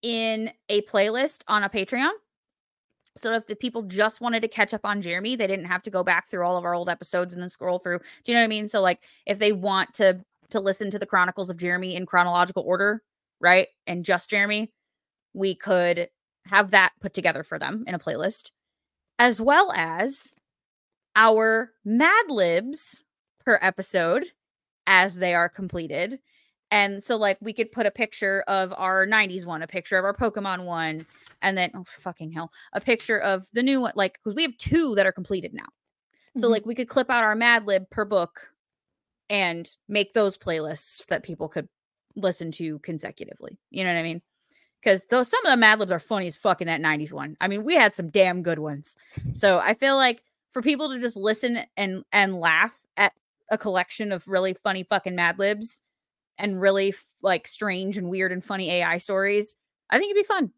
in 0.02 0.52
a 0.70 0.82
playlist 0.84 1.44
on 1.48 1.64
a 1.64 1.70
Patreon. 1.70 2.12
So 3.18 3.34
if 3.34 3.46
the 3.46 3.56
people 3.56 3.84
just 3.84 4.22
wanted 4.22 4.42
to 4.42 4.48
catch 4.48 4.74
up 4.74 4.86
on 4.86 5.02
Jeremy, 5.02 5.36
they 5.36 5.48
didn't 5.48 5.66
have 5.66 5.84
to 5.84 5.92
go 5.92 6.04
back 6.04 6.28
through 6.28 6.44
all 6.44 6.58
of 6.58 6.66
our 6.66 6.74
old 6.74 6.90
episodes 6.90 7.34
and 7.34 7.42
then 7.42 7.50
scroll 7.50 7.80
through. 7.80 8.00
Do 8.24 8.32
you 8.32 8.34
know 8.34 8.42
what 8.42 8.46
I 8.46 8.50
mean? 8.50 8.68
So 8.68 8.82
like 8.82 9.04
if 9.26 9.40
they 9.40 9.52
want 9.52 9.94
to 9.96 10.20
to 10.50 10.60
listen 10.60 10.92
to 10.92 11.00
the 11.00 11.06
Chronicles 11.06 11.50
of 11.50 11.58
Jeremy 11.58 11.96
in 11.96 12.06
chronological 12.06 12.64
order, 12.64 13.02
right? 13.40 13.68
And 13.88 14.06
just 14.06 14.30
Jeremy, 14.30 14.72
we 15.34 15.56
could 15.56 16.10
have 16.48 16.72
that 16.72 16.92
put 17.02 17.14
together 17.14 17.44
for 17.44 17.58
them 17.58 17.84
in 17.88 17.96
a 17.96 18.00
playlist, 18.00 18.52
as 19.20 19.40
well 19.40 19.72
as 19.74 20.36
our 21.16 21.72
Mad 21.86 22.26
Libs 22.30 23.04
per 23.46 23.60
episode 23.62 24.26
as 24.88 25.16
they 25.16 25.34
are 25.34 25.50
completed. 25.50 26.20
And 26.72 27.04
so, 27.04 27.18
like, 27.18 27.38
we 27.40 27.54
could 27.54 27.72
put 27.72 27.86
a 27.86 27.92
picture 27.92 28.44
of 28.48 28.74
our 28.76 29.06
90s 29.06 29.46
one, 29.46 29.62
a 29.62 29.68
picture 29.68 29.98
of 29.98 30.06
our 30.06 30.14
Pokemon 30.14 30.66
one, 30.66 31.06
and 31.42 31.58
then, 31.58 31.70
oh, 31.76 31.84
fucking 31.86 32.32
hell, 32.32 32.52
a 32.74 32.82
picture 32.82 33.20
of 33.20 33.48
the 33.54 33.62
new 33.62 33.80
one. 33.82 33.94
Like, 33.96 34.14
because 34.14 34.36
we 34.36 34.42
have 34.42 34.58
two 34.58 34.96
that 34.96 35.06
are 35.06 35.12
completed 35.12 35.54
now. 35.54 35.68
So, 36.36 36.48
Mhm. 36.48 36.52
like, 36.52 36.66
we 36.66 36.76
could 36.76 36.88
clip 36.88 37.12
out 37.12 37.24
our 37.24 37.36
Mad 37.36 37.68
Lib 37.68 37.90
per 37.92 38.06
book 38.06 38.54
and 39.30 39.70
make 39.88 40.14
those 40.14 40.38
playlists 40.38 41.06
that 41.08 41.24
people 41.24 41.48
could 41.48 41.70
listen 42.16 42.52
to 42.52 42.80
consecutively. 42.80 43.60
You 43.70 43.84
know 43.84 43.94
what 43.94 44.00
I 44.00 44.04
mean? 44.04 44.22
Because 44.84 45.06
though 45.06 45.24
some 45.24 45.46
of 45.46 45.52
the 45.52 45.58
Mad 45.58 45.80
Libs 45.80 45.92
are 45.92 46.00
funny 46.00 46.28
as 46.28 46.36
fuck 46.36 46.60
in 46.62 46.68
that 46.68 46.82
90s 46.82 47.14
one. 47.14 47.38
I 47.40 47.48
mean, 47.48 47.64
we 47.64 47.74
had 47.76 47.96
some 47.96 48.10
damn 48.10 48.44
good 48.44 48.60
ones. 48.60 48.96
So 49.32 49.60
I 49.60 49.74
feel 49.76 49.96
like 49.96 50.22
for 50.52 50.62
people 50.62 50.90
to 50.90 51.00
just 51.00 51.16
listen 51.16 51.60
and 51.78 52.04
and 52.12 52.38
laugh 52.40 52.86
at 52.98 53.14
a 53.50 53.58
collection 53.58 54.12
of 54.12 54.28
really 54.28 54.54
funny 54.64 54.84
fucking 54.84 55.16
Mad 55.16 55.40
Libs 55.40 55.80
and 56.38 56.60
really 56.60 56.90
f- 56.90 57.06
like 57.22 57.48
strange 57.48 57.98
and 57.98 58.10
weird 58.10 58.32
and 58.32 58.44
funny 58.44 58.70
AI 58.72 58.98
stories, 58.98 59.56
I 59.90 60.00
think 60.00 60.12
it'd 60.12 60.22
be 60.22 60.28
fun. 60.28 60.52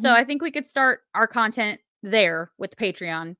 So 0.00 0.08
Mhm. 0.10 0.14
I 0.14 0.24
think 0.24 0.42
we 0.42 0.50
could 0.50 0.66
start 0.66 1.02
our 1.14 1.26
content 1.26 1.80
there 2.02 2.50
with 2.58 2.70
the 2.70 2.76
Patreon. 2.76 3.36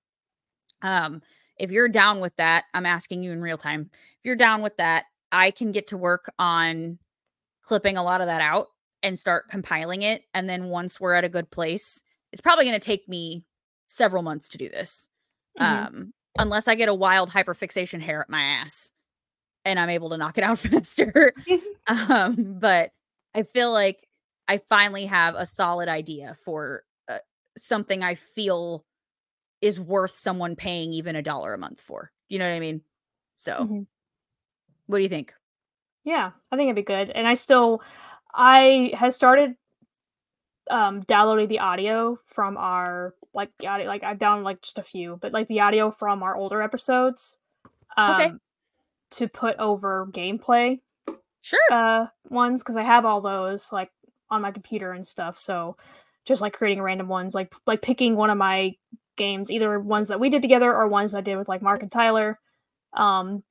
Um, 0.83 1.23
if 1.59 1.71
you're 1.71 1.89
down 1.89 2.21
with 2.21 2.35
that, 2.37 2.65
I'm 2.75 2.87
asking 2.87 3.23
you 3.23 3.33
in 3.33 3.41
real 3.41 3.59
time. 3.59 3.91
If 3.93 4.25
you're 4.25 4.37
down 4.37 4.63
with 4.63 4.77
that, 4.79 5.05
I 5.33 5.51
can 5.51 5.73
get 5.73 5.89
to 5.89 5.97
work 5.97 6.33
on 6.39 6.99
clipping 7.63 7.97
a 7.97 8.03
lot 8.03 8.21
of 8.21 8.27
that 8.27 8.41
out 8.41 8.69
and 9.05 9.19
start 9.19 9.49
compiling 9.49 10.03
it. 10.03 10.25
And 10.35 10.51
then 10.51 10.67
once 10.67 11.01
we're 11.01 11.15
at 11.15 11.25
a 11.25 11.31
good 11.31 11.51
place, 11.51 12.03
it's 12.33 12.43
probably 12.43 12.65
going 12.67 12.81
to 12.81 12.85
take 12.85 13.09
me 13.09 13.45
several 13.89 14.25
months 14.25 14.49
to 14.51 14.59
do 14.59 14.69
this. 14.69 15.09
Mhm. 15.61 15.65
Um, 15.65 16.15
unless 16.39 16.67
I 16.69 16.75
get 16.75 16.89
a 16.89 16.95
wild 16.95 17.31
hyperfixation 17.31 18.01
hair 18.01 18.21
at 18.23 18.31
my 18.31 18.43
ass 18.43 18.91
and 19.65 19.79
I'm 19.79 19.91
able 19.91 20.11
to 20.11 20.17
knock 20.17 20.39
it 20.39 20.45
out 20.45 20.59
faster. 20.61 21.35
um, 21.89 22.59
but 22.61 22.93
I 23.35 23.43
feel 23.45 23.73
like 23.73 24.09
I 24.49 24.59
finally 24.59 25.07
have 25.07 25.35
a 25.37 25.47
solid 25.47 25.89
idea 25.89 26.37
for 26.45 26.85
uh, 27.09 27.19
something 27.59 28.03
I 28.05 28.15
feel 28.17 28.85
is 29.63 29.81
worth 29.81 30.13
someone 30.13 30.57
paying 30.57 30.93
even 30.93 31.17
a 31.17 31.23
dollar 31.23 31.55
a 31.55 31.59
month 31.59 31.81
for. 31.81 32.13
You 32.29 32.39
know 32.39 32.49
what 32.49 32.57
I 32.57 32.61
mean? 32.61 32.83
So, 33.37 33.65
Mhm. 33.65 33.87
what 34.87 34.99
do 34.99 35.03
you 35.03 35.09
think? 35.09 35.35
Yeah, 36.05 36.33
I 36.53 36.57
think 36.57 36.67
it'd 36.69 36.77
be 36.77 36.83
good. 36.83 37.11
And 37.11 37.27
I 37.27 37.35
still, 37.35 37.83
I 38.35 38.93
had 38.95 39.15
started 39.15 39.57
um 40.71 41.03
downloading 41.03 41.49
the 41.49 41.59
audio 41.59 42.19
from 42.27 42.57
our 42.57 43.15
like 43.35 43.51
the 43.59 43.67
audio 43.67 43.87
like 43.87 44.03
I've 44.03 44.19
downloaded 44.19 44.45
like 44.45 44.63
just 44.63 44.79
a 44.79 44.83
few, 44.83 45.19
but 45.21 45.33
like 45.33 45.49
the 45.49 45.61
audio 45.61 45.91
from 45.91 46.23
our 46.23 46.37
older 46.37 46.63
episodes. 46.63 47.39
Um 47.97 48.15
Okay. 48.15 48.33
to 49.13 49.29
put 49.29 49.59
over 49.59 50.07
gameplay 50.13 50.81
Sure. 51.43 51.61
uh 51.71 52.07
ones 52.31 52.63
because 52.63 52.77
I 52.77 52.83
have 52.83 53.05
all 53.05 53.21
those 53.21 53.73
like 53.73 53.91
on 54.31 54.43
my 54.43 54.51
computer 54.53 54.93
and 54.93 55.07
stuff. 55.07 55.39
So 55.39 55.77
just 56.25 56.41
like 56.43 56.55
creating 56.55 56.83
random 56.83 57.09
ones, 57.09 57.35
like 57.35 57.53
like 57.67 57.83
picking 57.83 58.17
one 58.17 58.31
of 58.31 58.39
my 58.39 58.75
games, 59.17 59.51
either 59.51 59.79
ones 59.79 60.09
that 60.09 60.21
we 60.21 60.31
did 60.31 60.43
together 60.43 60.75
or 60.75 60.89
ones 60.89 61.15
I 61.15 61.21
did 61.21 61.37
with 61.37 61.49
like 61.49 61.63
Mark 61.63 61.83
and 61.83 61.93
Tyler. 61.93 62.39
Um 62.95 63.43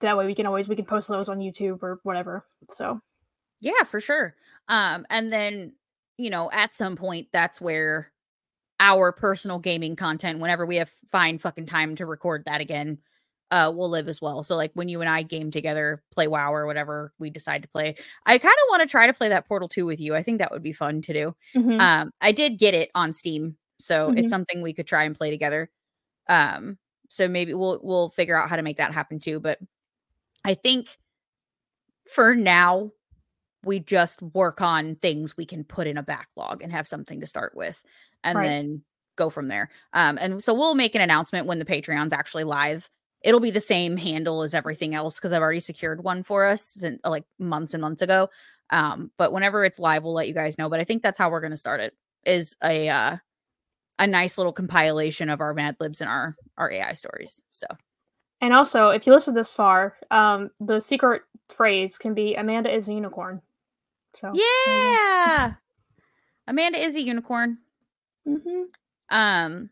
that 0.00 0.16
way 0.16 0.26
we 0.26 0.34
can 0.34 0.46
always 0.46 0.68
we 0.68 0.76
can 0.76 0.86
post 0.86 1.08
those 1.08 1.28
on 1.28 1.38
YouTube 1.38 1.82
or 1.82 2.00
whatever. 2.02 2.44
So 2.74 3.00
Yeah, 3.62 3.84
for 3.84 4.00
sure. 4.00 4.36
Um, 4.68 5.06
and 5.10 5.32
then, 5.32 5.74
you 6.18 6.30
know, 6.30 6.50
at 6.52 6.74
some 6.74 6.96
point, 6.96 7.28
that's 7.32 7.60
where 7.62 8.12
our 8.80 9.12
personal 9.12 9.58
gaming 9.60 9.96
content, 9.96 10.40
whenever 10.40 10.66
we 10.66 10.76
have 10.76 10.92
find 11.12 11.40
fucking 11.42 11.66
time 11.66 11.96
to 11.96 12.06
record 12.06 12.44
that 12.46 12.60
again, 12.62 12.98
uh, 13.52 13.72
will 13.74 13.90
live 13.90 14.08
as 14.08 14.22
well. 14.22 14.42
So, 14.44 14.56
like 14.56 14.72
when 14.74 14.88
you 14.88 15.00
and 15.02 15.10
I 15.10 15.22
game 15.22 15.50
together, 15.52 16.02
play 16.12 16.28
WoW 16.28 16.54
or 16.54 16.66
whatever 16.66 17.14
we 17.18 17.30
decide 17.30 17.62
to 17.62 17.68
play, 17.68 17.96
I 18.26 18.38
kind 18.38 18.52
of 18.54 18.66
want 18.70 18.82
to 18.82 18.88
try 18.88 19.06
to 19.08 19.14
play 19.14 19.30
that 19.30 19.48
Portal 19.48 19.68
2 19.68 19.86
with 19.86 20.00
you. 20.00 20.16
I 20.16 20.22
think 20.24 20.40
that 20.40 20.52
would 20.52 20.62
be 20.64 20.74
fun 20.74 21.02
to 21.02 21.14
do. 21.14 21.36
mhm. 21.54 21.92
Um, 22.04 22.12
I 22.22 22.32
did 22.32 22.58
get 22.58 22.74
it 22.74 22.90
on 22.96 23.12
Steam, 23.14 23.58
so 23.80 24.10
Mhm. 24.10 24.14
it's 24.16 24.30
something 24.30 24.62
we 24.62 24.74
could 24.74 24.88
try 24.88 25.04
and 25.04 25.16
play 25.16 25.30
together. 25.30 25.70
Um, 26.28 26.78
so 27.10 27.28
maybe 27.28 27.54
we'll 27.54 27.80
we'll 27.82 28.10
figure 28.10 28.36
out 28.36 28.50
how 28.50 28.56
to 28.56 28.62
make 28.62 28.78
that 28.78 28.94
happen 28.94 29.20
too. 29.20 29.40
But 29.40 29.58
I 30.44 30.54
think 30.54 30.98
for 32.08 32.34
now, 32.34 32.92
we 33.64 33.78
just 33.80 34.20
work 34.22 34.60
on 34.60 34.96
things 34.96 35.36
we 35.36 35.46
can 35.46 35.64
put 35.64 35.86
in 35.86 35.96
a 35.96 36.02
backlog 36.02 36.62
and 36.62 36.72
have 36.72 36.86
something 36.86 37.20
to 37.20 37.26
start 37.26 37.54
with, 37.54 37.82
and 38.24 38.38
Right. 38.38 38.46
then 38.46 38.82
go 39.16 39.30
from 39.30 39.48
there. 39.48 39.68
Um, 39.92 40.18
and 40.20 40.42
so 40.42 40.54
we'll 40.54 40.74
make 40.74 40.94
an 40.94 41.00
announcement 41.00 41.46
when 41.46 41.58
the 41.58 41.64
Patreon's 41.64 42.12
actually 42.12 42.44
live. 42.44 42.88
It'll 43.22 43.40
be 43.40 43.50
the 43.50 43.60
same 43.60 43.96
handle 43.96 44.42
as 44.42 44.54
everything 44.54 44.94
else 44.94 45.18
because 45.18 45.32
I've 45.32 45.42
already 45.42 45.60
secured 45.60 46.02
one 46.02 46.22
for 46.22 46.44
us 46.44 46.62
since 46.62 47.00
like 47.04 47.24
months 47.38 47.74
and 47.74 47.80
months 47.80 48.02
ago. 48.02 48.28
Um, 48.70 49.12
but 49.18 49.32
whenever 49.32 49.64
it's 49.64 49.78
live, 49.78 50.02
we'll 50.02 50.14
let 50.14 50.28
you 50.28 50.34
guys 50.34 50.58
know. 50.58 50.68
But 50.68 50.80
I 50.80 50.84
think 50.84 51.02
that's 51.02 51.18
how 51.18 51.30
we're 51.30 51.40
gonna 51.40 51.56
start 51.56 51.80
it. 51.80 51.94
Is 52.24 52.56
a 52.64 52.88
uh, 52.88 53.16
a 53.98 54.06
nice 54.06 54.38
little 54.38 54.52
compilation 54.52 55.28
of 55.28 55.40
our 55.40 55.54
Mad 55.54 55.76
Libs 55.78 56.00
and 56.00 56.10
our 56.10 56.36
our 56.56 56.70
AI 56.72 56.94
stories. 56.94 57.44
So 57.50 57.66
and 58.40 58.52
also 58.52 58.88
if 58.88 59.06
you 59.06 59.12
listen 59.12 59.34
this 59.34 59.52
far, 59.52 59.96
um 60.10 60.50
the 60.58 60.80
secret 60.80 61.22
phrase 61.48 61.98
can 61.98 62.14
be 62.14 62.34
Amanda 62.34 62.74
is 62.74 62.88
a 62.88 62.94
unicorn. 62.94 63.42
So 64.14 64.32
yeah, 64.34 65.54
Amanda 66.46 66.78
is 66.78 66.96
a 66.96 67.02
unicorn. 67.02 67.58
hmm 68.26 68.64
Um, 69.08 69.70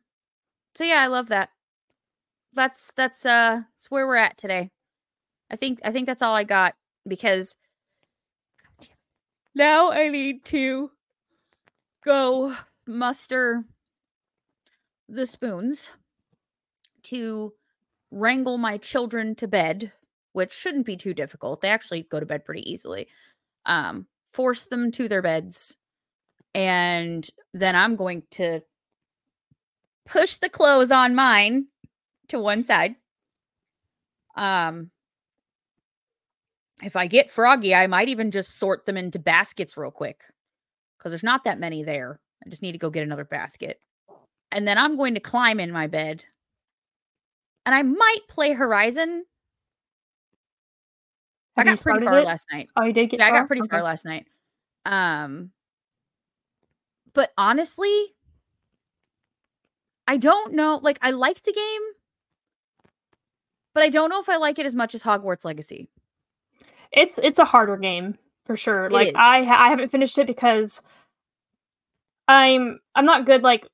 so 0.75 0.85
yeah, 0.85 1.01
I 1.01 1.07
love 1.07 1.29
that. 1.29 1.51
That's 2.53 2.93
that's 2.97 3.25
uh 3.25 3.63
that's 3.73 3.91
where 3.91 4.07
we're 4.07 4.17
at 4.17 4.37
today. 4.39 4.71
I 5.51 5.57
think 5.57 5.81
I 5.85 5.93
think 5.93 6.07
that's 6.07 6.23
all 6.23 6.35
I 6.35 6.45
got 6.45 6.75
because 7.07 7.57
now 9.55 9.91
I 9.91 10.09
need 10.09 10.45
to 10.47 10.91
go 12.05 12.55
muster 12.87 13.65
the 15.09 15.27
spoons 15.27 15.91
to 17.03 17.53
wrangle 18.11 18.59
my 18.59 18.77
children 18.79 19.35
to 19.37 19.49
bed, 19.49 19.93
which 20.33 20.53
shouldn't 20.53 20.87
be 20.87 20.97
too 20.97 21.15
difficult. 21.15 21.61
They 21.61 21.69
actually 21.69 22.03
go 22.03 22.21
to 22.21 22.27
bed 22.27 22.45
pretty 22.45 22.69
easily. 22.71 23.09
Um, 23.67 24.07
force 24.33 24.67
them 24.67 24.91
to 24.93 25.09
their 25.09 25.23
beds, 25.23 25.77
and 26.55 27.29
then 27.55 27.77
I'm 27.77 27.97
going 27.97 28.23
to 28.33 28.61
push 30.07 30.37
the 30.37 30.49
clothes 30.49 30.91
on 30.91 31.15
mine 31.15 31.67
to 32.29 32.39
one 32.39 32.65
side. 32.65 32.97
Um, 34.37 34.91
if 36.83 36.97
I 36.97 37.07
get 37.07 37.31
froggy, 37.31 37.75
I 37.75 37.87
might 37.87 38.09
even 38.09 38.31
just 38.31 38.59
sort 38.59 38.87
them 38.87 38.97
into 38.97 39.19
baskets 39.19 39.77
real 39.77 39.91
quick 39.91 40.23
because 40.99 41.13
there's 41.13 41.23
not 41.23 41.45
that 41.45 41.61
many 41.61 41.83
there. 41.83 42.19
I 42.45 42.49
just 42.49 42.63
need 42.63 42.73
to 42.73 42.79
go 42.79 42.91
get 42.91 43.03
another 43.03 43.25
basket. 43.25 43.81
And 44.51 44.67
then 44.67 44.79
I'm 44.79 44.97
going 44.97 45.15
to 45.15 45.21
climb 45.21 45.61
in 45.61 45.71
my 45.71 45.87
bed. 45.87 46.25
And 47.67 47.75
I 47.75 47.83
might 47.83 48.21
play 48.29 48.53
Horizon. 48.53 49.25
I 51.57 51.61
Have 51.61 51.67
you 51.67 51.77
got 51.77 51.83
pretty 51.83 52.05
far 52.05 52.19
it? 52.19 52.27
last 52.27 52.47
night. 52.53 52.69
Oh, 52.77 52.85
you 52.85 52.93
did 52.93 53.11
get 53.11 53.21
Yeah, 53.21 53.27
I 53.27 53.31
got 53.31 53.47
pretty 53.47 53.67
far 53.69 53.83
last 53.83 54.05
night. 54.05 54.27
Um 54.87 55.51
but 57.13 57.33
honestly, 57.37 58.15
I 60.07 60.17
don't 60.17 60.55
know. 60.55 60.81
Like 60.83 60.99
I 61.03 61.11
like 61.11 61.43
the 61.43 61.53
game, 61.53 61.83
but 63.75 63.83
I 63.83 63.89
don't 63.89 64.11
know 64.11 64.21
if 64.21 64.29
I 64.29 64.37
like 64.37 64.59
it 64.59 64.67
as 64.67 64.75
much 64.75 64.95
as 64.95 65.03
Hogwarts 65.03 65.45
Legacy. 65.45 65.89
It's 66.93 67.19
it's 67.19 67.39
a 67.39 67.45
harder 67.45 67.77
game 67.77 68.17
for 68.45 68.57
sure. 68.57 68.87
It 68.87 68.93
like 68.93 69.09
is. 69.09 69.15
I 69.17 69.39
I 69.39 69.69
haven't 69.69 69.93
finished 69.93 70.19
it 70.19 70.27
because 70.27 70.83
I'm 72.29 72.81
I'm 72.95 73.05
not 73.05 73.27
good 73.27 73.43
like 73.43 73.67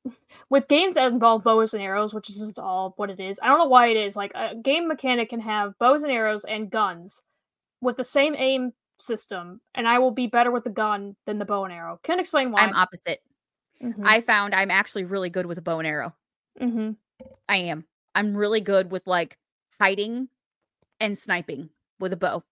with 0.48 0.68
games 0.68 0.94
that 0.94 1.10
involve 1.10 1.42
bows 1.44 1.74
and 1.74 1.82
arrows, 1.82 2.14
which 2.14 2.30
is 2.30 2.52
all 2.58 2.94
what 2.96 3.10
it 3.10 3.20
is. 3.20 3.40
I 3.42 3.48
don't 3.48 3.58
know 3.58 3.68
why 3.68 3.88
it 3.88 3.96
is. 3.96 4.16
Like 4.16 4.32
a 4.34 4.54
game 4.54 4.88
mechanic 4.88 5.30
can 5.30 5.40
have 5.40 5.78
bows 5.78 6.02
and 6.02 6.12
arrows 6.12 6.44
and 6.44 6.70
guns 6.70 7.22
with 7.86 7.96
the 7.96 8.04
same 8.04 8.34
aim 8.36 8.72
system, 8.98 9.60
and 9.74 9.88
I 9.88 9.98
will 9.98 10.10
be 10.10 10.26
better 10.26 10.50
with 10.50 10.64
the 10.64 10.70
gun 10.70 11.16
than 11.26 11.38
the 11.38 11.44
bow 11.46 11.64
and 11.64 11.72
arrow. 11.72 11.98
Can't 12.02 12.20
explain 12.20 12.50
why. 12.50 12.60
I'm 12.62 12.74
opposite. 12.74 13.22
Mhm, 13.82 14.04
I 14.04 14.20
found 14.20 14.54
I'm 14.54 14.70
actually 14.70 15.04
really 15.04 15.30
good 15.30 15.46
with 15.46 15.58
a 15.58 15.62
bow 15.62 15.78
and 15.78 15.86
arrow. 15.86 16.14
mhm. 16.60 16.96
I 17.48 17.56
am. 17.56 17.86
I'm 18.14 18.36
really 18.36 18.60
good 18.60 18.90
with 18.90 19.06
like 19.06 19.38
hiding 19.80 20.28
and 21.00 21.16
sniping 21.16 21.70
with 22.00 22.12
a 22.12 22.16
bow. 22.16 22.42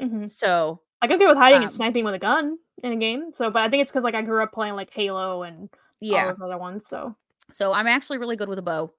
Mhm. 0.00 0.30
So 0.30 0.82
I'm 1.02 1.08
good 1.10 1.20
with 1.26 1.36
hiding 1.36 1.58
Um, 1.58 1.62
and 1.64 1.72
sniping 1.72 2.04
with 2.04 2.14
a 2.14 2.18
gun 2.18 2.58
in 2.82 2.92
a 2.92 2.96
game. 2.96 3.30
So, 3.32 3.50
but 3.50 3.62
I 3.62 3.68
think 3.68 3.82
it's 3.82 3.92
because 3.92 4.04
like 4.04 4.14
I 4.14 4.22
grew 4.22 4.42
up 4.42 4.52
playing 4.52 4.74
like 4.74 4.90
Halo 4.92 5.42
and 5.42 5.68
all 5.72 5.78
yeah. 6.00 6.26
those 6.26 6.40
other 6.40 6.58
ones. 6.58 6.88
So, 6.88 7.14
So 7.50 7.72
I'm 7.72 7.86
actually 7.86 8.18
really 8.18 8.36
good 8.36 8.48
with 8.48 8.58
a 8.58 8.62
bow 8.62 8.94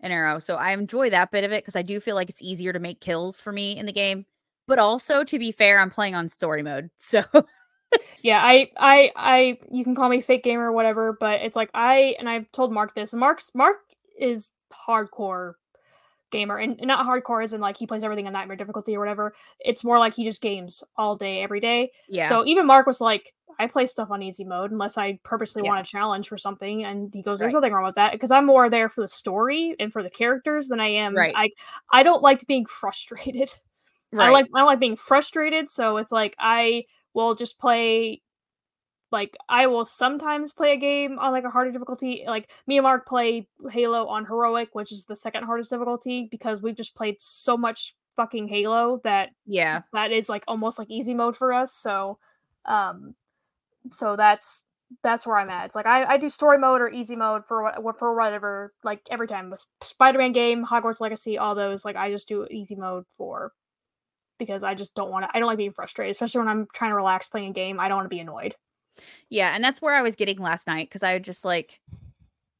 and 0.00 0.12
arrow. 0.12 0.38
So 0.38 0.54
I 0.56 0.70
enjoy 0.72 1.10
that 1.10 1.30
bit 1.32 1.42
of 1.44 1.50
it 1.52 1.64
because 1.64 1.74
I 1.76 1.82
do 1.82 1.98
feel 1.98 2.14
like 2.14 2.30
it's 2.30 2.42
easier 2.42 2.72
to 2.72 2.78
make 2.78 3.00
kills 3.00 3.40
for 3.40 3.50
me 3.52 3.76
in 3.76 3.86
the 3.86 3.92
game. 3.92 4.26
But 4.66 4.78
also 4.78 5.24
to 5.24 5.38
be 5.38 5.52
fair, 5.52 5.80
I'm 5.80 5.90
playing 5.90 6.14
on 6.14 6.28
story 6.28 6.62
mode. 6.62 6.90
So 6.98 7.22
yeah, 8.20 8.42
I, 8.44 8.68
I, 8.76 9.12
I, 9.14 9.58
you 9.70 9.84
can 9.84 9.94
call 9.94 10.08
me 10.08 10.20
fake 10.20 10.42
gamer 10.42 10.66
or 10.68 10.72
whatever, 10.72 11.16
but 11.18 11.40
it's 11.42 11.54
like 11.56 11.70
I, 11.72 12.16
and 12.18 12.28
I've 12.28 12.50
told 12.52 12.72
Mark 12.72 12.94
this, 12.94 13.14
Mark's, 13.14 13.50
Mark 13.54 13.76
is 14.18 14.50
hardcore 14.88 15.52
gamer 16.32 16.58
and 16.58 16.78
not 16.82 17.06
hardcore 17.06 17.44
as 17.44 17.52
in 17.52 17.60
like 17.60 17.76
he 17.76 17.86
plays 17.86 18.02
everything 18.02 18.26
in 18.26 18.32
nightmare 18.32 18.56
difficulty 18.56 18.96
or 18.96 18.98
whatever. 18.98 19.32
It's 19.60 19.84
more 19.84 19.98
like 20.00 20.14
he 20.14 20.24
just 20.24 20.42
games 20.42 20.82
all 20.96 21.14
day, 21.14 21.42
every 21.42 21.60
day. 21.60 21.92
Yeah. 22.08 22.28
So 22.28 22.44
even 22.44 22.66
Mark 22.66 22.86
was 22.86 23.00
like, 23.00 23.32
I 23.60 23.68
play 23.68 23.86
stuff 23.86 24.10
on 24.10 24.22
easy 24.22 24.44
mode 24.44 24.72
unless 24.72 24.98
I 24.98 25.18
purposely 25.22 25.62
Yeah. 25.64 25.70
want 25.70 25.86
a 25.86 25.90
challenge 25.90 26.28
for 26.28 26.36
something. 26.36 26.84
And 26.84 27.14
he 27.14 27.22
goes, 27.22 27.38
There's 27.38 27.54
Right. 27.54 27.60
nothing 27.60 27.72
wrong 27.72 27.86
with 27.86 27.94
that 27.94 28.12
because 28.12 28.32
I'm 28.32 28.44
more 28.44 28.68
there 28.68 28.88
for 28.88 29.00
the 29.02 29.08
story 29.08 29.76
and 29.78 29.92
for 29.92 30.02
the 30.02 30.10
characters 30.10 30.66
than 30.68 30.80
I 30.80 30.88
am. 30.88 31.14
Right. 31.14 31.32
I 31.36 31.50
I 31.92 32.02
don't 32.02 32.22
like 32.22 32.44
being 32.48 32.66
frustrated. 32.66 33.54
I 34.16 34.30
like 34.30 34.46
I 34.54 34.62
like 34.62 34.80
being 34.80 34.96
frustrated, 34.96 35.70
so 35.70 35.96
it's 35.96 36.12
like 36.12 36.34
I 36.38 36.84
will 37.14 37.34
just 37.34 37.58
play 37.58 38.22
like 39.12 39.36
I 39.48 39.66
will 39.66 39.84
sometimes 39.84 40.52
play 40.52 40.72
a 40.72 40.76
game 40.76 41.18
on 41.18 41.32
like 41.32 41.44
a 41.44 41.50
harder 41.50 41.72
difficulty. 41.72 42.24
Like 42.26 42.50
me 42.66 42.76
and 42.78 42.84
Mark 42.84 43.06
play 43.06 43.48
Halo 43.70 44.06
on 44.06 44.26
heroic, 44.26 44.70
which 44.74 44.92
is 44.92 45.04
the 45.04 45.16
second 45.16 45.44
hardest 45.44 45.70
difficulty 45.70 46.28
because 46.30 46.62
we've 46.62 46.76
just 46.76 46.94
played 46.94 47.16
so 47.20 47.56
much 47.56 47.94
fucking 48.16 48.48
Halo 48.48 49.00
that 49.04 49.30
yeah. 49.46 49.82
that 49.92 50.10
is 50.12 50.28
like 50.28 50.44
almost 50.48 50.78
like 50.78 50.90
easy 50.90 51.14
mode 51.14 51.36
for 51.36 51.52
us. 51.52 51.74
So 51.74 52.18
um 52.64 53.14
so 53.92 54.16
that's 54.16 54.64
that's 55.02 55.26
where 55.26 55.38
I'm 55.38 55.50
at. 55.50 55.66
It's 55.66 55.74
like 55.74 55.86
I, 55.86 56.04
I 56.04 56.16
do 56.16 56.28
story 56.28 56.58
mode 56.58 56.80
or 56.80 56.88
easy 56.88 57.16
mode 57.16 57.44
for 57.46 57.72
what 57.78 57.98
for 57.98 58.16
whatever 58.16 58.72
like 58.84 59.00
every 59.10 59.28
time. 59.28 59.50
With 59.50 59.64
Spider-Man 59.82 60.32
game, 60.32 60.66
Hogwarts 60.66 61.00
Legacy, 61.00 61.38
all 61.38 61.54
those 61.54 61.84
like 61.84 61.96
I 61.96 62.10
just 62.10 62.28
do 62.28 62.46
easy 62.50 62.74
mode 62.74 63.04
for 63.16 63.52
because 64.38 64.62
I 64.62 64.74
just 64.74 64.94
don't 64.94 65.10
want 65.10 65.24
to 65.24 65.30
I 65.34 65.38
don't 65.40 65.46
like 65.48 65.58
being 65.58 65.72
frustrated, 65.72 66.12
especially 66.12 66.40
when 66.40 66.48
I'm 66.48 66.66
trying 66.74 66.90
to 66.90 66.96
relax 66.96 67.28
playing 67.28 67.50
a 67.50 67.52
game. 67.52 67.80
I 67.80 67.88
don't 67.88 67.98
want 67.98 68.06
to 68.06 68.14
be 68.14 68.20
annoyed. 68.20 68.54
Yeah, 69.28 69.54
and 69.54 69.62
that's 69.62 69.82
where 69.82 69.94
I 69.94 70.02
was 70.02 70.16
getting 70.16 70.38
last 70.38 70.66
night 70.66 70.88
because 70.88 71.02
I 71.02 71.12
would 71.14 71.24
just 71.24 71.44
like, 71.44 71.80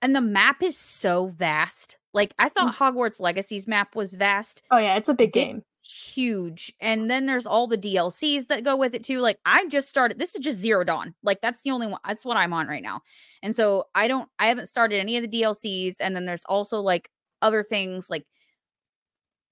and 0.02 0.14
the 0.14 0.20
map 0.20 0.62
is 0.62 0.76
so 0.76 1.28
vast. 1.28 1.96
Like 2.12 2.34
I 2.38 2.48
thought 2.48 2.74
mm. 2.74 2.76
Hogwarts 2.76 3.20
Legacy's 3.20 3.66
map 3.66 3.94
was 3.94 4.14
vast, 4.14 4.62
Oh 4.70 4.78
yeah, 4.78 4.96
it's 4.96 5.08
a 5.08 5.14
big 5.14 5.32
Big- 5.32 5.44
game. 5.46 5.62
huge, 5.82 6.72
and 6.80 7.10
then 7.10 7.26
there's 7.26 7.46
all 7.46 7.66
the 7.66 7.78
DLCs 7.78 8.48
that 8.48 8.64
go 8.64 8.76
with 8.76 8.94
it 8.94 9.04
too. 9.04 9.20
Like 9.20 9.38
I 9.46 9.66
just 9.68 9.88
started. 9.88 10.18
This 10.18 10.34
is 10.34 10.42
just 10.42 10.58
Zero 10.58 10.84
Dawn. 10.84 11.14
Like 11.22 11.40
that's 11.40 11.62
the 11.62 11.70
only 11.70 11.86
one. 11.86 12.00
That's 12.06 12.24
what 12.24 12.36
I'm 12.36 12.52
on 12.52 12.68
right 12.68 12.82
now, 12.82 13.00
and 13.42 13.54
so 13.54 13.84
I 13.94 14.08
don't. 14.08 14.28
I 14.38 14.46
haven't 14.46 14.66
started 14.68 14.98
any 14.98 15.16
of 15.16 15.22
the 15.30 15.40
DLCs, 15.42 15.96
and 16.00 16.14
then 16.16 16.24
there's 16.26 16.44
also 16.46 16.80
like 16.80 17.10
other 17.42 17.62
things 17.62 18.10
like. 18.10 18.24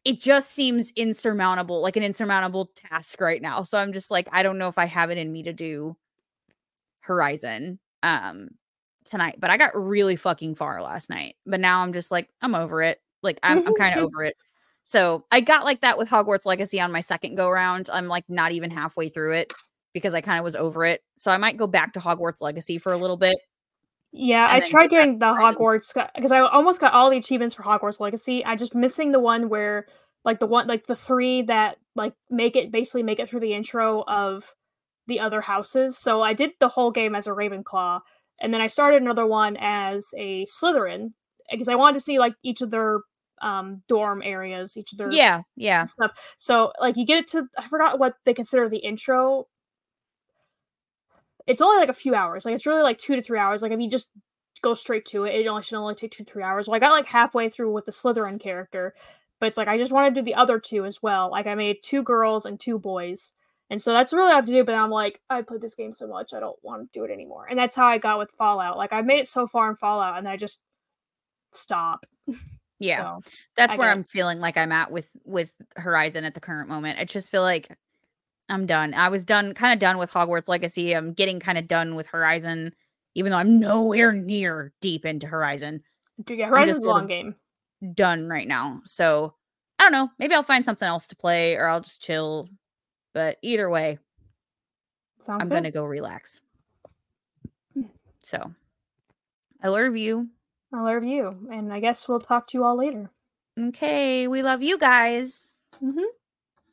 It 0.05 0.21
just 0.21 0.53
seems 0.53 0.93
insurmountable, 0.97 1.81
like 1.81 1.97
an 1.97 2.03
insurmountable 2.03 2.71
task 2.75 3.21
right 3.21 3.41
now. 3.41 3.63
So 3.63 3.79
I'm 3.79 3.93
just 3.93 4.11
like, 4.11 4.29
I 4.33 4.43
don't 4.43 4.59
know 4.59 4.69
if 4.69 4.77
I 4.79 4.85
have 4.85 5.11
it 5.11 5.19
in 5.19 5.33
me 5.33 5.43
to 5.45 5.53
do 5.53 5.97
Horizon 7.01 7.79
um 8.03 8.49
tonight, 9.05 9.37
but 9.39 9.51
I 9.51 9.57
got 9.57 9.73
really 9.75 10.17
fucking 10.17 10.55
far 10.55 10.83
last 10.83 11.11
night. 11.11 11.37
But 11.47 11.61
now 11.61 11.83
I'm 11.83 11.93
just 11.93 12.11
like 12.11 12.29
I'm 12.43 12.55
over 12.55 12.83
it. 12.83 13.01
Like 13.23 13.39
I'm 13.43 13.67
I'm 13.67 13.75
kind 13.75 13.99
of 13.99 14.05
over 14.07 14.23
it. 14.23 14.37
So 14.83 15.25
I 15.33 15.41
got 15.41 15.65
like 15.65 15.81
that 15.81 15.97
with 15.97 16.11
Hogwarts 16.11 16.45
Legacy 16.45 16.81
on 16.81 16.93
my 16.93 17.01
second 17.01 17.37
go 17.37 17.49
round. 17.49 17.89
I'm 17.93 18.07
like 18.07 18.25
not 18.29 18.53
even 18.53 18.71
halfway 18.71 19.09
through 19.09 19.35
it 19.35 19.53
because 19.95 20.13
I 20.13 20.21
kind 20.21 20.39
of 20.39 20.45
was 20.45 20.57
over 20.57 20.85
it. 20.85 21.03
So 21.17 21.31
I 21.31 21.39
might 21.39 21.57
go 21.57 21.67
back 21.67 21.95
to 21.95 22.01
Hogwarts 22.01 22.43
Legacy 22.43 22.79
for 22.79 22.93
a 22.93 22.99
little 22.99 23.17
bit. 23.17 23.39
Yeah, 24.17 24.47
I 24.49 24.61
tried 24.61 24.91
doing 24.91 25.19
the 25.19 25.27
Hogwarts 25.27 25.93
because 26.15 26.31
I 26.31 26.39
almost 26.39 26.81
got 26.81 26.93
all 26.93 27.11
the 27.11 27.17
achievements 27.17 27.57
for 27.57 27.65
Hogwarts 27.65 27.99
Legacy. 27.99 28.45
I 28.45 28.55
just 28.55 28.73
missing 28.73 29.11
the 29.11 29.19
one 29.19 29.49
where 29.49 29.87
like 30.25 30.39
the 30.39 30.47
one 30.47 30.69
like 30.69 30.87
the 30.87 30.95
three 30.95 31.43
that 31.43 31.79
like 31.97 32.15
make 32.31 32.55
it 32.55 32.71
basically 32.71 33.03
make 33.03 33.19
it 33.19 33.29
through 33.29 33.41
the 33.41 33.55
intro 33.55 34.05
of 34.07 34.55
the 35.09 35.19
other 35.19 35.41
houses. 35.41 35.99
So 35.99 36.23
I 36.23 36.33
did 36.33 36.53
the 36.61 36.69
whole 36.69 36.93
game 36.93 37.17
as 37.17 37.27
a 37.27 37.31
Ravenclaw, 37.31 38.01
and 38.41 38.55
then 38.55 38.61
I 38.61 38.69
started 38.69 39.03
another 39.03 39.27
one 39.27 39.57
as 39.59 40.07
a 40.17 40.47
Slytherin 40.47 41.11
because 41.51 41.69
I 41.69 41.75
wanted 41.75 41.95
to 41.95 42.01
see 42.01 42.21
like 42.21 42.35
each 42.45 42.61
of 42.61 42.71
their 42.71 43.01
um 43.43 43.83
dorm 43.89 44.23
areas, 44.23 44.77
each 44.77 44.93
of 44.93 44.99
their 44.99 45.11
Yeah, 45.11 45.43
yeah. 45.57 45.87
stuff. 45.87 46.13
So 46.39 46.73
like 46.81 46.97
you 46.97 47.05
get 47.05 47.19
it 47.19 47.29
to 47.29 47.47
I 47.59 47.67
forgot 47.69 47.99
what 47.99 48.15
they 48.25 48.35
consider 48.35 48.69
the 48.69 48.79
intro. 48.79 49.47
It's 51.47 51.61
only 51.61 51.79
like 51.79 51.89
a 51.89 51.95
few 51.95 52.15
hours. 52.15 52.45
Like 52.45 52.55
it's 52.55 52.67
really 52.67 52.83
like 52.83 52.99
two 52.99 53.17
to 53.17 53.23
three 53.23 53.39
hours. 53.39 53.63
Like 53.63 53.73
if 53.73 53.81
you 53.81 53.91
just 53.91 54.09
go 54.63 54.75
straight 54.75 55.05
to 55.07 55.25
it, 55.25 55.35
it 55.35 55.47
only 55.47 55.63
should 55.63 55.77
only 55.77 55.95
take 55.95 56.13
two 56.13 56.25
three 56.25 56.43
hours. 56.43 56.67
Well, 56.67 56.77
I 56.77 56.79
got 56.79 56.93
like 56.93 57.07
halfway 57.07 57.49
through 57.49 57.73
with 57.73 57.85
the 57.85 57.93
Slytherin 57.93 58.41
character, 58.41 58.95
but 59.41 59.47
it's 59.47 59.59
like 59.59 59.69
I 59.69 59.77
just 59.77 59.93
want 59.93 60.15
to 60.15 60.21
do 60.21 60.25
the 60.25 60.35
other 60.35 60.59
two 60.59 60.85
as 60.85 61.03
well. 61.03 61.31
Like 61.31 61.47
I 61.47 61.55
made 61.55 61.83
two 61.83 62.03
girls 62.03 62.47
and 62.47 62.59
two 62.59 62.79
boys. 62.79 63.33
And 63.71 63.81
so 63.81 63.93
that's 63.93 64.13
really 64.13 64.31
I 64.31 64.37
have 64.37 64.45
to 64.47 64.53
do, 64.53 64.63
but 64.63 64.75
I'm 64.75 64.91
like, 64.91 65.21
I 65.31 65.43
played 65.43 65.63
this 65.63 65.75
game 65.75 65.93
so 65.93 66.07
much, 66.07 66.35
I 66.35 66.41
don't 66.41 66.57
want 66.63 66.93
to 66.93 66.99
do 66.99 67.05
it 67.05 67.11
anymore. 67.11 67.47
And 67.49 67.59
that's 67.59 67.75
how 67.75 67.87
I 67.87 67.99
got 67.99 68.19
with 68.19 68.31
Fallout. 68.39 68.77
Like 68.77 68.93
I 68.93 69.01
made 69.01 69.21
it 69.21 69.29
so 69.29 69.47
far 69.47 69.71
in 69.71 69.77
Fallout 69.77 70.19
and 70.19 70.29
I 70.29 70.37
just 70.37 70.61
stop. 71.53 72.07
Yeah. 72.81 73.19
So, 73.21 73.31
That's 73.57 73.75
I 73.75 73.77
where 73.77 73.89
it. 73.89 73.93
I'm 73.93 74.05
feeling 74.05 74.41
like 74.41 74.57
I'm 74.59 74.73
at 74.73 74.91
with 74.91 75.09
with 75.25 75.53
Horizon 75.77 76.25
at 76.25 76.35
the 76.35 76.41
current 76.41 76.69
moment. 76.69 76.99
I 76.99 77.05
just 77.05 77.31
feel 77.31 77.43
like 77.43 77.69
I'm 78.49 78.67
done. 78.67 78.95
I 78.95 79.09
was 79.09 79.25
done 79.25 79.55
kind 79.55 79.73
of 79.73 79.79
done 79.79 79.99
with 79.99 80.13
Hogwarts 80.13 80.49
Legacy. 80.49 80.93
I'm 80.93 81.13
getting 81.13 81.41
kind 81.41 81.59
of 81.59 81.67
done 81.67 81.95
with 81.95 82.07
Horizon 82.07 82.75
even 83.15 83.31
though 83.31 83.39
I'm 83.39 83.59
nowhere 83.59 84.13
near 84.13 84.73
deep 84.81 85.05
into 85.05 85.27
Horizon. 85.27 85.83
yeah, 86.29 86.49
Horizon's 86.49 86.85
a 86.85 86.89
long 86.89 87.07
game. 87.07 87.35
Done 87.95 88.29
right 88.29 88.49
now. 88.49 88.81
So, 88.85 89.35
I 89.79 89.85
don't 89.85 89.93
know. 89.93 90.11
Maybe 90.19 90.35
I'll 90.35 90.43
find 90.43 90.65
something 90.65 90.87
else 90.87 91.07
to 91.09 91.17
play 91.17 91.57
or 91.57 91.69
I'll 91.69 91.81
just 91.81 92.03
chill. 92.03 92.49
But 93.13 93.39
either 93.43 93.71
way, 93.71 93.99
Sounds 95.25 95.43
I'm 95.43 95.49
going 95.49 95.65
to 95.65 95.71
go 95.71 95.85
relax. 95.85 96.41
So, 98.21 98.53
I 99.63 99.69
love 99.69 99.97
you. 99.97 100.29
I 100.73 100.83
love 100.83 101.05
you, 101.05 101.47
and 101.53 101.73
I 101.73 101.79
guess 101.79 102.09
we'll 102.09 102.21
talk 102.21 102.49
to 102.49 102.59
you 102.59 102.65
all 102.65 102.77
later. 102.77 103.09
Okay, 103.59 104.27
we 104.27 104.43
love 104.43 104.63
you 104.63 104.77
guys. 104.77 105.47
Mm-hmm. 105.81 106.01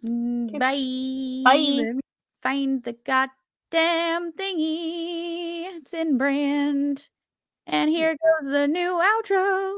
Mm, 0.04 0.50
Okay. 0.50 0.58
Bye. 0.58 1.44
Bye. 1.46 2.00
Find 2.42 2.84
the 2.84 2.94
goddamn 2.94 4.34
thingy. 4.34 5.66
It's 5.78 5.94
in 5.94 6.18
brand. 6.18 7.10
And 7.68 7.90
here 7.90 8.16
goes 8.18 8.48
the 8.50 8.68
new 8.68 9.00
outro. 9.00 9.78